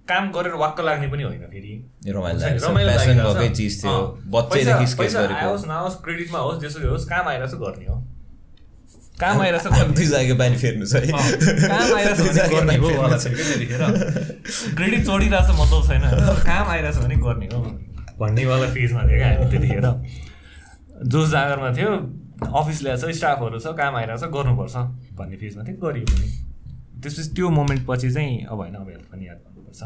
काम 0.09 0.31
गरेर 0.31 0.53
वाक्क 0.57 0.79
लाग्ने 0.87 1.07
पनि 1.11 1.23
होइन 1.23 1.43
फेरि। 1.53 1.73
रमाइलो 2.09 3.47
चिज 3.55 3.73
थियो। 3.83 3.95
बच्चैदेखि 4.35 4.85
नआओस् 5.67 5.97
क्रेडिटमा 6.03 6.39
होस् 6.39 6.59
जेसुकै 6.61 6.87
होस् 6.87 7.05
काम 7.09 7.27
आइरहेछ 7.27 7.53
गर्ने 7.63 7.85
हो। 7.85 7.97
काम 9.21 9.41
आइरहेछ 9.41 9.65
गर्ने 9.67 9.93
दुई 9.97 10.05
जागे 10.05 10.33
पानी 10.41 10.57
फेर्नु 10.63 10.85
छ 10.85 10.93
है 10.95 11.09
काम 11.09 11.87
आइरहेछ 11.97 12.17
दुई 12.19 12.29
भने 12.29 12.47
गर्ने 12.53 12.75
हो 12.77 12.87
वाला 13.01 13.17
त्यतिखेर 13.17 13.83
क्रेडिट 14.77 15.01
चढिरहेछ 15.07 15.49
मतलब 15.59 15.81
छैन 15.89 16.03
काम 16.45 16.65
आइरहेछ 16.75 16.97
भने 17.03 17.15
गर्ने 17.25 17.47
हो 17.53 17.59
भन्नेवाला 18.19 18.67
फेजमा 18.77 19.01
थियो 19.09 19.17
क्या 19.17 19.29
हामी 19.33 19.45
त्यतिखेर 19.51 19.87
जोस 21.13 21.27
जागरमा 21.29 21.69
थियो 21.77 21.91
अफिस 22.61 22.77
ल्याएछ 22.83 23.03
स्टाफहरू 23.17 23.59
छ 23.59 23.73
काम 23.81 23.95
आइरहेछ 24.01 24.23
गर्नुपर्छ 24.37 24.75
भन्ने 25.19 25.37
फेजमा 25.43 25.61
थियो 25.67 25.77
गरियो 25.87 26.05
पनि 26.13 26.27
त्यसपछि 27.01 27.29
त्यो 27.35 27.49
मोमेन्ट 27.57 27.81
पछि 27.89 28.09
चाहिँ 28.13 28.37
अब 28.45 28.57
होइन 28.61 28.75
अब 28.75 28.89
हेल्थ 28.89 29.05
पनि 29.11 29.27
याद 29.27 29.37
गर्नुपर्छ 29.45 29.81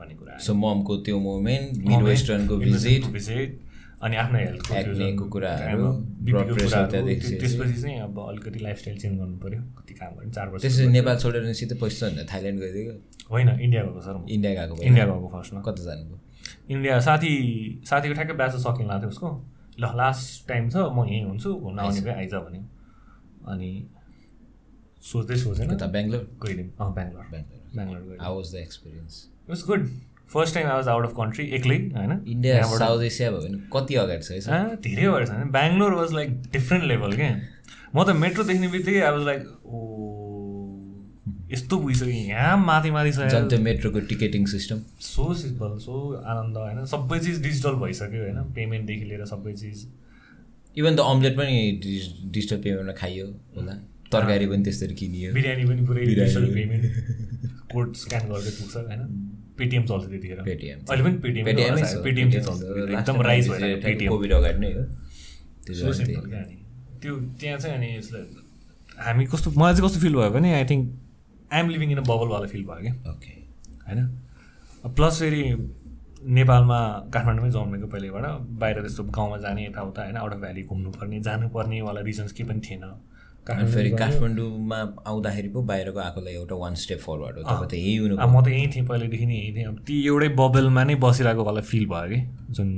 भन्ने 0.00 0.14
कुरा। 0.14 0.38
सो 0.46 0.54
ममको 0.64 0.96
त्यो 1.06 1.18
मोमेन्ट 1.20 1.86
मिड 1.88 2.02
वेस्टर्नको 2.10 2.56
भिजिट 2.56 3.04
visit, 3.14 3.50
अनि 3.98 4.16
आफ्नो 4.16 4.38
हेल्थको 4.38 5.24
कुराहरू, 5.34 5.86
त्यसपछि 6.24 7.76
चाहिँ 7.82 7.98
अब 8.00 8.18
अलिकति 8.28 8.58
लाइफस्टाइल 8.62 8.96
चेन्ज 8.98 9.18
गर्नु 9.18 9.36
पऱ्यो 9.42 9.60
कति 9.78 9.94
काम 9.94 10.10
गर्नु 10.16 10.32
चार 10.32 10.48
वर्ष 10.48 10.62
त्यसपछि 10.62 10.86
नेपाल 10.94 11.16
छोडेर 11.18 11.52
सिधै 11.60 11.76
पैसा 11.82 12.06
होइन 12.06 12.26
थाइल्यान्ड 12.32 12.58
गइदियो 12.60 12.92
होइन 13.30 13.48
इन्डिया 13.48 13.82
गएको 13.82 14.00
सर। 14.00 14.14
इन्डिया 14.30 14.52
गएको। 14.54 14.82
इन्डिया 14.82 15.04
गएको 15.06 15.28
फर्स्टमा 15.34 15.60
कता 15.62 15.82
जानुभयो? 15.84 16.18
इन्डिया 16.70 16.94
साथी 17.08 17.32
साथीको 17.90 18.14
ठ्याक्कै 18.14 18.34
ब्याच 18.40 18.54
सकिन 18.64 18.86
लाग्थ्यो 18.88 19.10
उसको। 19.10 19.28
ल 19.80 19.84
लास्ट 19.96 20.48
टाइम 20.48 20.68
छ 20.70 20.76
म 20.94 20.98
यहीँ 21.06 21.24
हुन्छु 21.24 21.50
घुम्न 21.54 21.78
आउने 21.78 22.00
भए 22.00 22.14
आइज 22.22 22.34
भन्यो 22.34 22.62
अनि 23.52 23.70
सोच्दै 25.02 25.36
सोचेन। 25.36 25.66
कता 25.70 25.86
बेङ्गलोर? 25.88 26.22
गइदिउँ। 26.44 26.68
अँ 26.80 26.90
Bangalore. 26.94 27.26
Bangalore. 27.32 27.60
Bangalore 27.76 28.02
गइदिउँ। 28.02 28.22
How 28.22 28.32
was 28.36 28.48
the 28.54 28.56
experience 28.58 29.14
it 29.44 29.50
was 29.50 29.62
good 29.66 29.82
first 30.32 30.54
time 30.54 30.66
I 30.66 30.74
was 30.74 30.88
out 30.88 31.04
of 31.04 31.12
country 31.16 31.44
एक्लै 31.58 31.76
होइन? 31.96 32.12
इन्डिया 32.28 32.62
साउथ 32.78 33.02
एसिया 33.02 33.30
भयो 33.30 33.40
भने 33.40 33.58
कति 33.72 33.94
अगाडि 34.02 34.22
छ 34.22 34.48
धेरै 34.86 35.06
भएर 35.08 35.26
छ 35.26 35.30
Bangalore 35.54 35.94
was 35.94 36.12
like 36.14 36.40
different 36.52 36.84
level 36.84 37.12
क्या? 37.12 37.30
म 37.94 38.04
त 38.04 38.16
मेट्रो 38.24 38.44
देख्ने 38.44 38.68
बित्तिकै 38.68 39.00
आई 39.00 39.12
वाज 39.12 39.24
लाइक 39.26 39.42
ओ 39.64 39.86
यस्तो 41.50 41.76
पुगिसक्यो 41.78 42.12
यहाँ 42.12 42.56
माथि 42.64 42.90
माथि 42.90 43.12
छ। 43.12 43.28
त्यो 43.50 43.58
मेट्रोको 43.60 44.00
ticketing 44.08 44.44
system 44.46 44.82
so 45.02 45.34
simple 45.34 45.78
so 45.84 46.00
आनन्द 46.32 46.56
होइन? 46.56 46.84
सबै 46.86 47.18
चिज 47.18 47.42
डिजिटल 47.42 47.74
भइसक्यो 47.84 48.22
होइन? 48.22 48.42
पेमेन्टदेखि 48.58 49.04
लिएर 49.04 49.24
सबै 49.32 49.52
चिज। 49.62 49.86
इभन 50.76 50.96
द 50.96 51.00
अम्लेट 51.12 51.36
पनि 51.38 51.56
डिजिटल 51.82 52.56
पेमेन्टमा 52.66 52.94
खाइयो 53.00 53.26
होला। 53.56 53.74
तरकारी 54.12 54.46
पनि 54.46 54.62
त्यसरी 54.64 54.94
किनियो। 54.94 55.32
बिरयानी 55.34 55.64
पनि 55.70 55.86
पुरै। 55.86 56.04
डिजिटल 56.06 56.46
पेमेन्ट 56.54 56.84
कोड 57.72 57.94
स्क्यान 58.02 58.28
गर्दै 58.28 58.52
पुग्छ 58.60 58.76
होइन? 58.76 59.02
पेटिएम 59.58 59.82
चल्थ्यो 59.84 60.08
त्यतिखेर। 60.10 60.38
पेटिएम 60.44 60.78
अहिले 60.88 61.02
पनि 61.04 61.16
पेटिएम 61.24 61.44
पेटिएमै 61.46 62.30
चाहिँ 62.32 62.44
चल्छ 62.46 62.62
एकदम 62.98 63.16
राइज 63.22 63.48
भएर 63.48 63.80
पेटिएम 63.84 64.10
कोभिड 64.12 64.32
अगाडि 64.32 64.58
नै 64.58 64.70
हो। 64.72 64.82
त्यो 67.02 67.12
त्यहाँ 67.40 67.58
चाहिँ 67.58 67.76
अनि 67.76 67.88
यसलाई 67.96 68.22
हामी 69.06 69.24
कस्तो 69.32 69.50
मलाई 69.50 69.72
चाहिँ 69.74 69.88
कस्तो 69.88 70.00
फिल 70.00 70.14
भयो 70.14 70.30
भने 70.36 70.54
I 70.54 70.64
think 70.70 70.84
I'm 71.52 71.68
living 71.70 71.90
in 71.92 71.98
a 71.98 72.06
बबलवाला 72.08 72.46
feel 72.46 72.64
भयो 72.70 72.80
क्या। 72.82 72.94
ओके 73.12 73.32
होइन? 73.86 74.00
प्लस 74.96 75.14
फेरि 75.20 75.42
नेपालमा 76.18 76.78
काठमाडौँमै 77.14 77.50
जन्मेको 77.50 77.86
पहिलेबाट 77.92 78.24
बाहिर 78.60 78.80
त्यस्तो 78.80 79.02
गाउँमा 79.16 79.36
जाने 79.44 79.66
यताउता 79.66 80.02
होइन 80.02 80.16
आउट 80.16 80.32
अफ 80.32 80.40
भ्याली 80.40 80.62
घुम्नुपर्ने 80.64 81.20
जानुपर्नेवाला 81.28 82.00
रिजन्स 82.10 82.32
केही 82.32 82.48
पनि 82.48 82.60
थिएन। 82.60 82.84
अनि 83.46 83.72
फेरि 83.72 83.90
काठमाडौँमा 83.96 84.78
आउँदाखेरि 85.08 85.48
पो 85.48 85.60
बाहिरको 85.70 85.98
आएकोलाई 85.98 86.34
एउटा 86.34 86.54
वान 86.54 86.74
स्टेप 86.84 87.00
फरवर्ड 87.00 87.36
हो 87.38 87.42
तपाईँ 87.42 87.68
त 87.70 87.74
यही 87.74 87.96
हुनु 87.96 88.16
अब 88.16 88.28
म 88.28 88.42
त 88.44 88.48
यहीँ 88.48 88.68
थिएँ 88.74 88.84
पहिल्यैदेखि 88.86 89.26
नै 89.26 89.34
यहीँ 89.34 89.54
थिएँ। 89.56 89.66
अब 89.66 89.76
ती 89.88 89.94
एउटै 90.06 90.28
बबलमा 90.36 90.82
नै 90.84 90.94
बसिरहेको 91.00 91.44
वाला 91.44 91.60
फिल 91.70 91.86
भयो 91.88 92.08
कि 92.12 92.20
जुन 92.56 92.68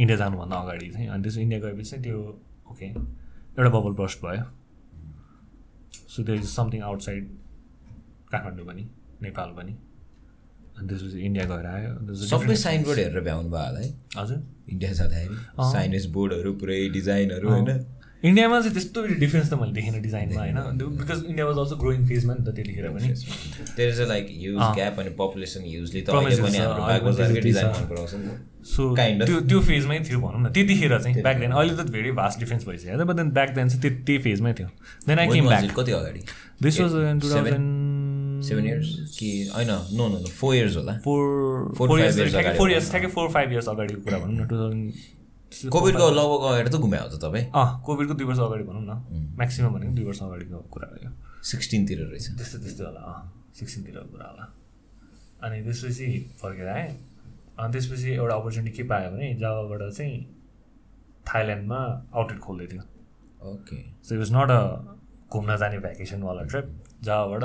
इन्डिया 0.00 0.16
जानुभन्दा 0.18 0.56
अगाडि 0.56 0.88
चाहिँ। 0.90 1.08
अनि 1.08 1.22
त्यसो 1.22 1.40
इन्डिया 1.40 1.60
गएपछि 1.60 1.90
चाहिँ 1.90 2.02
त्यो 2.04 2.18
ओके 2.70 2.86
एउटा 2.86 3.70
बबल 3.70 3.92
बस्ट 4.02 4.18
भयो। 4.24 4.44
So 6.10 6.22
there 6.26 6.38
is 6.38 6.48
something 6.50 6.82
outside 6.90 7.24
Kathmandu 8.32 8.66
पनि 8.66 8.84
नेपाल 9.22 9.50
पनि। 9.58 9.72
अनि 10.78 10.88
त्यसपछि 10.88 11.18
इन्डिया 11.28 11.44
गएर 11.54 11.66
आयो। 11.66 12.14
सबै 12.26 12.56
साइन 12.56 12.82
बोर्ड 12.82 12.98
हेरेर 12.98 13.20
भ्याउनु 13.20 13.50
भयो 13.50 13.66
होला 13.68 13.80
है। 13.80 13.88
हजुर। 14.18 14.38
इन्डिया 14.72 14.92
जाँदाखेरि 14.92 15.36
साइनेज 15.72 16.06
बोर्डहरू 16.12 16.52
पुरै 16.58 16.88
डिजाइनहरू 16.98 17.48
होइन? 17.48 17.70
इन्डियामा 18.22 18.56
चाहिँ 18.60 18.72
त्यस्तो 18.74 19.02
डिफ्रेन्स 19.20 19.50
त 19.50 19.54
मैले 19.60 19.72
देखिनँ 19.72 20.00
डिजाइनमा 20.02 20.40
होइन 20.40 20.56
because 21.00 21.24
India 21.26 21.44
was 21.46 21.56
also 21.58 21.76
growing 21.82 22.00
फेजमा 22.08 22.34
नि 22.34 22.42
त 22.44 22.54
त्यतिखेर 22.56 22.88
पनि 22.90 23.08
there 23.76 23.88
is 23.90 24.00
a 24.00 24.06
like 24.06 24.24
gap 24.76 24.98
अनि 25.00 25.10
पपुलेसन 25.20 25.60
त। 26.00 26.06
सो. 28.70 28.82
त्यो 28.96 29.40
त्यो 29.40 29.60
फेजमै 29.68 29.98
थियो 30.08 30.18
भनौँ 30.20 30.40
न 30.40 30.52
त्यतिखेर 30.52 30.92
चाहिँ 30.98 31.22
ब्याक 31.22 31.36
देन 31.40 31.52
अहिले 31.52 31.74
त 31.76 31.88
धेरै 31.96 32.10
भास्ट 32.20 32.36
डिफ्रेन्स 32.40 32.66
भइसक्यो 32.68 33.04
बट 33.04 33.16
देन 33.16 33.30
ब्याक 33.38 33.50
देन 33.56 33.68
चाहिँ 33.68 33.80
त्यो 33.82 33.90
त्यही 34.06 34.18
फेजमै 34.26 34.52
थियो 34.58 34.68
देन 35.08 35.18
आई 35.18 35.26
केम 35.32 35.46
ब्याक? 35.48 35.70
कति 35.78 35.92
अगाडि 35.92 36.20
this 36.62 36.80
was 36.80 36.92
two? 36.92 37.28
Thousand 37.30 38.44
seven 38.48 38.66
years 38.66 39.16
कि 39.18 39.30
होइन 39.54 39.70
नो 39.96 40.08
नो 40.08 40.18
फोर 40.40 40.54
इयर्स 40.54 40.76
होला 40.76 40.92
four 41.04 41.24
Four, 41.76 41.88
four 41.88 41.98
five 42.00 42.18
years 42.18 42.32
ठ्याक्कै 42.32 42.52
फोर। 42.58 42.70
इयर्स 42.70 42.90
ठ्याक्कै 42.90 43.10
फोर 43.16 43.28
फाइभ 43.32 43.48
इयर्स 43.52 43.68
अगाडिको 43.68 44.00
कुरा 44.04 44.18
भनौँ 44.18 44.36
न 44.36 44.46
टु 44.48 44.56
थाउजन्ड 44.56 44.84
कोभिडको 45.50 46.10
लगभग 46.10 46.42
अगाडि 46.46 46.70
त 46.70 46.76
घुम्यो 46.80 47.08
त 47.10 47.20
तपाईँ? 47.22 47.44
अँ 47.54 47.82
कोभिडको 47.86 48.14
दुई 48.14 48.26
वर्ष 48.26 48.38
अगाडि 48.38 48.64
भनौँ 48.64 48.84
न। 48.86 48.92
म्याक्सिमम् 49.36 49.74
भनेको 49.74 49.92
दुई 49.92 50.04
वर्ष 50.04 50.22
अगाडिको 50.22 50.58
कुरा 50.70 50.88
हो 50.88 50.96
यो। 51.04 51.10
सिक्सटिनतिर 51.42 51.98
रहेछ। 52.06 52.26
त्यस्तो 52.38 52.58
त्यस्तो 52.58 52.84
होला 52.86 53.00
अँ 53.00 53.18
सिक्सटिनतिरको 53.58 54.08
कुरा 54.12 54.26
होला। 54.30 54.44
अनि 55.42 55.62
त्यसपछि 55.64 56.06
फर्केर 56.42 56.68
आएँ। 56.68 56.90
अनि 57.58 57.72
त्यसपछि 57.72 58.10
एउटा 58.12 58.34
अपर्च्युनिटी 58.34 58.76
के 58.76 58.82
पायो 58.82 59.10
भने 59.10 59.34
जावाबाट 59.34 59.82
चाहिँ 59.90 60.16
थाइल्यान्डमा 61.28 61.80
आउटलेट 62.14 62.40
खोल्दै 62.40 62.66
थियो। 62.66 62.82
Okay. 63.52 63.78
So 64.06 64.14
it 64.14 64.18
was 64.18 64.32
not 64.32 64.50
a 64.50 64.60
घुम्न 65.32 65.56
जाने 65.56 65.78
भ्याकेसनवाला 65.78 66.42
ट्रिप 66.42 66.66
जावाबाट 67.02 67.44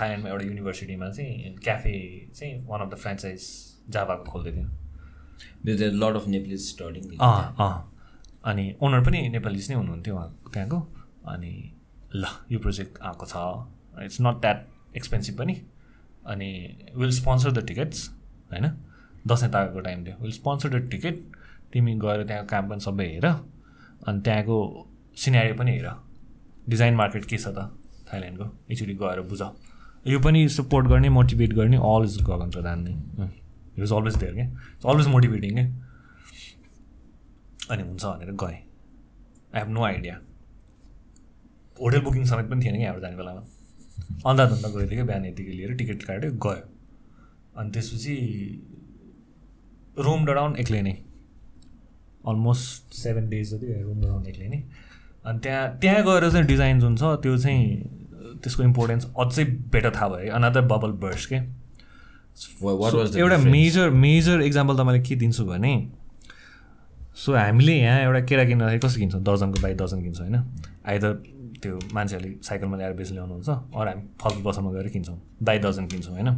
थाइल्यान्डमा 0.00 0.30
एउटा 0.30 0.44
युनिभर्सिटीमा 0.44 1.10
चाहिँ 1.10 1.56
क्याफे 1.64 1.94
चाहिँ 2.34 2.66
वान 2.68 2.80
अफ 2.80 2.88
द 2.92 2.94
फ्रेन्चाइज 2.94 3.42
जावाको 3.88 4.24
खोल्दै 4.32 4.52
थियो। 4.52 4.68
लट 5.66 6.16
अफ 6.16 6.26
नेपाली 6.28 6.56
स्टडिङ 6.58 7.16
अँ 7.18 7.88
अनि 8.44 8.74
ओनर 8.82 9.00
पनि 9.06 9.28
नेपालिज 9.28 9.70
नै 9.70 9.76
हुनुहुन्थ्यो 9.76 10.14
उहाँ 10.14 10.28
त्यहाँको. 10.52 10.78
अनि 11.28 11.52
ल 12.14 12.26
यो 12.50 12.58
प्रोजेक्ट 12.58 12.98
आएको 13.02 13.26
छ। 13.26 13.36
इट्स 14.04 14.20
नट 14.20 14.40
द्याट 14.40 14.66
एक्सपेन्सिभ 14.96 15.38
पनि। 15.38 15.54
अनि 16.26 16.48
विल 16.96 17.10
स्पोन्सर 17.10 17.50
द 17.52 17.66
टिकट्स 17.66 18.08
होइन? 18.52 18.66
दसैँ 19.26 19.50
तागेको 19.50 19.80
टाइम 19.80 20.04
थियो। 20.06 20.16
विल 20.22 20.32
स्पोन्सर 20.32 20.68
द 20.68 20.88
टिकट 20.90 21.16
तिमी 21.72 21.94
गएर 21.94 22.24
त्यहाँको 22.26 22.48
काम 22.48 22.68
पनि 22.68 22.80
सबै 22.80 23.06
हेर। 23.06 23.26
अनि 23.26 24.20
त्यहाँको 24.20 24.56
सिनेरी 25.16 25.52
पनि 25.52 25.72
हेर। 25.72 25.88
डिजाइन 26.68 26.94
मार्केट 26.94 27.24
के 27.24 27.38
छ 27.38 27.46
त 27.48 27.70
थाइल्यान्डको? 28.12 28.46
एकचोटि 28.70 28.94
गएर 28.94 29.20
बुझ। 29.30 29.42
यो 30.06 30.18
पनि 30.20 30.48
सपोर्ट 30.48 30.86
गर्ने 30.86 31.08
मोटिभेट 31.08 31.52
गर्ने 31.52 31.76
अल 31.76 32.04
इज 32.04 32.22
गगन 32.22 32.50
प्रधान 32.50 32.78
नै। 32.88 33.28
हि 33.76 33.80
वाज 33.80 33.92
अलवेज 33.92 34.16
देयर 34.16 34.34
क्या 34.34 34.44
इट्स 34.44 34.86
अलवेज 34.86 35.06
मोटिभेटिङ 35.08 35.54
क्या 35.54 35.66
अनि 37.70 37.82
हुन्छ 37.82 38.04
भनेर 38.04 38.32
गएँ। 38.42 38.58
I 39.54 39.60
have 39.60 39.68
no 39.68 39.82
idea 39.84 40.14
hotel 41.76 42.00
booking 42.00 42.24
समेत 42.26 42.46
पनि 42.50 42.64
थिएन 42.64 42.76
कि 42.76 42.82
यहाँबाट 42.82 43.02
जाने 43.02 43.16
बेलामा। 43.16 43.42
अन्दा 44.30 44.44
धन्दा 44.46 44.68
गइदियो 44.68 44.96
क्या 44.96 45.04
बिहान 45.04 45.24
यतिकै 45.26 45.52
लिएर 45.52 45.72
टिकट 45.76 46.02
काट्यो 46.02 46.30
गयो। 46.46 46.68
अनि 47.56 47.70
त्यसपछि 47.70 48.14
रोम 49.98 50.24
डाउन 50.26 50.56
एक्लै 50.56 50.82
नै 50.82 50.92
अलमोस्ट 52.28 52.94
सेभेन 52.94 53.28
डेज 53.28 53.54
जति 53.54 53.66
रोम 53.82 54.00
डाउन 54.02 54.26
एक्लै 54.26 54.48
नै 54.48 54.62
अनि 55.24 55.38
त्यहाँ 55.38 55.78
त्यहाँ 55.80 56.02
गएर 56.04 56.30
चाहिँ 56.30 56.46
डिजाइन 56.46 56.80
जुन 56.80 56.96
छ 56.96 57.02
त्यो 57.22 57.36
चाहिँ 57.38 58.38
त्यसको 58.42 58.62
इम्पोर्टेन्स 58.62 59.06
अझै 59.18 59.44
बेटर 59.44 59.90
थाहा 59.94 60.08
भयो। 60.08 60.32
अनदर 60.34 60.60
बबल 60.66 60.92
बर्स 61.02 61.26
के 61.26 61.40
एउटा 62.32 63.38
मेजर 63.38 63.90
मेजर 64.04 64.40
इक्जाम्पल 64.42 64.74
तपाईँले 64.76 65.02
के 65.08 65.16
दिन्छु 65.16 65.44
भने 65.44 65.72
सो 67.16 67.34
हामीले 67.36 67.74
यहाँ 67.76 68.00
एउटा 68.02 68.20
केरा 68.26 68.44
किन्दाखेरि 68.48 68.80
कसो 68.80 68.98
किन्छौँ? 68.98 69.22
दर्जनको 69.22 69.60
बाई 69.62 69.74
दर्जन 69.76 70.02
किन्छौँ 70.02 70.26
होइन? 70.26 70.38
आइदर 70.88 71.12
त्यो 71.62 71.78
मान्छेहरूले 71.94 72.30
साइकलमा 72.42 72.76
ल्याएर 72.76 72.94
बेच 72.98 73.10
ल्याउनुहुन्छ 73.12 73.48
अरू 73.48 73.88
हामी 73.90 74.02
फलफुल 74.22 74.42
बसमा 74.42 74.70
गएर 74.72 74.88
किन्छौँ। 74.96 75.18
बाई 75.44 75.58
दर्जन 75.58 75.86
किन्छौँ 75.92 76.12
होइन? 76.14 76.28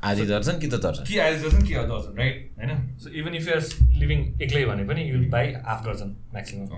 आधी 0.00 0.24
दर्जन 0.26 0.58
कि 0.60 0.66
त 0.68 0.74
दर्जन? 0.86 1.04
कि 1.04 1.18
आइदर 1.18 1.38
दर्जन 1.42 1.62
कि 1.66 1.74
दर्जन 1.74 2.12
राइट 2.16 2.36
होइन? 2.58 2.70
So 3.02 3.10
even 3.10 3.34
if 3.34 3.48
you're 3.48 3.60
living 4.00 4.18
एक्लै 4.42 4.64
भने 4.64 4.84
पनि 4.88 5.02
यु 5.10 5.18
बाई 5.30 5.52
हाफ 5.66 5.84
दर्जन 5.84 6.08
म्याक्सिमम् 6.32 6.68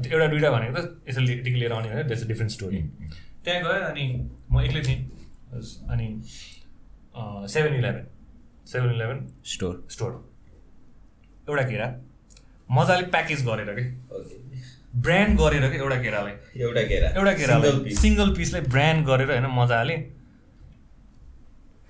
त्यो 0.00 0.12
एउटा 0.12 0.26
दुइटा 0.32 0.50
भनेको 0.50 0.80
त 0.80 1.02
यसो 1.08 1.20
यतिकै 1.20 1.58
लिएर 1.58 1.72
आउने 1.72 1.88
भने 1.90 2.02
द्याट्स 2.06 2.24
अ 2.24 2.28
डिफ्रेन्ट 2.28 2.52
स्टोरी 2.52 2.80
त्यहाँ 3.44 3.60
गएँ 3.66 3.82
अनि 3.90 4.04
म 4.52 4.60
एक्लै 4.60 4.82
थिएँ। 4.88 5.00
अनि 5.92 6.06
seven 7.16 7.74
eleven 7.74 8.06
seven 8.66 8.90
eleven 8.94 9.18
store 9.44 9.74
store 9.90 10.12
एउटा 11.48 11.62
केरा। 11.68 11.86
मजाले 12.70 13.06
प्याकेज 13.14 13.44
गरेर 13.46 13.70
के? 13.78 13.84
ब्रान्ड 15.00 15.38
गरेर 15.38 15.70
के? 15.70 15.76
एउटा 15.76 15.98
केरालाई। 16.02 16.34
एउटा 16.60 16.82
केरा। 16.88 17.08
एउटा 17.08 17.32
केरालाई। 17.32 17.70
Single 17.70 17.84
piece. 17.84 18.00
सिङ्गल 18.00 18.34
पिसलाई 18.36 18.62
ब्रान्ड 18.72 19.06
गरेर 19.06 19.30
होइन 19.30 19.46
मजाले 19.58 19.96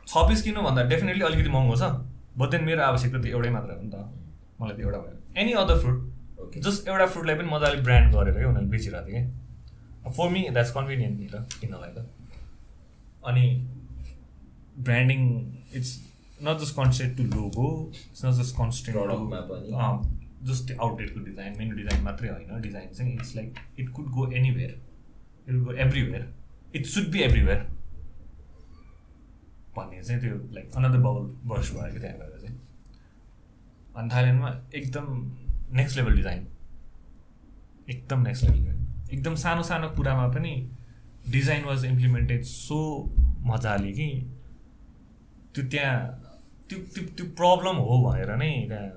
छ 0.06 0.12
पिस 0.28 0.42
किन्नु 0.42 0.62
भन्दा 0.62 0.82
डेफिनेटली 0.90 1.24
अलिकति 1.24 1.50
महँगो 1.50 1.76
छ। 1.76 1.82
बट 2.38 2.50
देन 2.50 2.64
मेरो 2.64 2.82
आवश्यकता 2.82 3.18
त 3.22 3.26
एउटै 3.26 3.50
मात्र 3.50 3.70
हो 3.72 3.82
नि 3.82 3.90
त। 3.90 3.96
मलाई 4.60 4.76
त 4.76 4.80
एउटा 4.80 4.98
भयो। 4.98 5.16
Any 5.40 5.52
other 5.64 5.78
fruit 5.80 5.98
Okay. 6.36 6.60
Just 6.62 6.88
एउटा 6.88 7.06
फ्रुटलाई 7.06 7.34
पनि 7.36 7.48
मजाले 7.50 7.80
ब्रान्ड 7.82 8.14
गरेर 8.14 8.34
क्या 8.34 8.48
उनीहरूले 8.48 8.70
बेचिरहेको 8.70 9.08
थियो 9.08 9.18
कि? 9.18 10.10
फर 10.16 10.28
मी 10.30 10.40
द्याट्स 10.54 10.70
कन्भिनियन्ट 10.76 11.16
नि 11.20 11.26
त 11.26 11.34
किन्नलाई 11.60 11.90
त। 11.96 11.98
अनि 13.26 13.44
branding 14.78 15.20
it's 15.74 15.98
not 16.42 16.58
just 16.60 16.76
consent 16.76 17.16
to 17.16 17.22
logo 17.24 17.68
it's 17.94 18.24
not 18.24 18.32
just 18.34 18.56
पनि। 18.56 20.14
जस्ट 20.46 20.66
त्यो 20.66 20.76
आउटलेटको 20.82 21.20
डिज़ाइन 21.20 21.58
मेन 21.58 21.74
डिज़ाइन 21.76 22.02
मात्रै 22.04 22.28
होइन 22.28 22.60
डिज़ाइन 22.62 22.92
चाहिँ 22.92 23.14
it's 23.14 23.34
like 23.36 23.54
it 23.78 23.88
could 23.90 24.10
go 24.10 24.30
anywhere 24.32 24.80
it 25.48 25.62
go 25.64 25.72
everywhere 25.84 26.28
it 26.74 26.86
should 26.86 27.10
be 27.12 27.20
everywhere 27.20 27.60
भन्ने 29.76 30.02
चाहिँ 30.02 30.20
त्यो 30.20 30.36
लाइक 30.54 30.76
अनदर 30.76 30.98
बबल 30.98 31.48
बर्स 31.48 31.72
भयो 31.72 31.92
कि 31.92 32.00
त्यहाँ 32.00 32.18
गएर 32.18 32.38
चाहिँ 32.40 32.58
अनि 33.96 34.14
थाइल्यान्डमा 34.14 34.50
एकदम 34.74 35.06
नेक्स्ट 35.76 35.96
लेभल 35.96 36.16
डिज़ाइन 36.16 36.46
एकदम 37.90 38.20
नेक्स्ट 38.20 38.44
लेभल 38.44 39.14
एकदम 39.14 39.34
सानो 39.34 39.62
सानो 39.62 39.88
कुरामा 39.88 40.28
पनि 40.28 40.54
डिज़ाइन 41.28 41.64
वाज 41.64 41.84
इम्प्लिमेन्टेड 41.84 42.42
सो 42.44 42.78
मजाले 43.46 43.92
कि 43.92 44.08
त्यो 45.56 45.64
त्यहाँ 45.72 45.96
त्यो 46.68 46.78
त्यो 46.94 47.02
त्यो 47.16 47.26
प्रब्लम 47.40 47.76
हो 47.88 47.94
भनेर 48.04 48.30
नै 48.36 48.50
त्यहाँ 48.70 48.88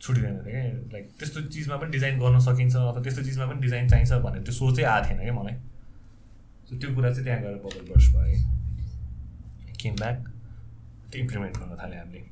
छुटिँदैन 0.00 0.36
थियो 0.36 0.52
क्या। 0.52 0.64
लाइक 0.92 1.04
त्यस्तो 1.18 1.40
चिजमा 1.54 1.76
पनि 1.80 1.90
डिजाइन 1.96 2.18
गर्न 2.20 2.38
सकिन्छ 2.46 2.74
अथवा 2.76 3.02
त्यस्तो 3.02 3.22
चिजमा 3.28 3.46
पनि 3.50 3.60
डिजाइन 3.64 3.88
चाहिन्छ 3.88 4.12
भनेर 4.26 4.42
त्यो 4.44 4.54
सोचै 4.60 4.84
आएको 4.92 5.08
थिएन 5.08 5.18
क्या 5.24 5.34
मलाई। 5.40 5.56
सो 6.68 6.76
त्यो 6.76 6.94
कुरा 6.94 7.10
चाहिँ 7.10 7.24
त्यहाँ 7.24 7.40
गएर 7.42 7.56
बबल 7.64 7.82
बर्स 7.88 8.06
भयो। 8.14 8.38
केम 9.80 9.94
ब्याक 10.02 10.18
त्यो 11.10 11.20
इम्प्लिमेन्ट 11.22 11.56
गर्न 11.58 11.76
थाल्यो 11.82 11.98
हामीले। 12.04 12.22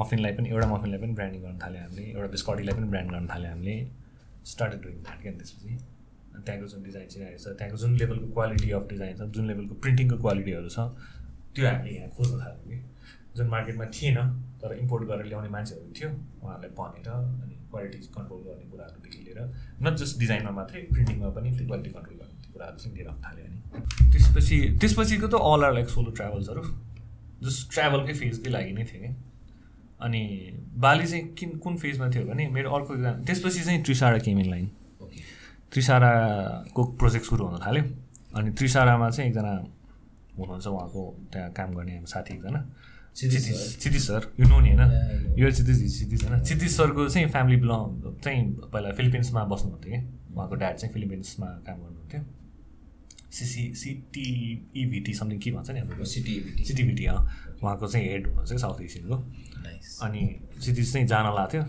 मफिनलाई 0.00 0.32
पनि 0.32 0.48
एउटा 0.48 0.66
मफिनलाई 0.72 1.00
पनि 1.04 1.12
ब्रान्डिङ 1.20 1.40
गर्न 1.42 1.58
थाल्यो 1.62 1.80
हामीले 1.84 2.04
एउटा 2.16 2.28
बिस्कटीलाई 2.34 2.74
पनि 2.80 2.88
ब्रान्ड 2.92 3.10
गर्न 3.12 3.26
थाल्यो 3.34 3.50
हामीले। 3.50 3.76
स्टार्टेड 4.52 4.80
डुइङ 4.82 4.96
द्याट 5.04 5.22
क्या 5.22 5.32
त्यसपछि 5.38 5.72
त्यहाँको 6.40 6.66
जुन 6.72 6.82
डिजाइन 6.82 7.08
चाहिँ 7.12 7.36
छ 7.36 7.46
त्यहाँको 7.58 7.76
जुन 7.76 7.96
लेभलको 8.00 8.26
क्वालिटी 8.34 8.70
अफ 8.78 8.84
डिजाइन 8.90 9.16
छ 9.16 9.22
जुन 9.36 9.46
लेभलको 9.46 9.74
प्रिन्टिङको 9.84 10.16
क्वालिटीहरू 10.24 10.68
छ 10.76 10.78
त्यो 11.54 11.66
हामीले 11.68 11.90
यहाँ 11.96 12.10
खोज्न 12.16 12.34
थाल्यौँ 12.42 12.66
कि 12.70 12.76
जुन 13.36 13.46
मार्केटमा 13.54 13.84
थिएन 13.96 14.18
तर 14.60 14.70
इम्पोर्ट 14.82 15.02
गरेर 15.10 15.26
ल्याउने 15.26 15.48
मान्छेहरू 15.56 15.92
थियो 15.98 16.08
उहाँहरूलाई 16.42 16.72
भनेर 16.78 17.08
अनि 17.10 17.54
क्वालिटी 17.70 17.98
कन्ट्रोल 18.16 18.40
गर्ने 18.48 18.64
कुराहरूदेखि 18.70 19.20
लिएर 19.26 19.40
नट 19.82 19.94
जस्ट 20.02 20.18
डिजाइनमा 20.18 20.52
मात्रै 20.58 20.80
प्रिन्टिङमा 20.92 21.28
पनि 21.36 21.48
त्यो 21.56 21.66
क्वालिटी 21.66 21.90
कन्ट्रोल 21.96 22.16
गर्ने 22.20 22.52
कुराहरू 22.52 22.76
चाहिँ 22.82 22.96
लिएर 22.96 23.08
आउन 23.08 23.20
थाल्यो 23.26 23.44
अनि। 23.46 23.58
त्यसपछि 24.12 24.56
त्यसपछिको 24.80 25.26
त 25.26 25.34
अल 25.50 25.64
आर 25.64 25.72
लाइक 25.74 25.88
सोलो 25.88 26.10
ट्राभल्सहरू 26.18 26.62
जस्ट 27.46 27.72
ट्राभलकै 27.72 28.14
फेजकै 28.20 28.50
लागि 28.50 28.72
नै 28.72 28.84
थियो 28.90 29.00
कि। 29.02 29.10
अनि 30.00 30.22
बाली 30.84 31.06
चाहिँ 31.06 31.24
किन 31.38 31.50
कुन 31.64 31.76
फेजमा 31.76 32.08
थियो 32.14 32.24
भने 32.26 32.48
मेरो 32.56 32.68
अर्को 32.76 32.94
एकजना 32.94 33.12
त्यसपछि 33.26 33.64
चाहिँ 33.64 33.82
त्रिसारा 33.84 34.18
केम 34.26 34.38
इन 34.40 34.50
लाइन. 34.50 34.66
त्रिसाराको 35.72 36.84
प्रोजेक्ट 37.00 37.26
सुरु 37.26 37.44
हुन 37.46 37.60
थाल्यो। 37.66 37.84
अनि 38.38 38.50
त्रिसारामा 38.58 39.10
चाहिँ 39.10 39.30
एकजना 39.30 39.52
हुनुहुन्छ 40.40 40.66
उहाँको 40.66 41.02
त्यहाँ 41.32 41.50
काम 41.52 41.74
गर्ने 41.74 41.92
हाम्रो 41.92 42.10
साथी 42.14 42.34
एकजना 42.34 42.60
क्षितिज 43.14 43.44
क्षितिज 43.78 44.02
सर। 44.06 44.22
यो 44.40 44.46
नो 44.48 44.58
नि 44.60 44.70
होइन. 44.70 45.38
यो 45.38 45.50
क्षितिज 45.50 45.78
क्षितिज 45.94 46.24
होइन 46.24 46.42
क्षितिज 46.42 46.70
सरको 46.76 47.08
चाहिँ 47.08 47.28
फ्यामिली 47.28 47.56
बिलङ 47.60 47.80
चाहिँ 48.24 48.42
पहिला 48.72 48.92
फिलिपिन्समा 48.98 49.44
बस्नुहुन्थ्यो 49.52 49.90
कि 49.92 50.00
उहाँको 50.34 50.54
ड्याड 50.54 50.76
चाहिँ 50.76 50.92
फिलिपिन्समा 50.94 51.46
काम 51.66 51.78
गर्नुहुन्थ्यो 51.82 52.20
सिसी 53.30 53.62
सिटिइभिटी 53.74 55.12
समथिङ 55.14 55.38
के 55.38 55.50
भन्छ 55.50 55.70
नि 55.70 55.80
हाम्रो 55.80 56.04
सिटी 56.04 56.34
सिटिभिटी 56.66 57.04
अँ 57.06 57.18
उहाँको 57.62 57.86
चाहिँ 57.86 58.06
हेड 58.08 58.26
हुनुहुन्छ 58.26 58.52
कि 58.52 58.58
साउथ 58.58 58.80
एसियनको 58.82 59.16
अनि 60.06 60.22
क्षितिज 60.58 60.92
चाहिँ 60.92 61.06
जान 61.06 61.34
लाएको 61.34 61.52
थियो 61.52 61.64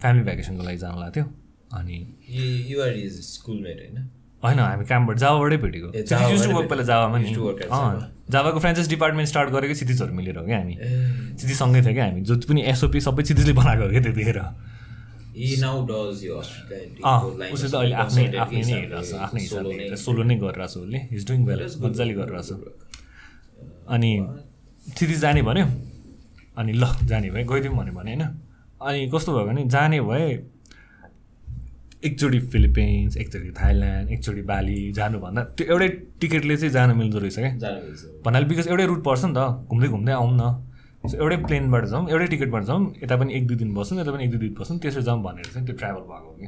फ्यामिली 0.00 0.24
भ्याकेसनको 0.24 0.62
लागि 0.62 0.78
जान 0.78 0.98
लाएको 1.00 1.14
थियो 1.16 1.26
अनि 1.72 1.96
युआर 2.72 2.92
इज 2.98 3.20
स्कुलमेट 3.28 3.78
होइन 3.80 4.08
होइन 4.46 4.58
हामी 4.58 4.84
क्याम्पबाट 4.86 5.16
जावाबाटै 5.18 5.58
भेटेको। 5.64 5.88
पहिला 6.70 6.84
जावामा 6.92 7.16
नि 7.18 7.28
जावाको 8.26 8.58
फ्रेन्चाइज 8.58 8.88
डिपार्टमेन्ट 8.88 9.28
स्टार्ट 9.28 9.48
गरेको 9.54 9.74
क्षितिजहरू 9.74 10.12
मिलेर 10.14 10.36
हो 10.38 10.44
क्या 10.46 10.58
हामी। 10.58 10.74
क्षितिजसँगै 11.36 11.80
थियो 11.82 11.94
क्या 11.94 12.04
हामी। 12.06 12.20
जति 12.26 12.44
पनि 12.48 12.60
एसओपी 12.72 12.98
सबै 13.06 13.22
क्षितिजले 13.22 13.52
बनाएको 13.60 13.82
हो 13.84 13.90
क्या 13.90 14.02
त्यतिखेर। 14.06 14.40
उसले 17.52 17.68
त 17.68 17.74
अहिले 17.76 17.94
आफ्नै 18.02 18.24
आफ्नै 18.40 18.62
नै 18.66 18.72
हेरिरहेको 18.72 19.04
छ 19.04 19.12
आफ्नै 19.20 19.40
हिसाबले। 19.46 19.96
सोलो 20.00 20.22
नै 20.26 20.36
गरिरहेको 20.42 20.72
छ 20.72 20.76
उसले। 20.80 20.98
इज 21.12 21.22
डुइङ 21.28 21.40
वेल 21.46 21.60
मजाले 21.84 22.14
गरिरहेको 22.18 22.44
छ। 22.48 22.50
अनि 23.94 24.10
क्षितिज 24.96 25.18
जाने 25.20 25.40
भन्यो। 25.44 25.66
अनि 26.56 26.72
ल 26.72 26.84
जाने 27.04 27.28
भए 27.30 27.44
गइदिउँ 27.44 27.76
भन्यो 27.76 27.94
भने 27.94 28.10
होइन। 28.16 28.24
अनि 28.80 29.00
कस्तो 29.12 29.30
भयो 29.36 29.44
भने 29.46 29.62
जाने 29.68 30.00
भए 30.00 30.26
एकचोटि 32.04 32.38
फिलिपिन्स 32.52 33.16
एकचोटि 33.16 33.50
थाइल्यान्ड 33.60 34.10
एकचोटि 34.12 34.42
बाली 34.42 34.92
जानुभन्दा 34.92 35.42
त्यो 35.56 35.66
एउटै 35.72 35.88
टिकटले 36.20 36.56
चाहिँ 36.56 36.72
जानु 36.72 36.94
मिल्दो 36.94 37.18
रहेछ 37.18 37.38
क्या। 37.38 37.70
भन्नाले 38.24 38.46
बिकज 38.46 38.66
एउटै 38.68 38.86
रुट 38.86 39.02
पर्छ 39.04 39.24
नि 39.24 39.32
त 39.36 39.38
घुम्दै 39.70 39.88
घुम्दै 39.88 40.12
आउँ 40.12 40.32
न। 40.32 40.42
सो 41.06 41.14
एउटै 41.22 41.36
प्लेनबाट 41.46 41.84
जाउँ 41.92 42.04
एउटै 42.10 42.26
टिकटबाट 42.26 42.62
जाउँ 42.64 42.80
यता 43.02 43.16
पनि 43.16 43.30
एक 43.34 43.46
दुई 43.46 43.56
दिन 43.56 43.70
बस्छौँ 43.74 43.98
यता 44.00 44.12
पनि 44.12 44.22
एक 44.24 44.30
दुई 44.30 44.38
दिन 44.38 44.54
बस्छौँ 44.58 44.78
त्यसरी 44.78 45.02
जाउँ 45.08 45.22
भनेर 45.22 45.46
चाहिँ 45.52 45.66
त्यो 45.66 45.76
ट्राभल 45.76 46.02
भएको 46.10 46.30
कि। 46.40 46.46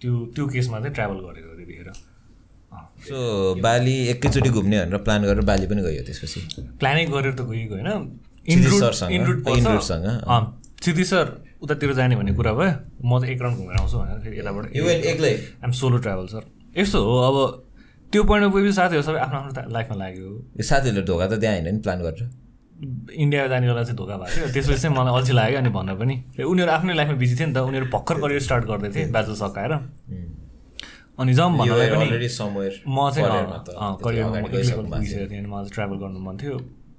त्यो 0.00 0.12
त्यो 0.34 0.44
केसमा 0.54 0.76
चाहिँ 0.80 0.94
ट्राभल 0.94 1.18
गरेको 1.26 1.50
त्यतिखेर। 1.56 1.88
सो 3.08 3.16
बाली 3.62 3.96
एकैचोटि 4.12 4.50
घुम्ने 4.50 4.76
भनेर 4.80 4.98
प्लान 5.06 5.20
गरेर 5.24 5.44
बाली 5.50 5.66
पनि 5.66 5.80
गयो 5.82 6.02
त्यसपछि? 6.06 6.40
प्लानै 6.80 7.04
गरेर 7.14 7.34
त 7.34 7.40
गएको 7.50 7.74
होइन। 7.74 7.88
क्षितिज 10.76 11.10
उतातिर 11.62 11.92
जाने 11.98 12.16
भन्ने 12.16 12.32
कुरा 12.34 12.52
भयो 12.52 12.72
म 13.04 13.20
चाहिँ 13.20 13.34
एक 13.34 13.42
राउन्ड 13.42 13.58
घुमेर 13.58 13.76
आउँछु 13.80 13.96
भनेर 13.98 14.18
फेरि 14.24 14.38
यताबाट 14.38 14.64
एक्लै 15.12 15.32
आइम 15.64 15.72
सोलो 15.72 15.98
ट्राभल 16.04 16.26
सर 16.34 16.42
यस्तो 16.76 16.98
हो 17.04 17.14
अब 17.28 17.36
त्यो 18.12 18.22
पोइन्टमा 18.24 18.50
गएपछि 18.54 18.72
साथीहरू 18.72 19.02
सबै 19.02 19.18
आफ्नो 19.18 19.38
आफ्नो 19.38 19.70
लाइफमा 19.74 19.96
लाग्यो। 19.96 20.28
यो 20.58 20.62
साथीहरूले 20.62 21.02
ढोका 21.08 21.26
त 21.26 21.40
त्यहाँ 21.40 21.54
होइन 21.56 21.74
नि 21.74 21.80
प्लान 21.82 21.98
गरेर। 22.06 22.28
इन्डिया 23.16 23.46
जानेवाला 23.48 23.82
चाहिँ 23.82 23.96
धोका 23.96 24.16
भएको 24.16 24.36
थियो। 24.36 24.52
त्यसपछि 24.54 24.80
चाहिँ 24.82 24.96
मलाई 24.96 25.12
अल्छी 25.16 25.32
लाग्यो 25.32 25.58
अनि 25.58 25.70
भन्न 25.76 25.90
पनि। 26.00 26.14
उनीहरू 26.44 26.70
आफ्नै 26.76 26.94
लाइफमा 26.94 27.16
बिजी 27.22 27.34
थियो 27.36 27.46
नि 27.48 27.54
त 27.54 27.58
उनीहरू 27.66 27.86
भर्खर 27.94 28.16
करियर 28.22 28.40
स्टार्ट 28.46 28.64
गर्दै 28.70 28.88
थिए 28.94 29.04
ब्याचलर 29.16 29.36
सकाएर। 29.42 29.72
अनि 31.18 31.32
जाउँ 31.34 31.50
भन्नलाई 31.58 31.88
पनि 31.96 32.06
म 32.86 32.98
चाहिँ 33.10 33.26
करियरमा 34.04 34.38
त 34.38 34.44
पुगिसकेको 34.44 35.26
थिएँ 35.30 35.40
अनि 35.40 35.48
मलाई 35.48 35.64
चाहिँ 35.64 35.74
ट्राभल 35.74 35.96
गर्नु 36.04 36.20
मन 36.20 36.36
थियो। 36.36 36.56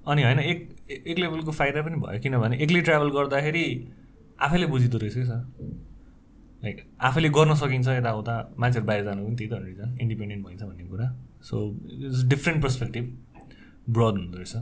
अनि 0.09 0.21
होइन 0.23 0.39
एक 0.39 0.59
एक 1.07 1.17
लेभलको 1.19 1.51
फाइदा 1.51 1.79
पनि 1.87 1.95
भयो 2.03 2.19
किनभने 2.25 2.55
एक्लै 2.63 2.81
ट्राभल 2.89 3.09
गर्दाखेरि 3.17 3.65
आफैले 4.39 4.65
बुझिँदो 4.65 4.97
रहेछ 4.97 5.13
कि 5.13 5.25
सर? 5.25 5.41
लाइक 6.63 6.77
आफैले 7.01 7.29
गर्न 7.29 7.55
सकिन्छ 7.55 7.87
यताउता 7.87 8.35
मान्छेहरू 8.59 8.87
बाहिर 8.87 9.03
जानु 9.03 9.25
पनि 9.25 9.35
त्यही 9.35 9.49
त 9.51 9.53
रिजन। 9.65 9.97
इन्डिपेन्डेन्ट 10.01 10.45
भइन्छ 10.45 10.61
भन्ने 10.63 10.85
कुरा। 10.87 11.07
So 11.41 11.55
it's 12.07 12.23
different 12.33 12.63
perspective 12.63 13.05
broad 13.89 14.15
हुँदो 14.17 14.37
रहेछ। 14.37 14.55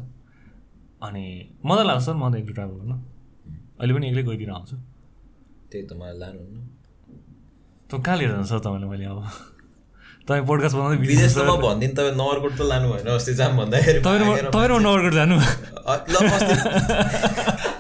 अनि 1.04 1.26
मजा 1.66 1.84
लाग्छ 1.84 2.04
सर 2.06 2.14
म 2.14 2.32
त 2.32 2.36
एक्लै 2.36 2.54
ट्राभल 2.54 2.76
गर्न। 2.82 2.94
अहिले 3.80 3.94
पनि 3.94 4.06
एक्लै 4.10 4.24
गइदिएर 4.24 4.50
आउँछु। 4.50 4.76
त्यही 5.72 5.84
त 5.88 5.92
मलाई 6.00 6.18
लानुहुन्न 6.20 6.58
त 7.90 7.92
कहाँ 8.06 8.18
लिएर 8.18 8.32
जान्छ 8.32 8.50
सर 8.50 8.60
तपाईँलाई 8.60 8.90
मैले 8.90 9.06
अब? 9.06 9.20
तपाईँ 10.28 10.46
पोडकास्ट 10.48 10.76
बनाउँदै 10.76 10.98
विदेश 11.06 11.36
त 11.36 11.40
म 11.46 11.52
भनिदिनु 11.62 11.94
तपाईँ 11.96 12.16
नगरकोट 12.18 12.54
त 12.58 12.62
लानु 12.72 12.88
भएन 12.92 13.08
अस्ति 13.14 13.34
जाम 13.40 13.52
भन्दाखेरि 13.60 14.00
तपाईँ 14.02 14.80
नगरकोट 14.82 15.14
जानु। 15.14 15.36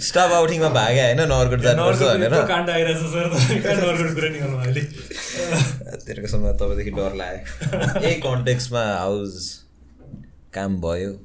स्टाफ 0.00 0.32
आउटिङमा 0.32 0.68
भागे 0.68 1.02
होइन 1.02 1.20
नगरकोट 1.20 1.60
जानुपर्छ 1.60 2.02
भनेर 2.02 2.46
काण्ड 2.46 2.70
आइरहेछ 2.70 2.96
सर 2.96 3.26
नगरकोट 3.26 4.14
कुरा 4.14 4.28
निकाल्नु 4.28 4.58
अहिले 4.58 4.80
तेरो 6.06 6.26
समय 6.26 6.52
तपाईँदेखि 6.52 6.90
डर 6.90 7.14
लाग्यो 7.14 8.02
यही 8.02 8.14
कन्टेक्समा 8.20 8.84
हाउस 8.98 9.64
काम 10.54 10.80
भयो। 10.80 11.20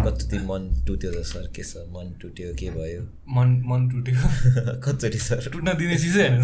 कति 0.00 0.38
मन 0.38 0.84
टुट्यो 0.86 1.12
त 1.12 1.22
सर 1.24 1.52
के 1.56 1.62
छ 1.62 1.76
मन 1.88 2.14
टुट्यो 2.22 2.54
के 2.54 2.70
भयो? 2.70 3.02
मन 3.36 3.62
मन 3.66 3.88
टुट्यो। 3.88 4.16
कतिचोटि 4.84 5.18
सर 5.18 5.50
टुट्न 5.52 5.72
दिने 5.78 5.98
चिजै 5.98 6.28
होइन 6.28 6.42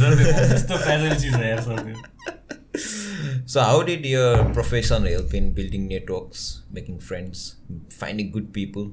so 3.47 3.61
how 3.61 3.83
did 3.83 4.07
your 4.07 4.53
profession 4.53 5.07
help 5.07 5.35
in 5.35 5.53
building 5.55 5.87
networks 5.89 6.63
making 6.75 6.99
friends 6.99 7.53
finding 8.01 8.31
good 8.31 8.53
people 8.55 8.91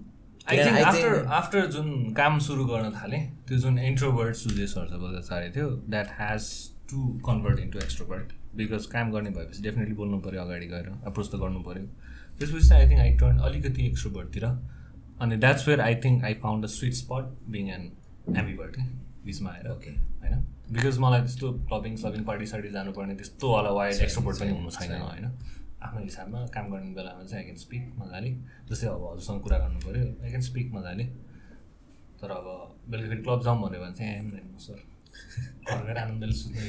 I 0.47 0.57
think 0.57 0.79
after 0.85 1.25
after 1.31 1.65
जुन 1.65 1.89
काम 2.13 2.39
सुरु 2.39 2.65
गर्न 2.65 2.91
थालेँ 2.91 3.19
त्यो 3.47 3.57
जुन 3.57 3.79
इन्ट्रोभर्ट 3.79 4.35
सुजे 4.35 4.65
बजाचार्य 4.97 5.51
थियो 5.55 5.69
that 5.89 6.07
has 6.19 6.49
to 6.89 7.07
convert 7.25 7.59
into 7.59 7.79
extrovert 7.79 8.33
because 8.55 8.85
काम 8.85 9.11
गर्ने 9.11 9.29
भएपछि 9.29 9.63
डेफिनेटली 9.63 9.95
बोल्नु 9.95 10.19
पऱ्यो 10.19 10.41
अगाडि 10.41 10.65
गएर 10.65 10.89
अप्रोच 11.05 11.31
त 11.31 11.35
गर्नु 11.35 11.63
पऱ्यो 11.63 11.85
त्यसपछि 12.39 12.67
चाहिँ 12.67 12.83
आई 12.83 12.89
थिङ्क 12.89 13.01
आई 13.01 13.17
टर्न 13.17 13.39
अलिकति 13.39 13.87
एक्सट्रोभर्टतिर 13.87 14.45
अनि 15.21 15.37
that's 15.37 15.67
where 15.67 15.81
I 15.81 15.95
think 15.95 16.23
I 16.23 16.33
found 16.43 16.65
a 16.65 16.67
sweet 16.67 16.93
spot 16.93 17.33
being 17.49 17.69
an 17.69 17.91
ambivert 18.37 18.77
बिचमा 19.25 19.49
आएर 19.49 19.67
Okay. 19.67 19.95
होइन? 20.23 20.45
बिकज 20.71 20.97
मलाई 20.99 21.21
त्यस्तो 21.21 21.51
क्लबिङ 21.67 21.95
सबिङ 21.97 22.23
पार्टी 22.23 22.45
सार्टी 22.45 22.69
जानुपर्ने 22.69 23.15
त्यस्तो 23.15 23.51
वाला 23.53 23.69
वाइल्ड 23.71 24.01
एक्सट्रोभर्ट 24.01 24.39
पनि 24.39 24.51
हुनु 24.51 24.69
छैन। 24.69 24.91
होइन? 25.01 25.31
आफ्नो 25.83 25.99
हिसाबमा 26.01 26.39
काम 26.55 26.65
गर्ने 26.71 26.91
बेलामा 26.95 27.23
चाहिँ 27.23 27.43
आई 27.43 27.45
क्यान 27.49 27.57
स्पिक 27.65 27.83
मजाले। 27.99 28.31
जस्तै 28.69 28.87
अब 28.87 29.03
हजुरसँग 29.11 29.39
कुरा 29.43 29.57
गर्नु 29.63 29.79
पऱ्यो 29.85 30.03
आई 30.23 30.29
क्यान 30.29 30.43
स्पिक 30.49 30.67
मजाले। 30.73 31.05
तर 32.19 32.29
अब 32.31 32.47
बेलुका 32.89 33.09
फेरि 33.09 33.21
क्लब 33.23 33.39
जाउँ 33.43 33.57
भन्यो 33.63 33.79
भने 33.83 33.93
चाहिँ 33.99 34.11
एम 34.19 34.27
नाइन 34.33 34.57
सर। 34.65 34.79
घर 35.69 35.79
गएर 35.87 35.97
आनन्दले 35.97 36.33
सुत्नु 36.33 36.61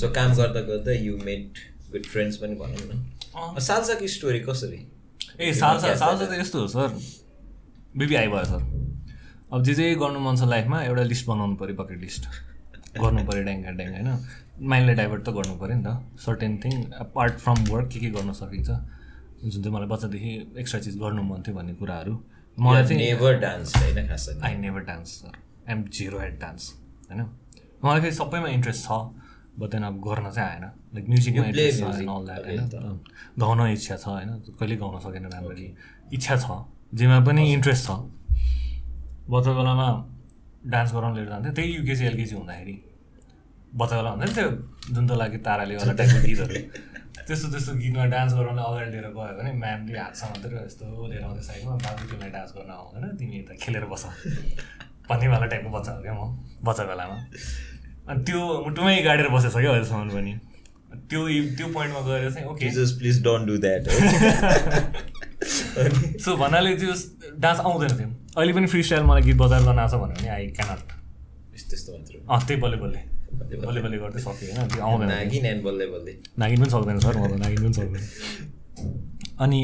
सो 0.00 0.06
काम 0.14 0.30
गर्दा 0.34 0.60
गर्दा 0.60 0.92
यु 0.92 1.16
मेड 1.28 1.42
गुड 1.92 2.04
फ्रेन्ड्स 2.06 2.36
पनि 2.36 2.54
भनौँ 2.54 2.84
न। 2.90 3.58
सालसाको 3.60 4.06
स्टोरी 4.06 4.40
कसरी? 4.40 4.80
ए 5.40 5.52
सालसा 5.54 5.94
सालसा 5.96 6.26
त 6.26 6.32
यस्तो 6.40 6.58
हो 6.60 6.66
सर। 6.68 6.88
BB 7.96 8.14
आइभयो 8.14 8.44
sir. 8.44 8.62
अब 9.52 9.62
जे 9.64 9.74
जे 9.74 9.94
गर्नु 10.02 10.20
मन 10.20 10.36
छ 10.36 10.42
लाइफमा 10.48 10.82
एउटा 10.82 11.02
लिस्ट 11.02 11.26
बनाउनु 11.26 11.56
पऱ्यो 11.56 11.74
बकेट 11.82 11.98
लिस्ट 12.00 12.22
गर्नु 12.98 13.22
पऱ्यो 13.26 13.42
ड्याङ्गा 13.48 13.70
ड्याङ 13.78 13.90
होइन? 13.94 14.10
माइन्डलाई 14.60 14.94
डाइभर्ट 14.94 15.22
त 15.24 15.30
गर्नु 15.30 15.54
पऱ्यो 15.58 15.76
नि 15.76 15.84
त। 15.84 16.18
Certain 16.20 16.56
thing 16.64 16.90
apart 17.00 17.38
from 17.38 17.64
work 17.68 17.88
के 17.92 18.00
के 18.00 18.10
गर्न 18.10 18.32
सकिन्छ? 18.32 18.70
जुन 19.40 19.62
चाहिँ 19.62 19.74
मलाई 19.74 19.88
बच्चादेखि 19.88 20.32
एक्स्ट्रा 20.60 20.80
चिज 20.80 20.96
गर्नु 20.98 21.22
मन 21.22 21.42
थियो 21.46 21.54
भन्ने 21.56 21.74
कुराहरू। 21.74 22.14
मलाई 22.58 22.82
चाहिँ 22.84 22.98
नेभर 23.00 23.38
डान्स 23.40 23.76
होइन 23.76 24.08
खास 24.08 24.28
I 24.44 24.54
never 24.56 24.80
dance 24.84 25.08
sir 25.20 25.32
I'm 25.68 25.84
zero 25.88 26.18
head 26.18 26.38
dance 26.40 26.62
होइन? 27.10 27.20
मलाई 27.84 28.00
फेरि 28.00 28.12
सबैमा 28.12 28.48
इन्ट्रेस्ट 28.48 28.84
छ 28.84 28.90
बट 29.58 29.70
देन 29.70 29.82
अब 29.82 29.96
गर्न 30.00 30.30
चाहिँ 30.30 30.50
आएन। 30.50 30.64
लाइक 30.94 31.08
म्युजिकमा 31.08 31.46
इन्ट्रेस्ट 31.46 31.80
छ 31.80 31.84
अल 31.84 32.24
द्याट। 32.26 32.44
होइन? 32.46 33.00
गाउन 33.40 33.66
इच्छा 33.70 33.96
छ 33.96 34.06
होइन? 34.08 34.30
कहिले 34.60 34.76
गाउन 34.76 34.98
सकेन 35.00 35.24
राम्ररी। 35.32 35.66
इच्छा 36.12 36.36
छ 36.36 36.60
जेमा 36.94 37.20
पनि 37.24 37.52
इन्ट्रेस्ट 37.52 37.86
छ। 37.86 37.90
बच्चा 39.30 39.52
बेलामा 39.56 39.88
डान्स 40.66 40.92
गराउन 40.94 41.14
लिएर 41.16 41.28
जान्थ्यो। 41.28 41.52
त्यही 41.52 41.74
युकेसी 41.74 42.04
एलकेसी 42.04 42.34
हुँदाखेरि। 42.34 42.76
बच्चा 43.74 43.94
बेला 43.96 44.10
हुँदैन 44.10 44.30
त्यो 44.34 45.14
लागि 45.16 45.38
ताराले 45.46 45.74
वाला 45.76 45.92
टाइपको 45.98 46.20
गीतहरू। 46.26 46.54
त्यस्तो 47.26 47.46
त्यस्तो 47.52 47.72
गीतमा 47.78 48.04
डान्स 48.10 48.32
गराउन 48.34 48.58
अगाडि 48.58 48.90
लिएर 48.90 49.06
गयो 49.14 49.32
भने 49.38 49.50
म्यामले 49.62 49.98
हातसँग 49.98 50.30
मात्रै 50.30 50.64
यस्तो 50.66 50.84
लिएर 51.10 51.22
आउँदै 51.24 51.42
साइडमा 51.48 51.74
बाबु 51.84 52.02
तिमीलाई 52.10 52.30
डान्स 52.30 52.50
गर्न 52.56 52.70
आउँदैन 52.70 53.04
तिमी 53.18 53.36
यता 53.38 53.54
खेलेर 53.62 53.84
बस। 53.92 54.04
भन्नेवाला 55.08 55.46
टाइपको 55.46 55.70
बच्चा 55.78 55.90
हो 55.92 56.02
क्या 56.02 56.14
म 56.14 56.22
बच्चा 56.66 56.84
बेलामा। 56.90 57.16
अनि 58.10 58.20
त्यो 58.26 58.40
मुटुमै 58.66 58.96
गाडेर 59.06 59.28
बसेछ 59.30 59.54
क्या 59.54 59.70
अहिलेसम्म 59.70 60.10
पनि। 60.10 60.32
त्यो 61.10 61.20
त्यो 61.58 61.66
पोइन्टमा 61.74 62.00
गएर 62.06 62.30
चाहिँ 62.30 62.46
okay. 62.50 62.66
Please 62.98 63.22
don't 63.24 63.46
do 63.46 63.54
that 63.64 63.82
so 66.24 66.36
भन्नाले 66.36 66.74
त्यो 66.82 66.92
डान्स 67.38 67.60
आउँदैन 67.60 67.92
थियो। 67.98 68.08
अहिले 68.36 68.52
पनि 68.52 68.66
फ्री 68.66 68.82
स्टाइल 68.82 69.04
मलाई 69.06 69.22
गीत 69.22 69.36
बजाएर 69.36 69.62
गर्न 69.62 69.78
आएको 69.78 69.96
छ 69.96 70.00
भन्यो 70.02 70.16
भने 70.18 70.28
आई 70.28 70.46
क्यानट 70.58 70.80
त्यस्तो 71.70 71.90
त्यही 71.92 72.60
बल्ले 72.60 72.76
बल्ले 72.82 73.00
बल्ले 73.38 73.80
बल्ले 73.82 73.98
गर्दै 73.98 74.20
सक्यो 74.20 74.46
होइन? 74.50 74.68
त्यो 74.68 74.82
आउँदैन 74.84 75.08
नागिन 75.08 75.46
एन्ड 75.46 75.62
बल्ले 75.64 75.86
बल्ले। 75.86 76.12
नागिन 76.38 76.58
पनि 76.60 76.70
सक्दैन 76.70 76.98
सर 76.98 77.16
म 77.16 77.26
त 77.26 77.32
नागिन 77.40 77.60
पनि 77.62 77.72
सक्दैन। 77.72 78.04
अनि 79.40 79.60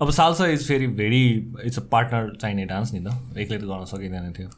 अब 0.00 0.10
सालसा 0.10 0.46
इज 0.46 0.66
फेरि 0.68 0.86
भेरी 1.00 1.24
इट्स 1.64 1.78
अ 1.78 1.82
पार्टनर 1.92 2.34
चाहिने 2.40 2.64
डान्स 2.66 2.92
नि 2.94 3.00
त। 3.00 3.38
एक्लै 3.38 3.58
त 3.58 3.64
गर्न 3.64 3.84
सकिँदैन 3.92 4.32
थियो। 4.38 4.48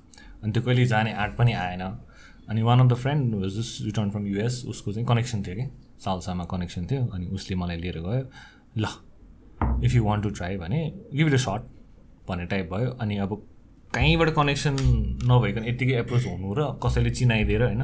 अनि 0.43 0.53
त्यो 0.53 0.63
कहिले 0.63 0.87
जाने 0.87 1.13
आँट 1.15 1.37
पनि 1.37 1.53
आएन। 1.55 1.83
अनि 2.49 2.63
one 2.63 2.81
of 2.81 2.87
the 2.91 2.95
friend 2.95 3.35
was 3.35 3.51
just 3.59 3.85
return 3.85 4.11
from 4.11 4.27
US 4.27 4.65
उसको 4.69 4.93
चाहिँ 4.93 5.07
कनेक्सन 5.07 5.43
थियो 5.43 5.57
कि? 5.57 5.67
सालसामा 6.05 6.45
कनेक्सन 6.51 6.87
थियो 6.91 7.07
अनि 7.15 7.27
उसले 7.37 7.57
मलाई 7.57 7.77
लिएर 7.77 7.99
गयो। 8.01 8.25
ल 8.79 8.87
if 9.85 9.95
you 9.95 10.03
want 10.05 10.23
to 10.25 10.31
try 10.31 10.57
भने 10.57 10.81
गिभ 11.15 11.27
इट 11.27 11.35
अ 11.35 11.43
सर्ट 11.45 11.63
भन्ने 12.29 12.47
टाइप 12.47 12.71
भयो। 12.73 12.91
अनि 13.01 13.17
अब 13.19 13.31
कहीँबाट 13.95 14.31
कनेक्सन 14.31 14.77
नभइकन 15.25 15.65
यत्तिकै 15.65 15.95
एप्रोच 15.99 16.27
हुनु 16.27 16.55
र 16.55 16.65
कसैले 16.85 17.11
चिनाइदिएर 17.11 17.63
होइन 17.63 17.83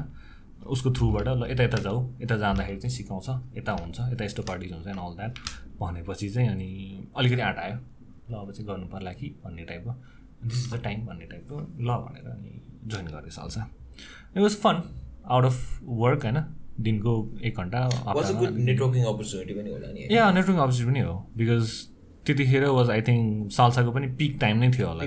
उसको 0.67 0.91
थ्रुबाट 0.93 1.29
ल 1.29 1.51
यता 1.51 1.63
यता 1.65 1.79
जाऊ 1.83 1.99
यता 2.23 2.37
जाँदाखेरि 2.37 2.79
चाहिँ 2.81 2.95
सिकाउँछ 2.97 3.29
यता 3.59 3.73
हुन्छ 3.73 4.01
यता 4.13 4.25
यस्तो 4.25 4.43
पार्टिज 4.43 4.73
हुन्छ 4.73 4.87
एन्ड 4.87 5.01
अल 5.01 5.15
द्याट 5.17 5.39
भनेपछि 5.81 6.29
चाहिँ 6.31 6.49
अनि 6.49 6.69
अलिकति 7.17 7.41
आँट 7.41 7.59
आयो। 7.59 7.77
ल 8.31 8.35
अब 8.35 8.53
चाहिँ 8.53 8.67
गर्नु 8.69 8.87
पर्ला 8.87 9.13
कि 9.13 9.27
भन्ने 9.45 9.65
टाइपको 9.65 9.93
दिस 10.45 10.67
इज 10.67 10.75
द 10.75 10.83
टाइम 10.85 11.07
भन्ने 11.07 11.27
टाइपको 11.27 11.57
ल 11.61 11.97
भनेर 12.05 12.29
अनि 12.31 12.61
जोइन 12.85 13.07
गरेँ 13.07 13.31
salsa. 13.31 13.69
It 14.37 14.43
was 14.43 14.57
fun 14.57 14.83
out 15.27 15.45
of 15.45 15.81
work 16.03 16.23
होइन 16.25 16.39
दिनको 16.81 17.13
एक 17.45 17.57
घन्टा 17.57 17.81
नेटवर्किङ 18.51 19.05
अपर्च्युनिटी 19.05 19.55
पनि 19.55 19.71
होला 19.71 19.93
नि 19.93 20.17
या 20.17 20.31
नेटवर्किङ 20.33 20.63
अपर्च्युनिटी 20.63 21.01
पनि 21.01 21.09
हो 21.09 21.15
बिकज 21.37 21.73
त्यतिखेर 22.27 22.65
वाज 22.77 22.91
आई 22.91 23.03
थिङ्क 23.09 23.53
सालसाको 23.53 23.91
पनि 23.93 24.07
पिक 24.19 24.37
टाइम 24.41 24.59
नै 24.59 24.71
थियो 24.73 24.89
होला 24.89 25.05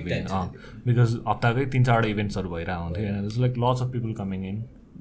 बिकज 0.85 1.19
हप्ताकै 1.27 1.65
तिन 1.75 1.83
चारवटा 1.83 2.07
इभेन्ट्सहरू 2.07 2.49
भइरहेको 2.49 2.83
हुन्थ्यो 2.83 3.13
होइन 3.13 3.29
like 3.43 3.53
lots 3.63 3.81
of 3.81 3.91
people 3.91 4.13
coming 4.13 4.45
in 4.45 4.57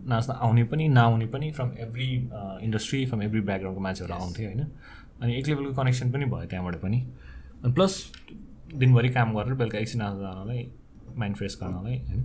नाच्न 0.08 0.32
आउने 0.46 0.64
पनि 0.70 0.88
नआउने 0.88 1.26
पनि 1.26 1.50
from 1.52 1.70
every 1.84 2.06
industry 2.66 3.04
from 3.06 3.22
every 3.22 3.40
ब्याकग्राउन्डको 3.40 3.82
मान्छेहरू 3.82 4.14
आउँथ्यो 4.14 4.46
होइन। 4.48 4.62
अनि 5.22 5.34
एक 5.38 5.48
लेभलको 5.48 5.72
कनेक्सन 5.82 6.10
पनि 6.12 6.24
भयो 6.24 6.46
त्यहाँबाट 6.50 6.76
पनि। 6.82 6.98
अनि 7.64 7.72
प्लस 7.72 7.94
दिनभरि 8.74 9.08
काम 9.08 9.34
गरेर 9.36 9.54
बेलुका 9.54 9.78
एकछिन 9.78 10.00
नाच्न 10.02 10.20
जानलाई 10.20 10.66
माइन्ड 11.16 11.36
फ्रेस 11.36 11.58
गर्नलाई 11.62 11.96
होइन। 11.98 12.24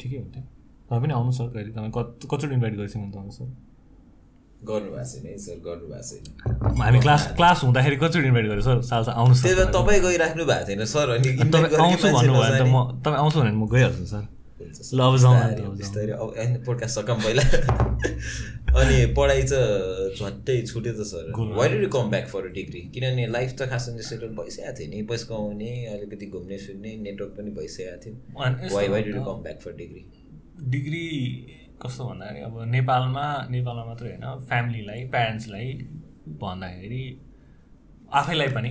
ठिकै 0.00 0.16
हुन्थ्यो। 0.16 0.42
तपाईँ 0.42 1.02
पनि 1.02 1.12
आउनु 1.12 1.32
सर 1.38 1.48
कहिले 1.54 1.72
तपाईँ 1.72 1.92
कति 1.96 2.28
कतिचोटि 2.28 2.54
इन्भाइट 2.54 2.74
मैले 2.76 2.88
तपाईँ 2.88 3.30
सर? 3.30 3.46
गर्नुभएको 4.64 5.04
छैन 5.10 5.26
है 5.26 5.36
सर 5.38 5.58
गर्नुभएको 5.66 6.02
छैन। 6.08 6.80
हामी 6.82 6.98
क्लास 7.00 7.22
क्लास 7.36 7.62
हुँदाखेरि 7.64 7.96
कतिचोटि 7.96 8.26
इन्भाइट 8.26 8.46
गरेँ 8.46 8.62
सर? 8.62 8.80
सालसा 8.90 9.12
आउनु 9.12 9.34
त्यही 9.34 9.54
भएर 9.54 9.70
तपाईँ 9.76 10.00
गइराख्नु 10.02 10.44
भएको 10.50 10.66
छैन 10.66 10.84
सर 10.94 11.06
अनि 11.14 11.28
तपाईँ 11.52 11.78
आउँछु 11.78 12.06
भन्नुभयो 12.08 12.42
भने 12.42 12.58
त। 12.58 12.66
म 12.66 12.76
तपाईँ 13.04 13.20
आउँछु 13.22 13.38
भने 13.40 13.52
म 13.54 13.66
गइहाल्छु 13.68 14.06
सर। 14.06 14.24
ल 14.68 15.00
अब 15.00 15.16
जाउँ 15.16 15.34
त, 15.54 15.60
बिस्तारै, 15.78 16.12
अब 16.12 16.28
होइन 16.36 16.52
पोडकास्ट 16.66 16.94
सकौँ 16.98 17.16
पहिला 17.22 17.42
अनि 18.78 18.96
पढाइ 19.16 19.42
चाहिँ 19.48 20.18
झट्टै 20.18 20.56
छुट्यो 20.66 20.92
त 20.92 21.06
sir. 21.08 21.32
Why 21.56 21.68
do 21.78 21.88
come 21.88 22.10
back 22.10 22.26
for 22.28 22.48
degree 22.52 22.80
किनभने 22.94 23.26
लाइफ 23.32 23.54
त 23.58 23.68
खास 23.70 23.88
सेटल 23.88 24.34
भइसकेको 24.36 24.72
थियो 24.78 24.88
नि। 24.90 25.02
पैसा 25.08 25.24
कमाउने 25.30 25.70
अलिकति 25.94 26.26
घुम्ने 26.26 26.56
फिर्ने 26.58 26.96
नेटवर्क 27.06 27.32
पनि 27.38 27.50
भइसकेको 27.56 27.96
थियो। 28.04 28.76
वाइ 28.76 28.88
वाइ 28.88 29.02
डु 29.02 29.12
त, 29.12 29.24
come 29.24 29.42
back 29.42 29.58
for 29.64 29.72
degree 29.78 30.02
degree 30.68 31.06
कस्तो 31.82 32.04
भन्दाखेरि 32.08 32.40
अब 32.40 32.54
नेपालमा 32.68 33.26
नेपालमा 33.50 33.84
मात्रै 33.84 34.10
होइन 34.10 34.46
फ्यामिलीलाई 34.46 35.04
प्यारेन्ट्सलाई 35.08 35.72
भन्दाखेरि 36.42 37.02
आफैलाई 38.20 38.48
पनि 38.48 38.70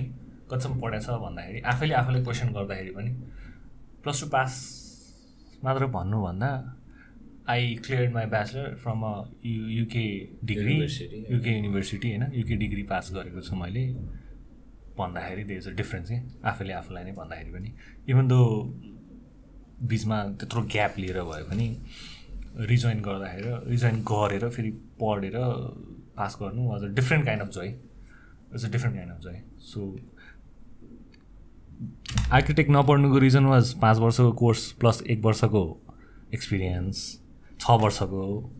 कतिसम्म 0.50 0.98
छ 0.98 1.20
भन्दाखेरि 1.24 1.60
आफैले 1.72 1.94
आफैलाई 1.94 2.22
क्वेसन 2.24 2.48
गर्दाखेरि 2.52 2.90
पनि 2.90 3.10
प्लस 4.02 4.20
टू 4.22 4.28
पास 4.28 4.52
मात्र 5.64 5.86
भन्नुभन्दा 5.96 6.50
I 7.50 7.74
clear 7.84 8.10
my 8.12 8.26
bachelor 8.26 8.74
from 8.82 9.02
a 9.02 9.12
U 9.44 9.62
UK 9.78 10.06
degree. 10.44 10.74
UK 11.34 11.50
university 11.50 12.08
होइन 12.08 12.32
युके 12.32 12.56
डिग्री 12.56 12.82
पास 12.82 13.10
गरेको 13.14 13.40
छु 13.40 13.56
मैले। 13.56 13.84
भन्दाखेरि 14.98 15.44
देयर 15.44 15.58
इज 15.58 15.68
अ 15.68 15.70
डिफ्रेन्स 15.70 16.10
है 16.10 16.18
आफैले 16.44 16.72
आफूलाई 16.72 17.04
नै 17.04 17.12
भन्दाखेरि 17.12 17.50
पनि। 17.50 17.72
इभन 18.08 18.28
दो 18.28 18.40
बिचमा 19.82 20.22
त्यत्रो 20.38 20.62
ग्याप 20.72 20.98
लिएर 20.98 21.22
भए 21.22 21.42
पनि 21.42 21.66
रिजोइन 22.60 23.00
गर्दाखेरि 23.00 23.70
रिजोइन 23.70 24.00
गरेर 24.02 24.48
फेरि 24.48 24.70
पढेर 24.70 25.32
पास 26.16 26.38
गर्नु 26.42 26.68
was 26.68 26.82
a 26.82 26.86
different 26.86 27.24
kind 27.24 27.42
of 27.42 27.48
joy 27.48 27.66
it's 27.66 28.64
a 28.64 28.68
different 28.68 28.96
kind 28.96 29.12
of 29.12 29.20
joy 29.20 29.42
so 29.58 30.00
architect 32.32 32.70
नपढ्नुको 32.70 33.18
reason 33.18 33.44
was 33.44 33.74
पाँच 33.74 33.98
वर्षको 33.98 34.32
कोर्स 34.32 34.72
प्लस 34.72 35.02
एक 35.02 35.24
वर्षको 35.24 35.80
एक्सपिरियन्स 36.34 37.20
छ 37.60 37.70
वर्षको। 37.70 38.52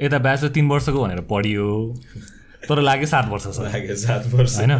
यता 0.00 0.18
ब्याचलर 0.18 0.48
तिन 0.48 0.68
वर्षको 0.68 1.04
भनेर 1.04 1.20
पढियो। 1.20 1.96
तर 2.68 2.80
लाग्यो 2.80 3.06
सात 3.06 3.28
वर्ष 3.28 3.42
छ। 3.42 3.58
लाग्यो 3.58 3.96
सात 3.96 4.26
वर्ष। 4.26 4.56
होइन? 4.56 4.78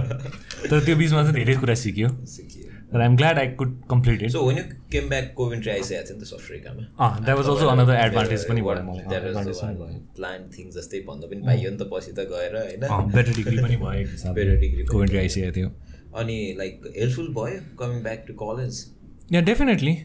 तर 0.70 0.84
त्यो 0.84 0.96
बिचमा 0.96 1.22
चाहिँ 1.22 1.34
धेरै 1.34 1.54
कुरा 1.54 1.74
सिक्यो। 1.74 2.08
सिकियो। 2.26 2.77
र 2.94 3.00
I'm 3.00 3.16
glad 3.16 3.38
I 3.38 3.48
could 3.54 3.72
complete 3.90 4.22
it 4.22 4.30
so 4.30 4.44
when 4.46 4.58
you 4.58 4.64
came 4.92 5.08
back 5.08 5.32
Coventry 5.36 5.70
आइसकेको 5.72 6.04
थियो 6.08 6.16
नि 6.16 6.22
त 6.22 6.28
साउथ 6.28 6.40
अफ्रिकामा 6.40 7.08
that 7.20 7.36
was 7.36 7.48
also 7.48 7.66
another 7.68 7.94
advantage 7.94 8.44
पनि 8.48 8.60
भयो 8.60 8.82
मलाई 8.84 9.16
एडभान्टेज 9.16 9.60
पनि 9.62 9.74
भयो 9.74 10.00
प्लान 10.16 10.48
थिङ 10.58 10.70
जस्तै 10.76 11.00
भन्न 11.08 11.30
पनि 11.32 11.46
पाइयो 11.46 11.70
नि 11.70 11.76
त 11.76 11.88
पछि 11.92 12.12
त 12.12 12.26
गएर 12.30 12.56
होइन 12.56 13.10
बेटर 13.14 13.32
डिग्री 13.32 13.56
पनि 13.58 13.76
भयो 13.76 13.92
एक 13.92 14.10
हिसाबले 14.10 14.44
Better 14.44 14.60
degree 14.60 14.76
पनि 14.76 14.92
कोभेन्ट्री 14.92 15.18
आइसकेको 15.18 15.56
थियो 15.56 15.72
अनि 16.14 16.36
लाइक 16.58 16.92
हेल्पफुल 16.96 17.28
भयो 17.34 17.60
कमिङ 17.80 18.02
ब्याक 18.02 18.24
टु 18.28 18.34
कलेज 18.34 18.84
या 19.32 19.40
डेफिनेटली 19.40 19.96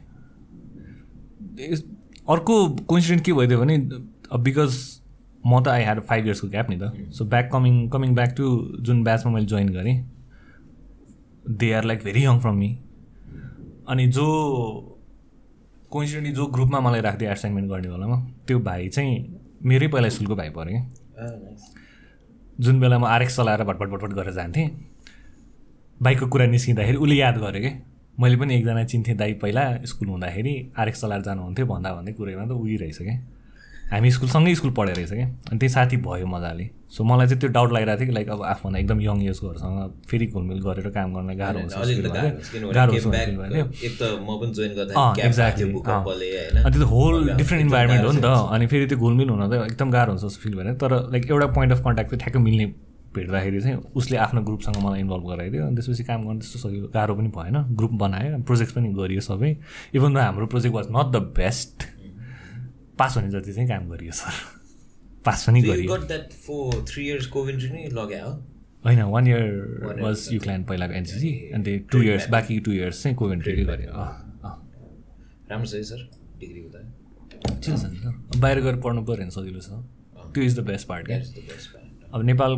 अर्को 2.30 2.58
कोइन्सिडेन्ट 2.86 3.26
के 3.26 3.34
भइदियो 3.34 3.60
भने 3.60 3.78
बिकज 4.40 4.82
म 5.46 5.62
त 5.64 5.68
आई 5.68 5.84
ह्याड 5.84 6.00
फाइभ 6.10 6.26
इयर्सको 6.26 6.48
ग्याप 6.48 6.70
नि 6.70 6.78
त 6.82 7.14
so 7.14 7.26
back 7.26 7.50
coming 7.54 7.88
coming 7.90 8.16
back 8.16 8.34
to 8.38 8.50
जुन 8.82 9.04
ब्याचमा 9.04 9.32
मैले 9.32 9.46
जोइन 9.46 9.70
गरेँ 9.70 9.96
they 11.48 11.72
are 11.74 11.84
like 11.84 12.04
very 12.04 12.24
young 12.24 12.40
from 12.40 12.56
me 12.56 12.70
अनि 13.90 14.08
जो 14.08 14.26
कोइन्सिडेन्टली 15.92 16.34
जो 16.34 16.46
ग्रुपमा 16.48 16.80
मलाई 16.80 17.02
राखिदियो 17.02 17.32
एसाइनमेन्ट 17.32 17.70
गर्ने 17.70 17.90
बेलामा 17.90 18.18
त्यो 18.48 18.60
भाइ 18.60 18.88
चाहिँ 18.90 19.40
मेरै 19.66 19.88
पहिला 19.88 20.10
स्कुलको 20.10 20.36
भाइ 20.36 20.50
पऱ्यो 20.50 20.80
क्या। 20.80 20.84
जुन 22.60 22.80
बेला 22.80 22.98
म 23.00 23.06
आरएक्स 23.06 23.36
चलाएर 23.38 23.64
भटभट 23.64 23.90
भटभट 23.90 24.14
गरेर 24.14 24.34
जान्थेँ 24.34 24.68
बाइकको 26.02 26.28
कुरा 26.28 26.46
निस्किँदाखेरि 26.46 26.98
उसले 26.98 27.16
याद 27.16 27.38
गरेँ 27.38 27.62
क्या। 27.62 27.74
मैले 28.20 28.36
पनि 28.38 28.56
एकजना 28.56 28.84
चिन्थेँ 28.86 29.16
दाइ 29.18 29.34
पहिला 29.42 29.64
स्कुल 29.86 30.08
हुँदाखेरि 30.08 30.54
आरएक्स 30.78 31.02
चलाएर 31.02 31.22
जानुहुन्थ्यो 31.22 31.66
भन्दा 31.66 31.94
भन्दै 31.94 32.14
कुरैमा 32.14 32.46
त 32.46 32.52
उही 32.52 32.76
रहेछ 32.78 32.98
क्या। 32.98 33.16
हामी 33.94 34.10
स्कुल 34.12 34.30
सँगै 34.30 34.56
स्कुल 34.56 34.72
पढेर 34.78 34.96
रहेछ 34.96 35.12
क्या। 35.12 35.28
अनि 35.28 35.58
त्यही 35.60 35.70
साथी 35.74 35.98
भयो 36.06 36.28
मजाले। 36.28 36.70
सो 36.94 37.04
मलाई 37.04 37.28
चाहिँ 37.28 37.40
त्यो 37.42 37.50
डाउट 37.50 37.72
लागिरहेको 37.74 38.00
थियो 38.00 38.08
कि 38.08 38.14
लाइक 38.14 38.30
अब 38.30 38.42
आफूभन्दा 38.44 38.80
एकदम 38.80 39.00
यङ 39.02 39.18
एजकोहरूसँग 39.30 39.78
फेरि 40.10 40.26
घुलमिल 40.28 40.60
गरेर 40.62 40.90
काम 40.98 41.14
गर्न 41.14 41.30
गाह्रो 41.38 41.60
हुन्छ 41.60 41.74
अनि 41.74 41.94
त्यो 46.74 46.86
होल 46.86 47.14
डिफ्रेन्ट 47.38 47.62
इन्भाइरोमेन्ट 47.66 48.04
हो 48.06 48.12
नि 48.12 48.22
त। 48.22 48.26
अनि 48.26 48.66
फेरि 48.68 48.86
त्यो 48.88 48.98
घुलमिल 48.98 49.30
हुन 49.30 49.42
त 49.50 49.54
एकदम 49.72 49.90
गाह्रो 49.92 50.12
हुन्छ 50.14 50.24
जस्तो 50.26 50.40
फिल 50.44 50.54
भएर 50.58 50.74
तर 50.82 50.92
लाइक 51.14 51.24
एउटा 51.32 51.48
पोइन्ट 51.58 51.72
अफ 51.74 51.80
कन्ट्याक्ट 51.86 52.10
चाहिँ 52.12 52.22
ठ्याक्कै 52.24 52.40
मिल्ने 52.44 52.66
भेट्दाखेरि 53.16 53.62
चाहिँ 53.62 53.78
उसले 53.94 54.18
आफ्नो 54.18 54.42
ग्रुपसँग 54.42 54.78
मलाई 54.84 55.00
इन्भल्भ 55.00 55.26
गराइदियो 55.32 55.62
अनि 55.66 55.76
त्यसपछि 55.76 56.04
काम 56.04 56.20
गर्नु 56.28 56.40
त्यस्तो 56.42 56.60
सजिलो 56.60 56.88
गाह्रो 56.94 57.14
पनि 57.16 57.30
भएन। 57.38 57.56
ग्रुप 57.78 57.94
बनायो 58.04 58.38
प्रोजेक्ट 58.50 58.72
पनि 58.76 58.88
गरियो 58.94 59.22
सबै। 59.22 59.52
इभन 59.96 60.18
हाम्रो 60.18 60.46
project 60.54 60.76
was 60.76 60.88
not 60.98 61.08
the 61.16 61.18
best 61.38 61.78
pass 63.04 63.12
हुने 63.18 63.30
जति 63.32 63.54
चाहिँ 63.54 63.68
काम 63.70 63.84
गरियो 63.90 64.14
सर। 64.16 64.34
पास 65.26 65.40
पनि 65.48 65.60
यु 65.60 65.66
गरियो। 65.72 65.92
थ्री 66.88 67.04
इयर्स 67.08 67.28
कोभिन्ट्री 67.36 67.70
नै 67.70 67.84
लग्यो 67.94 68.28
होइन 68.86 69.02
वान 69.12 69.28
इयर 69.28 69.44
वाज 70.02 70.28
युक्ल्यान्ड 70.32 70.68
पहिलाको 70.68 70.94
एनसिसी 70.94 71.32
अनि 71.54 71.64
त्यो 71.64 71.88
टु 71.92 72.02
इयर्स 72.04 72.30
बाँकी 72.30 72.60
टु 72.60 72.72
इयर्स 72.72 73.04
चाहिँ 73.04 73.16
कोभेन्ट्रीकै 73.18 73.64
गऱ्यो 73.66 73.92
राम्रो 75.52 75.68
छ 75.68 75.74
है 75.74 75.84
सर? 75.84 76.02
डिग्री 76.40 76.60
हुँदा 76.62 76.80
ठिक 77.60 77.76
छ 77.76 78.40
बाहिर 78.40 78.58
गएर 78.62 78.76
पढ्नु 78.84 79.02
पऱ्यो 79.06 79.18
भने 79.18 79.32
सजिलो 79.32 79.60
छ। 79.60 79.70
त्यो 80.34 80.44
इज 80.44 80.60
द 80.60 80.62
बेस्ट 80.68 80.88
पार्ट 80.88 81.04
क्या? 81.08 81.20
अब 82.14 82.22
नेपाल 82.24 82.52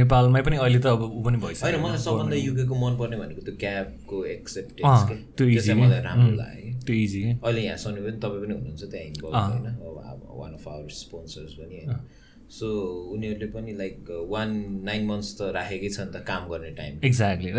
नेपालमै 0.00 0.40
पनि 0.42 0.56
अहिले 0.56 0.78
त 0.80 0.86
अब 0.86 1.02
ऊ 1.04 1.20
पनि 1.24 1.36
होइन 1.36 1.44
भइसक्यो 1.44 1.78
मलाई 1.84 1.98
सबभन्दा 2.04 2.36
युकेको 2.36 2.74
मनपर्ने 2.82 3.16
भनेको 3.20 3.42
त्यो 3.46 3.54
क्याबको 3.60 4.16
एक्सेप्टेन्स 4.36 5.00
त्यो 5.36 5.46
के? 5.46 5.74
मलाई 5.80 6.00
राम्रो 6.08 6.32
लाग्यो। 6.36 6.72
त्यो 6.86 6.94
इजी 6.96 7.22
अहिले 7.44 7.60
यहाँ 7.68 7.78
शनि 7.84 8.00
पनि 8.06 8.16
तपाईँ 8.24 8.40
पनि 8.44 8.54
हुनुहुन्छ 8.56 8.82
त्यहाँ 8.92 9.06
इन्भल्भ। 9.12 9.34
होइन। 9.36 9.66
अब 9.92 10.18
वान 10.40 10.52
अफ 10.52 10.64
आवर 10.68 10.88
स्पोन्सर्स 11.02 11.52
पनि 11.60 11.74
होइन। 11.76 12.00
सो 12.52 12.68
उनीहरूले 13.12 13.46
पनि 13.52 13.72
लाइक 13.76 13.96
वान 14.30 14.48
नाइन 14.84 15.02
मन्थ्स 15.10 15.28
त 15.36 15.40
राखेकै 15.56 15.88
छ 15.88 15.98
नि 16.00 16.10
त 16.12 16.20
काम 16.30 16.42
गर्ने 16.48 16.72
टाइम 16.80 16.92
एक्ज्याक्टली 17.08 17.50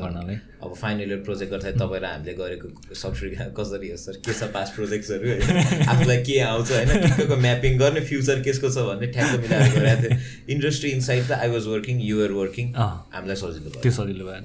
गर्नलाई 0.00 0.38
अब 0.60 0.72
फाइनल 0.80 1.08
इयर 1.10 1.20
प्रोजेक्ट 1.26 1.50
गर्दाखेरि 1.52 1.78
तपाईँ 1.82 2.00
र 2.02 2.06
हामीले 2.10 2.32
गरेको 2.40 2.94
सफ्टवेयर 3.02 3.54
कसरी 3.58 3.88
हो 3.90 3.98
सर 4.02 4.14
के 4.26 4.32
छ 4.32 4.42
पास 4.56 4.68
प्रोजेक्ट्सहरू 4.76 5.26
होइन 5.30 5.86
आफूलाई 5.94 6.18
के 6.26 6.34
आउँछ 6.48 6.68
होइन? 6.72 6.90
ठिक्कको 7.06 7.36
म्यापिङ 7.46 7.72
गर्ने 7.82 8.02
फ्युचर 8.10 8.42
केसको 8.48 8.68
छ 8.74 8.76
भन्ने 8.88 9.06
ठ्याक्क 9.14 9.40
मिलाएर 9.46 9.70
गरेको 9.76 10.02
थियो 10.02 10.12
इन्डस्ट्री 10.54 10.90
इनसाइड 10.98 11.22
त 11.30 11.32
I 11.38 11.48
was 11.54 11.64
working 11.74 11.96
you're 12.10 12.32
working. 12.40 12.66
हामीलाई 12.74 13.38
सजिलो 13.44 13.68
भयो। 13.70 13.80
त्यो 13.86 13.92
सजिलो 14.00 14.24
भयो। 14.26 14.38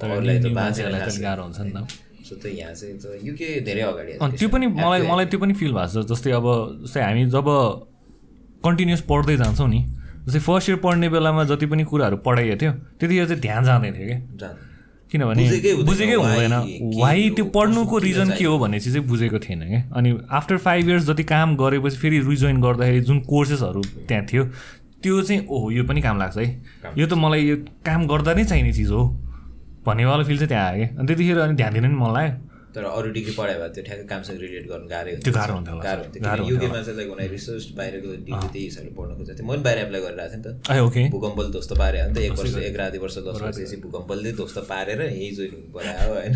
हुन्छ 1.41 1.59
नि 1.59 1.71
त। 1.73 1.77
सो 2.29 2.33
त 2.37 2.45
यहाँ 2.53 2.73
चाहिँ 2.73 3.19
युके 3.25 3.49
धेरै 3.65 3.81
अगाडि 3.89 4.11
अनि 4.21 4.37
त्यो 4.37 4.47
पनि 4.53 4.65
मलाई 4.77 5.01
मलाई 5.09 5.25
त्यो 5.33 5.39
पनि 5.41 5.53
फिल 5.57 5.73
भएको 5.73 5.89
छ। 5.89 6.05
जस्तै 6.13 6.31
अब 6.37 6.47
जस्तै 6.85 7.01
हामी 7.01 7.25
जब 7.35 7.47
कन्टिन्युस 8.65 9.01
पढ्दै 9.09 9.37
जान्छौँ 9.37 9.69
नि। 9.69 9.81
जस्तै 10.25 10.39
फर्स्ट 10.41 10.69
इयर 10.69 10.79
पढ्ने 10.83 11.09
बेलामा 11.09 11.43
जति 11.45 11.65
पनि 11.71 11.83
कुराहरू 11.85 12.17
पढाइएको 12.25 12.57
थियो 12.61 12.71
त्यतिखेर 12.99 13.25
चाहिँ 13.27 13.41
ध्यान 13.41 13.63
जाँदैन 13.65 13.93
थियो 13.93 14.07
क्या। 14.07 14.49
किनभने 15.11 15.43
बुझेकै 15.85 16.15
हुँदैन, 16.15 16.53
वाइ 16.99 17.29
त्यो 17.35 17.45
पढ्नुको 17.55 17.97
रिजन 17.97 18.29
के 18.37 18.45
हो 18.45 18.57
भन्ने 18.59 18.79
चिज 18.79 18.93
चाहिँ 18.93 19.07
बुझेको 19.07 19.39
थिएन 19.39 19.61
क्या। 19.69 19.81
अनि 19.95 20.09
आफ्टर 20.31 20.57
फाइभ 20.57 20.89
इयर्स 20.89 21.05
जति 21.05 21.23
काम 21.23 21.55
गरेपछि 21.55 21.97
फेरि 21.97 22.19
रिजोइन 22.25 22.61
गर्दाखेरि 22.61 23.01
जुन 23.05 23.19
कोर्सेसहरू 23.29 23.81
त्यहाँ 24.09 24.25
थियो 24.25 24.43
त्यो 25.03 25.21
चाहिँ 25.21 25.45
ओहो 25.45 25.71
यो 25.71 25.83
पनि 25.85 26.01
काम 26.01 26.17
लाग्छ 26.19 26.37
है। 26.37 26.47
यो 26.97 27.05
त 27.05 27.13
मलाई 27.13 27.41
यो 27.45 27.55
काम 27.85 28.07
गर्दा 28.07 28.33
नै 28.33 28.43
चाहिने 28.43 28.73
चिज 28.73 28.89
हो 28.91 29.03
भन्नेवाला 29.85 30.23
फिल 30.25 30.37
चाहिँ 30.37 30.49
त्यहाँ 30.49 30.65
आयो 30.65 30.77
क्या। 30.77 30.97
अनि 30.97 31.07
त्यतिखेर 31.07 31.37
अनि 31.39 31.55
ध्यान 31.55 31.73
दिन 31.73 31.85
नि 31.85 31.95
मन 31.95 32.11
लाग्यो। 32.13 32.33
तर 32.75 32.83
अरू 32.83 33.09
डिग्री 33.17 33.33
पढायो 33.39 33.59
भए 33.59 33.69
त्यो 33.75 33.83
ठ्याक्कै 33.87 34.05
कामसँग 34.11 34.39
रिलेट 34.45 34.65
गर्नु 34.71 34.87
गाह्रै 34.93 35.11
हुन्थ्यो 35.15 35.33
गाह्रो 35.39 35.53
हुन्थ्यो 35.57 35.75
गाह्रो 35.87 36.01
हुन्थ्यो 36.03 36.47
युकेमा 36.51 36.79
चाहिँ 36.85 36.97
लाइक 36.99 37.09
हुन 37.09 37.21
रिसर्च 37.35 37.65
बाहिरको 37.79 38.09
डिग्री 38.27 38.47
त्यही 38.53 38.65
हिसाबले 38.65 38.91
पढ्न 38.99 39.11
थिएँ 39.25 39.45
म 39.45 39.49
पनि 39.49 39.63
बाहिर 39.67 39.79
एप्लाई 39.85 40.01
गरिरहेको 40.05 40.31
थिएँ 40.35 40.43
नि 40.43 41.07
त। 41.07 41.11
भूकम्पले 41.15 41.49
ध्वस्त 41.55 41.71
पारे 41.81 41.97
हो 42.01 42.07
नि 42.09 42.13
त 42.15 42.17
एक 42.27 42.33
वर्ष 42.39 42.55
एक 42.69 42.75
राति 42.83 42.97
वर्ष 43.05 43.17
दस 43.27 43.41
वर्षपछि 43.41 43.77
भूकम्पले 43.85 44.31
ध्वस्त 44.39 44.57
पारेर 44.71 45.01
यही 45.01 45.29
जोइन 45.37 45.53
हुनु 45.55 45.69
पऱ्यो 45.75 46.13
होइन? 46.13 46.35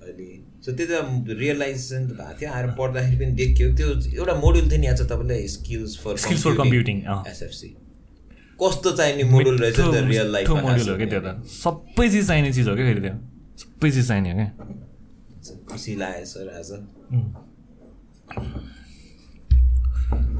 अनि 0.00 0.28
सो 0.64 0.72
त्यो 0.78 0.86
त 0.88 1.36
रियलाइजेसन 1.42 2.02
त 2.08 2.12
भएको 2.16 2.40
थियो। 2.40 2.50
आएर 2.56 2.66
पढ्दाखेरि 2.80 3.16
पनि 3.20 3.32
देखियो। 3.40 3.66
त्यो 3.76 3.88
एउटा 4.16 4.34
मोड्युल 4.40 4.66
थियो 4.70 4.80
नि 4.80 4.86
आज 4.92 5.00
तपाईँले 5.12 5.36
स्किल्स 5.56 5.92
फर 6.04 6.14
for 6.44 6.54
computing, 6.56 6.98
अँ। 7.04 7.22
एसएफसी 7.30 7.68
कस्तो 8.60 8.90
चाहिने 8.96 9.24
मोडुल 9.32 9.56
रहेछ 9.58 9.76
त 9.76 10.04
रियल 10.08 10.28
मिठो 10.28 10.32
लाइफमा 10.32 10.60
मोड्युल 10.60 10.88
हो 10.90 10.96
क्या 10.96 11.08
त्यो 11.12 11.20
त? 11.20 11.28
सबै 11.64 12.08
चिज 12.10 12.26
चाहिने 12.28 12.52
चिज 12.52 12.68
हो 12.68 12.74
क्या 12.76 12.86
फेरि 12.88 13.00
त्यो? 13.00 13.14
सबै 13.62 13.90
चिज 13.90 14.08
चाहिने 14.08 14.30
हो 14.30 14.36
क्या? 14.36 14.48
खुसी 15.70 15.94
लाग्यो 15.96 16.24
सर 16.32 16.48
आज 16.58 16.70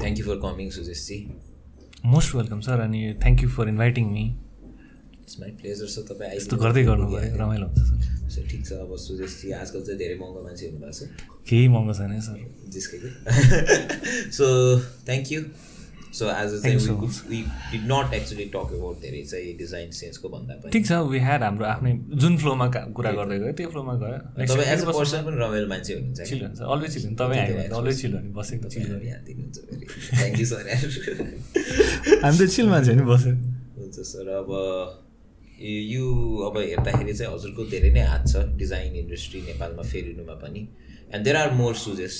thank 0.01 0.19
you 0.19 0.25
for 0.25 0.37
coming 0.43 0.69
Sujeshji 0.77 1.17
most 2.13 2.35
welcome 2.35 2.59
sir 2.67 2.79
अनि 2.85 3.01
thank 3.23 3.43
you 3.43 3.49
for 3.57 3.69
inviting 3.69 4.05
me 4.13 4.25
it's 5.21 5.39
my 5.39 5.51
pleasure 5.61 5.87
sir 5.95 6.03
तपाईँ 6.11 6.35
यस्तो 6.37 6.57
गर्दै 6.63 6.83
गर्नु 6.89 7.07
पऱ्यो 7.13 7.35
रमाइलो 7.41 7.67
हुन्छ 7.67 7.81
सर 8.35 8.47
ठिक 8.51 8.61
छ 8.67 8.79
अब 8.85 8.95
सुजेशजी 9.05 9.51
आजकल 9.61 9.81
चाहिँ 9.87 9.97
धेरै 9.99 10.15
महँगो 10.21 10.43
मान्छे 10.43 10.65
हुनुभएको 10.67 10.93
छ। 10.97 11.01
केही 11.49 11.67
महँगो 11.75 11.93
छैन 11.93 12.19
sir 12.21 12.37
जिस्कै 12.75 12.97
so 14.37 14.45
thank 15.09 15.31
you 15.31 15.41
so 16.11 16.25
we 17.29 17.39
did 17.71 17.83
not 17.91 18.13
actually 18.13 18.45
talk 18.55 18.69
about 18.77 18.97
धेरै 19.01 19.21
चाहिँ 19.31 19.53
डिजाइन 19.57 19.91
सेन्सको 19.99 20.29
भन्दा 20.29 20.53
पनि। 20.63 20.71
ठिक 20.71 20.85
छ 20.87 20.91
वी 21.11 21.19
ह्याड 21.27 21.43
हाम्रो 21.43 21.65
आफ्नै 21.65 21.91
जुन 22.23 22.37
फ्लोमा 22.37 22.67
का- 22.75 22.85
कुरा 22.97 23.11
गर्दै 23.19 23.37
गयो 23.39 23.51
त्यो 23.59 23.69
फ्लोमा 23.75 23.93
गयो। 24.01 24.17
तपाईँ 24.45 24.67
एज 24.73 24.81
अ 24.83 24.91
पर्सन 24.91 25.23
पनि 25.25 25.37
रमाइलो 25.43 25.67
मान्छे 25.73 25.93
हुनुहुन्छ 25.93 26.21
चिल 26.29 26.41
हुन्छ 26.45 26.59
अलवेज 26.75 26.91
चिल 26.93 27.15
तपाईँ 27.21 27.45
भने 27.53 27.67
अलवेज 27.79 28.01
चिल 28.01 28.11
भने 28.17 28.29
बसेको 28.39 28.67
चिल 28.75 28.85
थ्याङ्क 30.17 30.39
यू 30.39 30.45
सर 30.51 30.63
हामी 32.23 32.37
त 32.37 32.49
चिल 32.55 32.67
मान्छे 32.75 32.93
नि 32.99 33.03
बस्यो 33.11 33.33
हुन्छ 33.79 33.95
सर 34.11 34.27
अब 34.41 34.49
यो 35.95 36.05
अब 36.49 36.55
हेर्दाखेरि 36.57 37.13
चाहिँ 37.13 37.33
हजुरको 37.33 37.61
धेरै 37.71 37.91
नै 37.95 38.03
हात 38.11 38.23
छ 38.27 38.45
डिजाइन 38.59 38.95
इन्डस्ट्री 39.05 39.41
नेपालमा 39.47 39.83
फेरिनुमा 39.91 40.35
पनि। 40.43 40.61
And 41.13 41.23
there 41.23 41.37
are 41.37 41.51
more 41.53 41.73
Sujesh 41.75 42.13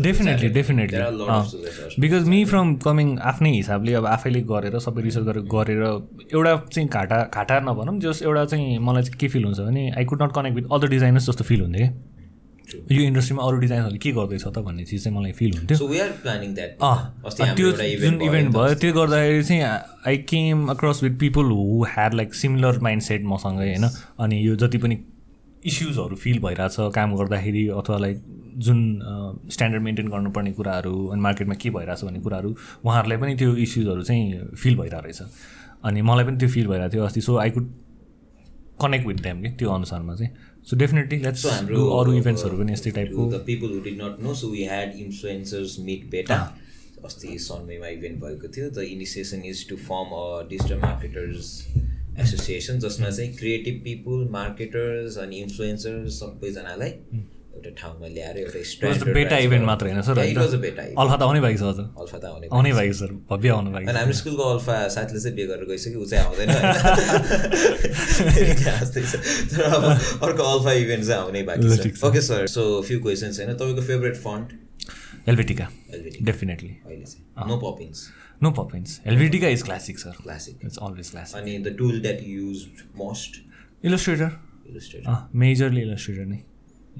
definitely 0.00 0.48
definitely 0.48 0.98
because 2.00 2.28
me 2.28 2.44
from 2.44 2.74
coming 2.84 3.16
आफ्नै 3.30 3.50
हिसाबले 3.56 3.94
अब 3.94 4.06
आफैले 4.06 4.40
गरेर 4.52 4.78
सबै 4.80 5.02
रिसर्च 5.02 5.24
गरेर 5.26 5.42
गरेर 5.54 5.82
एउटा 6.34 6.56
चाहिँ 6.66 6.88
घाटा 6.88 7.18
घाटा 7.34 7.60
नभनौँ 7.70 7.98
जस 8.00 8.22
एउटा 8.22 8.44
चाहिँ 8.54 8.78
मलाई 8.86 9.02
चाहिँ 9.02 9.18
के 9.20 9.28
फिल 9.34 9.44
हुन्छ 9.44 9.58
भने 9.60 9.90
I 9.90 10.04
could 10.04 10.22
not 10.22 10.32
connect 10.38 10.56
with 10.56 10.72
other 10.72 10.88
designers 10.90 11.30
जस्तो 11.30 11.44
फिल 11.44 11.60
हुन्थ्यो। 11.60 11.88
यो 12.90 13.02
इन्डस्ट्रीमा 13.02 13.42
अरू 13.42 13.56
डिजाइनरहरूले 13.58 13.98
के 13.98 14.10
गर्दैछ 14.12 14.44
त 14.46 14.58
भन्ने 14.66 14.84
चिज 14.84 15.04
चाहिँ 15.04 15.16
मलाई 15.16 15.32
फिल 15.38 15.52
हुन्थ्यो। 15.56 15.76
हाम्रो 16.82 17.54
त्यो 17.56 17.70
जुन 17.70 17.86
इभेन्ट 17.86 18.22
इभेन्ट 18.22 18.48
भयो 18.56 18.74
त्यो 18.82 18.92
गर्दाखेरि 18.92 19.42
चाहिँ 19.44 19.62
I 20.08 20.16
came 20.32 20.66
across 20.70 21.02
with 21.02 21.14
people 21.20 21.50
who 21.52 21.84
had 21.90 22.14
like 22.14 22.34
similar 22.34 22.78
mind 22.82 23.02
set 23.02 23.22
मसँगै 23.32 23.68
होइन? 23.68 23.84
अनि 24.20 24.36
यो 24.46 24.54
जति 24.62 24.78
पनि 24.78 24.96
इस्युजहरू 25.66 26.16
फिल 26.16 26.38
भइरहेछ 26.40 26.76
काम 26.94 27.16
गर्दाखेरि 27.16 27.66
अथवा 27.78 27.98
लाइक 27.98 28.22
जुन 28.66 28.78
स्ट्यान्डर्ड 29.52 29.82
मेन्टेन 29.82 30.08
गर्नुपर्ने 30.08 30.52
कुराहरू 30.52 31.06
अनि 31.06 31.20
मार्केटमा 31.20 31.54
के 31.54 31.70
भइरहेछ 31.70 32.04
भन्ने 32.04 32.20
कुराहरू 32.20 32.54
उहाँहरूलाई 32.84 33.18
पनि 33.18 33.34
त्यो 33.36 33.54
इस्युजहरू 33.66 34.02
चाहिँ 34.02 34.56
फिल 34.62 34.76
भइरहेको 34.76 35.04
रहेछ। 35.04 35.20
अनि 35.84 36.02
मलाई 36.02 36.24
पनि 36.24 36.36
त्यो 36.38 36.48
फिल 36.48 36.66
भइरहेको 36.66 36.92
थियो 36.94 37.04
अस्ति 37.04 37.20
so 37.20 37.36
I 37.36 37.50
could 37.50 37.68
connect 38.82 39.06
with 39.06 39.22
them 39.22 39.42
कि 39.42 39.50
त्यो 39.58 39.70
अनुसारमा 39.70 40.14
चाहिँ। 40.14 40.30
सो 40.70 40.76
डेफिनेटली 40.76 41.18
लेट्स 41.18 41.46
हाम्रो 41.46 41.84
अरू 41.98 42.12
इभेन्ट्सहरू 42.14 42.58
पनि 42.58 42.72
यस्तै 42.72 42.90
टाइपको 42.90 43.30
the 43.32 43.42
people 43.46 43.74
who 43.74 43.80
did 43.84 44.02
not 44.02 44.22
know 44.22 44.34
so 44.34 44.50
we 44.50 44.64
had 44.64 44.96
influencers 44.98 45.76
meet 45.84 46.10
बेटा 46.10 46.40
अस्ति 47.04 47.38
सनमेमा 47.38 47.88
इभेन्ट 47.88 48.24
भएको 48.24 48.48
थियो 48.56 48.70
the 48.70 48.88
initiation 48.88 49.42
is 49.46 49.68
to 49.68 49.76
form 49.88 50.16
a 50.16 50.48
digital 50.48 50.80
marketers 50.80 51.46
association 52.18 52.78
जसमा 52.80 53.10
चाहिँ 53.10 53.32
क्रिएटिभ 53.36 53.80
पिपुल 53.84 54.28
मार्केटर्स 54.30 55.18
अनि 55.18 55.36
इन्फ्लुएन्सर्स 55.40 56.18
सबैजनालाई 56.20 56.90
एउटा 57.50 57.70
ठाउँमा 57.78 58.06
ल्याएर 58.08 58.36
एउटा 58.38 58.58
बेटा 59.12 59.36
इभेन्ट 59.46 59.64
मात्र 59.66 59.86
होइन 59.86 60.02
सर 60.02 60.18
अल्फा 60.18 61.16
त 61.16 61.22
आउनै 61.22 61.40
बाँकी 61.40 61.58
छ 61.58 61.62
अझ 61.62 61.78
अल्फा 61.80 62.18
त 62.18 62.24
आउने 62.24 62.46
आउनै 62.52 62.72
छ 62.72 62.92
सर 62.98 63.12
भव्य 63.30 63.48
आउनु 63.50 63.70
छ। 63.70 63.96
हाम्रो 63.96 64.12
स्कुलको 64.20 64.42
अल्फा 64.54 64.88
साथीले 64.94 65.20
चाहिँ 65.20 65.34
बिहे 65.36 65.46
गरेर 65.48 65.64
गइसक्यो 65.70 66.00
ऊ 66.00 66.04
चाहिँ 66.06 66.24
आउँदैन 66.26 66.48
तर 69.50 69.62
अब 69.62 69.84
अर्को 70.28 70.42
अल्फा 70.42 70.72
इभेन्ट 70.84 71.04
चाहिँ 71.04 71.22
आउनै 71.22 71.42
बाँकी 71.50 71.76
ठिक 71.82 71.94
छ। 71.96 71.98
Okay 72.04 72.20
sir 72.30 72.46
so 72.54 72.62
few 72.88 72.98
questions 73.02 73.34
होइन? 73.40 73.52
तपाईँको 73.54 73.82
favourite 73.90 74.16
font 74.24 74.48
Helvetica 75.28 75.66
Helvetica 75.94 76.18
definitely 76.24 76.72
अहिले 76.86 77.04
चाहिँ। 77.04 77.48
No 77.48 77.56
Poppins 77.66 77.98
no 78.42 78.50
Poppins 78.58 79.00
Helvetica 79.06 79.48
is 79.48 79.62
classic 79.62 79.98
sir 79.98 80.22
classic 80.22 80.64
it's 80.64 80.78
always 80.82 81.10
classic 81.10 81.42
अनि 81.42 81.58
the 81.58 81.76
tool 81.78 82.00
that 82.00 82.22
use 82.26 82.66
most 82.96 83.42
Illustrator 83.84 84.30
Illustrator 84.70 85.28
majorly 85.38 85.80
Illustrator 85.80 86.24
नै 86.26 86.38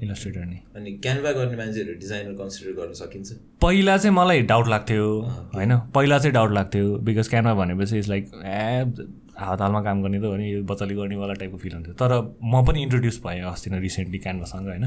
Illustrator 0.03 0.45
नै 0.45 0.59
अनि 0.75 0.91
Canva 0.97 1.31
गर्ने 1.31 1.57
मान्छेहरू 1.57 1.93
डिजाइनर 1.99 2.33
कन्सिडर 2.33 2.71
गर्न 2.73 2.93
सकिन्छ? 2.99 3.31
पहिला 3.61 3.97
चाहिँ 3.97 4.15
मलाई 4.15 4.41
डाउट 4.51 4.67
लाग्थ्यो। 4.67 5.07
होइन? 5.55 5.77
पहिला 5.95 6.17
चाहिँ 6.19 6.33
डाउट 6.33 6.51
लाग्थ्यो। 6.51 6.97
बिकज 7.09 7.27
क्यानमा 7.27 7.53
भनेपछि 7.53 7.97
इट्स 7.97 8.09
लाइक 8.09 8.31
ए 8.45 9.03
हात 9.39 9.61
हालमा 9.61 9.81
काम 9.83 10.01
गर्ने 10.03 10.19
त 10.19 10.23
हो 10.23 10.35
नि 10.35 10.51
यो 10.53 10.63
बच्चाले 10.63 10.95
गर्नेवाला 10.95 11.33
टाइपको 11.33 11.57
फिल 11.57 11.73
हुन्थ्यो। 11.73 11.93
तर 11.93 12.11
म 12.43 12.65
पनि 12.65 12.81
इन्ट्रोड्युस 12.83 13.21
भएँ 13.25 13.41
अस्ति 13.51 13.69
नै 13.69 13.79
रिसेन्टली 13.79 14.19
क्यानभासँग 14.19 14.67
होइन? 14.67 14.85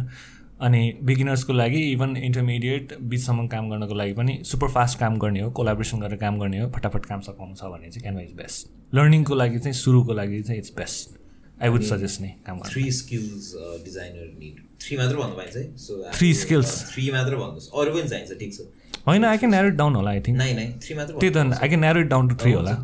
अनि 0.66 0.82
बिगिनर्सको 1.08 1.52
लागि 1.52 1.80
इभन 1.92 2.16
इन्टरमिडिएट 2.16 2.92
बिचसम्म 3.12 3.46
काम 3.54 3.70
गर्नको 3.70 3.94
लागि 3.94 4.12
पनि 4.20 4.38
सुपर 4.50 4.68
फास्ट 4.76 4.98
काम 4.98 5.18
गर्ने 5.24 5.40
हो 5.40 5.50
कोलाब्रेसन 5.58 6.00
गरेर 6.00 6.18
काम 6.18 6.38
गर्ने 6.40 6.60
हो 6.60 6.70
फटाफट 6.76 7.06
काम 7.06 7.20
सघाउनु 7.26 7.54
छ 7.56 7.72
भने 7.72 7.90
चाहिँ 7.90 8.02
क्यानभा 8.02 8.22
इज 8.22 8.32
बेस्ट 8.42 8.94
लर्निङको 8.94 9.34
लागि 9.34 9.58
चाहिँ 9.58 9.76
सुरुको 9.80 10.12
लागि 10.20 10.42
चाहिँ 10.42 10.60
it's 10.60 10.72
best 10.78 11.18
I 11.62 11.68
would 11.74 11.82
suggest 11.90 12.20
नै 12.20 12.30
काम 12.46 12.56
गर्नु। 12.58 12.72
Three 12.72 12.90
skills 13.00 13.52
designer 13.84 14.32
need 14.38 14.62
three 14.84 14.96
मात्र 14.96 15.16
भन्नु 15.16 15.36
पाइन्छ 15.36 15.56
है? 15.56 15.66
So 15.76 15.92
Three 16.16 16.32
skills. 16.38 16.72
थ्री 16.92 17.10
मात्र 17.12 17.36
भन्नुहोस्। 17.36 17.68
अरू 17.80 17.92
पनि 17.94 18.08
चाहिन्छ 18.08 18.38
ठिक 18.40 18.54
छ। 18.54 19.06
होइन 19.06 19.24
आई 19.24 19.38
क्यान 19.38 19.54
इट 19.66 19.74
डाउन 19.84 19.94
होला 19.96 20.10
आई 20.10 20.20
थिङ्क 20.26 20.38
नाइ 20.38 20.54
नाइ 20.54 20.72
थ्री 20.82 20.94
मात्र 20.96 21.12
त्यही 21.20 21.32
त 21.34 21.62
I 21.62 21.68
can 21.68 21.98
it 21.98 22.08
down 22.08 22.28
to 22.28 22.34
three 22.42 22.52
होला। 22.52 22.74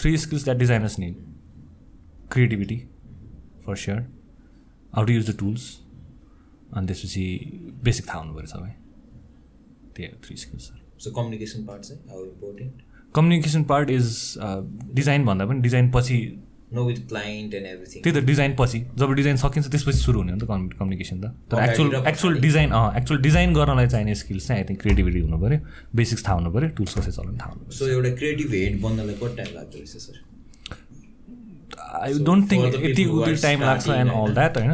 three 0.00 0.16
skills 0.24 0.44
that 0.48 0.58
designers 0.62 0.96
need. 1.04 1.16
Creativity 2.34 2.76
for 3.66 3.74
sure. 3.84 4.02
How 4.96 5.04
to 5.08 5.14
use 5.18 5.26
the 5.30 5.36
tools. 5.42 5.64
अनि 6.76 6.86
त्यसपछि 6.86 7.24
बेसिक 7.84 8.08
थाहा 8.08 8.20
हुनु 8.20 8.34
पऱ्यो 8.34 8.48
सबै 8.54 8.72
त्यही 9.96 10.08
हो 10.08 10.18
three 10.26 10.36
skills 10.44 10.70
so 11.04 11.10
communication 11.20 11.64
part 11.64 11.82
चाहिँ 11.84 12.00
how 12.10 12.24
important 12.24 12.74
communication 13.14 13.64
part 13.64 13.90
is 13.90 14.04
design 14.94 15.24
भन्दा 15.24 15.46
पनि 15.46 15.60
डिजाइन 15.60 15.90
पछि 15.90 16.18
no 16.74 16.84
with 16.84 16.96
client 17.08 17.54
and 17.54 17.66
everything 17.66 18.02
त्यही 18.02 18.14
त 18.16 18.24
डिजाइन 18.24 18.54
पछि। 18.58 18.78
जब 18.98 19.12
डिजाइन 19.18 19.36
सकिन्छ 19.42 19.68
त्यसपछि 19.70 19.98
सुरु 19.98 20.18
हुने 20.18 20.32
हो 20.32 20.36
नि 20.38 20.44
त 20.44 20.48
कम्यु 20.48 20.78
कम्युनिकेसन 20.78 21.20
त। 21.20 21.24
तर 21.50 21.62
एक्चुअल 21.62 22.06
एक्चुअल। 22.08 22.34
डिजाइन 22.40 22.70
अँ 22.70 22.96
एक्चुअल 22.98 23.20
डिजाइन 23.22 23.54
गर्नलाई 23.54 23.86
चाहिने 23.86 24.14
स्किल्स 24.22 24.48
चाहिँ 24.48 24.62
आई 24.62 24.68
थिङ्क 24.68 24.80
क्रिएटिभिटी 24.80 25.20
हुनु 25.20 25.38
पऱ्यो। 25.40 25.58
बेसिक्स 25.96 26.26
थाहा 26.26 26.36
हुनु 26.36 26.50
पऱ्यो। 26.52 26.68
टुल्स 26.76 26.94
कसरी 26.98 27.12
चलाउनु 27.12 27.38
थाहा 27.38 27.52
हुनु 27.52 27.70
सो 27.78 27.88
एउटा 27.88 28.10
क्रिएटिभ 28.16 28.52
हेड 28.54 28.80
बन्नलाई 28.82 29.14
कति 29.22 29.36
टाइम 29.36 29.54
लाग्दो 29.54 29.78
रहेछ 29.78 29.96
सर 30.06 30.16
आई 32.02 32.18
डोन्ट 32.28 32.50
थिङ्क 32.52 32.64
यति 32.84 33.04
उति 33.16 33.34
टाइम 33.42 33.58
लाग्छ 33.62 33.88
एन्ड? 33.88 34.10
अल 34.12 34.34
द्याट 34.34 34.58
होइन। 34.58 34.72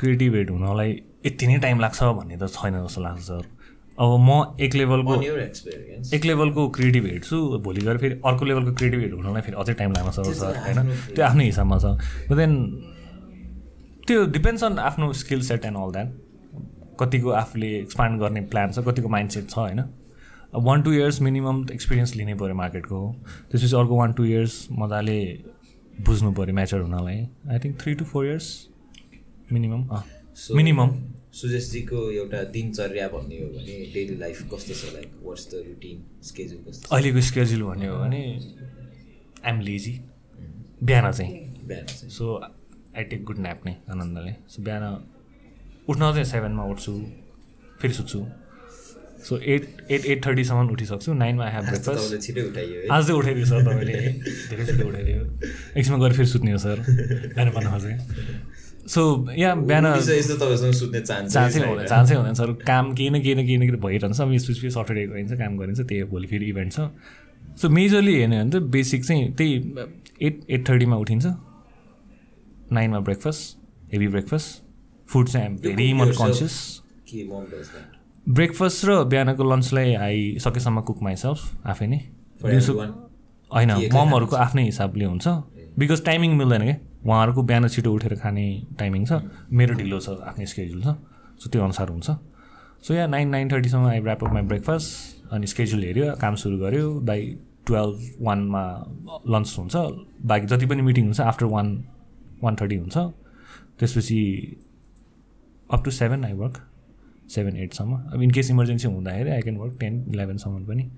क्रिएटिभ 0.00 0.34
हेड 0.34 0.50
हुनलाई 0.50 0.90
यति 1.26 1.46
नै 1.46 1.58
टाइम 1.58 1.80
लाग्छ 1.80 2.02
भन्ने 2.02 2.36
त 2.36 2.48
छैन 2.56 2.74
जस्तो 2.84 3.00
लाग्छ 3.02 3.22
सर। 3.22 3.42
अब 4.00 4.10
म 4.20 4.30
एक 4.60 4.74
लेभलको 4.74 5.14
एक 6.16 6.24
लेभलको 6.24 6.68
क्रिएटिभ 6.76 7.06
हेड 7.06 7.24
छु 7.24 7.38
भोलि 7.64 7.80
गएर 7.80 7.98
फेरि 7.98 8.20
अर्को 8.26 8.44
लेभलको 8.44 8.72
क्रिएटिभ 8.74 9.00
हेड 9.00 9.14
हुनलाई 9.14 9.42
फेरि 9.42 9.56
अझै 9.60 9.74
टाइम 9.74 9.92
लाग्न 9.92 10.10
सक्छ 10.10 10.36
सर 10.38 10.56
होइन? 10.66 10.94
त्यो 11.14 11.24
आफ्नै 11.26 11.44
हिसाबमा 11.44 11.78
छ। 11.78 11.84
देन 12.36 12.54
त्यो 14.06 14.24
डिपेन्ड्स 14.36 14.64
अन 14.64 14.78
आफ्नो 14.78 15.12
skill 15.22 15.40
set 15.48 15.64
and 15.64 15.76
all 15.76 15.92
that 15.92 16.08
कतिको 17.00 17.30
आफूले 17.40 17.74
एक्सपान्ड 17.78 18.20
गर्ने 18.20 18.40
प्लान 18.52 18.72
छ 18.72 18.86
कतिको 18.86 19.08
माइन्ड 19.08 19.30
सेट 19.30 19.50
छ 19.50 19.58
होइन? 19.58 19.82
One 20.54 20.82
two 20.82 20.92
years 20.92 21.20
minimum 21.22 21.66
experience 21.72 22.14
लिनै 22.16 22.34
पऱ्यो 22.34 22.54
मार्केटको 22.54 23.00
त्यसपछि 23.50 23.76
अर्को 23.76 23.96
वान 23.96 24.12
टू 24.12 24.24
इयर्स 24.24 24.66
मजाले 24.78 25.20
बुझ्नु 26.06 26.32
पऱ्यो 26.32 26.54
म्याचर 26.54 26.80
हुनलाई। 26.80 27.18
I 27.50 27.58
think 27.58 27.80
three 27.80 27.94
to 27.94 28.04
four 28.04 28.26
years 28.26 28.46
minimum. 29.52 29.82
Minimum. 30.56 30.90
सुजेशजीको 31.32 31.98
एउटा 32.12 32.42
दिनचर्या 32.52 33.06
भन्ने 33.08 33.36
हो 33.38 33.48
भने 33.52 33.74
डेली 33.94 34.16
लाइफ 34.20 34.42
कस्तो 34.52 34.74
छ? 34.74 34.92
Like 34.94 35.10
what's 35.22 35.44
the 35.50 35.62
routine 35.66 35.96
schedule 36.28 36.60
कस्तो 36.68 36.94
अहिलेको 36.94 37.20
स्केड्युल 37.28 37.62
भन्ने 37.62 37.86
हो 37.86 37.96
भने 37.98 38.20
आइएम 39.44 39.60
लेजी 39.60 39.92
बिहान 40.84 41.10
चाहिँ। 41.12 41.32
बिहान 41.68 41.86
चाहिँ। 41.86 42.10
So 42.10 42.24
I 42.96 43.04
take 43.04 43.24
good 43.24 43.38
nap 43.38 43.60
नै 43.66 43.74
आनन्दले। 43.90 44.34
सो 44.48 44.62
बिहान 44.62 44.84
उठ्न 45.88 46.12
चाहिँ 46.12 46.24
सेभेनमा 46.24 46.64
उठ्छु 46.74 46.92
फेरि 47.80 47.94
सुत्छु। 47.94 48.20
सो 49.28 49.36
एट 49.52 49.62
एट 49.90 50.04
एट 50.06 50.24
थर्टीसम्म 50.26 50.70
उठिसक्छु। 50.72 51.12
नाइनमा 51.14 51.44
आई 51.44 51.52
हेभ 51.52 51.64
आज 51.64 51.68
त 51.68 51.88
ब्रेकफास्ट 51.88 52.20
छिटै 52.26 52.42
उठाइयो 52.50 52.80
है। 52.80 52.88
आज 52.88 53.06
चाहिँ 53.06 53.18
उठाइदियो 53.20 53.46
सर 53.46 53.62
तपाईँले। 53.64 53.92
धेरै 54.50 54.64
छिटो 54.66 54.88
उठाइदियो। 54.88 55.20
एकछिनमा 55.76 55.98
गएर 56.04 56.12
फेरि 56.16 56.28
सुत्ने 56.28 56.52
हो 56.52 56.58
सर। 56.58 56.76
बिहान 56.88 57.48
बजे 57.50 57.92
सो 58.88 59.02
या 59.38 59.54
बिहान 59.54 59.84
सुत्ने 60.00 61.00
चान्स 61.00 61.32
चान्सै 61.32 61.60
हुँदैन 61.60 61.86
चान्सै 61.86 62.14
हुँदैन 62.14 62.34
सर 62.34 62.52
काम 62.66 62.92
केही 62.94 63.10
न 63.10 63.20
केही 63.22 63.34
न 63.34 63.46
केही 63.46 63.56
न 63.56 63.60
केही 63.60 63.80
भइरहन्छ 63.80 64.20
मिस 64.20 64.46
सटरडे 64.74 65.06
गरिन्छ 65.06 65.32
काम 65.40 65.56
गरिन्छ 65.58 65.80
त्यही 65.80 66.02
भोलि 66.12 66.26
फेरि 66.26 66.46
इभेन्ट 66.46 66.72
छ। 66.72 66.80
सो 67.60 67.68
मेजरली 67.68 68.14
हेर्ने 68.14 68.38
भने 68.38 68.50
त 68.50 68.62
बेसिक 68.70 69.04
चाहिँ 69.04 69.32
त्यही 69.34 69.52
एट 70.26 70.40
एट 70.50 70.68
थर्टीमा 70.68 70.96
उठिन्छ। 70.96 71.26
नाइनमा 72.72 73.00
ब्रेकफास्ट 73.00 73.92
हेभी 73.92 74.08
ब्रेकफास्ट 74.08 74.48
फुड 75.08 75.28
चाहिँ 75.28 75.46
I'm 75.46 75.56
very 75.58 75.92
much 75.94 76.16
conscious 76.16 76.54
breakfast 78.28 78.84
र 78.84 79.04
बिहानको 79.04 79.44
लन्चलाई 79.52 79.94
आई 79.96 80.36
सकेसम्म 80.40 80.80
कुक 80.88 81.02
माइसेल्फ 81.02 81.66
आफै 81.66 81.86
नै। 81.86 82.00
दिउँसो? 82.42 82.72
होइन 83.50 83.70
ममहरूको 83.94 84.36
आफ्नै 84.36 84.64
हिसाबले 84.64 85.04
हुन्छ। 85.04 85.26
बिकज 85.78 86.04
टाइमिङ 86.04 86.36
मिल्दैन 86.36 86.62
क्या। 86.62 86.76
उहाँहरूको 87.04 87.42
बिहान 87.42 87.68
छिटो 87.68 87.92
उठेर 87.94 88.14
खाने 88.22 88.46
टाइमिङ 88.78 89.04
छ 89.06 89.20
मेरो 89.52 89.74
ढिलो 89.74 90.00
छ 90.00 90.08
आफ्नै 90.30 90.46
स्केड्युल 90.46 90.82
छ 90.82 90.96
सो 91.40 91.50
त्यो 91.50 91.62
अनुसार 91.64 91.88
हुन्छ। 91.88 92.10
So 92.82 92.94
yeah 92.94 93.06
nine 93.06 93.28
nine 93.28 93.50
थर्टीसम्म 93.52 93.86
I 93.86 94.00
wrap 94.00 94.24
up 94.24 94.32
my 94.32 94.42
breakfast 94.50 95.32
अनि 95.32 95.46
स्केड्युल 95.46 95.82
हेऱ्यो 95.84 96.14
काम 96.20 96.34
सुरु 96.42 96.58
गऱ्यो 96.58 96.90
बाई 97.08 97.36
टुवेल्भ 97.66 98.24
वानमा 98.26 98.62
लन्च 99.28 99.54
हुन्छ। 99.58 99.74
बाँकी 100.26 100.46
जति 100.46 100.66
पनि 100.66 100.82
मिटिङ 100.82 101.04
हुन्छ 101.04 101.20
आफ्टर 101.20 101.46
वान 101.46 101.66
वान 102.42 102.56
थर्टी 102.60 102.76
हुन्छ। 102.76 102.96
त्यसपछि 103.78 104.20
up 105.70 105.84
to 105.84 105.90
seven 105.90 106.24
I 106.24 106.32
work 106.32 106.56
seven 107.30 107.56
एटसम्म 107.56 107.96
अब 108.12 108.22
इनकेस 108.22 108.50
इमर्जेन्सी 108.50 108.88
हुँदाखेरि 108.88 109.30
आई 109.30 109.42
क्यान 109.42 109.56
वर्क 109.56 109.76
टेन 109.80 110.04
इलेभेनसम्म 110.12 110.64
पनि। 110.66 110.90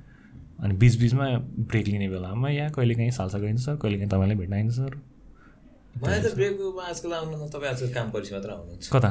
अनि 0.62 0.74
बिच 0.76 0.96
बिचमा 1.00 1.26
ब्रेक 1.68 1.86
लिने 1.88 2.08
बेलामा 2.08 2.48
या 2.50 2.68
कहिले 2.70 2.94
काहीँ 2.94 3.10
सालसा 3.10 3.38
गइन्छ 3.38 3.60
सर 3.60 3.76
कहिले 3.76 3.96
काहीँ 3.98 4.10
तपाईँलाई 4.10 4.36
भेट्न 4.36 4.54
आइन्छ 4.54 4.74
सर। 4.74 4.96
मलाई 5.98 6.20
त 6.22 6.26
ब्रेकमा 6.38 6.82
आजकल 6.90 7.12
आउनु 7.18 7.36
तपाईँ 7.50 7.70
आजकल 7.72 7.90
काम 7.98 8.06
पछि 8.14 8.30
मात्र 8.34 8.50
आउनुहुन्छ। 8.54 8.86
कता? 8.94 9.10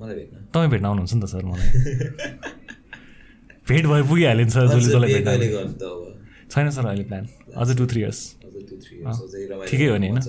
मलाई 0.00 0.14
भेट्न। 0.14 0.36
तपाईँ 0.54 0.70
भेट्न 0.70 0.86
आउनुहुन्छ 0.86 1.12
नि 1.14 1.20
त 1.22 1.26
सर 1.32 1.44
मलाई। 1.50 1.70
भेट 3.68 3.84
भए 3.90 4.02
पुगिहाल्यो 4.10 4.44
नि 4.46 4.52
सर 4.54 4.64
जसले 4.70 4.80
जसलाई 4.86 5.10
भेट्न 5.16 5.30
छैन 6.46 6.70
सर 6.70 6.84
अहिले 6.86 7.04
प्लान 7.10 7.24
अझ 7.58 7.68
टु 7.76 7.84
थ्री 7.90 8.00
इयर्स 8.00 8.20
ठिकै 9.70 9.86
हो 9.86 9.96
नि 9.98 10.08
होइन? 10.08 10.20
छ, 10.20 10.28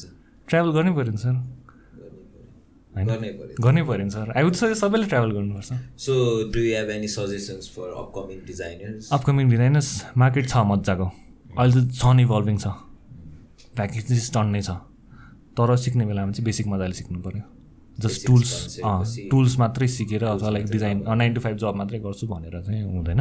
छ। 0.00 0.04
ट्राभल 0.48 0.70
गर्नै 0.76 0.92
पऱ्यो 0.94 1.10
नि 1.10 1.20
सर। 1.24 1.34
गर्नै 3.64 3.82
पऱ्यो। 3.88 4.04
नि 4.04 4.10
सर। 4.10 4.26
आई 4.36 4.42
वुड 4.42 4.54
सजेस्ट 4.54 4.80
सबैले 4.80 5.06
ट्राभल 5.12 5.30
गर्नुपर्छ। 5.36 5.70
So 6.04 6.12
do 6.54 6.58
you 6.60 6.70
have 6.76 6.90
any 6.90 7.08
suggestions 7.08 7.64
for 7.74 7.88
upcoming 8.02 8.38
designers 8.46 9.10
upcoming 9.12 9.50
designers 9.50 9.88
market 10.22 10.46
छ 10.48 10.54
मजाको। 10.70 11.06
अहिले 11.58 11.72
त 11.74 11.90
छन् 12.00 12.20
इभल्भिङ 12.20 12.56
छ। 12.58 12.66
प्याकेजेस 13.74 14.30
टन्नै 14.34 14.62
छ। 14.62 14.70
तर 15.56 15.76
सिक्ने 15.76 16.06
बेलामा 16.06 16.32
चाहिँ 16.32 16.44
बेसिक 16.44 16.66
मजाले 16.66 16.94
सिक्नु 16.94 17.20
पऱ्यो 17.22 17.42
जस्ट 17.98 18.26
टुल्स 18.26 18.78
टुल्स 19.30 19.58
मात्रै 19.58 19.88
सिकेर 19.88 20.24
अथवा 20.24 20.50
like 20.50 20.66
design 20.66 21.02
nine 21.16 21.34
to 21.34 21.40
five 21.40 21.56
जब 21.56 21.74
मात्रै 21.76 21.98
गर्छु 21.98 22.26
भनेर 22.26 22.62
चाहिँ 22.62 22.82
हुँदैन। 22.82 23.20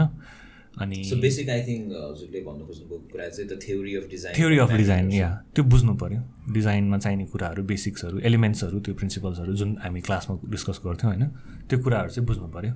अनि 0.80 1.04
सो 1.04 1.16
बेसिक 1.16 1.50
आई 1.50 1.62
थिङ्क 1.62 1.92
हजुरले 1.92 2.42
भन्नु 2.42 2.66
कुरा 3.12 3.30
चाहिँ 3.30 3.58
theory 3.66 3.96
of 3.96 4.06
design 4.10 4.36
theory 4.36 4.58
of 4.58 4.72
design 4.72 5.12
या 5.12 5.30
त्यो 5.56 5.64
बुझ्नु 5.66 5.94
पऱ्यो 5.96 6.22
डिजाइनमा 6.54 6.98
चाहिने 6.98 7.26
कुराहरू 7.26 7.64
बेसिक्सहरू 7.64 8.20
एलिमेन्ट्सहरू 8.20 8.80
त्यो 8.80 8.94
प्रिन्सिपल्सहरू 8.96 9.54
जुन 9.54 9.76
हामी 9.84 10.02
क्लासमा 10.02 10.38
डिस्कस 10.50 10.80
गर्थ्यौँ 10.86 11.14
होइन 11.14 11.28
त्यो 11.70 11.80
कुराहरू 11.84 12.10
चाहिँ 12.10 12.28
बुझ्नु 12.28 12.48
पऱ्यो 12.48 12.74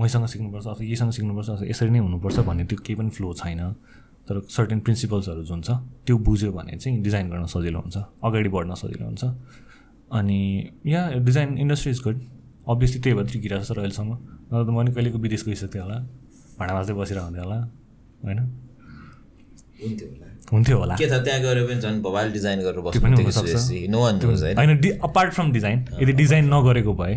मैसँग 0.00 0.26
सिक्नुपर्छ 0.26 0.66
अथवा 0.66 0.84
यहीसँग 0.84 1.10
सिक्नुपर्छ 1.12 1.48
अथवा 1.50 1.66
यसरी 1.68 1.90
नै 1.90 1.98
हुनुपर्छ 1.98 2.38
भन्ने 2.48 2.64
त्यो 2.64 2.78
केही 2.78 2.96
पनि 2.98 3.10
फ्लो 3.10 3.32
छैन। 3.34 3.60
तर 4.32 4.40
सर्टेन 4.48 4.80
प्रिन्सिपल्सहरू 4.80 5.44
जुन 5.44 5.60
छ 5.60 5.76
त्यो 6.08 6.16
बुझ्यो 6.24 6.52
भने 6.56 6.76
चाहिँ 6.80 7.02
डिजाइन 7.04 7.28
गर्न 7.28 7.44
सजिलो 7.52 7.78
हुन्छ 7.84 7.96
अगाडि 8.24 8.48
बढ्न 8.48 8.72
सजिलो 8.80 9.04
हुन्छ। 9.04 9.24
अनि 10.08 10.40
yeah 10.86 11.00
design 11.20 11.58
industry 11.58 11.92
is 11.92 12.00
good 12.04 12.16
obviously 12.68 13.00
त्यही 13.02 13.14
भएर 13.16 13.26
त्रिकिरहेको 13.28 13.64
छ 13.64 13.68
सर 13.68 13.78
अहिलेसम्म। 13.78 14.12
नत्र 14.48 14.64
त 14.64 14.70
म 14.72 14.80
नि 14.80 14.90
कहिलेको 14.96 15.18
विदेश 15.18 15.42
गइसक्थेँ 15.46 15.82
होला। 15.82 15.96
भाँडा 16.58 16.72
माझ्दै 16.74 16.94
बसिरहेको 16.94 17.26
हुन्थेँ 17.28 17.44
होला। 17.44 17.58
होइन? 18.24 18.38
हुन्थ्यो 20.52 20.76
होला। 20.78 20.94
हुन्थ्यो 20.94 20.98
के 21.00 21.06
त्यहाँ 21.24 21.40
गएर 21.42 21.58
पनि 21.66 21.80
झन् 21.80 22.02
भवाल 22.02 22.26
डिजाइन 22.32 22.58
गरेर 22.62 22.80
होइन? 24.56 24.78
अपार्ट 25.02 25.30
फ्रम 25.32 25.52
डिजाइन 25.52 25.78
यदि 26.02 26.12
डिजाइन 26.12 26.44
नगरेको 26.54 26.92
भए 26.94 27.14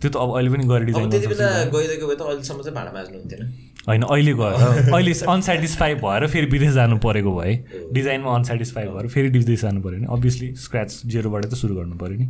त्यो 0.00 0.08
त 0.10 0.16
अब 0.16 0.30
अहिले 0.36 0.50
पनि 0.50 0.64
अब 0.64 0.84
डिजाइन 0.86 1.10
त्यति 1.10 1.26
बेला 1.26 1.48
गइदिएको 1.74 2.06
भए 2.08 2.16
त 2.16 2.22
अहिलेसम्म 2.22 2.58
चाहिँ 2.62 2.74
भाँडा 2.74 2.92
माझ्नु 2.96 3.18
हुन्थेन। 3.18 3.42
होइन 3.88 4.02
अहिले 4.02 4.32
गएर 4.34 4.92
अहिले 4.92 5.12
अनसेटिस्फाई 5.28 5.94
भएर 6.02 6.26
फेरि 6.26 6.46
विदेश 6.46 6.72
जानु 6.72 6.96
परेको 7.04 7.32
भए। 7.36 7.52
डिजाइनमा 7.92 8.34
अनसेटिस्फाई 8.34 8.86
भएर 8.86 9.08
फेरि 9.08 9.28
विदेश 9.28 9.60
जानु 9.60 9.82
पऱ्यो 9.82 9.98
भने 9.98 10.06
अभियसली 10.16 10.54
स्क्रच 10.64 11.00
जेरोबाट 11.06 11.44
त 11.44 11.54
सुरु 11.54 11.74
गर्नु 11.74 11.96
पऱ्यो 11.96 12.18
नि। 12.18 12.26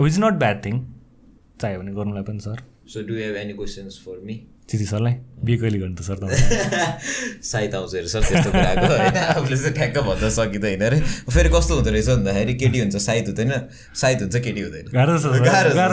Which 0.00 0.12
is 0.12 0.18
not 0.20 0.34
bad 0.38 0.64
thing 0.64 0.80
चाहियो 1.60 1.80
भने 1.80 1.92
गर्नुलाई 1.92 2.22
पनि 2.22 2.40
sir 2.40 2.58
so 2.88 3.02
do 3.08 3.14
have 3.14 3.36
any 3.36 3.52
questions 3.52 3.98
for 4.04 4.20
me 4.24 4.34
Chichi 4.68 4.84
सरलाई? 4.88 5.14
बिहे 5.44 5.56
कहिले 5.58 5.78
गर्नु 5.82 5.94
त 5.98 6.02
सर 6.06 6.16
तपाईँ? 6.22 7.42
सायद 7.50 7.74
आउँछ 7.74 7.92
अरे 7.98 8.08
सर 8.08 8.22
त्यस्तो 8.24 8.50
कुराको 8.54 8.86
होइन। 8.88 9.16
आफूले 9.36 9.56
चाहिँ 9.58 9.74
ठ्याक्क 9.76 9.96
भन्न 10.06 10.28
सकिँदैन 10.32 10.80
अरे। 10.86 10.98
फेरि 11.28 11.48
कस्तो 11.52 11.72
हुँदो 11.76 11.90
रहेछ 11.92 12.08
भन्दाखेरि 12.08 12.54
केटी 12.62 12.78
हुन्छ 12.80 12.96
सायद 12.96 13.26
हुँदैन। 13.28 13.52
सायद 14.00 14.18
हुन्छ 14.22 14.36
केटी 14.46 14.60
हुँदैन। 14.62 14.84
गाह्रो 14.94 15.14
छ 15.18 15.24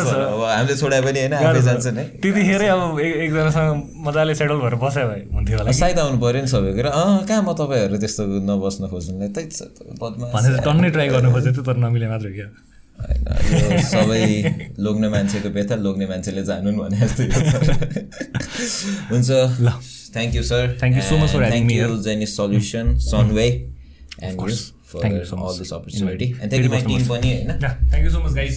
छ। 0.05 0.13
अब 0.15 0.41
हामीले 0.47 0.75
छोडाए 0.79 1.01
पनि 1.01 1.19
होइन 1.19 1.33
आफै 1.33 1.59
छ। 1.59 1.65
जान्छ 1.65 1.85
नि 1.97 2.03
त्यतिखेरै 2.23 2.67
अब 2.69 2.99
एक- 3.03 3.19
एकजनासँग 3.25 3.69
मजाले 4.07 4.33
सेटल 4.39 4.57
भएर 4.63 4.75
बस्यो 4.79 5.05
भए 5.09 5.21
हुन्थ्यो 5.33 5.55
होला। 5.59 5.71
सायद 5.73 5.97
आउनु 5.99 6.17
पऱ्यो 6.23 6.41
नि 6.45 6.49
सबै 6.53 6.71
कुरा। 6.77 6.89
अँ 6.93 7.25
कहाँ 7.27 7.41
म 7.43 7.49
तपाईँहरू 7.59 7.95
त्यस्तो 7.99 8.21
नबस्न 8.47 8.81
खोज्नुलाई? 8.87 9.29
त्यही 9.33 10.61
टन्नै 10.63 10.89
ट्राई 10.95 11.07
गर्नु 11.09 11.29
खोजेको 11.35 11.53
थियो 11.57 11.63
तर 11.67 11.75
नमिले 11.83 12.07
मात्र 12.07 12.29
क्या। 12.37 12.47
होइन, 12.99 13.23
यो 13.51 13.79
सबै 13.89 14.23
लोग्ने 14.85 15.07
मान्छेको 15.09 15.49
व्यथा 15.57 15.75
लोग्ने 15.85 16.05
मान्छेले 16.07 16.43
जानुन् 16.49 16.77
भने 16.79 16.97
जस्तो 16.99 17.23
यो 17.23 17.39
छ। 17.49 17.53
हुन्छ 19.11 19.29
ल। 19.59 19.67
Thank 20.13 20.31
you 20.35 20.43
sir 20.43 20.63
so 21.09 21.15
much 21.21 21.31
for 21.31 21.43
having 21.43 21.65
me 21.65 21.75
thank. 21.75 21.91
You 21.91 22.01
Jenny 22.03 22.25
solution 22.25 22.85
Sunway 23.09 23.47
and 24.23 24.35
you. 24.41 24.55
For 24.91 25.01
all. 25.05 25.13
This 25.59 25.71
opportunity 25.73 26.27
and 26.41 26.49
thank 26.51 26.65
you 26.65 26.71
my 26.71 26.81
team. 26.81 27.07
पनि 27.07 27.29
होइन 27.35 27.51
thank 27.61 28.03
you 28.05 28.11
so 28.11 28.19
much 28.25 28.33
guys 28.41 28.55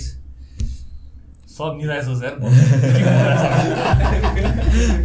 सब 1.53 1.71
मिलाएछौ 1.79 2.15
सर 2.19 2.33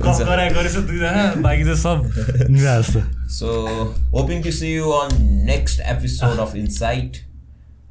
कफ 0.04 0.18
गराए 0.28 0.50
गरेछ 0.50 0.76
दुईजना 0.76 1.24
बाँकी 1.44 1.64
चाहिँ 1.64 1.82
सब 1.82 1.98
मिलाएको 2.50 2.82
जस्तो 2.84 3.02
So, 3.38 3.48
hoping 4.14 4.42
to 4.44 4.52
see 4.58 4.70
you 4.74 4.92
on 4.98 5.10
next 5.46 5.82
episode 5.84 6.40
of 6.40 6.56
Insight. 6.56 7.18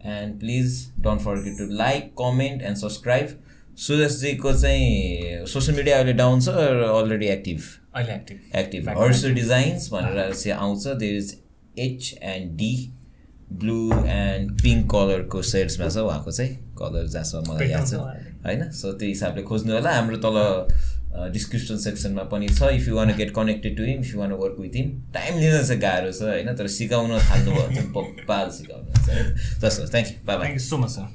And 0.06 0.38
please 0.40 0.74
don't 1.00 1.22
forget 1.22 1.56
to 1.58 1.66
like, 1.78 2.14
comment, 2.14 2.62
and 2.62 2.78
subscribe. 2.78 3.30
सुजसजीको 3.76 4.52
चाहिँ 4.52 5.46
सोसियल 5.46 5.76
मिडिया 5.76 5.96
अहिले 5.96 6.12
डाउन 6.18 6.40
छ 6.40 6.48
अलरेडी 6.48 7.26
एक्टिभ 7.28 7.64
अहिले 7.94 8.12
एक्टिभ 8.12 8.56
एक्टिभ 8.58 8.88
हर्स 8.98 9.24
डिजाइन्स 9.38 9.88
भनेर 9.92 10.32
चाहिँ 10.34 10.56
आउँछ 10.58 10.86
there 11.02 11.16
is 11.16 11.34
H 11.78 12.14
and 12.22 12.56
D 12.58 12.70
blue 13.64 13.80
and 14.06 14.62
pink 14.62 14.90
कलरको 14.92 15.42
सेड्समा 15.50 15.88
छ 15.88 16.04
उहाँको 16.06 16.32
चाहिँ 16.38 16.54
कलर 16.78 17.06
जहाँसम्म 17.06 17.52
मलाई 17.52 17.68
याद 17.70 17.86
छ. 17.86 17.94
होइन 18.46 18.70
सो 18.80 18.92
त्यो 18.92 19.08
हिसाबले 19.08 19.42
खोज्नु 19.50 19.74
होला. 19.74 19.90
हाम्रो 19.94 20.16
तल 20.24 20.38
डिस्क्रिप्सन 21.32 21.76
सेक्सनमा 21.80 22.22
पनि 22.32 22.48
छ 22.48 22.70
if 22.72 22.88
you 22.88 22.94
want 22.96 23.12
get 23.16 23.30
connected 23.34 23.76
to 23.76 23.84
him 23.84 24.00
if 24.00 24.14
you 24.14 24.20
want 24.20 24.32
work 24.42 24.56
with 24.60 24.76
him 24.76 24.90
time 25.14 25.38
लिन 25.38 25.62
चाहिँ 25.62 25.80
गाह्रो 25.80 26.12
छ 26.12 26.22
होइन? 26.22 26.54
तर 26.56 26.66
सिकाउन 26.76 27.18
थाल्नुभयो 27.30 27.66
भने 27.68 27.82
बब्बाल 27.96 28.50
सिकाउनुहुन्छ 28.58 29.60
जस्तो 29.62 29.88
thank 29.92 30.08
you 30.08 30.26
bye 30.26 30.36
thank 30.38 30.60
you 30.60 30.64
so 30.66 30.78
much 30.78 30.90
sir 30.90 31.08